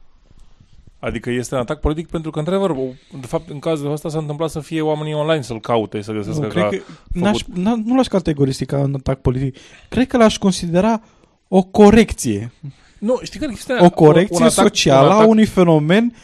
Adică 0.99 1.31
este 1.31 1.55
un 1.55 1.61
atac 1.61 1.81
politic 1.81 2.09
pentru 2.09 2.31
că, 2.31 2.39
într-adevăr, 2.39 2.71
o- 2.71 3.17
de 3.21 3.27
fapt, 3.27 3.51
în 3.51 3.59
cazul 3.59 3.93
ăsta 3.93 4.09
s-a 4.09 4.19
întâmplat 4.19 4.51
să 4.51 4.61
fie 4.61 4.81
oamenii 4.81 5.15
online 5.15 5.43
să-l 5.43 5.61
caute, 5.61 6.01
să 6.01 6.13
găsească 6.13 6.41
Nu, 6.43 6.49
că 6.49 6.53
cred 6.53 6.65
a 6.65 6.69
că 6.69 6.83
n-aș, 7.13 7.43
n- 7.43 7.85
nu 7.85 7.97
l-aș 7.97 8.07
categorisi 8.07 8.65
ca 8.67 8.79
un 8.79 8.95
atac 8.95 9.21
politic. 9.21 9.57
Cred 9.89 10.07
că 10.07 10.17
l-aș 10.17 10.39
considera 10.39 11.01
o 11.49 11.63
corecție. 11.63 12.53
Nu, 12.99 13.19
știi 13.23 13.39
că 13.41 13.47
există 13.51 13.77
O 13.81 13.91
corecție 13.91 14.37
un 14.37 14.43
atac, 14.43 14.65
socială 14.65 15.07
un 15.07 15.13
a 15.13 15.15
atac, 15.17 15.29
unui 15.29 15.45
fenomen 15.47 16.15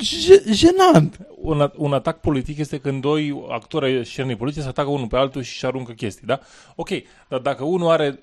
je- 0.00 0.44
jenant. 0.52 1.18
un, 1.40 1.60
a- 1.60 1.72
un 1.76 1.92
atac 1.92 2.20
politic 2.20 2.58
este 2.58 2.78
când 2.78 3.00
doi 3.00 3.44
actori 3.50 3.86
ai 3.86 4.04
scenei 4.04 4.36
politice 4.36 4.62
se 4.62 4.68
atacă 4.68 4.88
unul 4.88 5.06
pe 5.06 5.16
altul 5.16 5.42
și 5.42 5.52
își 5.54 5.66
aruncă 5.66 5.92
chestii, 5.92 6.26
da? 6.26 6.40
Ok, 6.74 6.88
dar 7.28 7.38
dacă 7.40 7.64
unul 7.64 7.88
are 7.90 8.18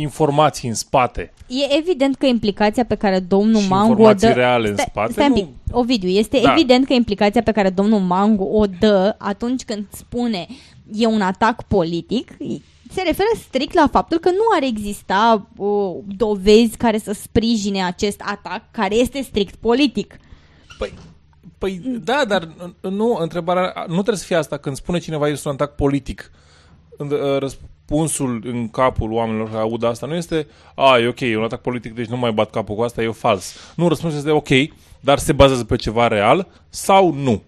informații 0.00 0.68
în 0.68 0.74
spate 0.74 1.32
E 1.46 1.76
evident 1.78 2.16
că 2.16 2.26
implicația 2.26 2.84
pe 2.84 2.94
care 2.94 3.18
domnul 3.18 3.60
și 3.60 3.68
Mangu 3.68 3.86
o 3.86 3.90
informații 3.90 4.28
dă... 4.28 4.34
reale 4.34 4.68
în 4.68 4.74
Stai- 4.74 4.86
spate, 4.90 5.12
stai 5.12 5.26
un 5.26 5.32
nu... 5.32 5.36
pic, 5.36 5.74
Ovidiu, 5.74 6.08
este 6.08 6.40
Da. 6.42 6.52
evident 6.52 6.86
că 6.86 6.92
implicația 6.92 7.42
pe 7.42 7.52
care 7.52 7.70
domnul 7.70 8.00
Mangu 8.00 8.44
o 8.44 8.64
dă 8.66 9.14
atunci 9.18 9.64
când 9.64 9.86
spune 9.90 10.46
e 10.92 11.06
un 11.06 11.20
atac 11.20 11.62
politic 11.62 12.36
se 12.90 13.02
referă 13.02 13.28
strict 13.48 13.74
la 13.74 13.88
faptul 13.90 14.18
că 14.18 14.30
nu 14.30 14.42
ar 14.56 14.62
exista 14.62 15.46
uh, 15.56 15.96
dovezi 16.16 16.76
care 16.76 16.98
să 16.98 17.12
sprijine 17.12 17.84
acest 17.84 18.20
atac 18.24 18.62
care 18.70 18.94
este 18.94 19.20
strict 19.22 19.54
politic. 19.54 20.16
Păi, 20.78 20.92
păi 21.58 21.80
da, 22.04 22.24
dar 22.28 22.48
nu, 22.80 23.16
întrebarea, 23.20 23.72
nu 23.86 23.94
trebuie 23.94 24.16
să 24.16 24.24
fie 24.24 24.36
asta 24.36 24.56
când 24.56 24.76
spune 24.76 24.98
cineva 24.98 25.28
este 25.28 25.48
un 25.48 25.54
atac 25.54 25.74
politic. 25.74 26.30
În- 26.96 27.40
uh, 27.90 27.98
Răspunsul 27.98 28.42
în 28.52 28.68
capul 28.68 29.12
oamenilor 29.12 29.48
care 29.50 29.60
aud 29.62 29.84
asta 29.84 30.06
nu 30.06 30.14
este 30.14 30.46
a, 30.74 30.98
e 30.98 31.06
ok, 31.06 31.20
e 31.20 31.36
un 31.36 31.42
atac 31.42 31.60
politic, 31.60 31.94
deci 31.94 32.06
nu 32.06 32.16
mai 32.16 32.32
bat 32.32 32.50
capul 32.50 32.74
cu 32.74 32.82
asta, 32.82 33.02
e 33.02 33.10
fals. 33.10 33.54
Nu, 33.76 33.88
răspunsul 33.88 34.18
este 34.18 34.30
ok, 34.30 34.48
dar 35.00 35.18
se 35.18 35.32
bazează 35.32 35.64
pe 35.64 35.76
ceva 35.76 36.06
real 36.08 36.46
sau 36.68 37.12
nu. 37.12 37.42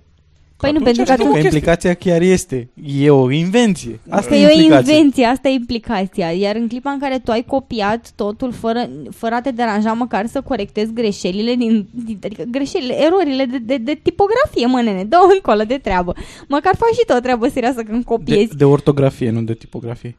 Păi 0.56 0.70
nu, 0.72 0.78
atunci 0.80 0.96
pentru 0.96 1.04
că 1.04 1.10
ar 1.12 1.18
fi 1.18 1.24
Nu, 1.24 1.28
o 1.30 1.32
că 1.32 1.38
atunci 1.38 1.52
chestie. 1.52 1.58
implicația 1.58 1.94
chiar 1.94 2.20
este. 2.20 2.68
E 3.04 3.10
o 3.10 3.30
invenție. 3.30 4.00
Asta 4.08 4.28
Că 4.28 4.34
e 4.34 4.40
e 4.42 4.46
o 4.46 4.50
implicația. 4.50 4.94
invenție, 4.94 5.24
asta 5.24 5.48
e 5.48 5.52
implicația. 5.52 6.30
Iar 6.32 6.56
în 6.56 6.68
clipa 6.68 6.90
în 6.90 6.98
care 6.98 7.18
tu 7.18 7.30
ai 7.30 7.44
copiat 7.44 8.10
totul 8.14 8.52
fără, 8.52 8.88
fără 9.10 9.34
a 9.34 9.40
te 9.40 9.50
deranja 9.50 9.92
măcar 9.92 10.26
să 10.26 10.40
corectezi 10.40 10.92
greșelile, 10.92 11.54
din, 11.54 11.88
din, 11.90 12.18
adică 12.24 12.42
greșelile, 12.50 13.02
erorile 13.04 13.44
de, 13.44 13.58
de, 13.58 13.76
de 13.76 14.00
tipografie, 14.02 14.66
mă 14.66 14.80
nene, 14.80 15.04
dă 15.04 15.16
încolo 15.34 15.62
de 15.62 15.78
treabă. 15.82 16.14
Măcar 16.48 16.74
faci 16.76 16.94
și 16.98 17.04
tu 17.06 17.14
o 17.16 17.20
treabă 17.20 17.48
serioasă 17.48 17.82
când 17.82 17.98
De, 17.98 18.04
copiezi. 18.04 18.56
de 18.56 18.64
ortografie, 18.64 19.30
nu 19.30 19.42
de 19.42 19.54
tipografie. 19.54 20.16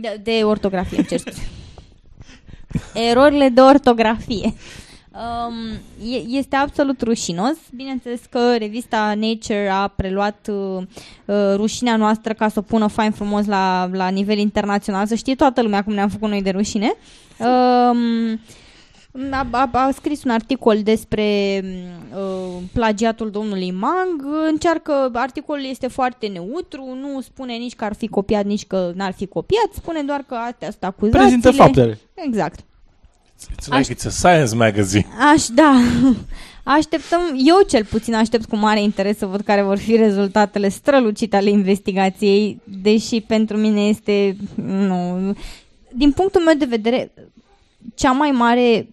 De, 0.00 0.20
de 0.22 0.40
ortografie, 0.44 0.96
îmi 0.96 1.06
cer 1.06 1.18
scuze. 1.18 1.48
Erorile 2.94 3.48
de 3.48 3.60
ortografie. 3.60 4.54
Um, 5.12 5.70
e, 6.10 6.16
este 6.16 6.56
absolut 6.56 7.02
rușinos. 7.02 7.56
Bineînțeles 7.74 8.20
că 8.30 8.56
revista 8.58 9.14
Nature 9.16 9.68
a 9.68 9.88
preluat 9.88 10.48
uh, 10.50 10.82
uh, 11.24 11.54
rușinea 11.54 11.96
noastră 11.96 12.32
ca 12.32 12.48
să 12.48 12.58
o 12.58 12.62
pună 12.62 12.86
fain 12.86 13.10
frumos 13.10 13.46
la, 13.46 13.90
la 13.92 14.08
nivel 14.08 14.38
internațional, 14.38 15.06
să 15.06 15.14
știe 15.14 15.34
toată 15.34 15.62
lumea 15.62 15.84
cum 15.84 15.92
ne-am 15.92 16.08
făcut 16.08 16.28
noi 16.28 16.42
de 16.42 16.50
rușine. 16.50 16.94
Um, 17.38 18.40
a, 19.30 19.46
a, 19.50 19.70
a 19.72 19.90
scris 19.90 20.24
un 20.24 20.30
articol 20.30 20.82
despre 20.82 21.24
uh, 22.14 22.62
plagiatul 22.72 23.30
domnului 23.30 23.70
Mang. 23.70 24.24
Încearcă, 24.48 25.10
articolul 25.12 25.64
este 25.64 25.86
foarte 25.86 26.26
neutru, 26.26 26.98
nu 27.00 27.20
spune 27.20 27.54
nici 27.54 27.74
că 27.74 27.84
ar 27.84 27.94
fi 27.94 28.08
copiat, 28.08 28.44
nici 28.44 28.66
că 28.66 28.92
n-ar 28.94 29.12
fi 29.12 29.26
copiat, 29.26 29.68
spune 29.74 30.02
doar 30.02 30.24
că 30.28 30.34
astea 30.34 30.70
sunt 30.70 30.84
acuzațiile. 30.84 31.24
Prezintă 31.24 31.50
faptele. 31.50 31.98
Exact. 32.14 32.60
It's 33.50 33.68
like 33.68 33.94
it's 33.94 34.06
a 34.06 34.10
science 34.10 34.54
magazine. 34.54 35.06
Aș, 35.32 35.46
da. 35.46 35.80
Așteptăm, 36.64 37.20
eu 37.44 37.60
cel 37.68 37.84
puțin 37.84 38.14
aștept 38.14 38.44
cu 38.44 38.56
mare 38.56 38.82
interes 38.82 39.18
să 39.18 39.26
văd 39.26 39.40
care 39.40 39.62
vor 39.62 39.78
fi 39.78 39.96
rezultatele 39.96 40.68
strălucite 40.68 41.36
ale 41.36 41.50
investigației, 41.50 42.60
deși 42.64 43.20
pentru 43.20 43.56
mine 43.56 43.80
este, 43.80 44.36
nu, 44.54 45.36
din 45.92 46.12
punctul 46.12 46.42
meu 46.42 46.54
de 46.54 46.64
vedere, 46.64 47.12
cea 47.94 48.12
mai 48.12 48.30
mare 48.30 48.88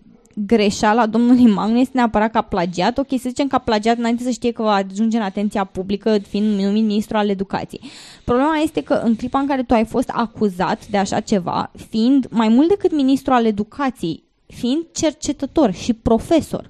greșeală 0.46 1.00
a 1.00 1.06
domnului 1.06 1.48
Mag 1.48 1.70
nu 1.70 1.80
este 1.80 1.98
neapărat 1.98 2.32
că 2.32 2.38
a 2.38 2.42
plagiat, 2.42 2.98
ok, 2.98 3.08
să 3.10 3.30
zicem 3.30 3.48
că 3.48 3.56
a 3.56 3.60
plagiat 3.60 3.98
înainte 3.98 4.24
să 4.24 4.30
știe 4.30 4.52
că 4.52 4.64
va 4.64 4.74
ajunge 4.74 5.18
în 5.18 5.24
atenția 5.24 5.64
publică 5.64 6.18
fiind 6.18 6.60
numit 6.60 6.84
ministru 6.84 7.18
al 7.18 7.30
educației. 7.30 7.82
Problema 8.24 8.56
este 8.56 8.84
că 8.84 8.94
în 8.94 9.16
clipa 9.16 9.40
în 9.40 9.48
care 9.48 9.64
tu 9.64 9.74
ai 9.74 9.86
fost 9.86 10.10
acuzat 10.10 10.88
de 10.88 10.98
așa 10.98 11.20
ceva, 11.20 11.72
fiind 11.90 12.28
mai 12.30 12.48
mult 12.48 12.68
decât 12.68 12.96
ministru 12.96 13.34
al 13.34 13.46
educației, 13.46 14.24
fiind 14.46 14.86
cercetător 14.92 15.72
și 15.72 15.94
profesor, 15.94 16.70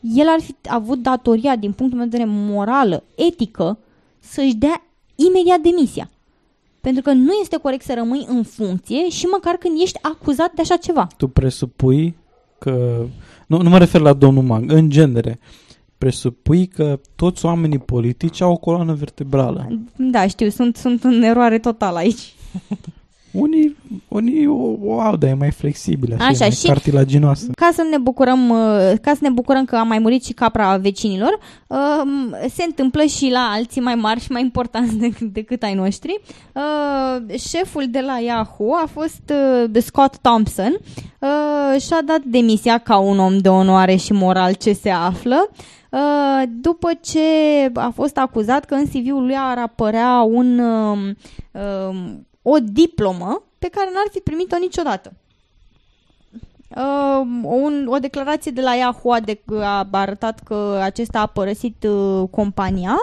el 0.00 0.28
ar 0.28 0.40
fi 0.40 0.54
avut 0.68 0.98
datoria, 0.98 1.56
din 1.56 1.72
punctul 1.72 1.98
meu 1.98 2.08
de 2.08 2.16
vedere 2.16 2.38
morală, 2.38 3.04
etică, 3.14 3.78
să-și 4.18 4.54
dea 4.54 4.82
imediat 5.14 5.60
demisia. 5.60 6.10
Pentru 6.80 7.02
că 7.02 7.12
nu 7.12 7.32
este 7.40 7.56
corect 7.56 7.84
să 7.84 7.94
rămâi 7.94 8.24
în 8.28 8.42
funcție 8.42 9.08
și 9.08 9.24
măcar 9.26 9.54
când 9.54 9.80
ești 9.80 9.98
acuzat 10.02 10.52
de 10.52 10.60
așa 10.60 10.76
ceva. 10.76 11.06
Tu 11.16 11.28
presupui 11.28 12.16
că... 12.58 13.04
Nu, 13.46 13.62
nu 13.62 13.68
mă 13.68 13.78
refer 13.78 14.00
la 14.00 14.12
domnul 14.12 14.42
Mang, 14.42 14.72
în 14.72 14.90
genere. 14.90 15.38
Presupui 15.98 16.66
că 16.66 17.00
toți 17.16 17.44
oamenii 17.44 17.78
politici 17.78 18.40
au 18.40 18.52
o 18.52 18.56
coloană 18.56 18.92
vertebrală. 18.92 19.80
Da, 19.96 20.26
știu, 20.26 20.48
sunt, 20.48 20.76
sunt 20.76 21.04
în 21.04 21.22
eroare 21.22 21.58
totală 21.58 21.98
aici. 21.98 22.34
Unii, 23.32 23.76
unii 24.08 24.46
o, 24.46 24.76
o 24.84 25.00
au, 25.00 25.16
dar 25.16 25.30
e 25.30 25.34
mai 25.34 25.50
flexibilă, 25.50 26.14
așa, 26.14 26.24
Așa, 26.26 26.36
mai 26.40 26.50
și- 26.50 26.66
cartilaginoasă. 26.66 27.50
Ca 27.56 27.70
să 27.72 27.86
ne 27.90 27.98
bucurăm, 27.98 28.48
uh, 28.48 28.58
ca 29.02 29.12
să 29.12 29.18
ne 29.20 29.28
bucurăm 29.30 29.64
că 29.64 29.76
a 29.76 29.82
mai 29.82 29.98
murit 29.98 30.24
și 30.24 30.32
capra 30.32 30.76
vecinilor, 30.76 31.38
um, 31.66 32.34
se 32.48 32.62
întâmplă 32.66 33.02
și 33.02 33.30
la 33.30 33.50
alții 33.52 33.80
mai 33.80 33.94
mari 33.94 34.20
și 34.20 34.32
mai 34.32 34.42
importanți 34.42 34.96
decât, 35.06 35.32
decât 35.32 35.62
ai 35.62 35.74
noștri. 35.74 36.20
Uh, 36.52 37.38
Șeful 37.38 37.84
de 37.90 38.00
la 38.00 38.18
Yahoo 38.18 38.74
a 38.82 38.86
fost 38.92 39.32
uh, 39.72 39.82
Scott 39.82 40.16
Thompson 40.16 40.76
uh, 41.18 41.80
și-a 41.80 42.00
dat 42.04 42.20
demisia 42.24 42.78
ca 42.78 42.98
un 42.98 43.18
om 43.18 43.38
de 43.38 43.48
onoare 43.48 43.96
și 43.96 44.12
moral 44.12 44.52
ce 44.54 44.72
se 44.72 44.90
află. 44.90 45.48
Uh, 45.90 46.42
după 46.60 46.88
ce 47.00 47.18
a 47.74 47.90
fost 47.94 48.16
acuzat 48.16 48.64
că 48.64 48.74
în 48.74 48.84
CV-ul 48.86 49.22
lui 49.26 49.36
ar 49.38 49.58
apărea 49.58 50.20
un, 50.20 50.58
um, 50.58 50.98
um, 51.88 52.26
o 52.48 52.58
diplomă 52.58 53.42
pe 53.58 53.68
care 53.68 53.90
n-ar 53.92 54.08
fi 54.10 54.18
primit-o 54.18 54.56
niciodată. 54.58 55.12
Uh, 56.76 57.26
un, 57.42 57.86
o 57.90 57.98
declarație 57.98 58.50
de 58.50 58.60
la 58.60 58.74
Yahoo 58.74 59.12
a, 59.12 59.20
de, 59.20 59.40
a 59.60 59.88
arătat 59.90 60.40
că 60.40 60.80
acesta 60.82 61.20
a 61.20 61.26
părăsit 61.26 61.86
uh, 61.88 62.28
compania, 62.30 62.96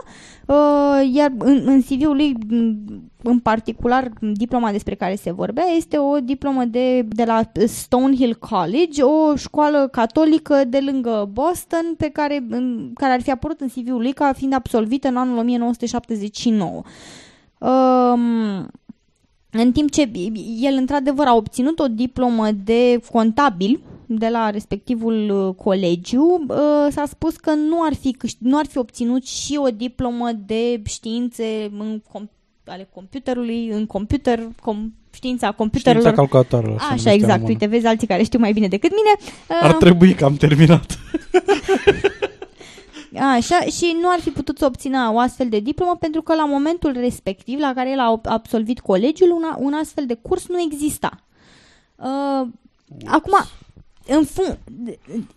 uh, 0.45 1.09
iar 1.13 1.31
în, 1.37 1.63
în 1.65 1.81
CV-ul 1.81 2.15
lui, 2.15 2.35
m, 2.49 2.75
în 3.23 3.39
particular, 3.39 4.11
diploma 4.19 4.71
despre 4.71 4.95
care 4.95 5.15
se 5.15 5.31
vorbea, 5.31 5.63
este 5.75 5.97
o 5.97 6.19
diplomă 6.19 6.63
de, 6.65 7.01
de 7.01 7.23
la 7.23 7.41
Stonehill 7.65 8.35
College, 8.35 9.03
o 9.03 9.35
școală 9.35 9.87
catolică 9.91 10.63
de 10.67 10.79
lângă 10.79 11.29
Boston, 11.31 11.93
pe 11.97 12.09
care, 12.09 12.45
în, 12.49 12.91
care 12.93 13.13
ar 13.13 13.21
fi 13.21 13.31
apărut 13.31 13.61
în 13.61 13.67
CV-ul 13.67 14.01
lui 14.01 14.13
ca 14.13 14.33
fiind 14.33 14.53
absolvită 14.53 15.07
în 15.07 15.17
anul 15.17 15.37
1979. 15.37 16.81
Um, 17.57 18.67
în 19.61 19.71
timp 19.71 19.91
ce 19.91 20.09
el 20.59 20.73
într-adevăr 20.77 21.25
a 21.27 21.35
obținut 21.35 21.79
o 21.79 21.87
diplomă 21.87 22.47
de 22.63 22.99
contabil 23.11 23.79
de 24.05 24.27
la 24.27 24.49
respectivul 24.49 25.29
uh, 25.47 25.55
colegiu, 25.63 26.45
uh, 26.47 26.57
s-a 26.89 27.03
spus 27.07 27.35
că 27.35 27.53
nu 27.53 27.83
ar 27.83 27.93
fi, 27.93 28.15
câș- 28.25 28.37
nu 28.37 28.57
ar 28.57 28.65
fi 28.65 28.77
obținut 28.77 29.25
și 29.27 29.59
o 29.63 29.67
diplomă 29.67 30.29
de 30.45 30.81
științe 30.85 31.71
în 31.79 32.01
com- 32.01 32.29
ale 32.65 32.89
computerului, 32.93 33.67
în 33.69 33.85
computer, 33.85 34.39
com- 34.39 34.91
știința 35.13 35.51
computerelor. 35.51 36.01
Știința 36.01 36.21
calculatoarelor. 36.21 36.77
se 36.77 36.83
Așa, 36.83 36.89
numește 36.95 37.11
exact. 37.11 37.31
română. 37.33 37.49
Uite, 37.51 37.65
vezi 37.65 37.85
alții 37.85 38.07
care 38.07 38.23
știu 38.23 38.39
mai 38.39 38.53
bine 38.53 38.67
decât 38.67 38.91
mine. 38.91 39.31
Ar 39.61 39.69
Uh, 39.71 39.77
trebui 39.77 40.13
că 40.13 40.25
am 40.25 40.35
terminat. 40.35 40.85
Așa, 43.19 43.59
și 43.59 43.97
nu 44.01 44.09
ar 44.09 44.19
fi 44.19 44.29
putut 44.29 44.57
să 44.57 44.65
obțină 44.65 45.11
o 45.13 45.19
astfel 45.19 45.49
de 45.49 45.59
diplomă 45.59 45.95
pentru 45.99 46.21
că 46.21 46.35
la 46.35 46.45
momentul 46.45 46.91
respectiv, 46.91 47.59
la 47.59 47.73
care 47.75 47.91
el 47.91 47.99
a 47.99 48.21
absolvit 48.23 48.79
colegiul, 48.79 49.31
una, 49.31 49.55
un 49.59 49.73
astfel 49.73 50.05
de 50.05 50.13
curs 50.13 50.47
nu 50.47 50.61
exista. 50.61 51.23
Uh, 51.95 52.47
acum, 53.05 53.37
în 54.07 54.23
fun... 54.23 54.57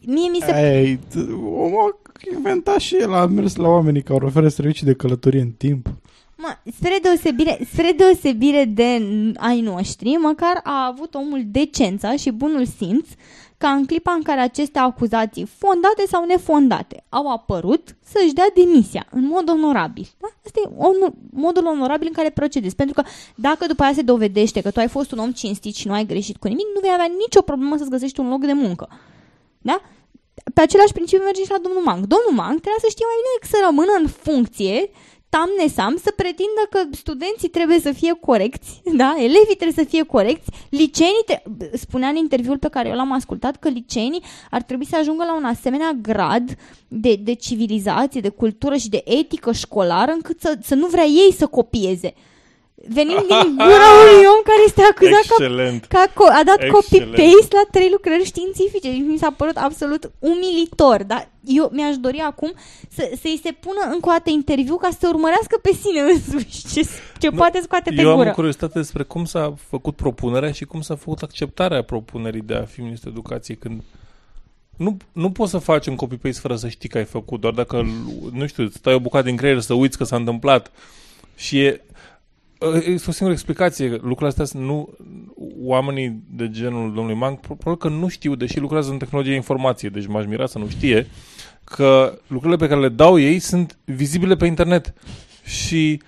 Mie 0.01 0.29
mi 0.31 0.41
se... 0.41 0.81
Ei, 0.81 0.97
t- 0.97 1.31
omul 1.43 2.01
a 2.05 2.35
inventat 2.35 2.79
și 2.79 2.97
el, 2.97 3.14
a 3.14 3.26
mers 3.26 3.57
la 3.57 3.68
oamenii 3.68 4.03
care 4.03 4.24
oferă 4.24 4.49
servicii 4.49 4.87
de 4.87 4.95
călătorie 4.95 5.41
în 5.41 5.51
timp. 5.51 5.87
Mă, 6.37 6.57
spre 6.76 6.99
deosebire, 7.03 7.59
spre 7.72 7.95
deosebire 7.97 8.64
de 8.64 9.03
ai 9.37 9.61
noștri, 9.61 10.09
măcar 10.09 10.61
a 10.62 10.87
avut 10.87 11.14
omul 11.14 11.43
decența 11.47 12.16
și 12.16 12.31
bunul 12.31 12.66
simț 12.66 13.09
ca 13.59 13.69
în 13.69 13.87
clipa 13.87 14.13
în 14.13 14.23
care 14.23 14.41
aceste 14.41 14.79
acuzații, 14.79 15.47
fondate 15.47 16.07
sau 16.07 16.25
nefondate, 16.25 17.05
au 17.09 17.33
apărut, 17.33 17.97
să-și 18.05 18.33
dea 18.33 18.51
demisia 18.55 19.07
în 19.11 19.27
mod 19.27 19.49
onorabil. 19.49 20.09
Da? 20.19 20.29
Asta 20.45 20.61
e 20.65 20.69
on- 20.69 21.15
modul 21.31 21.67
onorabil 21.67 22.07
în 22.07 22.13
care 22.13 22.31
procedezi. 22.31 22.75
Pentru 22.75 22.95
că 23.03 23.09
dacă 23.35 23.67
după 23.67 23.83
aia 23.83 23.93
se 23.93 24.03
dovedește 24.03 24.61
că 24.61 24.71
tu 24.71 24.81
ai 24.81 24.89
fost 24.89 25.13
un 25.13 25.19
om 25.19 25.33
cinstit 25.33 25.75
și 25.75 25.87
nu 25.87 25.93
ai 25.93 26.07
greșit 26.07 26.37
cu 26.37 26.49
nimic, 26.49 26.67
nu 26.75 26.81
vei 26.81 26.91
avea 26.93 27.11
nicio 27.19 27.43
problemă 27.43 27.77
să-ți 27.77 27.91
găsești 27.91 28.21
un 28.21 28.29
loc 28.29 28.41
de 28.41 28.53
muncă. 28.53 28.89
Da? 29.59 29.81
Pe 30.55 30.61
același 30.61 30.93
principiu 30.93 31.25
merge 31.25 31.43
și 31.43 31.51
la 31.51 31.59
domnul 31.63 31.83
Mang. 31.83 32.03
Domnul 32.15 32.35
Mang 32.43 32.57
trebuia 32.61 32.83
să 32.85 32.91
știe 32.91 33.07
mai 33.09 33.19
bine 33.21 33.33
decât 33.37 33.51
să 33.55 33.59
rămână 33.69 33.93
în 34.01 34.07
funcție 34.27 34.91
tam 35.29 35.49
nesam 35.59 35.97
să 35.97 36.12
pretindă 36.16 36.66
că 36.70 36.79
studenții 36.91 37.49
trebuie 37.49 37.81
să 37.81 37.93
fie 37.93 38.12
corecți, 38.20 38.81
da? 38.97 39.14
elevii 39.16 39.57
trebuie 39.59 39.85
să 39.85 39.91
fie 39.91 40.03
corecți, 40.03 40.51
liceenii, 40.70 41.22
tre- 41.26 41.43
spunea 41.72 42.09
în 42.09 42.16
interviul 42.16 42.59
pe 42.59 42.68
care 42.68 42.89
eu 42.89 42.95
l-am 42.95 43.12
ascultat 43.12 43.57
că 43.57 43.68
liceenii 43.68 44.22
ar 44.51 44.62
trebui 44.62 44.87
să 44.87 44.97
ajungă 44.97 45.24
la 45.24 45.37
un 45.37 45.45
asemenea 45.45 45.93
grad 46.03 46.57
de, 46.89 47.14
de 47.14 47.35
civilizație, 47.35 48.20
de 48.20 48.29
cultură 48.29 48.76
și 48.76 48.89
de 48.89 49.03
etică 49.05 49.53
școlară 49.53 50.11
încât 50.11 50.41
să, 50.41 50.59
să 50.62 50.74
nu 50.74 50.87
vrea 50.87 51.05
ei 51.05 51.33
să 51.33 51.47
copieze. 51.47 52.14
Venind 52.89 53.18
din 53.33 53.55
gura 53.68 53.89
unui 54.03 54.24
om 54.35 54.41
care 54.51 54.62
este 54.66 54.83
acuzat 54.91 55.24
că 55.29 55.35
Excelent. 55.43 55.85
că 55.85 55.97
a, 55.97 56.07
co- 56.11 56.35
a 56.41 56.43
dat 56.45 56.61
Excelent. 56.62 56.72
copy-paste 56.74 57.55
la 57.61 57.64
trei 57.70 57.89
lucrări 57.91 58.24
științifice. 58.24 58.89
Deci 58.91 59.05
mi 59.12 59.18
s-a 59.18 59.31
părut 59.37 59.57
absolut 59.57 60.11
umilitor. 60.18 61.03
Dar 61.03 61.29
eu 61.45 61.70
mi-aș 61.72 61.97
dori 61.97 62.18
acum 62.18 62.53
să, 62.97 63.11
să-i 63.20 63.41
se 63.45 63.53
pună 63.53 63.81
încă 63.93 64.09
o 64.09 64.12
dată 64.12 64.31
interviu 64.31 64.76
ca 64.76 64.89
să 65.01 65.09
urmărească 65.09 65.59
pe 65.62 65.72
sine 65.83 66.01
însuși 66.01 66.66
ce, 66.72 66.89
ce 67.18 67.29
Nu, 67.29 67.37
poate 67.37 67.61
scoate 67.62 67.91
pe 67.91 68.01
Eu 68.01 68.11
am 68.11 68.16
gură. 68.16 68.29
o 68.29 68.33
curiozitate 68.33 68.79
despre 68.79 69.03
cum 69.03 69.24
s-a 69.24 69.55
făcut 69.68 69.97
propunerea 69.97 70.53
și 70.53 70.64
cum 70.64 70.81
s-a 70.81 70.97
făcut 70.97 71.22
acceptarea 71.22 71.83
propunerii 71.83 72.43
de 72.43 72.55
a 72.55 72.64
fi 72.64 72.81
ministru 72.81 73.09
educației 73.11 73.57
când 73.57 73.83
nu, 74.76 74.97
nu 75.12 75.31
poți 75.31 75.51
să 75.51 75.59
faci 75.59 75.87
un 75.87 75.97
copy-paste 75.97 76.41
fără 76.41 76.57
să 76.57 76.68
știi 76.68 76.89
că 76.89 76.99
ai 76.99 77.05
făcut, 77.05 77.41
doar 77.41 77.53
dacă, 77.53 77.87
nu 78.33 78.47
știu, 78.47 78.62
îți 78.64 78.76
stai 78.76 78.95
o 78.95 79.01
bucată 79.01 79.24
din 79.26 79.37
creier 79.37 79.61
să 79.61 79.74
uiți 79.74 79.97
că 79.99 80.05
s-a 80.05 80.16
întâmplat. 80.16 80.70
Și 81.37 81.61
e, 81.61 81.85
este 82.87 83.07
o 83.09 83.13
singură 83.13 83.33
explicație. 83.33 83.89
Lucrurile 83.89 84.29
astea 84.29 84.45
sunt 84.45 84.63
nu... 84.63 84.89
Oamenii 85.61 86.23
de 86.31 86.51
genul 86.51 86.93
domnului 86.95 87.19
Mang 87.19 87.39
probabil 87.39 87.77
că 87.77 87.89
nu 87.89 88.09
știu, 88.09 88.35
deși 88.35 88.61
lucrează 88.61 88.91
în 88.91 88.99
tehnologie 88.99 89.35
informației, 89.35 89.91
deci 89.91 90.07
m-aș 90.07 90.27
mira 90.27 90.47
să 90.47 90.59
nu 90.59 90.69
știe, 90.69 91.07
că 91.65 92.19
lucrurile 92.27 92.59
pe 92.59 92.69
care 92.69 92.81
le 92.81 92.89
dau 92.89 93.19
ei 93.19 93.39
sunt 93.39 93.79
vizibile 93.85 94.37
pe 94.37 94.47
internet. 94.47 94.95
Și 95.45 96.03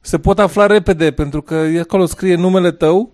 se 0.00 0.18
pot 0.18 0.38
afla 0.38 0.66
repede, 0.66 1.10
pentru 1.10 1.42
că 1.42 1.54
e 1.54 1.80
acolo 1.80 2.06
scrie 2.06 2.34
numele 2.34 2.70
tău, 2.70 3.12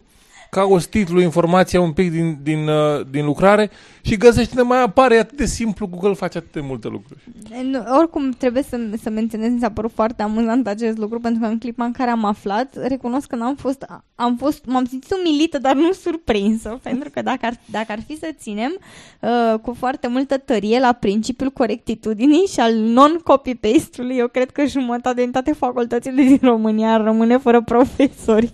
cauți 0.51 0.89
titlul, 0.89 1.21
informația 1.21 1.81
un 1.81 1.93
pic 1.93 2.11
din, 2.11 2.39
din, 2.43 2.69
uh, 2.69 3.07
din 3.11 3.25
lucrare 3.25 3.71
și 4.03 4.17
găsești 4.17 4.57
unde 4.57 4.69
mai 4.69 4.83
apare. 4.83 5.15
E 5.15 5.19
atât 5.19 5.37
de 5.37 5.47
simplu, 5.47 5.87
Google 5.87 6.15
face 6.15 6.39
atât 6.39 6.53
de 6.53 6.61
multe 6.61 6.89
lucruri. 6.89 7.21
Nu, 7.63 7.83
oricum 7.99 8.31
trebuie 8.31 8.63
să, 8.63 8.81
să 9.03 9.11
menționez, 9.11 9.51
mi 9.51 9.61
s-a 9.61 9.71
părut 9.71 9.93
foarte 9.95 10.23
amuzant 10.23 10.67
acest 10.67 10.99
lucru 10.99 11.21
pentru 11.21 11.41
că 11.41 11.47
în 11.47 11.59
clipa 11.59 11.85
în 11.85 11.93
care 11.93 12.11
am 12.11 12.25
aflat, 12.25 12.87
recunosc 12.87 13.27
că 13.27 13.37
n-am 13.37 13.55
fost, 13.55 13.87
am 14.15 14.37
fost, 14.37 14.65
m-am 14.65 14.85
simțit 14.85 15.15
umilită, 15.25 15.59
dar 15.59 15.75
nu 15.75 15.93
surprinsă, 15.93 16.79
pentru 16.83 17.11
că 17.11 17.23
dacă 17.23 17.47
ar, 17.47 17.55
dacă 17.71 17.93
ar 17.93 17.99
fi 18.07 18.19
să 18.19 18.29
ținem 18.39 18.77
uh, 19.21 19.59
cu 19.63 19.75
foarte 19.79 20.09
multă 20.09 20.39
tărie 20.39 20.79
la 20.81 20.93
principiul 20.93 21.51
corectitudinii 21.51 22.47
și 22.47 22.61
al 22.61 22.75
non-copy-paste-ului, 22.75 24.17
eu 24.17 24.29
cred 24.29 24.51
că 24.51 24.65
jumătate 24.65 25.21
din 25.23 25.31
toate 25.31 25.53
facultățile 25.53 26.23
din 26.23 26.39
România 26.43 26.93
ar 26.93 27.03
rămâne 27.03 27.37
fără 27.37 27.63
profesori. 27.63 28.53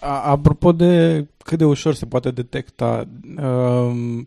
A, 0.00 0.30
apropo 0.30 0.72
de 0.72 1.26
cât 1.44 1.58
de 1.58 1.64
ușor 1.64 1.94
se 1.94 2.06
poate 2.06 2.30
detecta, 2.30 3.08
um, 3.42 4.26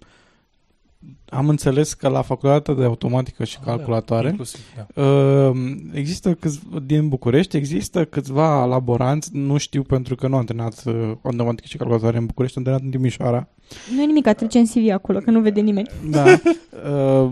am 1.30 1.50
înțeles 1.50 1.94
că 1.94 2.08
la 2.08 2.22
facultatea 2.22 2.74
de 2.74 2.84
automatică 2.84 3.44
și 3.44 3.60
calculatoare 3.60 4.28
Inclusiv, 4.28 4.62
da. 4.76 5.04
uh, 5.04 5.56
există 5.94 6.34
câți, 6.34 6.60
din 6.86 7.08
București, 7.10 7.58
există 7.58 8.06
câțiva 8.06 8.66
laboranți, 8.66 9.30
nu 9.34 9.58
știu 9.58 9.82
pentru 9.82 10.16
că 10.16 10.28
nu 10.28 10.34
am 10.34 10.40
antrenat 10.40 10.84
uh, 10.86 11.12
automatică 11.22 11.68
și 11.68 11.78
calculatoare 11.78 12.18
în 12.18 12.26
București, 12.26 12.58
am 12.58 12.64
antrenat 12.64 12.86
în 12.86 13.00
Timișoara. 13.00 13.48
Nu 13.96 14.02
e 14.02 14.06
nimic, 14.06 14.34
trece 14.34 14.58
în 14.58 14.66
CV 14.66 14.92
acolo, 14.92 15.20
că 15.20 15.32
nu 15.32 15.40
vede 15.40 15.62
nimeni. 15.62 15.90
Da. 16.10 16.24
Uh, 16.24 17.32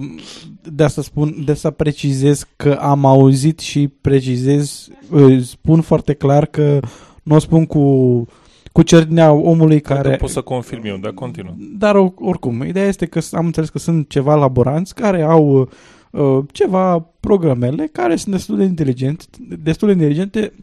de 0.72 0.84
asta 0.84 1.02
spun, 1.02 1.36
de 1.46 1.52
asta 1.52 1.72
precizez 1.72 2.46
că 2.56 2.74
am 2.74 3.06
auzit 3.06 3.60
și 3.60 3.88
precizez, 3.88 4.88
uh, 5.10 5.44
spun 5.44 5.82
foarte 5.82 6.14
clar 6.14 6.46
că 6.46 6.80
nu 7.24 7.36
o 7.36 7.39
spun 7.39 7.65
cu, 7.65 8.26
cu 8.72 8.82
certinea 8.82 9.32
omului 9.32 9.80
Cred 9.82 9.97
că 9.97 10.03
care... 10.03 10.15
pot 10.15 10.30
să 10.30 10.41
confirm 10.41 10.86
eu, 10.86 10.97
dar 10.97 11.11
continuă. 11.11 11.53
Dar 11.78 11.95
or- 11.95 12.13
oricum, 12.19 12.63
ideea 12.63 12.88
este 12.88 13.05
că 13.05 13.19
s- 13.19 13.34
am 13.34 13.45
înțeles 13.45 13.69
că 13.69 13.80
sunt 13.80 14.09
ceva 14.09 14.36
laboranți 14.36 14.95
care 14.95 15.22
au 15.22 15.69
uh, 16.11 16.39
ceva 16.51 16.99
programele 17.19 17.88
care 17.91 18.15
sunt 18.15 18.34
destul 18.34 18.57
de 18.57 18.63
inteligente, 18.63 19.26
destul 19.63 19.88
de 19.88 19.93
inteligente 19.93 20.53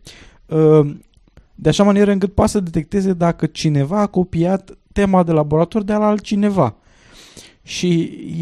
uh, 0.47 0.91
de 1.55 1.69
așa 1.69 1.83
manieră 1.85 2.11
încât 2.11 2.33
poate 2.35 2.51
să 2.51 2.61
detecteze 2.61 3.13
dacă 3.13 3.47
cineva 3.47 4.01
a 4.01 4.07
copiat 4.07 4.79
tema 4.93 5.23
de 5.23 5.33
laborator 5.33 5.83
de 5.83 5.93
la 5.93 6.07
altcineva. 6.07 6.75
Și 7.63 8.01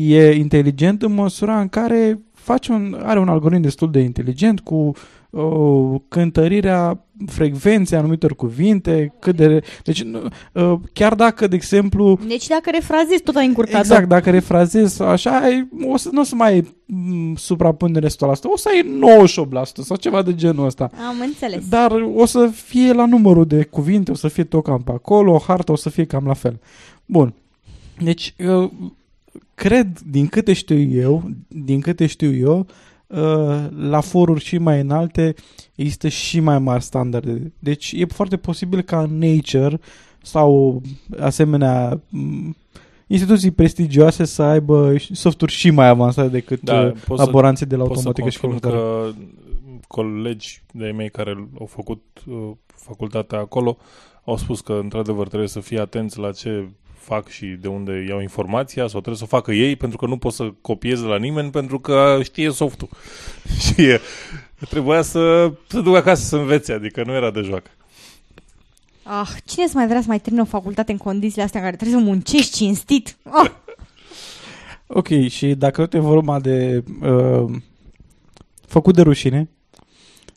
e 0.08 0.30
inteligent 0.30 1.02
în 1.02 1.14
măsura 1.14 1.60
în 1.60 1.68
care 1.68 2.20
face 2.32 2.72
un, 2.72 2.96
are 3.02 3.18
un 3.18 3.28
algoritm 3.28 3.62
destul 3.62 3.90
de 3.90 4.00
inteligent 4.00 4.60
cu 4.60 4.92
uh, 5.30 6.00
cântărirea 6.08 7.06
frecvenței 7.26 7.98
anumitor 7.98 8.36
cuvinte, 8.36 9.14
cât 9.18 9.36
de... 9.36 9.62
Deci, 9.84 10.02
nu- 10.02 10.22
uh, 10.52 10.78
chiar 10.92 11.14
dacă, 11.14 11.46
de 11.46 11.54
exemplu, 11.54 12.18
Deci 12.26 12.46
dacă 12.46 12.70
refrazezi, 12.70 13.22
tot 13.22 13.36
ai 13.36 13.46
încurcat 13.46 13.80
Exact, 13.80 14.08
dacă 14.08 14.30
refrazezi 14.30 15.02
așa, 15.02 15.38
ai, 15.38 15.68
o 15.86 15.96
să, 15.96 16.08
nu 16.12 16.20
o 16.20 16.24
să 16.24 16.34
mai 16.34 16.52
ai 16.52 16.74
m, 16.86 17.34
suprapunere 17.34 18.06
100%, 18.08 18.10
o 18.42 18.56
să 18.56 18.68
ai 18.72 18.98
98% 19.44 19.62
sau 19.62 19.96
ceva 19.96 20.22
de 20.22 20.34
genul 20.34 20.66
ăsta. 20.66 20.90
Am 21.08 21.20
înțeles. 21.20 21.68
Dar 21.68 21.92
o 22.14 22.26
să 22.26 22.46
fie 22.46 22.92
la 22.92 23.06
numărul 23.06 23.46
de 23.46 23.64
cuvinte, 23.64 24.10
o 24.10 24.14
să 24.14 24.28
fie 24.28 24.44
tot 24.44 24.64
cam 24.64 24.82
pe 24.82 24.92
acolo, 24.92 25.32
o 25.32 25.38
hartă 25.38 25.72
o 25.72 25.76
să 25.76 25.90
fie 25.90 26.04
cam 26.04 26.24
la 26.26 26.34
fel. 26.34 26.60
Bun. 27.06 27.34
Deci, 27.98 28.34
eu 28.36 28.72
cred, 29.54 29.98
din 30.10 30.26
câte 30.26 30.52
știu 30.52 30.78
eu, 31.00 31.30
din 31.48 31.80
câte 31.80 32.06
știu 32.06 32.34
eu, 32.34 32.58
uh, 32.58 32.64
la 33.78 34.00
foruri 34.00 34.44
și 34.44 34.58
mai 34.58 34.80
înalte 34.80 35.34
există 35.74 36.08
și 36.08 36.40
mai 36.40 36.58
mari 36.58 36.82
standarde. 36.82 37.52
Deci 37.58 37.92
e 37.96 38.04
foarte 38.04 38.36
posibil 38.36 38.80
ca 38.82 39.00
în 39.02 39.18
Nature 39.18 39.80
sau 40.22 40.82
asemenea 41.20 42.00
m, 42.08 42.56
instituții 43.06 43.50
prestigioase 43.50 44.24
să 44.24 44.42
aibă 44.42 44.94
softuri 45.12 45.52
și 45.52 45.70
mai 45.70 45.88
avansate 45.88 46.28
decât 46.28 46.60
Da, 46.60 46.82
da, 46.82 46.92
pot 47.06 47.18
să- 47.18 47.24
laboranții 47.24 47.66
de 47.66 47.76
la 47.76 47.84
Pot 47.84 47.98
să 47.98 48.06
automatică 48.06 48.28
și 48.28 48.40
confirm 48.40 48.60
calculatoare. 48.62 49.12
că 49.12 49.18
colegi 49.88 50.62
de 50.72 50.92
mei 50.96 51.10
care 51.10 51.48
au 51.60 51.66
făcut 51.66 52.02
uh, 52.26 52.50
facultatea 52.66 53.38
acolo 53.38 53.76
au 54.24 54.36
spus 54.36 54.60
că 54.60 54.78
într-adevăr 54.82 55.26
trebuie 55.28 55.48
să 55.48 55.60
fie 55.60 55.78
atenți 55.80 56.18
la 56.18 56.32
ce 56.32 56.68
fac 57.06 57.28
și 57.28 57.46
de 57.46 57.68
unde 57.68 58.04
iau 58.08 58.20
informația 58.20 58.82
sau 58.82 59.00
trebuie 59.00 59.16
să 59.16 59.24
o 59.24 59.36
facă 59.36 59.52
ei 59.52 59.76
pentru 59.76 59.98
că 59.98 60.06
nu 60.06 60.16
pot 60.16 60.32
să 60.32 60.52
copieze 60.60 61.04
la 61.04 61.18
nimeni 61.18 61.50
pentru 61.50 61.78
că 61.78 62.18
știe 62.22 62.50
softul. 62.50 62.88
și 63.64 63.82
e, 63.82 64.00
trebuia 64.68 65.02
să 65.02 65.52
să 65.68 65.80
duc 65.80 65.96
acasă 65.96 66.24
să 66.24 66.36
învețe, 66.36 66.72
adică 66.72 67.02
nu 67.04 67.12
era 67.12 67.30
de 67.30 67.40
joacă. 67.40 67.70
Ah, 69.02 69.28
cine 69.44 69.66
să 69.66 69.72
mai 69.74 69.86
vrea 69.86 70.00
să 70.00 70.08
mai 70.08 70.20
termine 70.20 70.42
o 70.42 70.46
facultate 70.46 70.92
în 70.92 70.98
condițiile 70.98 71.42
astea 71.42 71.60
în 71.60 71.66
care 71.66 71.76
trebuie 71.76 71.98
să 72.00 72.04
muncești 72.06 72.56
cinstit? 72.56 73.16
Ah, 73.22 73.50
Ok, 74.86 75.08
și 75.28 75.54
dacă 75.54 75.80
tot 75.80 75.94
e 75.94 75.98
vorba 75.98 76.40
de 76.40 76.84
uh, 77.02 77.44
făcut 78.66 78.94
de 78.94 79.02
rușine, 79.02 79.48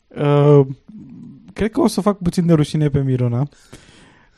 uh, 0.08 0.66
cred 1.52 1.70
că 1.70 1.80
o 1.80 1.86
să 1.86 2.00
fac 2.00 2.18
puțin 2.18 2.46
de 2.46 2.52
rușine 2.52 2.88
pe 2.88 3.02
Miruna, 3.02 3.48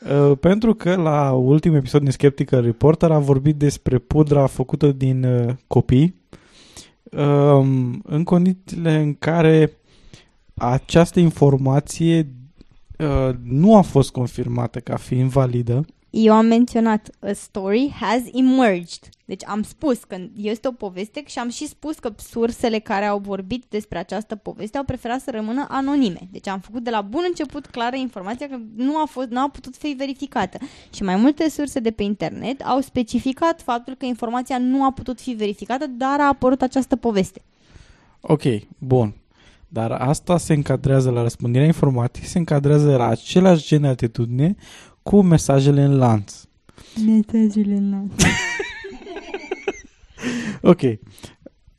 uh, 0.09 0.37
pentru 0.39 0.73
că 0.73 0.95
la 0.95 1.31
ultimul 1.31 1.77
episod 1.77 2.01
din 2.01 2.11
Skeptical 2.11 2.61
Reporter 2.61 3.11
a 3.11 3.19
vorbit 3.19 3.55
despre 3.55 3.97
pudra 3.97 4.45
făcută 4.47 4.91
din 4.91 5.23
uh, 5.23 5.53
copii, 5.67 6.15
uh, 7.03 7.65
în 8.03 8.23
condițiile 8.23 8.95
în 8.95 9.13
care 9.13 9.71
această 10.55 11.19
informație 11.19 12.27
uh, 12.97 13.35
nu 13.43 13.77
a 13.77 13.81
fost 13.81 14.11
confirmată 14.11 14.79
ca 14.79 14.95
fiind 14.95 15.29
validă, 15.29 15.85
Eu 16.15 16.33
am 16.33 16.45
menționat 16.45 17.09
a 17.19 17.31
story 17.33 17.93
has 17.99 18.21
emerged. 18.33 19.09
Deci 19.25 19.41
am 19.45 19.63
spus 19.63 20.03
că 20.03 20.17
este 20.35 20.67
o 20.67 20.71
poveste 20.71 21.23
și 21.25 21.39
am 21.39 21.49
și 21.49 21.67
spus 21.67 21.99
că 21.99 22.13
sursele 22.17 22.79
care 22.79 23.05
au 23.05 23.19
vorbit 23.19 23.63
despre 23.69 23.97
această 23.97 24.35
poveste 24.35 24.77
au 24.77 24.83
preferat 24.83 25.21
să 25.21 25.31
rămână 25.31 25.65
anonime. 25.69 26.19
Deci 26.31 26.47
am 26.47 26.59
făcut 26.59 26.83
de 26.83 26.89
la 26.89 27.01
bun 27.01 27.21
început 27.27 27.65
clară 27.65 27.95
informația 27.95 28.47
că 28.47 28.57
nu 28.75 28.97
a, 28.97 29.05
fost, 29.05 29.27
nu 29.27 29.39
a 29.39 29.49
putut 29.49 29.75
fi 29.75 29.87
verificată. 29.97 30.57
Și 30.93 31.03
mai 31.03 31.15
multe 31.15 31.49
surse 31.49 31.79
de 31.79 31.91
pe 31.91 32.03
internet 32.03 32.61
au 32.61 32.79
specificat 32.79 33.61
faptul 33.61 33.95
că 33.95 34.05
informația 34.05 34.57
nu 34.57 34.85
a 34.85 34.91
putut 34.91 35.21
fi 35.21 35.31
verificată, 35.31 35.87
dar 35.87 36.19
a 36.19 36.27
apărut 36.27 36.61
această 36.61 36.95
poveste. 36.95 37.41
Ok, 38.21 38.43
bun. 38.77 39.13
Dar 39.67 39.91
asta 39.91 40.37
se 40.37 40.53
încadrează 40.53 41.09
la 41.09 41.21
răspândirea 41.21 41.67
informatică, 41.67 42.25
se 42.25 42.37
încadrează 42.37 42.95
la 42.95 43.07
același 43.07 43.67
gen 43.67 43.81
de 43.81 43.87
atitudine 43.87 44.55
cu 45.03 45.21
mesajele 45.21 45.83
în 45.83 45.97
lanț. 45.97 46.33
Mesajele 47.05 47.75
în 47.75 47.89
lanț. 47.89 48.11
Ok. 50.61 50.81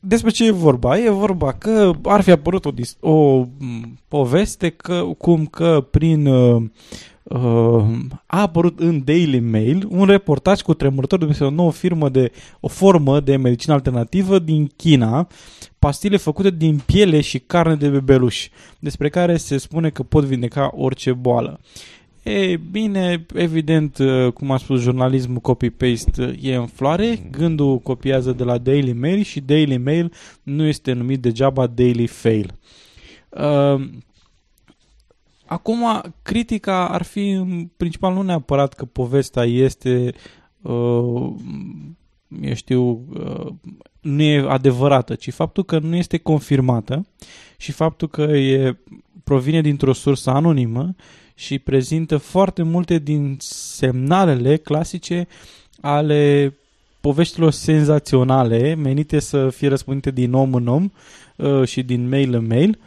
Despre 0.00 0.30
ce 0.30 0.46
e 0.46 0.50
vorba? 0.50 0.98
E 0.98 1.10
vorba 1.10 1.52
că 1.52 1.92
ar 2.02 2.20
fi 2.20 2.30
apărut 2.30 2.64
o, 2.64 2.70
dis- 2.70 2.96
o 3.00 3.38
m, 3.58 3.98
poveste 4.08 4.68
că, 4.70 5.04
cum 5.18 5.46
că 5.46 5.86
prin 5.90 6.26
uh, 6.26 6.62
uh, 7.22 7.84
a 8.26 8.40
apărut 8.40 8.80
în 8.80 9.04
Daily 9.04 9.40
Mail 9.40 9.86
un 9.88 10.06
reportaj 10.06 10.60
cu 10.60 10.74
tremurător 10.74 11.24
despre 11.24 11.46
o 11.46 11.50
nouă 11.50 11.72
firmă 11.72 12.08
de 12.08 12.32
o 12.60 12.68
formă 12.68 13.20
de 13.20 13.36
medicină 13.36 13.74
alternativă 13.74 14.38
din 14.38 14.70
China, 14.76 15.26
pastile 15.78 16.16
făcute 16.16 16.50
din 16.50 16.80
piele 16.86 17.20
și 17.20 17.38
carne 17.38 17.74
de 17.74 17.88
bebeluș, 17.88 18.48
despre 18.78 19.08
care 19.08 19.36
se 19.36 19.56
spune 19.56 19.90
că 19.90 20.02
pot 20.02 20.24
vindeca 20.24 20.70
orice 20.74 21.12
boală. 21.12 21.60
E 22.24 22.56
bine, 22.56 23.26
evident, 23.34 23.98
uh, 23.98 24.32
cum 24.32 24.50
a 24.50 24.56
spus 24.56 24.80
jurnalismul 24.80 25.40
copy-paste 25.40 26.24
uh, 26.24 26.42
e 26.42 26.54
în 26.54 26.66
floare, 26.66 27.28
gândul 27.30 27.78
copiază 27.78 28.32
de 28.32 28.44
la 28.44 28.58
Daily 28.58 28.92
Mail 28.92 29.22
și 29.22 29.40
Daily 29.40 29.76
Mail 29.76 30.12
nu 30.42 30.64
este 30.64 30.92
numit 30.92 31.20
degeaba 31.20 31.66
Daily 31.66 32.06
Fail. 32.06 32.54
Uh, 33.28 33.88
acum, 35.46 36.02
critica 36.22 36.88
ar 36.88 37.02
fi 37.02 37.30
în 37.30 37.70
principal 37.76 38.14
nu 38.14 38.22
neapărat 38.22 38.74
că 38.74 38.84
povestea 38.84 39.44
este 39.44 40.12
uh, 40.62 41.32
eu 42.42 42.54
știu, 42.54 43.06
uh, 43.12 43.52
nu 44.00 44.22
e 44.22 44.46
adevărată, 44.48 45.14
ci 45.14 45.32
faptul 45.32 45.64
că 45.64 45.78
nu 45.78 45.96
este 45.96 46.18
confirmată 46.18 47.06
și 47.56 47.72
faptul 47.72 48.08
că 48.08 48.22
e 48.22 48.76
provine 49.24 49.60
dintr-o 49.60 49.92
sursă 49.92 50.30
anonimă 50.30 50.94
și 51.34 51.58
prezintă 51.58 52.16
foarte 52.16 52.62
multe 52.62 52.98
din 52.98 53.36
semnalele 53.40 54.56
clasice 54.56 55.26
ale 55.80 56.54
poveștilor 57.00 57.52
senzaționale 57.52 58.74
menite 58.74 59.18
să 59.18 59.48
fie 59.48 59.68
răspundite 59.68 60.10
din 60.10 60.32
om 60.32 60.54
în 60.54 60.66
om 60.66 60.90
uh, 61.36 61.68
și 61.68 61.82
din 61.82 62.08
mail 62.08 62.34
în 62.34 62.46
mail. 62.46 62.78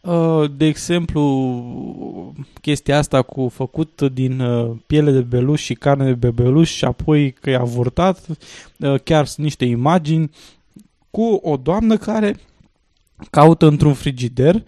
Uh, 0.00 0.50
de 0.56 0.64
exemplu, 0.64 1.24
chestia 2.60 2.98
asta 2.98 3.22
cu 3.22 3.48
făcut 3.48 4.02
din 4.12 4.40
uh, 4.40 4.76
piele 4.86 5.10
de 5.10 5.20
beluș 5.20 5.62
și 5.62 5.74
carne 5.74 6.04
de 6.04 6.14
bebeluș 6.14 6.70
și 6.70 6.84
apoi 6.84 7.32
că 7.32 7.50
e 7.50 7.56
avortat, 7.56 8.26
uh, 8.78 9.00
chiar 9.04 9.26
sunt 9.26 9.44
niște 9.44 9.64
imagini 9.64 10.30
cu 11.10 11.22
o 11.42 11.56
doamnă 11.56 11.96
care 11.96 12.36
caută 13.30 13.66
într-un 13.66 13.94
frigider 13.94 14.62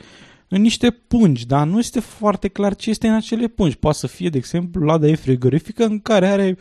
în 0.55 0.61
niște 0.61 0.91
pungi, 0.91 1.47
dar 1.47 1.67
nu 1.67 1.79
este 1.79 2.01
foarte 2.01 2.49
clar 2.49 2.75
ce 2.75 2.91
este 2.91 3.09
în 3.09 3.15
acele 3.15 3.47
pungi. 3.47 3.77
Poate 3.77 3.99
să 3.99 4.07
fie, 4.07 4.29
de 4.29 4.39
exemplu, 4.39 4.85
lada 4.85 5.07
e 5.07 5.15
frigorifică 5.15 5.85
în 5.85 6.01
care 6.01 6.27
are 6.27 6.57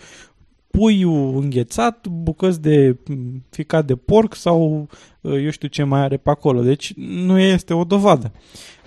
puiul 0.70 1.38
înghețat, 1.42 2.08
bucăți 2.08 2.62
de 2.62 2.98
mm, 3.08 3.44
ficat 3.50 3.86
de 3.86 3.96
porc 3.96 4.36
sau 4.36 4.88
uh, 5.22 5.44
eu 5.44 5.50
știu 5.50 5.68
ce 5.68 5.84
mai 5.84 6.00
are 6.00 6.18
pe 6.18 6.30
acolo. 6.30 6.62
Deci 6.62 6.94
nu 6.96 7.40
este 7.40 7.74
o 7.74 7.84
dovadă. 7.84 8.32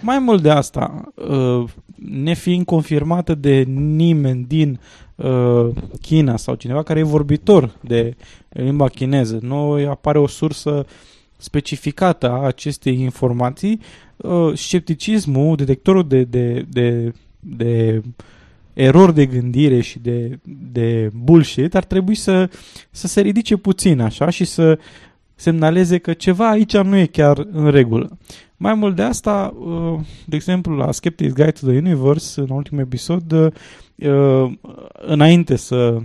Mai 0.01 0.19
mult 0.19 0.43
de 0.43 0.51
asta, 0.51 1.13
uh, 1.15 1.65
nefiind 2.09 2.65
confirmată 2.65 3.35
de 3.35 3.63
nimeni 3.97 4.45
din 4.45 4.81
uh, 5.15 5.69
China 6.01 6.37
sau 6.37 6.55
cineva 6.55 6.83
care 6.83 6.99
e 6.99 7.03
vorbitor 7.03 7.77
de 7.81 8.17
limba 8.49 8.89
chineză, 8.89 9.39
nu 9.43 9.73
apare 9.89 10.19
o 10.19 10.27
sursă 10.27 10.87
specificată 11.37 12.31
a 12.31 12.47
acestei 12.47 13.01
informații, 13.01 13.81
uh, 14.17 14.53
scepticismul, 14.55 15.57
detectorul 15.57 16.09
de, 16.09 16.25
de, 16.25 16.67
de, 16.71 17.13
de 17.41 18.03
erori 18.75 19.15
de 19.15 19.27
gândire 19.27 19.81
și 19.81 19.99
de, 19.99 20.39
de 20.73 21.11
bullshit 21.15 21.75
ar 21.75 21.85
trebui 21.85 22.15
să, 22.15 22.51
să 22.91 23.07
se 23.07 23.21
ridice 23.21 23.57
puțin 23.57 24.01
așa 24.01 24.31
și 24.31 24.45
să 24.45 24.79
semnaleze 25.35 25.99
că 25.99 26.13
ceva 26.13 26.51
aici 26.51 26.77
nu 26.77 26.97
e 26.97 27.07
chiar 27.07 27.47
în 27.53 27.71
regulă. 27.71 28.19
Mai 28.57 28.75
mult 28.75 28.97
de 28.97 29.03
asta, 29.03 29.55
uh, 29.59 30.01
de 30.27 30.37
exemplu, 30.37 30.77
la 30.77 30.93
Skeptics 30.93 31.33
Guide 31.33 31.51
to 31.51 31.67
the 31.67 31.77
Universe, 31.77 32.41
în 32.41 32.49
ultimul 32.51 32.83
episod, 32.83 33.33
uh, 33.33 34.53
înainte 34.93 35.57
să 35.57 35.99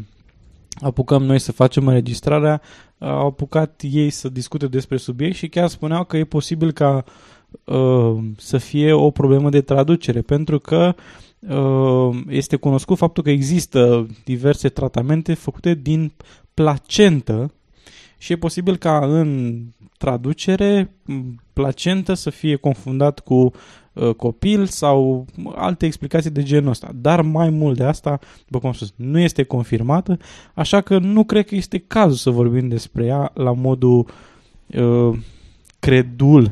apucăm 0.82 1.24
noi 1.24 1.40
să 1.40 1.52
facem 1.52 1.88
înregistrarea, 1.88 2.62
au 2.98 3.28
apucat 3.28 3.82
ei 3.92 4.10
să 4.10 4.30
discute 4.30 4.68
despre 4.68 4.98
subiect 4.98 5.36
și 5.36 5.48
chiar 5.48 5.68
spuneau 5.68 6.04
că 6.04 6.18
e 6.18 6.24
posibil 6.24 6.72
ca 6.72 7.04
uh, 7.06 7.12
să 8.38 8.58
fie 8.58 8.92
o 8.92 9.12
problemă 9.12 9.50
de 9.50 9.62
traducere, 9.62 10.22
pentru 10.22 10.60
că 10.60 10.96
uh, 11.40 12.22
este 12.30 12.56
cunoscut 12.56 12.98
faptul 12.98 13.24
că 13.24 13.30
există 13.30 14.08
diverse 14.24 14.70
tratamente 14.70 15.34
făcute 15.34 15.74
din 15.74 16.12
placentă 16.54 17.54
și 18.18 18.32
e 18.32 18.38
posibil 18.38 18.78
ca 18.78 19.06
în 19.06 19.60
traducere 19.98 20.96
placentă 21.54 22.14
să 22.14 22.30
fie 22.30 22.56
confundat 22.56 23.20
cu 23.20 23.52
uh, 23.94 24.14
copil 24.14 24.66
sau 24.66 25.26
alte 25.56 25.86
explicații 25.86 26.30
de 26.30 26.44
genul 26.44 26.70
ăsta. 26.70 26.92
Dar 26.96 27.22
mai 27.22 27.50
mult 27.50 27.78
de 27.78 27.84
asta, 27.84 28.20
după 28.46 28.60
cum 28.60 28.70
am 28.70 28.76
spus, 28.76 28.94
nu 28.96 29.20
este 29.20 29.44
confirmată, 29.44 30.18
așa 30.54 30.82
că 30.82 30.98
nu 30.98 31.24
cred 31.24 31.46
că 31.46 31.56
este 31.56 31.78
cazul 31.78 32.16
să 32.16 32.30
vorbim 32.30 32.68
despre 32.68 33.06
ea 33.06 33.32
la 33.34 33.54
modul 33.54 34.08
uh, 34.68 35.18
credul 35.80 36.52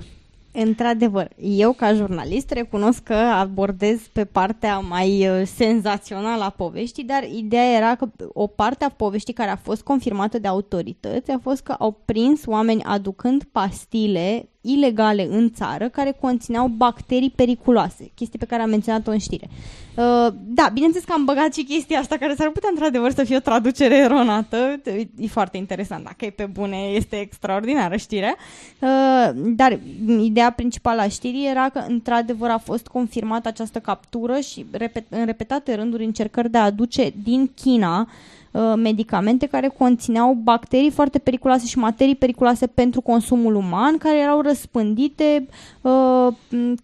Într-adevăr, 0.59 1.31
eu 1.37 1.71
ca 1.71 1.93
jurnalist 1.93 2.51
recunosc 2.51 3.03
că 3.03 3.13
abordez 3.13 4.01
pe 4.13 4.25
partea 4.25 4.79
mai 4.79 5.29
uh, 5.29 5.45
senzațională 5.45 6.43
a 6.43 6.49
poveștii, 6.49 7.03
dar 7.03 7.23
ideea 7.23 7.75
era 7.75 7.95
că 7.95 8.09
o 8.33 8.47
parte 8.47 8.85
a 8.85 8.89
poveștii 8.89 9.33
care 9.33 9.49
a 9.49 9.55
fost 9.55 9.81
confirmată 9.81 10.39
de 10.39 10.47
autorități 10.47 11.31
a 11.31 11.39
fost 11.39 11.61
că 11.61 11.71
au 11.71 12.01
prins 12.05 12.41
oameni 12.45 12.83
aducând 12.83 13.43
pastile 13.43 14.49
ilegale 14.61 15.27
în 15.29 15.51
țară 15.51 15.89
care 15.89 16.17
conțineau 16.21 16.67
bacterii 16.67 17.33
periculoase, 17.35 18.11
chestii 18.15 18.39
pe 18.39 18.45
care 18.45 18.61
am 18.61 18.69
menționat-o 18.69 19.11
în 19.11 19.17
știre. 19.17 19.49
Uh, 19.49 20.27
da, 20.33 20.69
bineînțeles 20.73 21.05
că 21.05 21.13
am 21.13 21.25
băgat 21.25 21.53
și 21.53 21.63
chestia 21.63 21.99
asta 21.99 22.17
care 22.17 22.35
s-ar 22.35 22.49
putea 22.49 22.69
într-adevăr 22.71 23.11
să 23.11 23.23
fie 23.23 23.35
o 23.35 23.39
traducere 23.39 23.97
eronată, 23.97 24.81
e 25.19 25.27
foarte 25.27 25.57
interesant, 25.57 26.03
dacă 26.03 26.25
e 26.25 26.29
pe 26.29 26.45
bune, 26.45 26.77
este 26.77 27.19
extraordinară 27.19 27.95
știrea, 27.95 28.35
uh, 28.79 29.29
dar 29.35 29.79
ideea 30.21 30.51
principală 30.51 31.01
a 31.01 31.07
știrii 31.07 31.49
era 31.49 31.69
că 31.69 31.83
într-adevăr 31.87 32.49
a 32.49 32.57
fost 32.57 32.87
confirmată 32.87 33.47
această 33.47 33.79
captură 33.79 34.39
și 34.39 34.65
repet, 34.71 35.05
în 35.09 35.25
repetate 35.25 35.75
rânduri 35.75 36.03
încercări 36.03 36.49
de 36.49 36.57
a 36.57 36.63
aduce 36.63 37.13
din 37.23 37.51
China 37.55 37.99
uh, 37.99 38.07
Uh, 38.51 38.73
medicamente 38.75 39.45
care 39.45 39.67
conțineau 39.77 40.33
bacterii 40.33 40.91
foarte 40.91 41.19
periculoase 41.19 41.65
și 41.65 41.77
materii 41.77 42.15
periculoase 42.15 42.67
pentru 42.67 43.01
consumul 43.01 43.55
uman, 43.55 43.97
care 43.97 44.19
erau 44.19 44.41
răspândite 44.41 45.47
uh, 45.81 46.27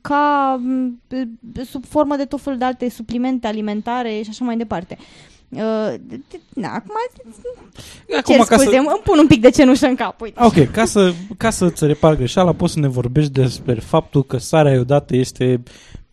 ca 0.01 0.61
sub 1.63 1.85
formă 1.85 2.15
de 2.15 2.25
tot 2.25 2.41
felul 2.41 2.59
de 2.59 2.65
alte 2.65 2.89
suplimente 2.89 3.47
alimentare 3.47 4.21
și 4.23 4.29
așa 4.29 4.45
mai 4.45 4.57
departe. 4.57 4.97
Uh, 5.49 5.93
na, 6.53 6.73
acum, 6.73 6.95
acum 8.17 8.35
cer 8.35 8.43
scuze, 8.43 8.63
să... 8.63 8.75
îmi 8.75 9.01
pun 9.03 9.17
un 9.19 9.27
pic 9.27 9.41
de 9.41 9.49
cenușă 9.49 9.85
în 9.85 9.95
cap. 9.95 10.21
Uite. 10.21 10.39
Ok, 10.43 10.71
ca, 10.71 10.85
să, 10.85 11.13
ca 11.37 11.49
să-ți 11.49 11.85
repar 11.85 12.15
greșeala, 12.15 12.53
poți 12.53 12.73
să 12.73 12.79
ne 12.79 12.87
vorbești 12.87 13.31
despre 13.31 13.73
faptul 13.73 14.23
că 14.23 14.37
sarea 14.37 14.73
iodată 14.73 15.15
este 15.15 15.63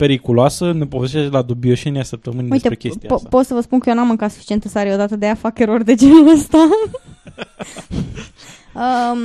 periculoasă, 0.01 0.73
ne 0.73 0.87
povestește 0.87 1.29
la 1.29 1.43
dubioșenia 1.43 2.03
săptămânii 2.03 2.51
Uite, 2.51 2.69
despre 2.69 2.89
chestia 2.89 3.15
asta. 3.15 3.29
pot 3.29 3.47
să 3.47 3.55
vă 3.55 3.61
spun 3.61 3.79
că 3.79 3.89
eu 3.89 3.95
n-am 3.95 4.07
mâncat 4.07 4.31
suficientă 4.31 4.69
sare 4.69 4.93
odată, 4.93 5.17
de 5.17 5.25
aia 5.25 5.35
fac 5.35 5.59
erori 5.59 5.85
de 5.85 5.95
genul 5.95 6.29
ăsta. 6.29 6.59
um, 8.75 9.19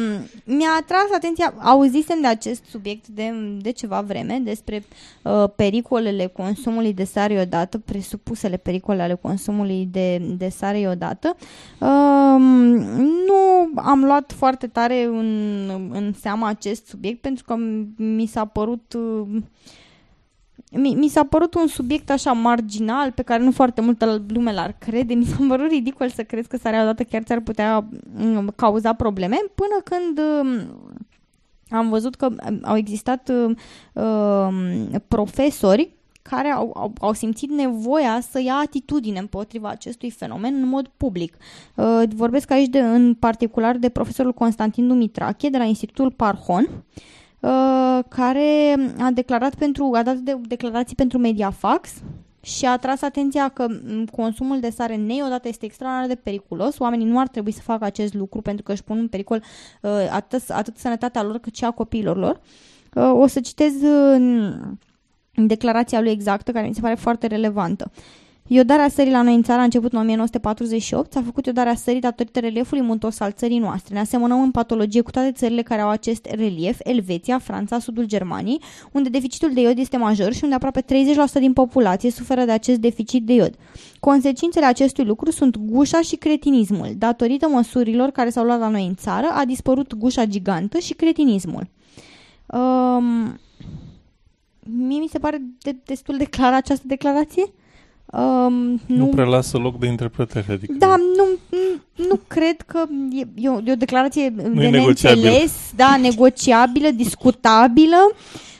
mi-a 0.55 0.69
atras 0.79 1.07
atenția, 1.15 1.53
auzisem 1.57 2.21
de 2.21 2.27
acest 2.27 2.63
subiect 2.69 3.07
de, 3.07 3.31
de 3.61 3.71
ceva 3.71 4.01
vreme, 4.01 4.41
despre 4.43 4.85
uh, 5.23 5.43
pericolele 5.55 6.25
consumului 6.25 6.93
de 6.93 7.03
sare 7.03 7.39
odată, 7.39 7.77
presupusele 7.77 8.57
pericole 8.57 9.01
ale 9.01 9.19
consumului 9.21 9.87
de, 9.91 10.17
de 10.17 10.49
sare 10.49 10.87
odată. 10.91 11.35
Um, 11.79 12.41
nu 13.01 13.69
am 13.75 14.03
luat 14.03 14.33
foarte 14.37 14.67
tare 14.67 15.03
în, 15.03 15.69
în 15.91 16.13
seama 16.13 16.47
acest 16.47 16.87
subiect 16.87 17.21
pentru 17.21 17.43
că 17.43 17.55
mi 17.97 18.25
s-a 18.25 18.45
părut... 18.45 18.93
Uh, 18.93 19.41
mi, 20.71 20.93
mi 20.93 21.07
s-a 21.07 21.23
părut 21.23 21.53
un 21.53 21.67
subiect 21.67 22.09
așa 22.09 22.31
marginal 22.31 23.11
pe 23.11 23.21
care 23.21 23.43
nu 23.43 23.51
foarte 23.51 23.81
multă 23.81 24.23
lume 24.27 24.53
l-ar 24.53 24.75
crede. 24.79 25.13
Mi 25.13 25.25
s-a 25.25 25.45
părut 25.47 25.69
ridicol 25.69 26.09
să 26.09 26.23
crezi 26.23 26.47
că 26.47 26.57
sarea 26.57 26.81
odată 26.81 27.03
chiar 27.03 27.23
ți-ar 27.23 27.39
putea 27.39 27.85
mm, 28.15 28.53
cauza 28.55 28.93
probleme 28.93 29.37
până 29.55 29.81
când 29.83 30.19
um, 30.19 30.79
am 31.69 31.89
văzut 31.89 32.15
că 32.15 32.25
um, 32.25 32.59
au 32.61 32.77
existat 32.77 33.29
um, 33.29 33.55
um, 34.03 35.03
profesori 35.07 35.93
care 36.21 36.47
au, 36.47 36.71
au, 36.75 36.93
au 36.99 37.13
simțit 37.13 37.49
nevoia 37.49 38.19
să 38.31 38.41
ia 38.41 38.53
atitudine 38.53 39.19
împotriva 39.19 39.69
acestui 39.69 40.09
fenomen 40.09 40.53
în 40.53 40.67
mod 40.67 40.87
public. 40.97 41.37
Uh, 41.75 42.03
vorbesc 42.15 42.51
aici 42.51 42.69
de, 42.69 42.79
în 42.79 43.13
particular 43.13 43.77
de 43.77 43.89
profesorul 43.89 44.33
Constantin 44.33 44.87
Dumitrache 44.87 45.49
de 45.49 45.57
la 45.57 45.63
Institutul 45.63 46.11
Parhon, 46.11 46.63
uh, 46.63 47.01
care 48.07 48.75
a 48.99 49.11
declarat 49.11 49.55
pentru, 49.55 49.91
a 49.93 50.03
dat 50.03 50.15
de, 50.15 50.37
declarații 50.47 50.95
pentru 50.95 51.17
Mediafax 51.17 51.89
și 52.45 52.65
a 52.65 52.77
tras 52.77 53.01
atenția 53.01 53.49
că 53.49 53.67
m, 53.67 54.05
consumul 54.05 54.59
de 54.59 54.69
sare 54.69 54.95
neodată 54.95 55.47
este 55.47 55.65
extraordinar 55.65 56.07
de 56.07 56.21
periculos. 56.23 56.79
Oamenii 56.79 57.05
nu 57.05 57.19
ar 57.19 57.27
trebui 57.27 57.51
să 57.51 57.61
facă 57.61 57.85
acest 57.85 58.13
lucru 58.13 58.41
pentru 58.41 58.63
că 58.63 58.71
își 58.71 58.83
pun 58.83 58.97
în 58.97 59.07
pericol 59.07 59.43
uh, 59.81 59.91
atât, 60.11 60.49
atât 60.49 60.77
sănătatea 60.77 61.23
lor 61.23 61.37
cât 61.37 61.55
și 61.55 61.65
a 61.65 61.71
copiilor 61.71 62.17
lor. 62.17 62.39
Uh, 62.93 63.11
o 63.13 63.27
să 63.27 63.39
citez 63.39 63.81
uh, 63.81 64.53
declarația 65.33 66.01
lui 66.01 66.11
exactă, 66.11 66.51
care 66.51 66.67
mi 66.67 66.73
se 66.73 66.81
pare 66.81 66.95
foarte 66.95 67.27
relevantă. 67.27 67.91
Iodarea 68.47 68.89
sării 68.89 69.11
la 69.11 69.21
noi 69.21 69.35
în 69.35 69.43
țară 69.43 69.59
a 69.59 69.63
început 69.63 69.93
în 69.93 69.99
1948, 69.99 71.11
s-a 71.11 71.21
făcut 71.21 71.45
iodarea 71.45 71.75
sării 71.75 71.99
datorită 71.99 72.39
reliefului 72.39 72.83
muntos 72.83 73.19
al 73.19 73.31
țării 73.31 73.57
noastre. 73.57 73.93
Ne 73.93 73.99
asemănăm 73.99 74.41
în 74.41 74.51
patologie 74.51 75.01
cu 75.01 75.11
toate 75.11 75.31
țările 75.31 75.61
care 75.61 75.81
au 75.81 75.89
acest 75.89 76.25
relief, 76.25 76.79
Elveția, 76.83 77.39
Franța, 77.39 77.79
sudul 77.79 78.05
Germaniei, 78.05 78.61
unde 78.91 79.09
deficitul 79.09 79.53
de 79.53 79.61
iod 79.61 79.77
este 79.77 79.97
major 79.97 80.33
și 80.33 80.43
unde 80.43 80.55
aproape 80.55 80.81
30% 80.81 80.85
din 81.39 81.53
populație 81.53 82.11
suferă 82.11 82.45
de 82.45 82.51
acest 82.51 82.79
deficit 82.79 83.25
de 83.25 83.33
iod. 83.33 83.55
Consecințele 83.99 84.65
acestui 84.65 85.03
lucru 85.03 85.31
sunt 85.31 85.57
gușa 85.57 86.01
și 86.01 86.15
cretinismul. 86.15 86.89
Datorită 86.97 87.47
măsurilor 87.47 88.09
care 88.09 88.29
s-au 88.29 88.43
luat 88.43 88.59
la 88.59 88.67
noi 88.67 88.85
în 88.85 88.95
țară, 88.95 89.27
a 89.31 89.45
dispărut 89.45 89.95
gușa 89.95 90.25
gigantă 90.25 90.77
și 90.77 90.93
cretinismul. 90.93 91.67
Um, 92.45 93.39
mie 94.59 94.99
mi 94.99 95.07
se 95.11 95.19
pare 95.19 95.41
de, 95.61 95.75
destul 95.85 96.17
de 96.17 96.25
clară 96.25 96.55
această 96.55 96.83
declarație. 96.87 97.43
Um, 98.17 98.53
Nu, 98.85 98.95
nu 98.95 99.05
prea 99.05 99.25
lasă 99.25 99.57
loc 99.57 99.79
de 99.79 99.87
interpretare. 99.87 100.45
Adică 100.49 100.73
da, 100.77 100.95
nu, 100.95 101.25
nu, 101.49 102.05
nu 102.07 102.19
cred 102.27 102.61
că 102.61 102.83
e, 103.11 103.27
e, 103.35 103.49
o, 103.49 103.59
e 103.65 103.71
o 103.71 103.75
declarație 103.75 104.29
de 104.29 104.41
e 104.43 104.69
negociabil. 104.69 105.23
neînțeles, 105.23 105.71
da, 105.75 105.97
negociabilă, 106.01 106.89
discutabilă. 106.89 108.11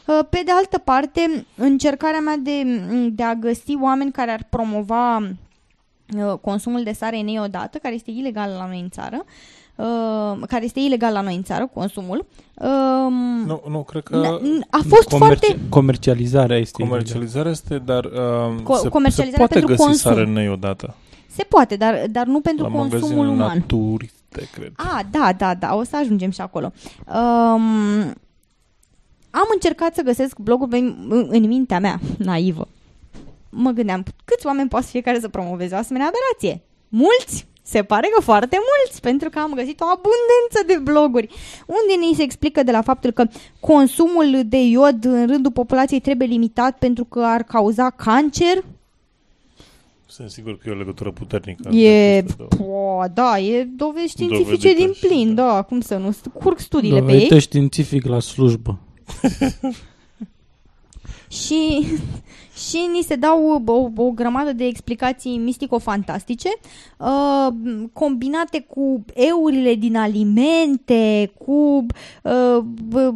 Uh, 0.06 0.20
Pe 0.30 0.42
de 0.46 0.52
altă 0.52 0.78
parte, 0.78 1.46
încercarea 1.56 2.20
mea 2.20 2.38
de, 2.38 2.64
de 3.12 3.24
a 3.24 3.36
găsi 3.36 3.78
oameni 3.82 4.12
care 4.12 4.32
ar 4.32 4.48
promova 4.50 5.18
uh, 5.18 6.34
consumul 6.42 6.84
de 6.84 6.92
sare 6.92 7.22
neodată, 7.22 7.78
care 7.78 7.96
este 7.96 8.12
ilegal 8.12 8.50
la 8.58 8.68
noi 8.68 8.80
în 8.80 8.90
țară, 8.90 9.18
uh, 9.26 9.32
care 10.48 10.64
este 10.66 10.80
ilegal 10.80 11.14
la 11.14 11.22
noi 11.22 11.36
în 11.36 11.44
țară, 11.44 11.70
consumul, 11.74 12.26
um, 12.54 13.14
Nu, 13.46 13.62
nu, 13.70 13.84
cred 13.84 14.04
că 14.04 14.22
n- 14.22 14.40
n- 14.42 14.68
a 14.70 14.80
fost 14.90 15.08
Comerci- 15.08 15.18
foarte... 15.18 15.60
Comercializarea 15.70 16.58
este 16.58 16.84
comercializarea 16.84 17.52
este, 17.52 17.78
dar 17.78 18.04
uh, 18.06 18.12
Co- 18.64 18.76
se, 18.76 18.82
se 18.82 18.90
comercializarea 18.90 19.38
poate 19.48 19.54
pentru 19.54 19.68
găsi 19.76 19.82
consum. 19.84 20.12
sare 20.12 20.26
neodată. 20.26 20.96
Se 21.28 21.44
poate, 21.44 21.76
dar, 21.76 22.04
dar 22.12 22.26
nu 22.26 22.40
pentru 22.42 22.64
la 22.66 22.72
consumul 22.72 23.00
magazinele 23.02 23.28
uman. 23.32 23.58
naturiste, 23.58 24.50
cred. 24.54 24.72
Ah, 24.76 25.00
da, 25.12 25.34
da, 25.38 25.54
da, 25.54 25.76
o 25.76 25.84
să 25.84 25.98
ajungem 25.98 26.30
și 26.30 26.42
acolo. 26.42 26.72
Um, 27.08 28.14
am 29.30 29.48
încercat 29.54 29.96
să 29.96 30.02
găsesc 30.02 30.38
blogul 30.38 30.68
pe, 30.68 30.78
în, 30.78 31.28
în 31.30 31.48
mintea 31.48 31.80
mea, 31.80 32.00
naivă. 32.18 32.68
Mă 33.50 33.72
gândeam, 33.72 34.04
câți 34.26 34.46
oameni 34.46 34.70
poate 34.70 34.86
fiecare 34.86 35.20
să 35.20 35.28
promoveze 35.30 35.76
o 35.76 35.78
asemenea 35.78 36.08
aberație? 36.08 36.64
Mulți? 36.90 37.48
Se 37.68 37.84
pare 37.84 38.08
că 38.16 38.22
foarte 38.22 38.58
mulți, 38.70 39.02
pentru 39.02 39.30
că 39.30 39.40
am 39.40 39.54
găsit 39.54 39.80
o 39.82 39.86
abundență 39.86 40.60
de 40.68 40.92
bloguri, 40.92 41.30
unde 41.66 42.06
ni 42.08 42.16
se 42.16 42.24
explică 42.24 42.64
de 42.64 42.72
la 42.72 42.82
faptul 42.82 43.12
că 43.12 43.26
consumul 43.60 44.42
de 44.46 44.62
iod 44.62 45.06
în 45.06 45.28
rândul 45.28 45.52
populației 45.52 46.00
trebuie 46.00 46.28
limitat 46.28 46.78
pentru 46.78 47.04
că 47.04 47.20
ar 47.24 47.44
cauza 47.44 47.90
cancer. 47.90 48.64
Sunt 50.06 50.30
sigur 50.30 50.58
că 50.58 50.70
e 50.70 50.72
o 50.72 50.76
legătură 50.76 51.12
puternică. 51.12 51.70
E, 51.70 52.18
între 52.18 52.34
aceste 52.44 52.46
două. 52.58 53.02
po, 53.02 53.08
da, 53.14 53.40
e 53.40 53.64
dovezi 53.64 54.08
științifice 54.08 54.44
Dovedită 54.52 54.84
din 54.84 54.94
și, 54.94 55.06
plin, 55.08 55.36
da. 55.36 55.54
da, 55.54 55.62
cum 55.62 55.82
să 55.82 55.98
nu, 55.98 56.16
curg 56.34 56.60
studiile 56.60 57.00
pe 57.00 57.06
ei. 57.06 57.12
Dovedită 57.12 57.40
științific 57.40 58.06
la 58.06 58.20
slujbă. 58.20 58.80
și, 61.36 61.88
și 62.70 62.90
ni 62.94 63.02
se 63.02 63.16
dau 63.16 63.64
o, 63.66 64.04
o 64.04 64.12
grămadă 64.12 64.54
de 64.54 64.66
explicații 64.66 65.38
mistico-fantastice, 65.38 66.50
uh, 66.98 67.48
combinate 67.94 68.66
cu 68.68 69.06
eurile 69.14 69.76
din 69.76 69.96
alimente, 69.96 71.32
cu 71.38 71.86
uh, 72.24 72.58
b- 72.90 73.14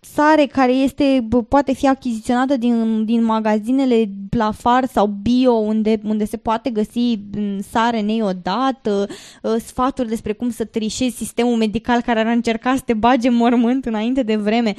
sare 0.00 0.46
care 0.46 0.72
este, 0.72 1.26
b- 1.26 1.48
poate 1.48 1.72
fi 1.74 1.88
achiziționată 1.88 2.56
din, 2.56 3.04
din 3.04 3.24
magazinele 3.24 4.10
la 4.30 4.50
far 4.50 4.86
sau 4.86 5.06
bio, 5.06 5.52
unde, 5.52 6.00
unde 6.04 6.24
se 6.24 6.36
poate 6.36 6.70
găsi 6.70 7.18
m, 7.36 7.60
sare 7.70 8.00
neodată, 8.00 9.06
uh, 9.42 9.54
sfaturi 9.64 10.08
despre 10.08 10.32
cum 10.32 10.50
să 10.50 10.64
trișezi 10.64 11.16
sistemul 11.16 11.56
medical 11.56 12.00
care 12.00 12.20
ar 12.20 12.26
încerca 12.26 12.74
să 12.76 12.82
te 12.84 12.94
bage 12.94 13.28
în 13.28 13.34
mormânt 13.34 13.84
înainte 13.84 14.22
de 14.22 14.36
vreme 14.36 14.74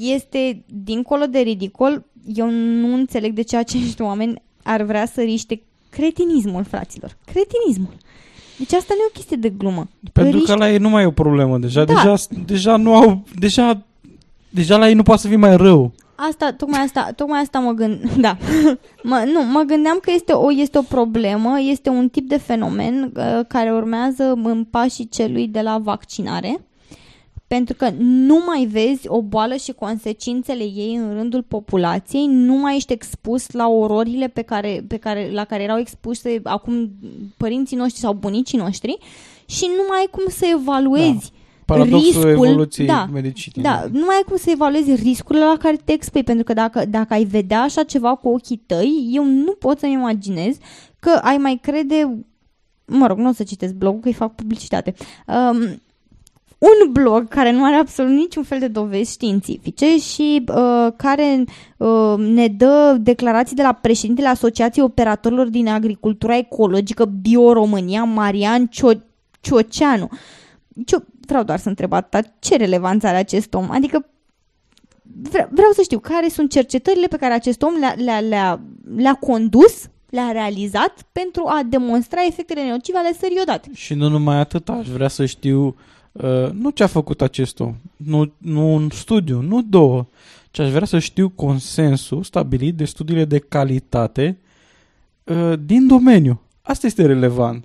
este 0.00 0.62
dincolo 0.84 1.24
de 1.26 1.38
ridicol. 1.38 2.04
Eu 2.34 2.50
nu 2.50 2.94
înțeleg 2.94 3.32
de 3.32 3.42
ce 3.42 3.56
acești 3.56 4.02
oameni 4.02 4.42
ar 4.62 4.82
vrea 4.82 5.06
să 5.06 5.20
riște 5.20 5.62
cretinismul, 5.90 6.64
fraților. 6.64 7.16
Cretinismul. 7.24 7.94
Deci 8.58 8.72
asta 8.72 8.94
nu 8.96 9.00
e 9.02 9.06
o 9.08 9.12
chestie 9.12 9.36
de 9.36 9.48
glumă. 9.48 9.88
Pentru 10.12 10.38
Riști- 10.38 10.46
că 10.46 10.54
la 10.54 10.70
ei 10.70 10.78
nu 10.78 10.88
mai 10.88 11.02
e 11.02 11.06
o 11.06 11.10
problemă 11.10 11.58
deja. 11.58 11.84
Da. 11.84 11.92
Deja, 11.94 12.14
deja 12.46 12.76
nu 12.76 12.94
au... 12.94 13.22
Deja, 13.38 13.82
deja 14.50 14.76
la 14.76 14.88
ei 14.88 14.94
nu 14.94 15.02
poate 15.02 15.20
să 15.20 15.26
fie 15.28 15.36
mai 15.36 15.56
rău. 15.56 15.92
Asta, 16.14 16.52
tocmai 16.52 16.80
asta, 16.80 17.10
tocmai 17.16 17.40
asta 17.40 17.58
mă 17.58 17.72
gând, 17.72 18.10
da. 18.20 18.36
Mă, 19.02 19.24
nu, 19.32 19.44
mă 19.52 19.62
gândeam 19.66 19.98
că 20.02 20.10
este 20.14 20.32
o, 20.32 20.52
este 20.52 20.78
o 20.78 20.82
problemă, 20.82 21.60
este 21.60 21.88
un 21.88 22.08
tip 22.08 22.28
de 22.28 22.36
fenomen 22.36 23.12
uh, 23.16 23.40
care 23.48 23.72
urmează 23.72 24.22
în 24.44 24.64
pașii 24.64 25.08
celui 25.08 25.48
de 25.48 25.60
la 25.60 25.78
vaccinare. 25.78 26.60
Pentru 27.48 27.74
că 27.74 27.90
nu 27.98 28.42
mai 28.46 28.64
vezi 28.64 29.08
o 29.08 29.22
boală 29.22 29.54
și 29.54 29.72
consecințele 29.72 30.62
ei 30.62 30.94
în 30.94 31.12
rândul 31.12 31.42
populației, 31.42 32.26
nu 32.26 32.54
mai 32.54 32.76
ești 32.76 32.92
expus 32.92 33.50
la 33.50 33.68
ororile 33.68 34.28
pe 34.28 34.42
care, 34.42 34.84
pe 34.88 34.96
care, 34.96 35.30
la 35.32 35.44
care 35.44 35.62
erau 35.62 35.78
expuse 35.78 36.40
acum 36.42 36.90
părinții 37.36 37.76
noștri 37.76 38.00
sau 38.00 38.12
bunicii 38.12 38.58
noștri 38.58 38.98
și 39.46 39.66
nu 39.76 39.82
mai 39.88 39.98
ai 39.98 40.08
cum 40.10 40.24
să 40.28 40.46
evaluezi 40.52 41.32
Paradoxul 41.64 41.98
riscul, 41.98 42.28
evoluției 42.28 42.86
da, 42.86 43.08
medicinei. 43.12 43.64
Da, 43.64 43.84
nu 43.92 44.04
mai 44.04 44.16
ai 44.16 44.22
cum 44.26 44.36
să 44.36 44.50
evaluezi 44.50 44.94
riscurile 44.94 45.44
la 45.44 45.56
care 45.58 45.76
te 45.76 45.92
expui, 45.92 46.22
pentru 46.22 46.44
că 46.44 46.52
dacă, 46.52 46.84
dacă 46.84 47.14
ai 47.14 47.24
vedea 47.24 47.62
așa 47.62 47.82
ceva 47.82 48.14
cu 48.14 48.28
ochii 48.28 48.62
tăi, 48.66 49.08
eu 49.12 49.24
nu 49.24 49.52
pot 49.52 49.78
să-mi 49.78 49.92
imaginez 49.92 50.56
că 50.98 51.10
ai 51.22 51.36
mai 51.36 51.58
crede, 51.62 52.24
mă 52.86 53.06
rog, 53.06 53.18
nu 53.18 53.28
o 53.28 53.32
să 53.32 53.42
citesc 53.42 53.74
blogul, 53.74 54.00
că 54.00 54.08
îi 54.08 54.14
fac 54.14 54.34
publicitate, 54.34 54.94
um, 55.26 55.80
un 56.58 56.92
blog 56.92 57.28
care 57.28 57.50
nu 57.50 57.64
are 57.64 57.74
absolut 57.74 58.12
niciun 58.12 58.42
fel 58.42 58.58
de 58.58 58.68
dovezi 58.68 59.12
științifice 59.12 59.98
și 59.98 60.44
uh, 60.48 60.92
care 60.96 61.44
uh, 61.76 62.14
ne 62.16 62.48
dă 62.48 62.96
declarații 63.00 63.56
de 63.56 63.62
la 63.62 63.72
președintele 63.72 64.28
Asociației 64.28 64.84
Operatorilor 64.84 65.46
din 65.46 65.68
Agricultura 65.68 66.36
Ecologică 66.36 67.04
Bio-România, 67.04 68.04
Marian 68.04 68.68
Cio- 68.68 69.04
Cioceanu. 69.40 70.08
Ce, 70.84 70.96
vreau 71.26 71.42
doar 71.42 71.58
să 71.58 71.68
întreb 71.68 71.92
atâta, 71.92 72.34
ce 72.38 72.56
relevanță 72.56 73.06
are 73.06 73.16
acest 73.16 73.54
om? 73.54 73.70
Adică 73.70 74.06
vre- 75.22 75.48
vreau 75.52 75.70
să 75.72 75.82
știu 75.82 75.98
care 75.98 76.28
sunt 76.28 76.50
cercetările 76.50 77.06
pe 77.06 77.16
care 77.16 77.34
acest 77.34 77.62
om 77.62 77.74
le-a, 77.80 77.94
le-a, 77.96 78.20
le-a, 78.20 78.60
le-a 78.96 79.14
condus, 79.14 79.88
le-a 80.10 80.30
realizat 80.32 81.02
pentru 81.12 81.42
a 81.46 81.60
demonstra 81.68 82.20
efectele 82.26 82.70
nocive 82.70 82.98
ale 82.98 83.12
sării 83.20 83.38
odată. 83.40 83.68
Și 83.72 83.94
nu 83.94 84.08
numai 84.08 84.36
atât, 84.36 84.68
aș 84.68 84.88
vrea 84.88 85.08
să 85.08 85.24
știu 85.24 85.66
uh, 85.66 85.74
nu 86.52 86.70
ce 86.70 86.82
a 86.82 86.86
făcut 86.86 87.22
acest 87.22 87.60
om, 87.60 87.74
nu, 87.96 88.32
nu 88.38 88.74
un 88.74 88.90
studiu, 88.90 89.40
nu 89.40 89.62
două, 89.62 90.06
ci 90.50 90.58
aș 90.58 90.70
vrea 90.70 90.86
să 90.86 90.98
știu 90.98 91.28
consensul 91.28 92.22
stabilit 92.22 92.76
de 92.76 92.84
studiile 92.84 93.24
de 93.24 93.38
calitate 93.38 94.38
uh, 95.24 95.52
din 95.64 95.86
domeniu. 95.86 96.40
Asta 96.62 96.86
este 96.86 97.06
relevant. 97.06 97.64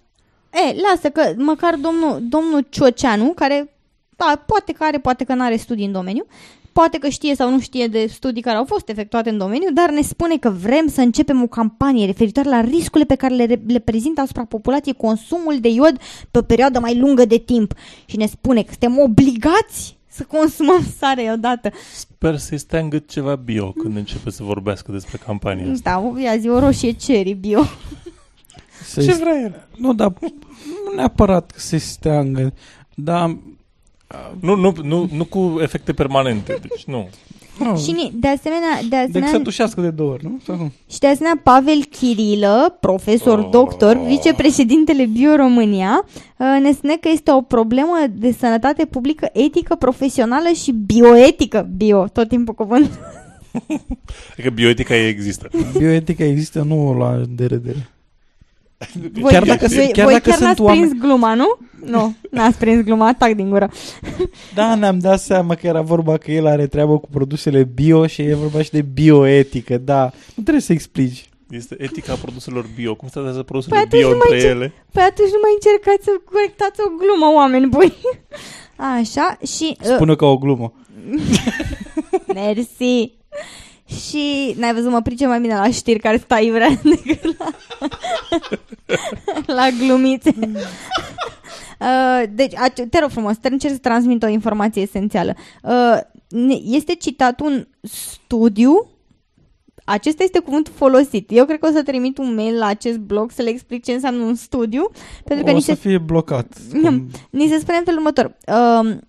E, 0.54 0.76
lasă 0.90 1.10
că 1.10 1.34
măcar 1.38 1.76
domnul, 1.76 2.24
domnul 2.30 2.66
Cioceanu, 2.70 3.34
care 3.36 3.74
da, 4.16 4.44
poate 4.46 4.72
că 4.72 4.84
are, 4.84 4.98
poate 4.98 5.24
că 5.24 5.34
nu 5.34 5.44
are 5.44 5.56
studii 5.56 5.86
în 5.86 5.92
domeniu, 5.92 6.26
poate 6.74 6.98
că 6.98 7.08
știe 7.10 7.36
sau 7.36 7.50
nu 7.50 7.60
știe 7.60 7.88
de 7.88 8.06
studii 8.06 8.42
care 8.42 8.58
au 8.58 8.66
fost 8.66 8.90
efectuate 8.90 9.30
în 9.30 9.38
domeniu, 9.38 9.72
dar 9.74 9.90
ne 9.90 10.02
spune 10.02 10.38
că 10.38 10.50
vrem 10.50 10.88
să 10.88 11.02
începem 11.02 11.42
o 11.42 11.48
campanie 11.48 12.06
referitoare 12.06 12.50
la 12.50 12.62
riscurile 12.62 13.06
pe 13.06 13.16
care 13.16 13.34
le, 13.34 13.62
le 13.68 13.80
prezintă 13.80 14.22
asupra 14.22 14.46
populației 14.46 14.96
consumul 14.96 15.60
de 15.60 15.70
iod 15.70 15.98
pe 16.32 16.38
o 16.38 16.42
perioadă 16.42 16.80
mai 16.80 16.98
lungă 17.00 17.26
de 17.26 17.38
timp. 17.38 17.74
Și 18.06 18.18
ne 18.18 18.26
spune 18.26 18.62
că 18.62 18.70
suntem 18.70 19.00
obligați 19.00 19.98
să 20.08 20.24
consumăm 20.24 20.86
sare 21.00 21.32
odată. 21.34 21.72
Sper 21.94 22.38
să-i 22.38 22.58
stea 22.58 22.80
în 22.80 22.90
gât 22.90 23.10
ceva 23.10 23.36
bio 23.36 23.72
când 23.72 23.96
începe 23.96 24.30
să 24.30 24.44
vorbească 24.44 24.92
despre 24.92 25.18
campania 25.26 25.72
asta. 25.72 25.90
Da, 25.90 26.00
o- 26.00 26.18
ia 26.18 26.38
zi 26.38 26.50
o 26.50 26.60
roșie 26.60 26.96
cherry 26.96 27.34
bio. 27.34 27.62
Să-i 28.84 29.06
Ce 29.06 29.14
vrea 29.14 29.40
el? 29.40 29.68
Nu, 29.78 29.94
dar 29.94 30.14
nu 30.86 30.96
neapărat 30.96 31.52
că 31.52 31.60
se 31.60 31.78
steangă, 31.78 32.54
dar 32.96 33.38
Nu, 34.40 34.56
nu, 34.56 34.74
nu, 34.84 35.10
nu 35.14 35.26
cu 35.26 35.58
efecte 35.62 35.94
permanente, 35.94 36.58
deci 36.62 36.84
nu. 36.86 37.10
nu, 37.60 37.78
Și 37.78 37.92
ni- 37.92 38.12
de 38.16 38.28
asemenea, 38.28 38.70
de 38.82 38.88
decât 38.90 39.08
asemenea, 39.10 39.30
să 39.30 39.40
tușească 39.40 39.82
de 39.82 39.90
două 39.90 40.12
ori, 40.12 40.24
nu? 40.24 40.40
Sau 40.46 40.56
cum? 40.56 40.72
și 40.92 41.00
de 41.00 41.08
asemenea 41.08 41.40
Pavel 41.44 41.84
Chirilă, 41.90 42.78
profesor 42.80 43.40
Oh. 43.40 43.50
doctor, 43.52 43.98
vicepreședintele 43.98 45.06
Bio 45.06 45.36
România, 45.36 46.06
uh, 46.38 46.48
ne 46.62 46.72
spune 46.72 46.96
că 46.96 47.10
este 47.12 47.32
o 47.32 47.42
problemă 47.42 47.96
de 48.12 48.32
sănătate 48.40 48.86
publică, 48.86 49.30
etică, 49.34 49.76
profesională 49.76 50.48
și 50.64 50.72
bioetică. 50.72 51.70
Bio, 51.76 52.06
tot 52.14 52.28
timpul 52.28 52.54
cuvânt. 52.54 52.90
Adică 54.34 54.50
bioetica 54.54 54.96
ei 54.96 55.10
există. 55.10 55.50
Bioetica 55.78 56.24
există, 56.24 56.62
nu 56.68 56.98
la 56.98 57.22
de 57.30 57.46
râdere. 57.46 57.90
Voi, 59.14 59.32
Chiar 59.32 59.44
dacă 59.44 59.66
voi, 59.68 59.78
sunt- 59.78 59.92
chiar 59.92 60.04
voi 60.06 60.14
dacă 60.14 60.30
chiar 60.30 60.38
sunt 60.38 60.48
n-ați 60.48 60.62
oameni- 60.62 60.80
prins 60.88 61.02
gluma, 61.02 61.34
nu? 61.34 61.58
Nu, 61.86 62.14
n-ați 62.32 62.58
prins 62.58 62.84
gluma, 62.84 63.14
tac 63.14 63.32
din 63.34 63.50
gură. 63.50 63.70
Da, 64.54 64.76
ne-am 64.76 65.00
dat 65.00 65.20
seama 65.20 65.56
că 65.56 65.68
era 65.68 65.82
vorba 65.82 66.18
că 66.18 66.32
el 66.32 66.48
are 66.48 66.68
treabă 66.68 66.98
cu 67.00 67.10
produsele 67.12 67.64
bio 67.64 68.08
și 68.08 68.22
e 68.22 68.36
vorba 68.36 68.62
și 68.62 68.72
de 68.72 68.82
bioetică, 68.82 69.78
da. 69.78 70.04
Nu 70.36 70.44
trebuie 70.44 70.62
să 70.62 70.74
explici. 70.74 71.30
Este 71.50 71.76
etica 71.80 72.14
produselor 72.14 72.66
bio. 72.76 72.96
Cum 72.96 73.08
se 73.08 73.14
tratează 73.14 73.44
produsele 73.44 73.76
Păi 73.76 73.84
atunci 73.86 74.02
bio 74.02 74.12
nu 74.12 74.18
mai 74.18 74.28
între 74.32 74.48
ce- 74.48 74.54
ele? 74.56 74.74
Păi 74.92 75.04
atunci 75.04 75.30
nu 75.30 75.40
mai 75.42 75.52
încercați 75.54 76.04
să 76.04 76.12
corectați 76.32 76.80
o 76.82 76.90
glumă, 76.98 77.34
oameni 77.36 77.68
buni. 77.68 77.94
Așa, 78.76 79.38
și... 79.56 79.78
uh, 79.82 79.94
Spune 79.96 80.16
ca 80.16 80.26
o 80.26 80.38
glumă. 80.38 80.74
Mersi. 82.34 83.12
Și 84.08 84.56
n-ai 84.58 84.74
văzut, 84.74 84.92
mă 84.92 85.02
pricep 85.02 85.28
mai 85.28 85.40
bine 85.40 85.54
la 85.56 85.70
știri 85.72 86.00
care 86.00 86.18
stai 86.18 86.50
vrea 86.54 86.70
decât 86.84 87.38
la, 87.38 87.46
la 89.56 89.68
glumițe. 89.86 90.34
Uh, 91.84 92.24
deci, 92.34 92.56
ace- 92.56 92.86
te 92.86 93.00
rog 93.00 93.10
frumos, 93.10 93.38
te 93.38 93.48
încerc 93.48 93.74
să 93.74 93.80
transmit 93.80 94.24
o 94.24 94.28
informație 94.28 94.82
esențială. 94.82 95.34
Uh, 95.64 96.00
ne- 96.30 96.60
este 96.64 96.94
citat 96.94 97.40
un 97.40 97.68
studiu 97.82 98.88
acesta 99.86 100.24
este 100.24 100.40
cuvântul 100.40 100.74
folosit. 100.76 101.32
Eu 101.32 101.46
cred 101.46 101.60
că 101.60 101.68
o 101.68 101.72
să 101.72 101.84
trimit 101.84 102.18
un 102.18 102.34
mail 102.36 102.58
la 102.58 102.66
acest 102.66 102.98
blog 102.98 103.32
să 103.32 103.42
le 103.42 103.50
explic 103.50 103.84
ce 103.84 103.92
înseamnă 103.92 104.24
un 104.24 104.36
studiu, 104.36 104.90
pentru 105.24 105.46
că 105.46 105.52
o 105.52 105.54
ni 105.54 105.62
să 105.62 105.74
se 105.74 105.88
fie 105.88 105.98
blocat. 105.98 106.58
Mm. 106.74 107.10
Ni 107.30 107.48
se 107.48 107.60
spune 107.60 107.78
în 107.78 107.84
felul 107.84 108.00
următor. 108.00 108.38
Um, 108.82 109.00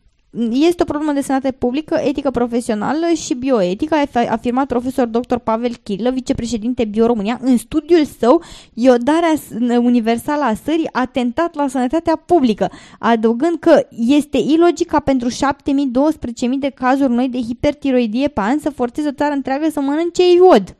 este 0.52 0.82
o 0.82 0.84
problemă 0.84 1.12
de 1.12 1.20
sănătate 1.20 1.54
publică, 1.56 1.94
etică 2.04 2.30
profesională 2.30 3.06
și 3.24 3.34
bioetică, 3.34 3.94
a 3.94 4.04
af- 4.06 4.28
afirmat 4.28 4.66
profesor 4.66 5.06
dr. 5.06 5.34
Pavel 5.36 5.74
Chilă, 5.82 6.10
vicepreședinte 6.10 6.84
Bio-România, 6.84 7.38
în 7.42 7.56
studiul 7.56 8.04
său 8.04 8.42
Iodarea 8.74 9.34
s- 9.36 9.76
universală 9.76 10.42
a 10.44 10.54
sării 10.64 10.88
a 10.92 11.04
tentat 11.06 11.54
la 11.54 11.68
sănătatea 11.68 12.16
publică, 12.16 12.70
adăugând 12.98 13.58
că 13.60 13.86
este 13.98 14.38
ilogic 14.38 14.86
ca 14.88 15.00
pentru 15.00 15.28
7.000-12.000 15.28 16.58
de 16.58 16.68
cazuri 16.68 17.12
noi 17.12 17.28
de 17.28 17.38
hipertiroidie 17.40 18.28
pe 18.28 18.40
an 18.40 18.58
să 18.58 18.70
forțeze 18.70 19.08
o 19.08 19.12
țară 19.12 19.34
întreagă 19.34 19.68
să 19.70 19.80
mănânce 19.80 20.22
iod. 20.32 20.76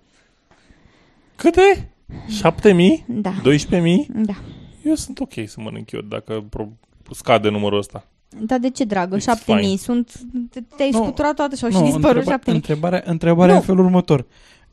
Câte? 1.36 1.88
7.000? 2.42 3.04
Da. 3.06 3.32
12.000? 3.42 4.06
Da. 4.14 4.34
Eu 4.84 4.94
sunt 4.94 5.20
ok 5.20 5.32
să 5.46 5.56
mănânc 5.60 5.90
eu 5.90 6.00
dacă 6.00 6.44
pro- 6.50 6.72
scade 7.10 7.48
numărul 7.48 7.78
ăsta. 7.78 8.08
Dar 8.40 8.58
de 8.58 8.70
ce, 8.70 8.84
dragă? 8.84 9.16
It's 9.16 9.20
7.000. 9.22 9.44
fine. 9.44 9.76
Sunt, 9.76 10.12
te- 10.50 10.60
te-ai 10.76 10.90
Nu. 10.90 11.02
scuturat 11.02 11.34
toate 11.34 11.56
și 11.56 11.64
au 11.64 11.70
și 11.70 11.76
Nu, 11.76 11.82
dispărut 11.84 12.16
întreba, 12.16 12.38
7.000. 12.38 12.54
întrebarea, 12.54 13.02
întrebarea 13.06 13.52
Nu. 13.54 13.60
în 13.60 13.66
felul 13.66 13.84
următor. 13.84 14.26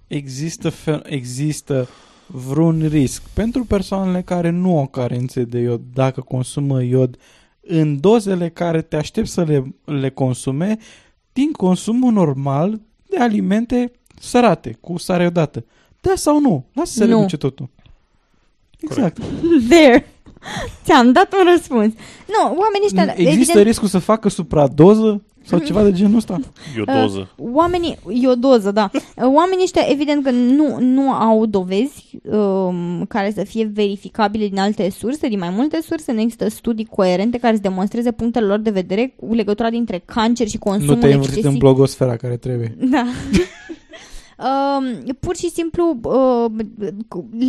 Există, 0.07 0.69
fe, 0.69 0.99
există 1.03 1.88
vreun 2.27 2.88
risc 2.88 3.21
pentru 3.33 3.63
persoanele 3.63 4.21
care 4.21 4.49
nu 4.49 4.77
au 4.77 4.88
carențe 4.88 5.43
de 5.43 5.59
iod, 5.59 5.81
dacă 5.93 6.21
consumă 6.21 6.81
iod 6.83 7.17
în 7.61 7.99
dozele 7.99 8.49
care 8.49 8.81
te 8.81 8.95
aștept 8.95 9.27
să 9.27 9.43
le, 9.43 9.75
le 9.85 10.09
consume 10.09 10.77
din 11.33 11.51
consumul 11.51 12.11
normal 12.13 12.79
de 13.09 13.17
alimente 13.17 13.91
sărate, 14.19 14.77
cu 14.81 14.97
sare 14.97 15.25
odată. 15.25 15.65
Da 16.01 16.11
sau 16.15 16.39
nu? 16.39 16.65
Lasă 16.73 16.91
să 16.93 17.05
Nu. 17.05 17.15
reduce 17.15 17.38
totul. 17.38 17.69
Exact. 18.79 19.17
There. 19.69 20.05
Ți-am 20.85 21.11
dat 21.11 21.34
un 21.34 21.51
răspuns. 21.51 21.93
Nu, 22.27 22.43
oamenii 22.43 22.85
ăștia... 22.85 23.03
Există 23.03 23.41
evident, 23.41 23.65
riscul 23.65 23.88
să 23.88 23.99
facă 23.99 24.30
supradoză 24.30 25.22
sau 25.45 25.59
ceva 25.68 25.84
de 25.84 25.91
genul 25.91 26.18
ăsta? 26.18 26.39
E 26.77 26.81
o 26.81 27.01
doză. 27.01 27.30
Oamenii, 27.38 27.97
e 28.22 28.27
o 28.27 28.35
doză, 28.35 28.72
da. 28.72 28.89
Oamenii 29.18 29.63
ăștia, 29.63 29.81
evident 29.89 30.23
că 30.23 30.31
nu, 30.31 30.77
nu 30.80 31.11
au 31.11 31.45
dovezi 31.45 32.19
um, 32.23 33.05
care 33.07 33.31
să 33.35 33.43
fie 33.43 33.72
verificabile 33.73 34.47
din 34.47 34.59
alte 34.59 34.89
surse, 34.89 35.27
din 35.27 35.39
mai 35.39 35.49
multe 35.49 35.81
surse. 35.81 36.11
Nu 36.11 36.19
există 36.19 36.49
studii 36.49 36.85
coerente 36.85 37.38
care 37.38 37.55
să 37.55 37.61
demonstreze 37.61 38.11
punctele 38.11 38.45
lor 38.45 38.59
de 38.59 38.69
vedere 38.69 39.15
cu 39.19 39.34
legătura 39.34 39.69
dintre 39.69 40.03
cancer 40.05 40.47
și 40.47 40.57
consumul 40.57 40.93
nu 40.93 40.99
te-ai 40.99 41.11
învârtit 41.11 41.38
excesiv. 41.38 41.61
în 41.61 41.68
blogosfera 41.68 42.15
care 42.15 42.38
trebuie. 42.38 42.76
Da. 42.80 43.05
Um, 44.43 45.15
pur 45.19 45.35
și 45.35 45.49
simplu 45.49 45.99
uh, 46.03 46.45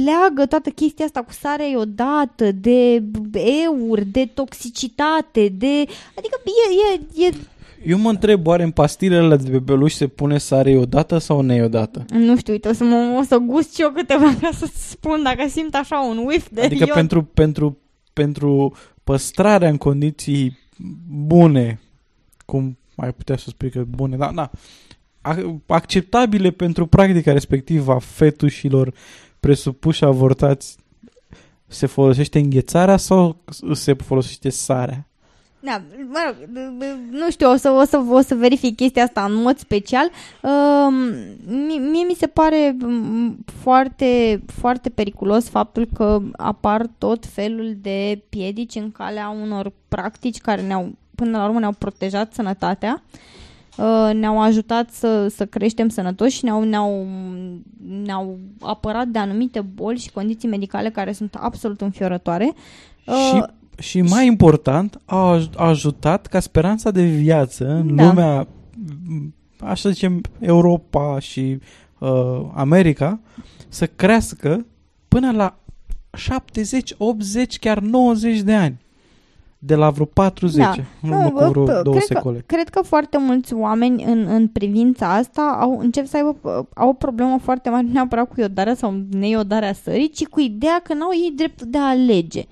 leagă 0.04 0.46
toată 0.48 0.70
chestia 0.70 1.04
asta 1.04 1.22
cu 1.22 1.32
sarea 1.32 1.66
iodată, 1.66 2.52
de 2.52 3.02
eur, 3.32 4.00
de 4.04 4.24
toxicitate, 4.34 5.48
de... 5.48 5.84
Adică 6.16 6.40
e, 6.44 7.00
e, 7.22 7.26
e 7.26 7.32
Eu 7.84 7.98
mă 7.98 8.10
întreb, 8.10 8.46
oare 8.46 8.62
în 8.62 8.70
pastilele 8.70 9.36
de 9.36 9.50
bebeluș 9.50 9.92
se 9.92 10.06
pune 10.06 10.38
sare 10.38 10.76
odată 10.76 11.18
sau 11.18 11.40
neiodată? 11.40 12.04
Nu 12.10 12.36
știu, 12.36 12.52
uite, 12.52 12.68
o 12.68 12.72
să, 12.72 12.84
mă, 12.84 13.16
o 13.18 13.22
să 13.22 13.36
gust 13.36 13.74
și 13.74 13.82
eu 13.82 13.90
câteva 13.90 14.34
ca 14.40 14.50
să-ți 14.52 14.90
spun 14.90 15.22
dacă 15.22 15.48
simt 15.48 15.74
așa 15.74 15.98
un 16.00 16.16
whiff 16.26 16.48
de 16.50 16.60
Adică 16.60 16.84
iod. 16.84 16.94
pentru, 16.94 17.22
pentru, 17.22 17.78
pentru 18.12 18.72
păstrarea 19.04 19.68
în 19.68 19.76
condiții 19.76 20.58
bune, 21.08 21.80
cum 22.46 22.78
ai 22.96 23.12
putea 23.12 23.36
să 23.36 23.48
spui 23.48 23.70
că 23.70 23.84
bune, 23.88 24.16
dar 24.16 24.30
na, 24.30 24.42
a- 24.42 24.50
acceptabile 25.66 26.50
pentru 26.50 26.86
practica 26.86 27.32
respectivă 27.32 27.92
a 27.92 27.98
fetușilor 27.98 28.94
presupuși 29.40 30.04
avortați, 30.04 30.76
se 31.66 31.86
folosește 31.86 32.38
înghețarea 32.38 32.96
sau 32.96 33.44
se 33.72 33.92
folosește 33.92 34.50
sarea? 34.50 35.06
Da, 35.60 35.82
mă 36.08 36.18
rog, 36.26 36.36
nu 37.10 37.30
știu, 37.30 37.50
o 37.50 37.56
să, 37.56 37.70
o, 37.70 37.84
să, 37.84 38.04
o 38.08 38.20
să 38.20 38.34
verific 38.34 38.76
chestia 38.76 39.02
asta 39.02 39.24
în 39.24 39.34
mod 39.34 39.58
special. 39.58 40.10
Um, 40.42 40.94
mie, 41.46 41.78
mie 41.78 42.04
mi 42.04 42.14
se 42.18 42.26
pare 42.26 42.76
um, 42.82 43.44
foarte, 43.60 44.42
foarte 44.46 44.88
periculos 44.88 45.48
faptul 45.48 45.88
că 45.94 46.22
apar 46.36 46.86
tot 46.98 47.26
felul 47.26 47.76
de 47.80 48.22
piedici 48.28 48.74
în 48.74 48.92
calea 48.92 49.28
unor 49.28 49.72
practici 49.88 50.38
care 50.38 50.62
ne-au, 50.62 50.92
până 51.14 51.38
la 51.38 51.44
urmă 51.44 51.58
ne-au 51.58 51.74
protejat 51.78 52.34
sănătatea. 52.34 53.02
Uh, 53.06 53.20
ne-au 54.12 54.40
ajutat 54.40 54.90
să, 54.90 55.28
să 55.28 55.46
creștem 55.46 55.88
sănătoși 55.88 56.36
și 56.36 56.44
ne-au, 56.44 56.62
ne-au, 56.62 57.06
ne-au 58.04 58.38
apărat 58.60 59.06
de 59.06 59.18
anumite 59.18 59.60
boli 59.60 59.98
și 59.98 60.10
condiții 60.10 60.48
medicale 60.48 60.90
care 60.90 61.12
sunt 61.12 61.34
absolut 61.40 61.80
înfiorătoare. 61.80 62.52
Uh, 63.06 63.14
Și, 63.14 63.42
și 63.82 64.00
mai 64.02 64.26
important, 64.26 65.00
a 65.04 65.38
aj- 65.38 65.50
a 65.56 65.66
ajutat 65.68 66.26
ca 66.26 66.40
speranța 66.40 66.90
de 66.90 67.02
viață 67.04 67.68
în 67.68 67.96
Da. 67.96 68.06
lumea, 68.06 68.46
m, 69.08 69.34
așa 69.60 69.74
să 69.74 69.88
zicem, 69.90 70.20
Europa 70.38 71.18
și 71.18 71.58
uh, 71.98 72.40
America, 72.54 73.20
să 73.68 73.86
crească 73.86 74.66
până 75.08 75.30
la 75.32 75.56
70, 76.16 76.94
80, 76.98 77.58
chiar 77.58 77.78
90 77.78 78.40
de 78.40 78.54
ani. 78.54 78.80
De 79.64 79.74
la 79.74 79.90
vreo 79.90 80.04
40, 80.04 80.56
Da. 80.56 80.74
în 81.02 81.08
urmă 81.10 81.24
cu 81.30 81.38
bă, 81.38 81.48
vreo 81.48 81.64
bă, 81.64 81.80
două 81.82 81.96
cred 81.96 82.08
că- 82.08 82.14
secole. 82.14 82.42
Cred 82.46 82.68
că 82.68 82.82
foarte 82.82 83.18
mulți 83.18 83.54
oameni 83.54 84.04
în, 84.04 84.26
în 84.28 84.48
privința 84.48 85.14
asta 85.14 85.56
au, 85.60 85.78
încep 85.78 86.06
să 86.06 86.16
aibă 86.16 86.36
uh, 86.40 86.64
au 86.74 86.88
o 86.88 86.92
problemă 86.92 87.38
foarte 87.42 87.68
mare 87.70 87.82
nu 87.86 87.92
neapărat 87.92 88.28
cu 88.28 88.40
iodarea 88.40 88.74
sau 88.74 88.94
neiodarea 89.10 89.72
sării, 89.72 90.08
ci 90.08 90.26
cu 90.26 90.40
ideea 90.40 90.80
că 90.84 90.94
n-au 90.94 91.10
ei 91.12 91.32
dreptul 91.36 91.66
de 91.70 91.78
a 91.78 91.88
alege. 91.88 92.42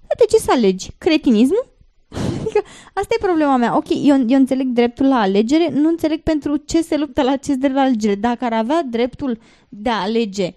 Dar 0.00 0.16
De 0.18 0.24
ce 0.28 0.36
să 0.36 0.50
alegi? 0.54 0.90
Cretinismul? 0.98 1.66
Adică 2.40 2.62
asta 2.92 3.14
e 3.18 3.24
problema 3.26 3.56
mea. 3.56 3.76
Ok, 3.76 3.88
eu, 3.90 4.16
eu 4.26 4.38
înțeleg 4.38 4.66
dreptul 4.66 5.06
la 5.06 5.20
alegere, 5.20 5.70
nu 5.74 5.88
înțeleg 5.88 6.20
pentru 6.20 6.56
ce 6.56 6.82
se 6.82 6.96
luptă 6.96 7.22
la 7.22 7.30
acest 7.30 7.58
drept 7.58 7.74
la 7.74 7.80
alegere. 7.80 8.14
Dacă 8.14 8.44
ar 8.44 8.52
avea 8.52 8.82
dreptul 8.90 9.38
de 9.68 9.90
a 9.90 10.00
alege 10.02 10.54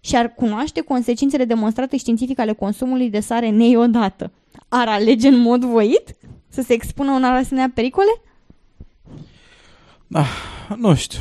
și 0.00 0.16
ar 0.16 0.34
cunoaște 0.34 0.80
consecințele 0.80 1.44
demonstrate 1.44 1.96
științific 1.96 2.38
ale 2.38 2.52
consumului 2.52 3.10
de 3.10 3.20
sare 3.20 3.50
neiodată, 3.50 4.30
ar 4.74 4.88
alege 4.88 5.28
în 5.28 5.38
mod 5.38 5.64
voit 5.64 6.16
să 6.48 6.62
se 6.62 6.72
expună 6.72 7.10
unor 7.10 7.30
asemenea 7.30 7.70
pericole? 7.74 8.20
Nu 10.76 10.94
știu. 10.94 11.18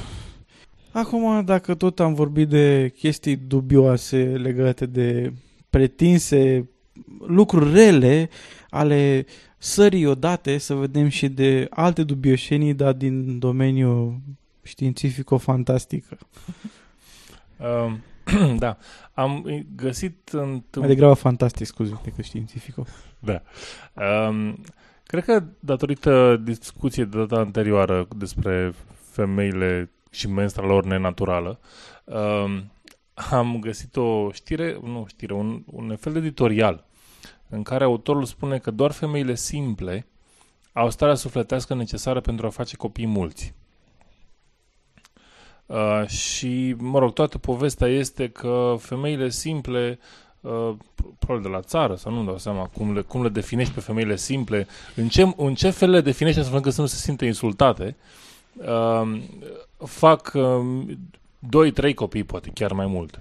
Acum, 0.92 1.46
dacă 1.46 1.76
tot 1.76 2.00
am 2.00 2.14
vorbit 2.14 2.50
de 2.50 2.94
chestii 2.98 3.36
dubioase 3.36 4.18
legate 4.24 4.86
de 4.86 5.34
pretinse 5.70 6.70
lucruri 7.28 7.72
rele, 7.72 8.30
ale 8.70 9.26
sării 9.58 10.06
odate 10.06 10.58
să 10.58 10.74
vedem 10.74 11.08
și 11.08 11.30
de 11.30 11.68
alte 11.70 12.04
dubioșenii, 12.04 12.74
dar 12.74 12.94
din 12.94 13.40
domeniul 13.40 14.20
științifico-fantastic. 14.64 16.06
Uh, 17.58 17.92
da, 18.58 18.78
am 19.14 19.64
găsit 19.76 20.30
în... 20.30 20.64
Mai 20.76 20.88
degrabă 20.88 21.14
fantastic, 21.14 21.66
scuze, 21.66 22.00
decât 22.04 22.24
științifico. 22.24 22.86
Da. 23.20 23.42
Um, 24.28 24.58
cred 25.04 25.24
că 25.24 25.44
datorită 25.60 26.38
discuției 26.44 27.06
de 27.06 27.18
data 27.18 27.36
anterioară 27.36 28.08
despre 28.16 28.74
femeile 29.12 29.92
și 30.10 30.28
menstrua 30.28 30.68
lor 30.68 30.86
nenaturală, 30.86 31.60
um, 32.04 32.72
am 33.14 33.60
găsit 33.60 33.96
o 33.96 34.32
știre, 34.32 34.80
nu 34.84 35.06
știre, 35.08 35.34
un, 35.34 35.64
un 35.66 35.96
fel 35.96 36.14
de 36.14 36.20
editorial 36.20 36.86
în 37.50 37.64
care 37.64 37.84
autorul 37.84 38.26
spune 38.26 38.58
că 38.58 38.72
doar 38.72 38.92
femeile 38.92 39.36
simple 39.36 40.08
au 40.74 40.90
starea 40.90 41.16
sufletească 41.16 41.76
necesară 41.76 42.20
pentru 42.20 42.46
a 42.46 42.50
face 42.50 42.76
copii 42.76 43.08
mulți. 43.08 43.54
Uh, 45.72 46.08
și, 46.08 46.76
mă 46.78 47.00
rog, 47.00 47.14
toată 47.14 47.38
povestea 47.38 47.88
este 47.88 48.28
că 48.28 48.76
femeile 48.80 49.30
simple, 49.30 50.00
uh, 50.42 50.74
probabil 51.20 51.50
de 51.50 51.56
la 51.56 51.62
țară, 51.62 51.96
sau 51.96 52.14
nu 52.14 52.24
dau 52.24 52.38
seama 52.38 52.66
cum 52.66 52.94
le, 52.94 53.02
cum 53.02 53.24
le 53.24 53.30
definești 53.30 53.74
pe 53.74 53.80
femeile 53.80 54.16
simple, 54.16 54.68
în 54.96 55.08
ce, 55.08 55.34
în 55.38 55.56
ce 55.56 55.70
fel 55.70 55.90
le 55.90 56.02
definești 56.02 56.40
astfel 56.40 56.58
încât 56.58 56.74
să 56.74 56.82
nu 56.82 56.88
se 56.88 56.96
simte 56.96 57.26
insultate, 57.26 57.96
uh, 58.56 59.20
fac 59.78 60.32
uh, 60.36 61.92
2-3 61.92 61.94
copii, 61.96 62.24
poate 62.24 62.50
chiar 62.54 62.72
mai 62.72 62.86
mult. 62.86 63.20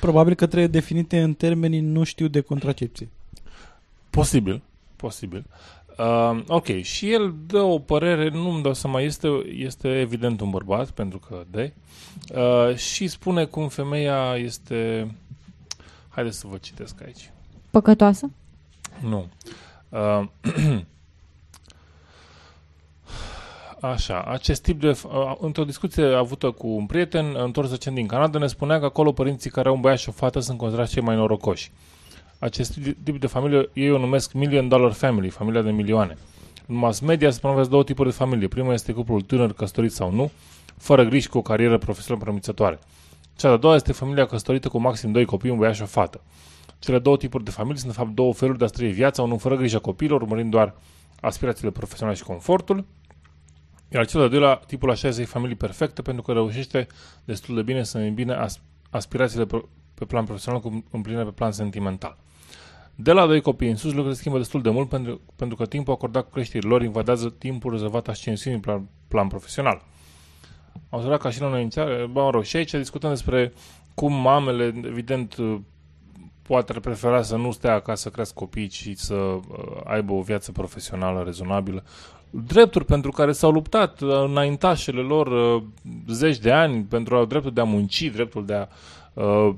Probabil 0.00 0.34
că 0.34 0.46
trebuie 0.46 0.68
definite 0.68 1.22
în 1.22 1.34
termenii 1.34 1.80
nu 1.80 2.02
știu 2.02 2.26
de 2.26 2.40
contracepție. 2.40 3.08
Posibil, 4.10 4.62
posibil. 4.96 5.44
Uh, 5.48 5.77
ok, 6.46 6.66
și 6.82 7.12
el 7.12 7.34
dă 7.46 7.60
o 7.60 7.78
părere, 7.78 8.28
nu 8.28 8.50
îmi 8.50 8.62
dau 8.62 8.74
seama, 8.74 9.00
este, 9.00 9.28
este 9.56 10.00
evident 10.00 10.40
un 10.40 10.50
bărbat, 10.50 10.90
pentru 10.90 11.18
că 11.18 11.44
de, 11.50 11.72
uh, 12.34 12.76
și 12.76 13.08
spune 13.08 13.44
cum 13.44 13.68
femeia 13.68 14.36
este... 14.36 15.10
Haideți 16.08 16.38
să 16.38 16.46
vă 16.46 16.56
citesc 16.56 17.02
aici. 17.04 17.30
Păcătoasă? 17.70 18.30
Nu. 19.00 19.28
Uh, 19.88 20.22
Așa, 23.80 24.22
acest 24.22 24.62
tip 24.62 24.80
de... 24.80 24.88
Uh, 24.88 25.34
într-o 25.40 25.64
discuție 25.64 26.04
avută 26.04 26.50
cu 26.50 26.66
un 26.66 26.86
prieten, 26.86 27.34
întors 27.36 27.70
recent 27.70 27.94
din 27.94 28.06
Canada, 28.06 28.38
ne 28.38 28.46
spunea 28.46 28.78
că 28.78 28.84
acolo 28.84 29.12
părinții 29.12 29.50
care 29.50 29.68
au 29.68 29.74
un 29.74 29.80
băiat 29.80 29.98
și 29.98 30.08
o 30.08 30.12
fată 30.12 30.40
sunt 30.40 30.58
considerați 30.58 30.92
cei 30.92 31.02
mai 31.02 31.16
norocoși. 31.16 31.72
Acest 32.38 32.78
tip 33.02 33.20
de 33.20 33.26
familie, 33.26 33.68
ei 33.72 33.90
o 33.90 33.98
numesc 33.98 34.32
Million 34.32 34.68
Dollar 34.68 34.92
Family, 34.92 35.28
familia 35.28 35.62
de 35.62 35.70
milioane. 35.70 36.16
În 36.66 36.74
mass 36.74 37.00
media 37.00 37.30
se 37.30 37.38
promovează 37.38 37.70
două 37.70 37.84
tipuri 37.84 38.08
de 38.08 38.14
familie. 38.14 38.48
Prima 38.48 38.72
este 38.72 38.92
cuplul 38.92 39.20
tânăr, 39.20 39.52
căsătorit 39.52 39.92
sau 39.92 40.12
nu, 40.12 40.30
fără 40.76 41.04
griji 41.04 41.28
cu 41.28 41.38
o 41.38 41.42
carieră 41.42 41.78
profesională 41.78 42.24
promițătoare. 42.24 42.78
Cea 43.36 43.48
de-a 43.48 43.56
doua 43.56 43.74
este 43.74 43.92
familia 43.92 44.26
căsătorită 44.26 44.68
cu 44.68 44.78
maxim 44.78 45.12
doi 45.12 45.24
copii, 45.24 45.50
un 45.50 45.56
băiat 45.56 45.74
și 45.74 45.82
o 45.82 45.86
fată. 45.86 46.20
Cele 46.78 46.98
două 46.98 47.16
tipuri 47.16 47.44
de 47.44 47.50
familie 47.50 47.78
sunt, 47.78 47.92
de 47.92 47.98
fapt, 47.98 48.10
două 48.10 48.32
feluri 48.32 48.58
de 48.58 48.64
a 48.64 48.68
trăi 48.68 48.90
viața, 48.90 49.22
unul 49.22 49.38
fără 49.38 49.56
grijă 49.56 49.78
copiilor, 49.78 50.22
urmărind 50.22 50.50
doar 50.50 50.74
aspirațiile 51.20 51.70
profesionale 51.70 52.16
și 52.16 52.24
confortul, 52.24 52.84
iar 53.88 54.06
cel 54.06 54.20
de-al 54.20 54.30
doilea, 54.30 54.54
tipul 54.54 54.90
așa 54.90 55.08
este 55.08 55.24
familie 55.24 55.54
perfectă 55.54 56.02
pentru 56.02 56.22
că 56.22 56.32
reușește 56.32 56.86
destul 57.24 57.54
de 57.54 57.62
bine 57.62 57.82
să 57.82 57.98
îmbine 57.98 58.46
aspirațiile 58.90 59.46
pe 59.94 60.04
plan 60.04 60.24
profesional 60.24 60.60
cu 60.60 60.84
împlinire 60.90 61.24
pe 61.24 61.30
plan 61.30 61.52
sentimental. 61.52 62.16
De 63.00 63.12
la 63.12 63.26
doi 63.26 63.40
copii 63.40 63.68
în 63.68 63.76
sus, 63.76 63.84
lucrurile 63.84 64.12
se 64.14 64.18
schimbă 64.18 64.38
destul 64.38 64.62
de 64.62 64.70
mult 64.70 64.88
pentru, 64.88 65.20
pentru 65.36 65.56
că 65.56 65.66
timpul 65.66 65.92
acordat 65.92 66.24
cu 66.24 66.30
creșterii 66.30 66.68
lor 66.68 66.82
invadează 66.82 67.30
timpul 67.30 67.70
rezervat 67.70 68.08
ascensiunii 68.08 68.58
în 68.58 68.64
plan, 68.64 68.88
plan 69.08 69.28
profesional. 69.28 69.82
Am 70.74 70.98
observat 70.98 71.20
ca 71.20 71.30
și 71.30 71.40
la 71.40 71.48
noi 71.48 71.60
inițial, 71.60 72.06
mă 72.12 72.30
rog, 72.30 72.42
și 72.42 72.56
aici 72.56 72.70
discutăm 72.70 73.10
despre 73.10 73.52
cum 73.94 74.12
mamele, 74.12 74.80
evident, 74.84 75.36
poate 76.42 76.72
prefera 76.72 77.22
să 77.22 77.36
nu 77.36 77.52
stea 77.52 77.74
acasă 77.74 78.02
să 78.02 78.08
crească 78.08 78.34
copii, 78.38 78.68
ci 78.68 78.92
să 78.94 79.14
uh, 79.14 79.40
aibă 79.84 80.12
o 80.12 80.20
viață 80.20 80.52
profesională 80.52 81.22
rezonabilă. 81.22 81.84
Drepturi 82.30 82.84
pentru 82.84 83.10
care 83.10 83.32
s-au 83.32 83.50
luptat 83.50 84.00
uh, 84.00 84.24
înaintașele 84.26 85.00
lor 85.00 85.26
uh, 85.26 85.62
zeci 86.08 86.38
de 86.38 86.52
ani 86.52 86.82
pentru 86.82 87.16
a 87.16 87.24
dreptul 87.24 87.52
de 87.52 87.60
a 87.60 87.64
munci, 87.64 88.10
dreptul 88.10 88.46
de 88.46 88.54
a 88.54 88.66
uh, 89.12 89.54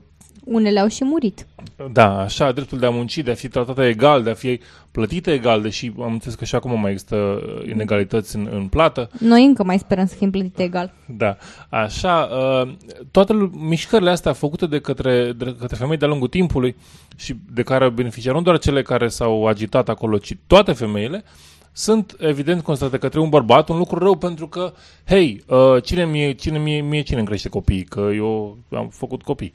unele 0.50 0.80
au 0.80 0.88
și 0.88 1.04
murit. 1.04 1.46
Da, 1.92 2.18
așa, 2.18 2.52
dreptul 2.52 2.78
de 2.78 2.86
a 2.86 2.90
munci, 2.90 3.18
de 3.18 3.30
a 3.30 3.34
fi 3.34 3.48
tratată 3.48 3.82
egal, 3.82 4.22
de 4.22 4.30
a 4.30 4.34
fi 4.34 4.60
plătită 4.90 5.30
egal, 5.30 5.62
deși 5.62 5.92
am 5.98 6.12
înțeles 6.12 6.34
că 6.34 6.44
și 6.44 6.54
acum 6.54 6.80
mai 6.80 6.90
există 6.90 7.40
inegalități 7.68 8.36
în, 8.36 8.48
în 8.52 8.66
plată. 8.66 9.10
Noi 9.18 9.44
încă 9.44 9.64
mai 9.64 9.78
sperăm 9.78 10.06
să 10.06 10.14
fim 10.14 10.30
plătite 10.30 10.62
egal. 10.62 10.92
Da, 11.06 11.36
așa, 11.68 12.28
uh, 12.32 12.72
toate 13.10 13.50
mișcările 13.52 14.10
astea 14.10 14.32
făcute 14.32 14.66
de 14.66 14.80
către, 14.80 15.32
de 15.32 15.56
către 15.58 15.76
femei 15.76 15.96
de-a 15.96 16.08
lungul 16.08 16.28
timpului 16.28 16.76
și 17.16 17.36
de 17.52 17.62
care 17.62 17.84
au 17.84 17.90
beneficiat 17.90 18.34
nu 18.34 18.42
doar 18.42 18.58
cele 18.58 18.82
care 18.82 19.08
s-au 19.08 19.46
agitat 19.46 19.88
acolo, 19.88 20.18
ci 20.18 20.36
toate 20.46 20.72
femeile, 20.72 21.24
sunt 21.72 22.16
evident 22.18 22.62
constatate 22.62 22.98
către 22.98 23.20
un 23.20 23.28
bărbat 23.28 23.68
un 23.68 23.78
lucru 23.78 23.98
rău 23.98 24.16
pentru 24.16 24.48
că, 24.48 24.72
hei, 25.06 25.44
uh, 25.46 25.82
cine 25.82 26.04
mie, 26.04 26.32
cine 26.32 26.58
mie, 26.58 26.80
mie 26.80 27.02
cine 27.02 27.18
îmi 27.18 27.26
crește 27.26 27.48
copii? 27.48 27.84
Că 27.84 28.10
eu 28.14 28.58
am 28.72 28.88
făcut 28.88 29.22
copii. 29.22 29.54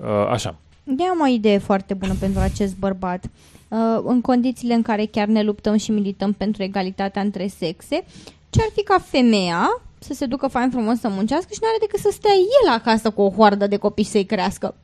Uh, 0.00 0.06
așa. 0.28 0.56
Eu 0.98 1.06
am 1.06 1.20
o 1.20 1.26
idee 1.26 1.58
foarte 1.58 1.94
bună 1.94 2.14
pentru 2.20 2.40
acest 2.40 2.76
bărbat. 2.76 3.24
Uh, 3.24 3.78
în 4.04 4.20
condițiile 4.20 4.74
în 4.74 4.82
care 4.82 5.04
chiar 5.04 5.26
ne 5.26 5.42
luptăm 5.42 5.76
și 5.76 5.90
milităm 5.90 6.32
pentru 6.32 6.62
egalitatea 6.62 7.22
între 7.22 7.46
sexe, 7.46 8.04
ce 8.50 8.60
ar 8.60 8.68
fi 8.74 8.82
ca 8.82 8.98
femeia 8.98 9.82
să 9.98 10.14
se 10.14 10.26
ducă 10.26 10.46
fain 10.46 10.70
frumos 10.70 10.98
să 10.98 11.08
muncească 11.08 11.48
și 11.52 11.58
nu 11.62 11.68
are 11.68 11.76
decât 11.80 12.00
să 12.00 12.10
stea 12.12 12.32
el 12.64 12.72
acasă 12.72 13.10
cu 13.10 13.22
o 13.22 13.30
hoardă 13.30 13.66
de 13.66 13.76
copii 13.76 14.04
să-i 14.04 14.24
crească. 14.24 14.74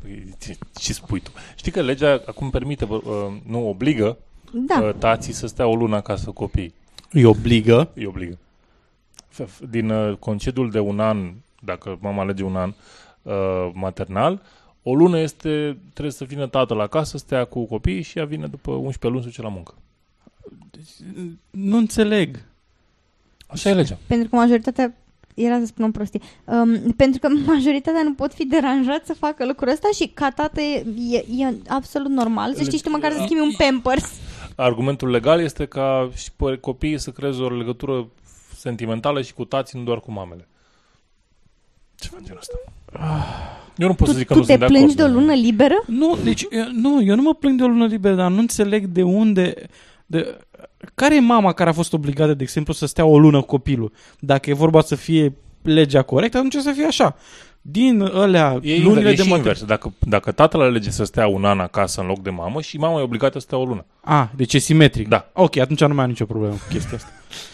Păi, 0.00 0.34
ce 0.74 0.92
spui 0.92 1.20
tu? 1.20 1.30
Știi 1.54 1.72
că 1.72 1.82
legea 1.82 2.22
acum 2.26 2.50
permite, 2.50 2.84
uh, 2.84 3.00
nu 3.46 3.68
obligă 3.68 4.18
da. 4.52 4.80
uh, 4.82 4.94
tații 4.98 5.32
să 5.32 5.46
stea 5.46 5.66
o 5.66 5.74
lună 5.74 5.96
acasă 5.96 6.24
cu 6.24 6.32
copii. 6.32 6.74
Îi 7.10 7.24
obligă? 7.24 7.90
Îi 7.94 8.06
obligă. 8.06 8.38
Din 9.70 9.90
uh, 9.90 10.16
concediul 10.16 10.70
de 10.70 10.78
un 10.78 11.00
an, 11.00 11.32
dacă 11.60 11.98
mama 12.00 12.22
alege 12.22 12.42
un 12.42 12.56
an, 12.56 12.74
uh, 13.24 13.32
uh, 13.32 13.70
maternal, 13.74 14.42
o 14.82 14.94
lună 14.94 15.18
este, 15.18 15.78
trebuie 15.92 16.12
să 16.12 16.24
vină 16.24 16.46
tatăl 16.46 16.80
acasă, 16.80 17.18
stea 17.18 17.44
cu 17.44 17.64
copiii 17.64 18.02
și 18.02 18.18
ea 18.18 18.24
vine 18.24 18.46
după 18.46 18.70
11 18.70 19.06
luni 19.06 19.20
să 19.20 19.26
duce 19.26 19.42
la 19.42 19.48
muncă. 19.48 19.74
Deci, 20.70 21.08
nu 21.50 21.76
înțeleg. 21.76 22.44
Așa 23.46 23.68
e 23.68 23.74
legea. 23.74 23.98
Pentru 24.06 24.28
că 24.28 24.36
majoritatea 24.36 24.94
era 25.34 25.58
să 25.58 25.66
spun 25.66 25.84
o 25.84 25.90
prostie. 25.90 26.20
Um, 26.44 26.92
pentru 26.96 27.20
că 27.20 27.28
majoritatea 27.52 28.02
nu 28.02 28.14
pot 28.14 28.34
fi 28.34 28.46
deranjați 28.46 29.06
să 29.06 29.14
facă 29.14 29.46
lucrul 29.46 29.68
ăsta 29.68 29.88
și 29.94 30.06
ca 30.06 30.30
tată 30.30 30.60
e, 30.60 30.84
e, 31.10 31.24
e 31.44 31.54
absolut 31.68 32.10
normal 32.10 32.54
să 32.54 32.62
știi 32.62 32.80
tu 32.80 32.90
măcar 32.90 33.12
să 33.12 33.20
schimbi 33.24 33.42
un 33.42 33.52
pampers. 33.64 34.12
Argumentul 34.56 35.10
legal 35.10 35.40
este 35.40 35.66
ca 35.66 36.10
și 36.14 36.30
copiii 36.60 36.98
să 36.98 37.10
creeze 37.10 37.42
o 37.42 37.48
legătură 37.48 38.08
sentimentală 38.56 39.22
și 39.22 39.34
cu 39.34 39.44
tații, 39.44 39.78
nu 39.78 39.84
doar 39.84 40.00
cu 40.00 40.12
mamele. 40.12 40.48
Ce 41.98 42.08
faci 42.08 42.22
genul 42.22 42.40
ăsta? 42.40 42.56
Eu 43.76 43.86
nu 43.88 43.94
pot 43.94 44.06
tu, 44.06 44.12
să 44.12 44.18
zic 44.18 44.26
că 44.26 44.32
tu 44.32 44.38
nu 44.38 44.44
te 44.44 44.52
sunt 44.52 44.60
de 44.60 44.66
plângi 44.66 44.94
acord. 44.94 45.12
de 45.12 45.16
o 45.16 45.20
lună 45.20 45.32
liberă? 45.32 45.82
Nu, 45.86 46.18
deci, 46.24 46.46
eu, 46.50 46.64
nu, 46.72 47.02
eu 47.02 47.14
nu 47.14 47.22
mă 47.22 47.34
plâng 47.34 47.58
de 47.58 47.64
o 47.64 47.66
lună 47.66 47.86
liberă, 47.86 48.14
dar 48.14 48.30
nu 48.30 48.38
înțeleg 48.38 48.86
de 48.86 49.02
unde... 49.02 49.54
De, 50.06 50.38
care 50.94 51.16
e 51.16 51.20
mama 51.20 51.52
care 51.52 51.70
a 51.70 51.72
fost 51.72 51.92
obligată, 51.92 52.34
de 52.34 52.42
exemplu, 52.42 52.72
să 52.72 52.86
stea 52.86 53.04
o 53.04 53.18
lună 53.18 53.40
cu 53.40 53.46
copilul? 53.46 53.92
Dacă 54.18 54.50
e 54.50 54.54
vorba 54.54 54.80
să 54.80 54.94
fie 54.94 55.32
legea 55.62 56.02
corectă, 56.02 56.36
atunci 56.36 56.56
să 56.56 56.72
fie 56.72 56.84
așa. 56.84 57.16
Din 57.60 58.02
alea 58.02 58.58
E, 58.62 58.82
lunile 58.82 59.10
e 59.10 59.14
de 59.14 59.22
și 59.22 59.28
mătern... 59.28 59.36
invers. 59.36 59.64
Dacă, 59.64 59.92
dacă 59.98 60.32
tatăl 60.32 60.60
alege 60.60 60.90
să 60.90 61.04
stea 61.04 61.26
un 61.26 61.44
an 61.44 61.58
acasă 61.58 62.00
în 62.00 62.06
loc 62.06 62.22
de 62.22 62.30
mamă 62.30 62.60
și 62.60 62.76
mama 62.76 63.00
e 63.00 63.02
obligată 63.02 63.38
să 63.38 63.44
stea 63.46 63.58
o 63.58 63.64
lună. 63.64 63.84
A, 64.00 64.30
deci 64.36 64.54
e 64.54 64.58
simetric. 64.58 65.08
Da. 65.08 65.30
Ok, 65.32 65.56
atunci 65.56 65.80
nu 65.80 65.94
mai 65.94 66.04
am 66.04 66.10
nicio 66.10 66.24
problemă 66.24 66.54
cu 66.54 66.72
chestia 66.72 66.96
asta. 66.96 67.08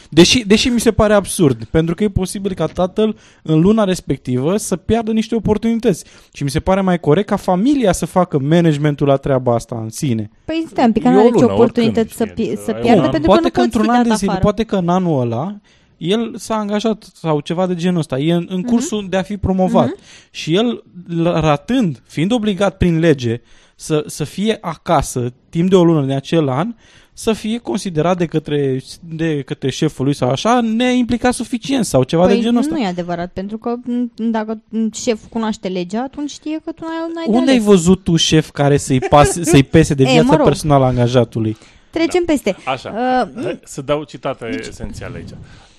Deși, 0.08 0.46
deși 0.46 0.68
mi 0.68 0.80
se 0.80 0.90
pare 0.90 1.14
absurd, 1.14 1.64
pentru 1.64 1.94
că 1.94 2.04
e 2.04 2.08
posibil 2.08 2.52
ca 2.52 2.66
tatăl 2.66 3.16
în 3.42 3.60
luna 3.60 3.84
respectivă 3.84 4.56
să 4.56 4.76
piardă 4.76 5.12
niște 5.12 5.34
oportunități. 5.34 6.04
Și 6.32 6.42
mi 6.42 6.50
se 6.50 6.60
pare 6.60 6.80
mai 6.80 7.00
corect 7.00 7.28
ca 7.28 7.36
familia 7.36 7.92
să 7.92 8.06
facă 8.06 8.38
managementul 8.38 9.06
la 9.06 9.16
treaba 9.16 9.54
asta 9.54 9.78
în 9.82 9.90
sine. 9.90 10.30
Păi 10.44 10.64
stai 10.68 10.84
un 10.84 10.92
pic, 10.92 11.02
că 11.02 11.08
E 11.08 11.12
nu 11.12 11.16
o 11.16 11.20
are 11.20 11.28
nicio 11.30 11.40
lună, 11.40 11.52
oportunitate 11.54 12.08
să, 12.08 12.22
oricând, 12.22 12.46
pi- 12.46 12.50
știi, 12.50 12.64
să 12.64 12.70
ai 12.70 12.80
piardă 12.80 12.98
un 12.98 13.04
an. 13.04 13.10
pentru 13.10 13.28
poate 13.30 13.42
că 13.42 13.46
nu 13.46 13.50
că 13.50 13.60
poți 13.60 13.76
într-un 13.76 13.82
fi 13.82 13.90
an 13.90 13.96
dat 13.96 14.06
de 14.06 14.14
zile, 14.14 14.30
afară. 14.30 14.44
poate 14.44 14.62
că 14.64 14.76
în 14.76 14.88
anul 14.88 15.20
ăla 15.20 15.56
el 16.00 16.34
s-a 16.36 16.54
angajat 16.56 17.10
sau 17.14 17.40
ceva 17.40 17.66
de 17.66 17.74
genul 17.74 17.98
ăsta, 17.98 18.18
e 18.18 18.32
în, 18.32 18.46
în 18.50 18.62
cursul 18.62 19.06
de 19.08 19.16
a 19.16 19.22
fi 19.22 19.36
promovat. 19.36 19.90
Și 20.30 20.54
el, 20.54 20.82
l- 21.08 21.22
ratând, 21.26 22.02
fiind 22.06 22.32
obligat 22.32 22.76
prin 22.76 22.98
lege 22.98 23.40
să, 23.76 24.04
să 24.06 24.24
fie 24.24 24.58
acasă 24.60 25.32
timp 25.48 25.68
de 25.70 25.76
o 25.76 25.84
lună 25.84 26.06
de 26.06 26.14
acel 26.14 26.48
an, 26.48 26.74
să 27.12 27.32
fie 27.32 27.58
considerat 27.58 28.16
de 28.18 28.26
către, 28.26 28.80
de 29.00 29.42
către 29.42 29.70
șeful 29.70 30.04
lui 30.04 30.14
sau 30.14 30.30
așa, 30.30 30.60
neimplicat 30.60 31.34
suficient 31.34 31.84
sau 31.84 32.02
ceva 32.02 32.26
de 32.26 32.32
Păi 32.32 32.42
genul 32.42 32.60
ăsta. 32.60 32.74
nu 32.74 32.80
e 32.80 32.86
adevărat, 32.86 33.32
pentru 33.32 33.58
că 33.58 33.74
m, 33.84 34.12
dacă 34.16 34.62
șeful 34.92 35.28
cunoaște 35.30 35.68
legea, 35.68 36.02
atunci 36.02 36.30
știe 36.30 36.60
că 36.64 36.72
tu 36.72 36.82
n-ai, 36.84 37.10
n-ai 37.14 37.24
de 37.28 37.36
Unde 37.36 37.50
ai 37.50 37.56
ales. 37.56 37.68
văzut 37.68 38.04
tu 38.04 38.16
șef 38.16 38.50
care 38.50 38.76
să-i, 38.76 38.98
pase, 39.00 39.44
să-i 39.52 39.62
pese 39.62 39.94
de 39.94 40.02
E, 40.02 40.06
viața 40.10 40.26
mă 40.30 40.36
rog. 40.36 40.46
personală 40.46 40.84
a 40.84 40.88
angajatului? 40.88 41.56
Trecem 41.90 42.24
peste. 42.24 42.56
Așa, 42.64 42.90
Uh, 43.36 43.42
Hai 43.44 43.60
să 43.64 43.82
dau 43.82 44.02
citate 44.04 44.56
esențiale 44.68 45.16
aici. 45.16 45.30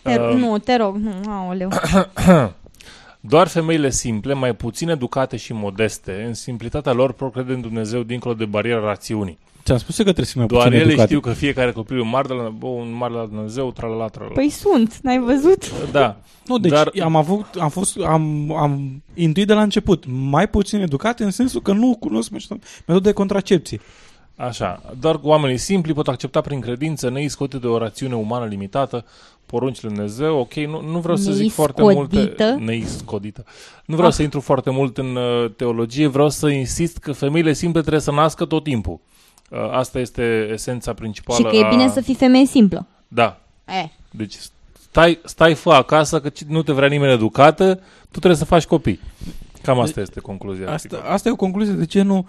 Te, 0.01 0.19
Uh, 0.19 0.35
nu, 0.35 0.57
te 0.57 0.75
rog, 0.75 0.95
nu, 0.95 1.31
aoleu. 1.31 1.69
Doar 3.19 3.47
femeile 3.47 3.89
simple, 3.89 4.33
mai 4.33 4.53
puțin 4.55 4.89
educate 4.89 5.37
și 5.37 5.53
modeste, 5.53 6.23
în 6.27 6.33
simplitatea 6.33 6.91
lor 6.91 7.13
procrede 7.13 7.53
în 7.53 7.61
Dumnezeu 7.61 8.03
dincolo 8.03 8.33
de 8.33 8.45
bariera 8.45 8.79
rațiunii. 8.79 9.37
Ți-am 9.63 9.77
spus 9.77 9.97
eu 9.99 10.05
că 10.05 10.11
trebuie 10.11 10.25
să 10.25 10.31
fii 10.31 10.39
mai 10.39 10.49
Doar 10.49 10.63
puțin 10.63 10.79
ele 10.79 10.87
educat. 10.89 11.07
știu 11.07 11.19
că 11.19 11.31
fiecare 11.31 11.71
copil 11.71 11.97
e 11.97 12.01
un 12.01 12.09
mare 12.09 12.27
de 12.27 12.33
la, 12.33 12.49
bă, 12.49 12.65
un 12.67 12.93
mare 12.93 13.13
de 13.13 13.19
la 13.19 13.25
Dumnezeu, 13.25 13.71
tralala, 13.71 14.07
tralala. 14.07 14.33
Păi 14.33 14.49
sunt, 14.49 14.97
n-ai 15.01 15.19
văzut? 15.19 15.91
da. 15.91 16.17
Nu, 16.45 16.57
deci 16.57 16.71
Dar- 16.71 16.89
Dar... 16.95 17.05
am 17.05 17.15
avut, 17.15 17.45
am 17.59 17.69
fost, 17.69 17.97
am, 18.05 18.51
am 18.55 19.03
intuit 19.13 19.47
de 19.47 19.53
la 19.53 19.61
început, 19.61 20.03
mai 20.07 20.47
puțin 20.47 20.79
educat 20.79 21.19
în 21.19 21.31
sensul 21.31 21.61
că 21.61 21.71
nu 21.73 21.97
cunosc 21.99 22.31
metode 22.85 23.07
de 23.07 23.13
contracepție. 23.13 23.79
Așa, 24.35 24.81
doar 24.99 25.19
oamenii 25.21 25.57
simpli 25.57 25.93
pot 25.93 26.07
accepta 26.07 26.41
prin 26.41 26.59
credință, 26.59 27.09
neiscotite 27.09 27.57
de 27.57 27.67
o 27.67 27.77
rațiune 27.77 28.15
umană 28.15 28.45
limitată, 28.45 29.05
poruncile 29.45 29.87
Lui 29.87 29.97
Dumnezeu, 29.97 30.39
ok, 30.39 30.53
nu, 30.53 30.81
nu 30.81 30.99
vreau 30.99 31.15
să 31.17 31.31
zic 31.31 31.51
foarte 31.51 31.81
multe... 31.81 32.15
Neiscodită. 32.15 32.57
Neiscodită. 32.59 33.43
Nu 33.85 33.95
vreau 33.95 34.09
Ah. 34.09 34.15
să 34.15 34.21
intru 34.23 34.39
foarte 34.39 34.69
mult 34.69 34.97
în 34.97 35.15
uh, 35.15 35.51
teologie, 35.55 36.07
vreau 36.07 36.29
să 36.29 36.47
insist 36.47 36.97
că 36.97 37.11
femeile 37.11 37.53
simple 37.53 37.79
trebuie 37.81 38.01
să 38.01 38.11
nască 38.11 38.45
tot 38.45 38.63
timpul. 38.63 38.99
Uh, 39.49 39.57
asta 39.71 39.99
este 39.99 40.49
esența 40.51 40.93
principală 40.93 41.39
Și 41.39 41.45
că 41.45 41.55
e 41.55 41.65
a... 41.65 41.69
bine 41.69 41.89
să 41.89 42.01
fii 42.01 42.15
femeie 42.15 42.45
simplă. 42.45 42.85
Da, 43.07 43.39
E, 43.83 43.89
deci 44.11 44.35
stai, 44.89 45.19
stai 45.25 45.53
fă 45.53 45.69
acasă 45.71 46.19
că 46.21 46.29
ci- 46.29 46.43
nu 46.43 46.63
te 46.63 46.71
vrea 46.71 46.87
nimeni 46.87 47.11
educată, 47.13 47.75
tu 48.11 48.17
trebuie 48.17 48.35
să 48.35 48.45
faci 48.45 48.65
copii. 48.65 48.99
Cam 49.61 49.79
asta 49.79 50.01
este 50.01 50.19
concluzia. 50.19 50.63
Asta, 50.63 50.73
articolului. 50.73 51.09
asta 51.13 51.29
e 51.29 51.31
o 51.31 51.35
concluzie 51.35 51.73
de 51.73 51.85
ce 51.85 52.01
nu 52.01 52.17
uh, 52.17 52.23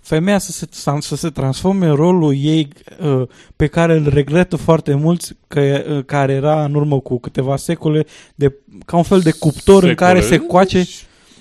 femeia 0.00 0.38
să 0.38 0.52
se, 0.52 0.66
să 1.00 1.16
se 1.16 1.28
transforme 1.28 1.86
în 1.86 1.94
rolul 1.94 2.34
ei 2.36 2.68
uh, 3.00 3.22
pe 3.56 3.66
care 3.66 3.96
îl 3.96 4.08
regretă 4.08 4.56
foarte 4.56 4.94
mulți, 4.94 5.36
că, 5.48 5.84
uh, 5.88 6.04
care 6.04 6.32
era 6.32 6.64
în 6.64 6.74
urmă 6.74 7.00
cu 7.00 7.18
câteva 7.18 7.56
secole, 7.56 8.06
de, 8.34 8.54
ca 8.86 8.96
un 8.96 9.02
fel 9.02 9.20
de 9.20 9.30
cuptor 9.30 9.82
în 9.82 9.94
care 9.94 10.20
se 10.20 10.26
Secole? 10.26 10.48
coace 10.48 10.84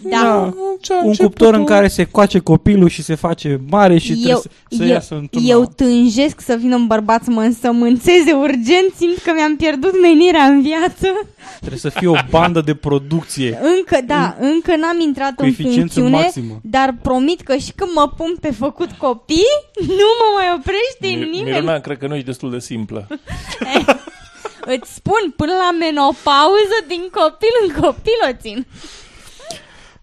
Da. 0.04 0.54
un 1.04 1.14
cuptor 1.16 1.54
în 1.54 1.64
care 1.64 1.88
se 1.88 2.04
coace 2.04 2.40
copilul 2.40 2.90
și 2.90 3.02
se 3.04 3.16
face 3.16 3.62
mare 3.70 3.98
și 3.98 4.08
trebuie 4.12 4.32
eu, 4.32 4.38
să, 4.40 4.50
să 4.70 4.84
eu, 4.84 4.90
iasă 4.90 5.16
într-un 5.16 5.42
eu 5.46 5.66
tânjesc 5.76 6.42
să 6.42 6.56
vină 6.60 6.76
un 6.76 6.88
bărbat 6.88 7.24
să 7.24 7.32
mă 7.32 7.42
însămânțeze 7.42 8.32
urgent, 8.32 8.94
simt 8.96 9.18
că 9.24 9.32
mi-am 9.36 9.56
pierdut 9.56 10.02
menirea 10.02 10.44
în 10.44 10.62
viață. 10.62 11.08
Trebuie 11.60 11.80
să 11.80 11.90
fie 11.90 12.08
o 12.08 12.16
bandă 12.30 12.62
de 12.62 12.74
producție 12.74 13.60
Încă, 13.62 13.98
da, 14.06 14.36
încă 14.40 14.76
n-am 14.76 15.00
intrat 15.00 15.36
cu 15.36 15.42
în 15.44 15.48
eficiență 15.48 15.80
funcțiune, 15.80 16.10
maximă. 16.10 16.60
dar 16.62 16.96
promit 17.02 17.42
că 17.42 17.56
și 17.56 17.72
când 17.72 17.90
mă 17.94 18.12
pun 18.18 18.36
pe 18.42 18.52
făcut 18.52 18.92
copii, 18.92 19.54
nu 20.00 20.10
mă 20.20 20.28
mai 20.36 20.46
oprește 20.58 21.08
Mir- 21.26 21.30
nimeni. 21.32 21.52
Miruna, 21.52 21.80
cred 21.80 21.98
că 21.98 22.08
nu 22.08 22.14
ești 22.14 22.26
destul 22.28 22.52
de 22.52 22.60
simplă. 22.60 23.08
Îți 24.66 24.94
spun, 24.94 25.34
până 25.36 25.52
la 25.52 25.72
menopauză, 25.80 26.78
din 26.88 27.04
copil 27.12 27.54
în 27.68 27.82
copil 27.82 28.20
o 28.30 28.34
țin. 28.42 28.66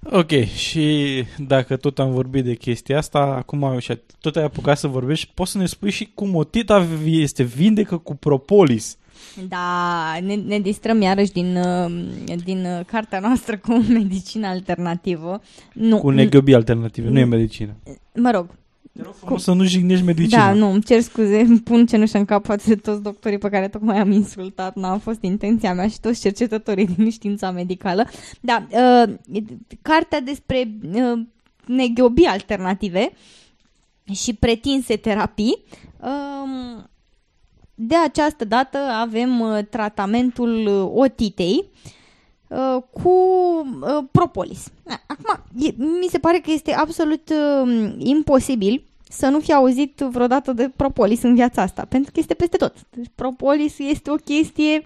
Ok, 0.05 0.31
și 0.44 1.24
dacă 1.39 1.77
tot 1.77 1.98
am 1.98 2.10
vorbit 2.10 2.44
de 2.44 2.55
chestia 2.55 2.98
asta, 2.98 3.18
acum 3.18 3.78
și 3.78 3.98
tot 4.20 4.36
ai 4.36 4.43
apucat 4.43 4.78
să 4.78 4.86
vorbești, 4.86 5.31
poți 5.35 5.51
să 5.51 5.59
ne 5.59 5.66
spui 5.66 5.90
și 5.90 6.10
cum 6.14 6.35
o 6.35 6.44
tita 6.44 6.86
este 7.05 7.43
vindecă 7.43 7.97
cu 7.97 8.14
propolis. 8.14 8.98
Da, 9.48 10.18
ne, 10.22 10.35
ne 10.35 10.59
distrăm 10.59 11.01
iarăși 11.01 11.32
din, 11.32 11.56
uh, 11.56 12.36
din 12.44 12.64
uh, 12.64 12.85
cartea 12.86 13.18
noastră 13.18 13.56
cu 13.56 13.72
medicina 13.98 14.48
alternativă. 14.48 15.40
Nu, 15.72 15.98
Cu 15.98 16.10
neghiobii 16.10 16.55
alternative, 16.55 17.09
nu 17.09 17.18
e 17.18 17.24
medicină. 17.24 17.77
Mă 18.14 18.31
rog, 18.31 18.47
Cum 19.25 19.37
să 19.37 19.53
nu 19.53 19.65
jignești 19.65 20.05
medicina? 20.05 20.47
Da, 20.47 20.53
nu, 20.53 20.71
îmi 20.71 20.83
cer 20.83 21.01
scuze, 21.01 21.41
îmi 21.49 21.61
pun 21.61 21.87
cenușă 21.87 22.19
în 22.19 22.25
cap 22.25 22.45
față 22.45 22.69
de 22.69 22.77
toți 22.77 23.03
doctorii 23.03 23.39
pe 23.39 23.49
care 23.49 23.69
tocmai 23.69 23.99
am 23.99 24.11
insultat, 24.11 24.77
n-a 24.77 24.99
fost 24.99 25.23
intenția 25.23 25.75
mea 25.75 25.89
și 25.89 26.01
toți 26.01 26.21
cercetătorii 26.21 26.87
din 26.87 27.11
știința 27.11 27.51
medicală. 27.51 28.09
Da, 28.41 28.67
uh, 28.71 29.15
cartea 29.83 30.21
despre 30.21 30.79
uh, 30.93 31.21
neghiobii 31.67 32.27
alternative 32.27 33.12
și 34.12 34.35
pretinse 34.35 34.97
terapii, 34.97 35.62
uh, 36.01 36.83
de 37.75 37.97
această 37.97 38.45
dată 38.45 38.79
avem 38.79 39.41
uh, 39.41 39.59
tratamentul 39.71 40.67
uh, 40.67 41.03
otitei 41.03 41.65
uh, 41.65 41.91
cu 42.90 43.10
uh, 43.81 44.05
propolis. 44.10 44.64
Da, 44.82 44.94
Acum, 45.06 45.44
e, 45.59 45.74
mi 45.77 46.06
se 46.10 46.18
pare 46.18 46.39
că 46.39 46.51
este 46.51 46.72
absolut 46.72 47.31
uh, 47.31 47.93
imposibil 47.98 48.85
să 49.12 49.27
nu 49.27 49.40
fi 49.40 49.52
auzit 49.52 49.98
vreodată 49.98 50.52
de 50.52 50.70
propolis 50.77 51.22
în 51.22 51.35
viața 51.35 51.62
asta, 51.62 51.86
pentru 51.89 52.10
că 52.12 52.20
este 52.20 52.35
peste 52.35 52.56
tot. 52.56 52.74
Deci 52.90 53.06
propolis 53.14 53.78
este 53.78 54.10
o 54.10 54.14
chestie 54.14 54.72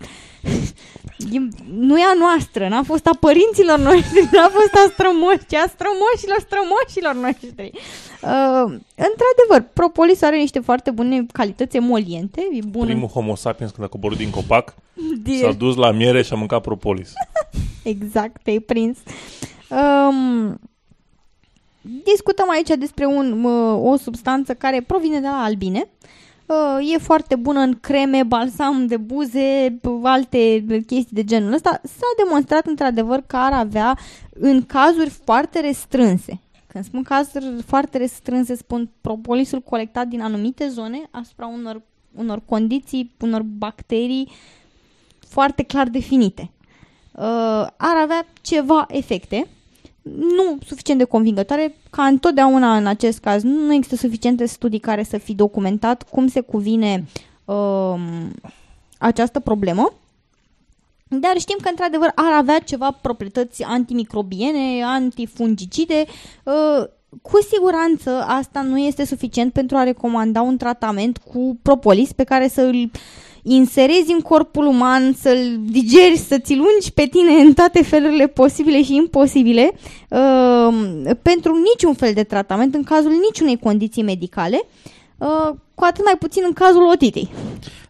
e, 1.32 1.38
nu 1.70 1.98
e 1.98 2.02
a 2.02 2.18
noastră, 2.18 2.68
n-a 2.68 2.82
fost 2.82 3.06
a 3.06 3.16
părinților 3.20 3.78
noștri, 3.78 4.28
n-a 4.32 4.48
fost 4.48 4.74
a 4.74 4.90
strămoși, 4.92 5.46
ci 5.48 5.54
a 5.54 5.66
strămoșilor 5.74 6.38
strămoșilor 6.40 7.14
noștri. 7.14 7.70
Uh, 7.74 8.72
într-adevăr, 9.08 9.70
propolis 9.72 10.22
are 10.22 10.36
niște 10.36 10.60
foarte 10.60 10.90
bune 10.90 11.26
calități 11.32 11.76
emoliente, 11.76 12.48
e 12.52 12.58
bună. 12.68 12.84
Primul 12.86 13.08
homo 13.08 13.34
sapiens 13.34 13.72
când 13.72 13.86
a 13.86 13.90
coborât 13.90 14.18
din 14.18 14.30
copac 14.30 14.74
de- 15.22 15.38
s-a 15.40 15.52
dus 15.52 15.76
la 15.76 15.90
miere 15.90 16.22
și 16.22 16.32
a 16.32 16.36
mâncat 16.36 16.60
propolis. 16.60 17.12
Exact, 17.84 18.42
te-ai 18.42 18.58
prins. 18.58 18.98
Um, 19.70 20.58
discutăm 22.04 22.50
aici 22.50 22.68
despre 22.78 23.06
un, 23.06 23.44
uh, 23.44 23.92
o 23.92 23.96
substanță 23.96 24.54
care 24.54 24.80
provine 24.80 25.20
de 25.20 25.26
la 25.26 25.42
albine. 25.42 25.88
Uh, 26.46 26.92
e 26.92 26.98
foarte 26.98 27.36
bună 27.36 27.60
în 27.60 27.78
creme, 27.80 28.22
balsam 28.22 28.86
de 28.86 28.96
buze, 28.96 29.78
p- 29.78 30.02
alte 30.02 30.64
chestii 30.68 31.06
de 31.10 31.24
genul 31.24 31.52
ăsta. 31.52 31.80
S-a 31.82 32.24
demonstrat 32.24 32.66
într-adevăr 32.66 33.22
că 33.26 33.36
ar 33.36 33.52
avea 33.52 33.98
în 34.30 34.62
cazuri 34.62 35.10
foarte 35.10 35.60
restrânse. 35.60 36.40
Când 36.66 36.84
spun 36.84 37.02
cazuri 37.02 37.62
foarte 37.66 37.98
restrânse, 37.98 38.54
spun 38.54 38.90
propolisul 39.00 39.60
colectat 39.60 40.06
din 40.06 40.20
anumite 40.20 40.68
zone 40.68 41.02
asupra 41.10 41.46
unor, 41.46 41.82
unor 42.14 42.42
condiții, 42.44 43.14
unor 43.20 43.42
bacterii 43.42 44.30
foarte 45.18 45.62
clar 45.62 45.88
definite 45.88 46.42
uh, 46.42 46.53
ar 47.76 47.96
avea 48.02 48.26
ceva 48.40 48.86
efecte, 48.88 49.46
nu 50.36 50.58
suficient 50.66 50.98
de 50.98 51.04
convingătoare, 51.04 51.76
ca 51.90 52.04
întotdeauna 52.04 52.76
în 52.76 52.86
acest 52.86 53.18
caz 53.18 53.42
nu 53.42 53.72
există 53.74 53.96
suficiente 53.96 54.46
studii 54.46 54.78
care 54.78 55.02
să 55.02 55.18
fi 55.18 55.34
documentat 55.34 56.02
cum 56.02 56.26
se 56.26 56.40
cuvine 56.40 57.04
uh, 57.44 57.94
această 58.98 59.40
problemă, 59.40 59.92
dar 61.08 61.38
știm 61.38 61.56
că 61.62 61.68
într-adevăr 61.68 62.12
ar 62.14 62.32
avea 62.32 62.58
ceva 62.58 62.90
proprietăți 62.90 63.62
antimicrobiene, 63.62 64.82
antifungicide, 64.84 66.04
uh, 66.44 66.84
cu 67.22 67.42
siguranță 67.52 68.10
asta 68.10 68.62
nu 68.62 68.78
este 68.78 69.04
suficient 69.04 69.52
pentru 69.52 69.76
a 69.76 69.82
recomanda 69.82 70.42
un 70.42 70.56
tratament 70.56 71.18
cu 71.18 71.58
propolis 71.62 72.12
pe 72.12 72.24
care 72.24 72.48
să 72.48 72.60
îl 72.60 72.90
inserezi 73.46 74.12
în 74.12 74.20
corpul 74.20 74.66
uman, 74.66 75.12
să-l 75.12 75.60
digeri, 75.60 76.16
să 76.16 76.38
ți 76.38 76.54
lungi 76.54 76.92
pe 76.94 77.06
tine 77.06 77.32
în 77.32 77.52
toate 77.52 77.82
felurile 77.82 78.26
posibile 78.26 78.82
și 78.82 78.94
imposibile 78.94 79.70
uh, 80.08 80.74
pentru 81.22 81.52
niciun 81.72 81.94
fel 81.94 82.12
de 82.14 82.22
tratament, 82.22 82.74
în 82.74 82.82
cazul 82.82 83.10
niciunei 83.10 83.58
condiții 83.58 84.02
medicale, 84.02 84.62
uh, 85.18 85.54
cu 85.74 85.84
atât 85.84 86.04
mai 86.04 86.16
puțin 86.18 86.42
în 86.46 86.52
cazul 86.52 86.88
otitei. 86.92 87.28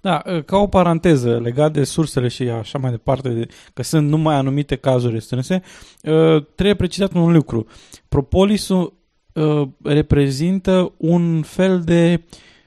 Da, 0.01 0.23
ca 0.47 0.57
o 0.57 0.67
paranteză 0.67 1.41
legat 1.43 1.73
de 1.73 1.85
sursele 1.85 2.29
și 2.29 2.43
așa 2.43 2.79
mai 2.79 2.91
departe, 2.91 3.29
de- 3.29 3.47
că 3.75 3.83
sunt 3.83 4.09
numai 4.09 4.35
anumite 4.35 4.77
cazuri 4.77 5.13
restrânse, 5.13 5.63
uh, 6.03 6.45
trebuie 6.55 6.75
precizat 6.77 7.13
un 7.15 7.33
lucru. 7.33 7.67
Propolisul 8.09 8.95
uh, 9.33 9.69
reprezintă 9.83 10.93
un 10.97 11.43
fel 11.43 11.81
de 11.85 12.23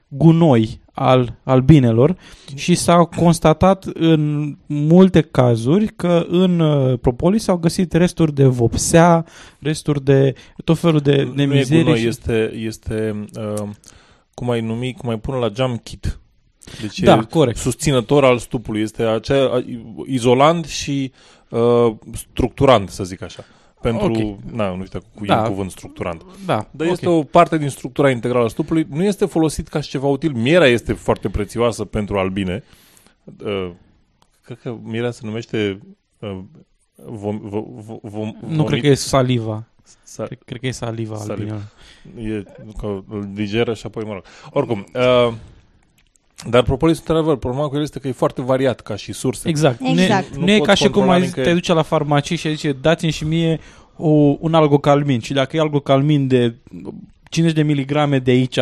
gunoi 0.08 0.80
al 1.00 1.36
albinelor 1.44 2.16
și 2.56 2.76
s-a 2.76 2.98
constatat 3.06 3.86
în 3.94 4.56
multe 4.66 5.22
cazuri 5.22 5.88
că 5.88 6.26
în 6.30 6.60
uh, 6.60 7.00
propolis 7.02 7.44
s-au 7.44 7.58
găsit 7.58 7.94
resturi 7.94 8.34
de 8.34 8.46
vopsea, 8.46 9.26
resturi 9.60 10.04
de 10.04 10.34
tot 10.64 10.78
felul 10.78 11.00
de, 11.00 11.16
de 11.16 11.46
nu 11.46 11.54
e 11.54 11.58
mizerii. 11.58 11.84
gunoi, 11.84 12.00
și- 12.00 12.08
este, 12.08 12.52
este 12.56 13.26
uh, 13.40 13.68
cum 14.34 14.50
ai 14.50 14.62
numi, 14.62 14.94
cum 14.98 15.10
ai 15.10 15.20
pune 15.20 15.38
la 15.38 15.50
geam 15.50 15.78
kit. 15.84 16.20
Deci 16.82 17.00
Da, 17.00 17.14
e 17.22 17.26
corect. 17.30 17.58
susținător 17.58 18.24
al 18.26 18.38
stupului. 18.38 18.82
Este 18.82 19.04
acea, 19.04 19.64
izolant 20.06 20.66
și 20.66 21.12
uh, 21.50 21.94
structurant, 22.14 22.90
să 22.90 23.04
zic 23.04 23.22
așa. 23.22 23.44
Pentru, 23.82 24.06
Ok. 24.46 24.52
na, 24.54 24.76
nu 24.76 24.86
știu 24.86 25.00
cu 25.16 25.26
Da. 25.26 25.36
da. 25.36 25.48
cuvânt 25.48 25.72
structurant. 25.72 26.22
Da, 26.46 26.68
Dar 26.72 26.88
ok. 26.88 26.94
este 26.94 27.10
o 27.10 27.24
parte 27.24 27.58
din 27.58 27.70
structura 27.70 28.10
integrală 28.10 28.46
a 28.46 28.48
stupului. 28.48 28.86
Nu 28.90 29.04
este 29.04 29.26
folosit 29.26 29.68
ca 29.68 29.82
și 29.82 29.90
ceva 29.90 30.08
util. 30.08 30.32
Mierea 30.34 30.68
este 30.68 30.94
foarte 30.94 31.30
prețioasă 31.30 31.86
pentru 31.86 32.18
albine. 32.18 32.64
Uh, 33.46 33.70
cred 34.42 34.60
că 34.62 34.76
mierea 34.84 35.12
se 35.12 35.22
numește 35.24 35.80
uh, 36.20 36.40
vom, 37.06 37.40
vom, 37.44 37.64
vom, 37.76 38.00
vom, 38.02 38.36
Nu 38.48 38.64
cred 38.64 38.82
că 38.82 38.88
e 38.88 38.94
saliva. 38.94 39.64
Sa, 40.04 40.24
Cred, 40.24 40.40
cred 40.46 40.60
că 40.60 40.68
e 40.68 40.72
saliva 40.72 41.16
Saliva. 41.16 41.34
albinelor. 42.14 42.44
e, 42.48 42.72
că 42.78 43.00
îl 43.10 43.30
digeră 43.34 43.74
și 43.74 43.86
apoi, 43.86 44.04
mă 44.04 44.14
rog. 44.14 44.24
Oricum, 44.52 44.86
uh, 44.94 45.34
dar 46.50 46.64
propolisul, 46.64 47.04
într-adevăr, 47.08 47.38
problema 47.38 47.68
cu 47.68 47.76
el 47.76 47.82
este 47.82 48.00
că 48.00 48.08
e 48.08 48.12
foarte 48.12 48.42
variat 48.42 48.80
ca 48.80 48.96
și 48.96 49.14
sursă. 49.14 49.48
Exact. 49.48 49.80
Exact. 49.84 50.30
Nu, 50.34 50.40
Nu 50.40 50.46
nu 50.46 50.52
e 50.52 50.58
poți 50.58 50.68
ca 50.70 50.74
și 50.76 50.84
cum 50.84 50.92
controla 50.92 51.14
ai, 51.14 51.22
nicăieri. 51.22 51.50
te 51.52 51.56
duce 51.56 51.74
la 51.74 51.82
farmacie 51.82 52.36
și 52.36 52.50
zice 52.50 52.76
dați-mi 52.82 53.12
și 53.12 53.26
mie 53.26 53.60
o, 53.96 54.36
un 54.40 54.54
algocalmin. 54.54 55.20
Și 55.20 55.34
dacă 55.34 55.58
e 55.58 55.60
algocalmin 55.60 56.28
de 56.28 56.56
50 57.30 57.58
de 57.58 57.64
miligrame 57.64 58.20
de 58.20 58.32
aici 58.32 58.60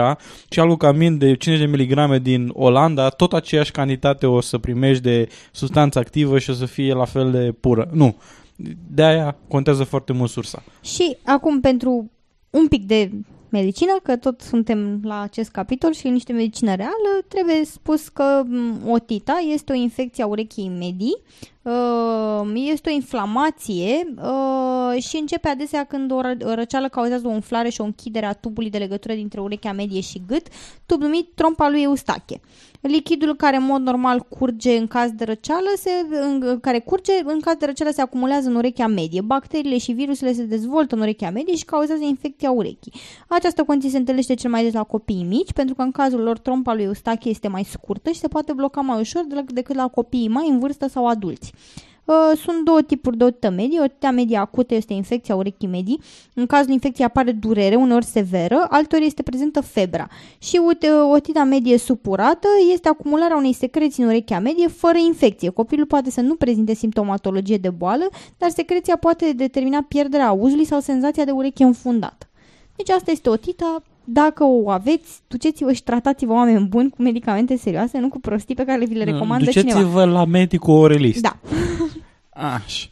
și 0.50 0.60
algocalmin 0.60 1.18
de 1.18 1.36
50 1.36 1.66
de 1.66 1.72
miligrame 1.72 2.20
din 2.20 2.52
Olanda, 2.54 3.10
tot 3.10 3.34
aceeași 3.34 3.72
cantitate 3.72 4.26
o 4.26 4.42
să 4.42 4.58
primești 4.58 5.04
de 5.04 5.28
substanță 5.52 6.00
activă 6.00 6.40
și 6.40 6.50
o 6.50 6.54
să 6.54 6.66
fie 6.66 6.94
la 6.94 7.06
fel 7.06 7.32
de 7.32 7.52
pură. 7.60 7.90
Nu. 7.92 8.16
De 8.88 9.04
aia 9.04 9.38
contează 9.48 9.84
foarte 9.84 10.14
mult 10.14 10.30
sursa. 10.30 10.64
Și 10.84 11.18
acum 11.24 11.60
pentru 11.60 12.12
un 12.50 12.68
pic 12.68 12.86
de 12.86 13.12
medicină, 13.50 14.00
că 14.04 14.16
tot 14.16 14.42
suntem 14.42 15.00
la 15.04 15.22
acest 15.22 15.50
capitol 15.50 15.94
și 15.94 16.08
niște 16.10 16.34
medicină 16.34 16.76
reală, 16.76 17.24
trebuie 17.28 17.66
spus 17.66 18.08
că 18.08 18.44
m, 18.46 18.90
otita 18.90 19.44
este 19.54 19.72
o 19.72 19.76
infecție 19.76 20.24
a 20.24 20.28
urechii 20.28 20.70
medii, 20.70 21.18
uh, 21.62 22.52
este 22.54 22.90
o 22.90 22.94
inflamație 22.94 24.14
uh, 24.16 25.04
și 25.04 25.18
începe 25.18 25.48
adesea 25.48 25.84
când 25.84 26.12
o 26.12 26.22
ră- 26.22 26.56
răceală 26.56 26.90
cauzează 26.90 27.28
o 27.28 27.32
umflare 27.32 27.70
și 27.70 27.82
o 27.82 27.84
închidere 27.84 28.26
a 28.26 28.34
tubului 28.34 28.70
de 28.70 28.78
legătură 28.78 29.14
dintre 29.14 29.42
urechea 29.42 29.72
medie 29.72 30.02
și 30.02 30.22
gât, 30.28 30.48
tub 30.86 31.02
numit 31.02 31.30
trompa 31.36 31.70
lui 31.70 31.82
Eustache. 31.82 32.40
Lichidul 32.88 33.36
care 33.36 33.56
în 33.56 33.64
mod 33.64 33.82
normal 33.82 34.20
curge 34.20 34.78
în 34.78 34.88
caz 34.88 35.12
de 35.12 35.24
răceală, 35.24 35.68
se, 35.78 35.90
în, 36.22 36.60
care 36.62 36.80
curge 36.80 37.12
în 37.24 37.40
caz 37.40 37.56
de 37.56 37.66
răceală 37.66 37.92
se 37.92 38.02
acumulează 38.02 38.50
în 38.50 38.56
urechea 38.56 38.88
medie. 38.88 39.22
Bacteriile 39.22 39.78
și 39.78 39.92
virusele 39.92 40.34
se 40.34 40.44
dezvoltă 40.44 40.96
în 40.96 41.02
urechea 41.02 41.30
medie 41.30 41.56
și 41.56 41.66
cauzează 41.66 42.04
infecția 42.04 42.52
urechii. 42.52 42.94
Această 43.28 43.64
condiție 43.64 43.92
se 43.92 43.98
întâlnește 43.98 44.34
cel 44.34 44.50
mai 44.50 44.64
des 44.64 44.74
la 44.74 44.84
copiii 44.84 45.24
mici, 45.24 45.54
pentru 45.54 45.76
că 45.76 45.82
în 45.82 45.92
cazul 45.92 46.22
lor 46.22 46.38
trompa 46.38 46.74
lui 46.74 46.84
Eustache 46.84 47.30
este 47.30 47.48
mai 47.48 47.64
scurtă 47.64 48.10
și 48.12 48.20
se 48.20 48.28
poate 48.28 48.54
bloca 48.54 48.82
mai 48.82 49.00
ușor 49.00 49.24
de 49.28 49.36
la- 49.36 49.42
decât 49.48 49.76
la 49.76 49.88
copiii 49.88 50.28
mai 50.28 50.48
în 50.50 50.60
vârstă 50.60 50.88
sau 50.88 51.08
adulți. 51.08 51.54
Uh, 52.06 52.38
Sunt 52.38 52.66
două 52.66 52.82
tipuri 52.82 53.18
de 53.18 53.24
otită 53.24 53.50
medie. 53.50 53.82
Otita 53.82 54.12
medie 54.12 54.38
acută 54.38 54.74
este 54.74 54.94
infecția 54.94 55.36
urechii 55.36 55.68
medii. 55.68 56.02
În 56.34 56.46
cazul 56.46 56.72
infecției 56.72 57.08
apare 57.08 57.32
durere, 57.32 57.76
uneori 57.76 58.06
severă, 58.06 58.66
alteori 58.70 59.06
este 59.06 59.22
prezentă 59.22 59.62
febra. 59.62 60.08
Și 60.38 60.62
uite, 60.66 60.92
otita 60.92 61.44
medie 61.44 61.78
supurată 61.78 62.48
este 62.74 62.88
acumularea 62.88 63.38
unei 63.38 63.54
secreții 63.54 64.04
în 64.04 64.10
urechea 64.10 64.40
medie 64.40 64.68
fără 64.68 64.98
infecție. 64.98 65.50
Copilul 65.50 65.86
poate 65.86 66.12
să 66.12 66.22
nu 66.22 66.36
prezinte 66.36 66.74
simptomatologie 66.74 67.58
de 67.58 67.70
boală, 67.70 68.10
dar 68.38 68.50
secreția 68.50 68.96
poate 68.96 69.32
determina 69.32 69.86
pierderea 69.88 70.28
auzului 70.28 70.66
sau 70.66 70.80
senzația 70.80 71.26
de 71.26 71.32
ureche 71.32 71.64
înfundată. 71.64 72.30
Deci 72.76 72.90
asta 72.90 73.12
este 73.12 73.30
otita. 73.30 73.84
Dacă 74.06 74.44
o 74.44 74.70
aveți, 74.70 75.22
duceți-vă 75.28 75.72
și 75.72 75.84
tratați-vă 75.84 76.34
oameni 76.34 76.66
buni 76.66 76.90
cu 76.90 77.02
medicamente 77.02 77.58
serioase, 77.58 78.00
nu 78.00 78.10
cu 78.10 78.20
prostii 78.20 78.56
pe 78.56 78.66
care 78.66 78.86
vi 78.86 78.94
le 78.94 79.04
recomandă 79.04 79.50
cineva. 79.50 79.80
Duceți-vă 79.80 80.06
la 80.06 80.26
medicul 80.26 80.74
orelist. 80.74 81.22
Da. 81.22 81.38
Așa. 82.54 82.88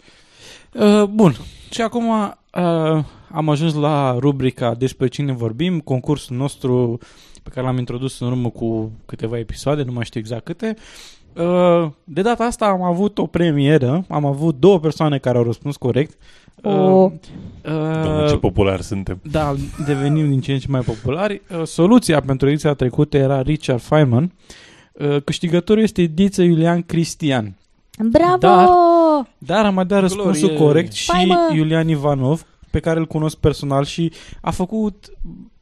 Uh, 0.73 1.03
bun. 1.03 1.35
Și 1.69 1.81
acum 1.81 2.09
uh, 2.09 3.03
am 3.31 3.49
ajuns 3.49 3.73
la 3.73 4.17
rubrica 4.19 4.73
despre 4.73 5.07
cine 5.07 5.31
vorbim, 5.31 5.79
concursul 5.79 6.35
nostru 6.35 6.99
pe 7.43 7.49
care 7.49 7.65
l-am 7.65 7.77
introdus 7.77 8.19
în 8.19 8.27
urmă 8.27 8.49
cu 8.49 8.91
câteva 9.05 9.37
episoade, 9.37 9.83
nu 9.83 9.91
mai 9.91 10.05
știu 10.05 10.19
exact 10.19 10.43
câte. 10.43 10.75
Uh, 10.77 10.81
de 12.03 12.21
data 12.21 12.43
asta 12.43 12.65
am 12.65 12.81
avut 12.81 13.17
o 13.17 13.25
premieră, 13.25 14.05
am 14.09 14.25
avut 14.25 14.55
două 14.59 14.79
persoane 14.79 15.17
care 15.17 15.37
au 15.37 15.43
răspuns 15.43 15.75
corect. 15.75 16.17
Uh, 16.61 16.71
O. 16.73 17.11
Doamne, 17.61 18.27
ce 18.27 18.37
popular 18.37 18.81
suntem. 18.81 19.19
da, 19.31 19.55
devenim 19.85 20.29
din 20.29 20.41
ce 20.41 20.51
în 20.53 20.59
ce 20.59 20.67
mai 20.69 20.81
populari. 20.81 21.41
Uh, 21.59 21.65
Soluția 21.65 22.19
pentru 22.21 22.47
ediția 22.49 22.73
trecută 22.73 23.17
era 23.17 23.41
Richard 23.41 23.81
Feynman. 23.81 24.31
Uh, 24.91 25.21
Câștigătorul 25.23 25.83
este 25.83 26.01
Diță 26.03 26.41
Iulian 26.41 26.81
Cristian. 26.81 27.55
Bravo! 28.11 28.37
Dar- 28.37 28.69
Dar 29.37 29.65
am 29.65 29.73
mai 29.73 29.85
dat 29.85 29.99
răspunsul 29.99 30.47
Glorie! 30.47 30.65
corect 30.65 30.91
și 30.93 31.11
Hai, 31.11 31.25
mă! 31.25 31.51
Iulian 31.55 31.87
Ivanov, 31.87 32.45
pe 32.71 32.79
care 32.79 32.99
îl 32.99 33.05
cunosc 33.05 33.37
personal 33.37 33.83
și 33.85 34.11
a 34.41 34.51
făcut... 34.51 35.11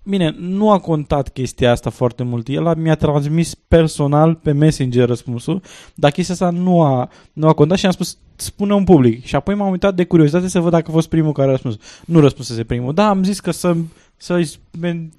Bine, 0.04 0.36
nu 0.40 0.72
a 0.72 0.80
contat 0.80 1.30
chestia 1.30 1.72
asta 1.72 1.90
foarte 1.90 2.24
mult. 2.24 2.48
El 2.48 2.68
a, 2.68 2.74
mi-a 2.74 2.96
transmis 2.96 3.56
personal 3.56 4.36
pe 4.36 4.52
Messenger 4.52 5.08
răspunsul, 5.08 5.62
dar 5.96 6.12
chestia 6.12 6.34
asta 6.34 6.50
nu 6.50 6.82
a, 6.82 7.10
nu 7.34 7.48
a 7.48 7.54
contat 7.54 7.78
și 7.78 7.86
am 7.86 7.92
spus 7.92 8.18
spune 8.36 8.74
un 8.74 8.84
public. 8.84 9.26
Și 9.26 9.36
apoi 9.36 9.56
m-am 9.56 9.72
uitat 9.72 9.96
de 9.96 10.04
curiozitate 10.04 10.48
să 10.48 10.60
văd 10.60 10.72
dacă 10.72 10.86
a 10.88 10.92
fost 10.92 11.10
primul 11.10 11.32
care 11.32 11.48
a 11.48 11.52
răspuns. 11.52 11.76
Nu 12.06 12.20
răspunsese 12.20 12.64
primul. 12.64 12.94
Da, 12.94 13.10
am 13.10 13.24
zis 13.24 13.40
că 13.40 13.52
să, 13.52 13.76
să, 14.18 14.50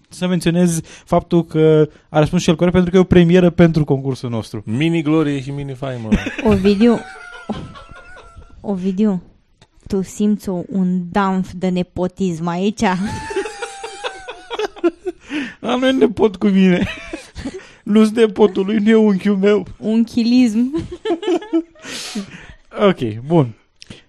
să 0.09 0.27
menționez 0.27 0.81
faptul 1.05 1.45
că 1.45 1.89
a 2.09 2.19
răspuns 2.19 2.43
și 2.43 2.49
el 2.49 2.57
corect 2.57 2.75
pentru 2.75 2.93
că 2.93 2.97
e 2.97 3.01
o 3.01 3.05
premieră 3.05 3.51
pentru 3.51 3.85
concursul 3.85 4.31
nostru. 4.31 4.63
Mini 4.67 5.03
glorie 5.03 5.41
și 5.41 5.51
mini 5.51 5.75
faimă. 5.75 6.09
Ovidiu, 6.51 6.99
Ovidiu, 8.61 9.23
tu 9.87 10.03
simți 10.03 10.49
o, 10.49 10.63
un 10.69 11.01
damf 11.11 11.53
de 11.53 11.69
nepotism 11.69 12.47
aici? 12.47 12.83
Dar 15.61 15.79
nu 15.79 15.87
e 15.87 15.91
nepot 15.91 16.37
cu 16.37 16.47
mine. 16.47 16.87
Nu 17.83 18.05
sunt 18.05 18.17
nepotul 18.17 18.65
lui, 18.65 18.77
nu 18.77 18.91
e 18.91 18.95
unchiul 18.95 19.37
meu. 19.37 19.67
Un 19.79 20.05
chilism? 20.05 20.71
Ok, 22.89 23.19
bun. 23.27 23.55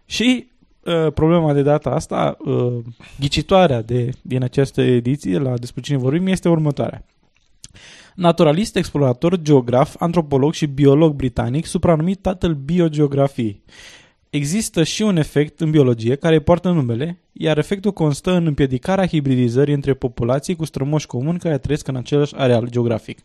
Și 0.06 0.48
uh, 0.84 1.12
problema 1.14 1.54
de 1.54 1.62
data 1.62 1.90
asta, 1.90 2.38
uh, 2.40 2.78
ghicitoarea 3.20 3.82
de, 3.82 4.10
din 4.22 4.44
această 4.44 4.82
ediție, 4.82 5.38
la 5.38 5.58
despre 5.58 5.82
cine 5.82 5.98
vorbim, 5.98 6.28
este 6.28 6.50
următoarea. 6.50 7.06
Naturalist, 8.16 8.76
explorator, 8.76 9.42
geograf, 9.42 9.96
antropolog 10.00 10.54
și 10.54 10.66
biolog 10.66 11.14
britanic, 11.14 11.66
supranumit 11.66 12.22
tatăl 12.22 12.54
biogeografiei. 12.54 13.62
Există 14.34 14.84
și 14.84 15.02
un 15.02 15.18
efect 15.18 15.60
în 15.60 15.72
biologie 15.72 16.16
care 16.16 16.36
îi 16.36 16.42
poartă 16.42 16.70
numele, 16.70 17.20
iar 17.32 17.58
efectul 17.58 17.92
constă 17.92 18.32
în 18.32 18.46
împiedicarea 18.46 19.08
hibridizării 19.08 19.74
între 19.74 19.94
populații 19.94 20.56
cu 20.56 20.66
strămoși 20.66 21.08
comuni 21.08 21.40
care 21.40 21.58
trăiesc 21.58 21.88
în 21.88 21.96
același 21.96 22.36
areal 22.36 22.70
geografic. 22.70 23.20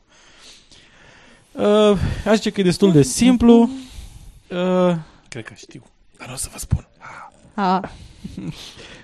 Uh, 1.53 1.93
aș 2.27 2.35
zice 2.35 2.51
că 2.51 2.61
e 2.61 2.65
destul 2.65 2.93
de 2.93 3.03
simplu. 3.03 3.71
Uh, 4.51 4.97
Cred 5.29 5.45
că 5.45 5.53
știu, 5.57 5.83
dar 6.19 6.27
nu 6.27 6.33
o 6.33 6.37
să 6.37 6.49
vă 6.53 6.59
spun. 6.59 6.89
A, 7.55 7.81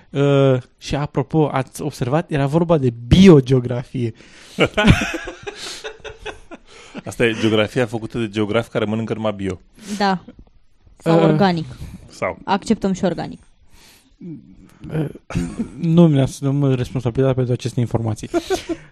Uh, 0.09 0.61
și 0.77 0.95
apropo, 0.95 1.49
ați 1.51 1.81
observat, 1.81 2.31
era 2.31 2.45
vorba 2.45 2.77
de 2.77 2.93
biogeografie. 3.07 4.13
Asta 7.05 7.25
e 7.25 7.35
geografia 7.39 7.85
făcută 7.85 8.19
de 8.19 8.29
geografi 8.29 8.69
care 8.69 8.85
mănâncă 8.85 9.13
numai 9.13 9.33
bio. 9.33 9.59
da. 9.97 10.23
Sau 10.97 11.17
Uh. 11.17 11.23
organic. 11.23 11.65
Sau 12.09 12.37
Acceptăm 12.43 12.91
și 12.93 13.05
organic. 13.05 13.39
Nu 15.79 16.07
mi 16.07 16.21
asum 16.21 16.73
responsabilitatea 16.73 17.35
pentru 17.35 17.53
aceste 17.53 17.79
informații. 17.79 18.29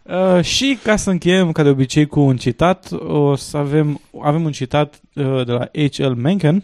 Uh, 0.04 0.42
și 0.42 0.78
ca 0.84 0.96
să 0.96 1.10
încheiem, 1.10 1.52
ca 1.52 1.64
de 1.64 1.70
obicei, 1.70 2.06
cu 2.06 2.20
un 2.20 2.38
citat, 2.38 2.92
o 2.92 3.36
să 3.36 3.58
avem, 3.58 4.02
avem 4.22 4.44
un 4.44 4.52
citat 4.52 5.02
uh, 5.16 5.46
de 5.46 5.52
la 5.52 5.70
H.L. 5.92 6.14
Mencken, 6.16 6.64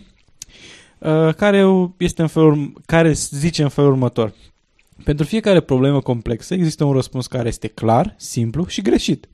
uh, 0.98 1.34
care 1.34 1.66
este 1.98 2.22
în 2.22 2.28
felul, 2.28 2.74
care 2.86 3.12
zice 3.12 3.64
în 3.64 3.70
felul 3.70 3.92
următor. 3.92 4.34
Pentru 5.04 5.26
fiecare 5.26 5.60
problemă 5.60 6.02
complexă 6.02 6.54
există 6.54 6.84
un 6.84 6.94
răspuns 6.94 7.28
care 7.28 7.48
este 7.48 7.68
clar, 7.68 8.16
simplu 8.18 8.68
și 8.68 8.82
greșit. 8.82 9.28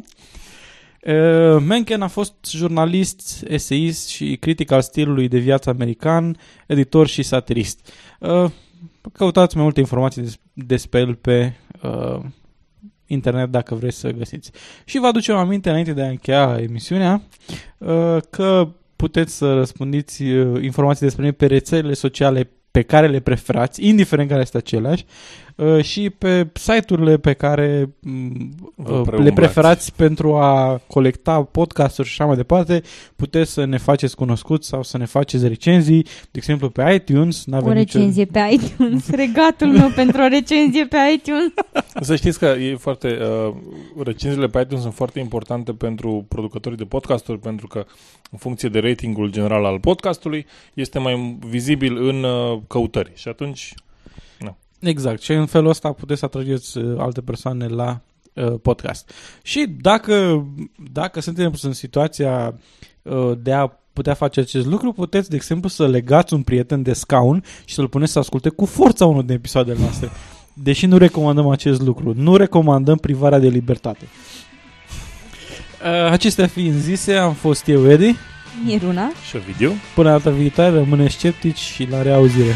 Uh, 1.07 1.63
Mencken 1.65 2.01
a 2.01 2.07
fost 2.07 2.33
jurnalist, 2.49 3.43
eseist 3.47 4.07
și 4.07 4.37
critic 4.37 4.71
al 4.71 4.81
stilului 4.81 5.27
de 5.27 5.37
viață 5.37 5.69
american, 5.69 6.37
editor 6.65 7.07
și 7.07 7.23
satirist. 7.23 7.93
Uh, 8.19 8.45
căutați 9.11 9.55
mai 9.55 9.63
multe 9.63 9.79
informații 9.79 10.21
des- 10.21 10.39
despre 10.53 10.99
el 10.99 11.15
pe 11.15 11.53
uh, 11.83 12.19
internet 13.05 13.49
dacă 13.49 13.75
vreți 13.75 13.97
să 13.97 14.11
găsiți. 14.11 14.51
Și 14.85 14.99
vă 14.99 15.07
aducem 15.07 15.35
aminte 15.35 15.69
înainte 15.69 15.93
de 15.93 16.01
a 16.01 16.09
încheia 16.09 16.57
emisiunea 16.61 17.21
uh, 17.77 18.17
că 18.29 18.69
puteți 18.95 19.37
să 19.37 19.53
răspundiți 19.53 20.23
uh, 20.23 20.63
informații 20.63 21.05
despre 21.05 21.23
noi 21.23 21.31
pe 21.31 21.45
rețelele 21.45 21.93
sociale 21.93 22.49
pe 22.71 22.81
care 22.81 23.07
le 23.07 23.19
preferați, 23.19 23.87
indiferent 23.87 24.29
care 24.29 24.41
este 24.41 24.57
aceleași. 24.57 25.05
Uh, 25.57 25.83
și 25.83 26.09
pe 26.09 26.47
site-urile 26.53 27.17
pe 27.17 27.33
care 27.33 27.89
mm, 27.99 28.55
Vă 28.75 28.91
uh, 28.91 28.97
le 28.97 29.03
preumbrați. 29.03 29.33
preferați 29.35 29.95
pentru 29.95 30.35
a 30.35 30.81
colecta 30.87 31.43
podcasturi 31.43 32.07
și 32.07 32.13
așa 32.13 32.25
mai 32.25 32.35
departe, 32.35 32.81
puteți 33.15 33.51
să 33.51 33.65
ne 33.65 33.77
faceți 33.77 34.15
cunoscuți 34.15 34.67
sau 34.67 34.83
să 34.83 34.97
ne 34.97 35.05
faceți 35.05 35.47
recenzii, 35.47 36.03
de 36.03 36.29
exemplu 36.31 36.69
pe 36.69 36.93
iTunes. 36.93 37.39
O 37.39 37.51
N-avem 37.51 37.73
nicio... 37.73 37.97
recenzie 37.97 38.25
pe 38.25 38.39
iTunes. 38.51 39.09
Regatul 39.23 39.67
meu 39.67 39.89
pentru 39.89 40.21
o 40.21 40.27
recenzie 40.27 40.85
pe 40.85 40.97
iTunes. 41.13 41.51
Să 42.01 42.15
știți 42.15 42.39
că 42.39 42.45
e 42.45 42.75
foarte, 42.75 43.17
uh, 43.47 43.53
recenziile 44.03 44.47
pe 44.47 44.59
iTunes 44.59 44.81
sunt 44.81 44.93
foarte 44.93 45.19
importante 45.19 45.71
pentru 45.73 46.25
producătorii 46.27 46.77
de 46.77 46.83
podcasturi, 46.85 47.39
pentru 47.39 47.67
că 47.67 47.85
în 48.31 48.37
funcție 48.37 48.69
de 48.69 48.79
ratingul 48.79 49.31
general 49.31 49.65
al 49.65 49.79
podcastului, 49.79 50.45
este 50.73 50.99
mai 50.99 51.37
vizibil 51.39 52.07
în 52.07 52.23
uh, 52.23 52.59
căutări. 52.67 53.11
Și 53.15 53.27
atunci, 53.27 53.73
Exact. 54.79 55.21
Și 55.21 55.31
în 55.31 55.45
felul 55.45 55.69
ăsta 55.69 55.91
puteți 55.91 56.19
să 56.19 56.25
atrageți 56.25 56.77
uh, 56.77 56.99
alte 56.99 57.21
persoane 57.21 57.67
la 57.67 58.01
uh, 58.33 58.53
podcast. 58.61 59.11
Și 59.41 59.65
dacă, 59.81 60.45
dacă 60.91 61.21
suntem 61.21 61.53
în 61.61 61.73
situația 61.73 62.59
uh, 63.01 63.31
de 63.41 63.53
a 63.53 63.67
putea 63.93 64.13
face 64.13 64.39
acest 64.39 64.65
lucru, 64.65 64.91
puteți, 64.91 65.29
de 65.29 65.35
exemplu, 65.35 65.69
să 65.69 65.87
legați 65.87 66.33
un 66.33 66.41
prieten 66.41 66.81
de 66.81 66.93
scaun 66.93 67.43
și 67.65 67.73
să-l 67.73 67.87
puneți 67.87 68.11
să 68.11 68.19
asculte 68.19 68.49
cu 68.49 68.65
forța 68.65 69.05
unul 69.05 69.25
din 69.25 69.35
episoadele 69.35 69.79
noastre. 69.79 70.09
Deși 70.53 70.85
nu 70.85 70.97
recomandăm 70.97 71.47
acest 71.47 71.81
lucru. 71.81 72.13
Nu 72.15 72.35
recomandăm 72.35 72.97
privarea 72.97 73.39
de 73.39 73.47
libertate. 73.47 74.07
Uh, 75.81 76.11
acestea 76.11 76.47
fiind 76.47 76.75
zise, 76.75 77.13
am 77.13 77.33
fost 77.33 77.67
eu, 77.67 77.89
Edi. 77.89 78.15
Miruna. 78.65 79.11
și 79.29 79.37
video. 79.37 79.71
Până 79.95 80.09
data 80.09 80.29
viitoare, 80.29 80.69
rămâne 80.75 81.07
sceptici 81.07 81.57
și 81.57 81.87
la 81.89 82.01
reauzire. 82.01 82.55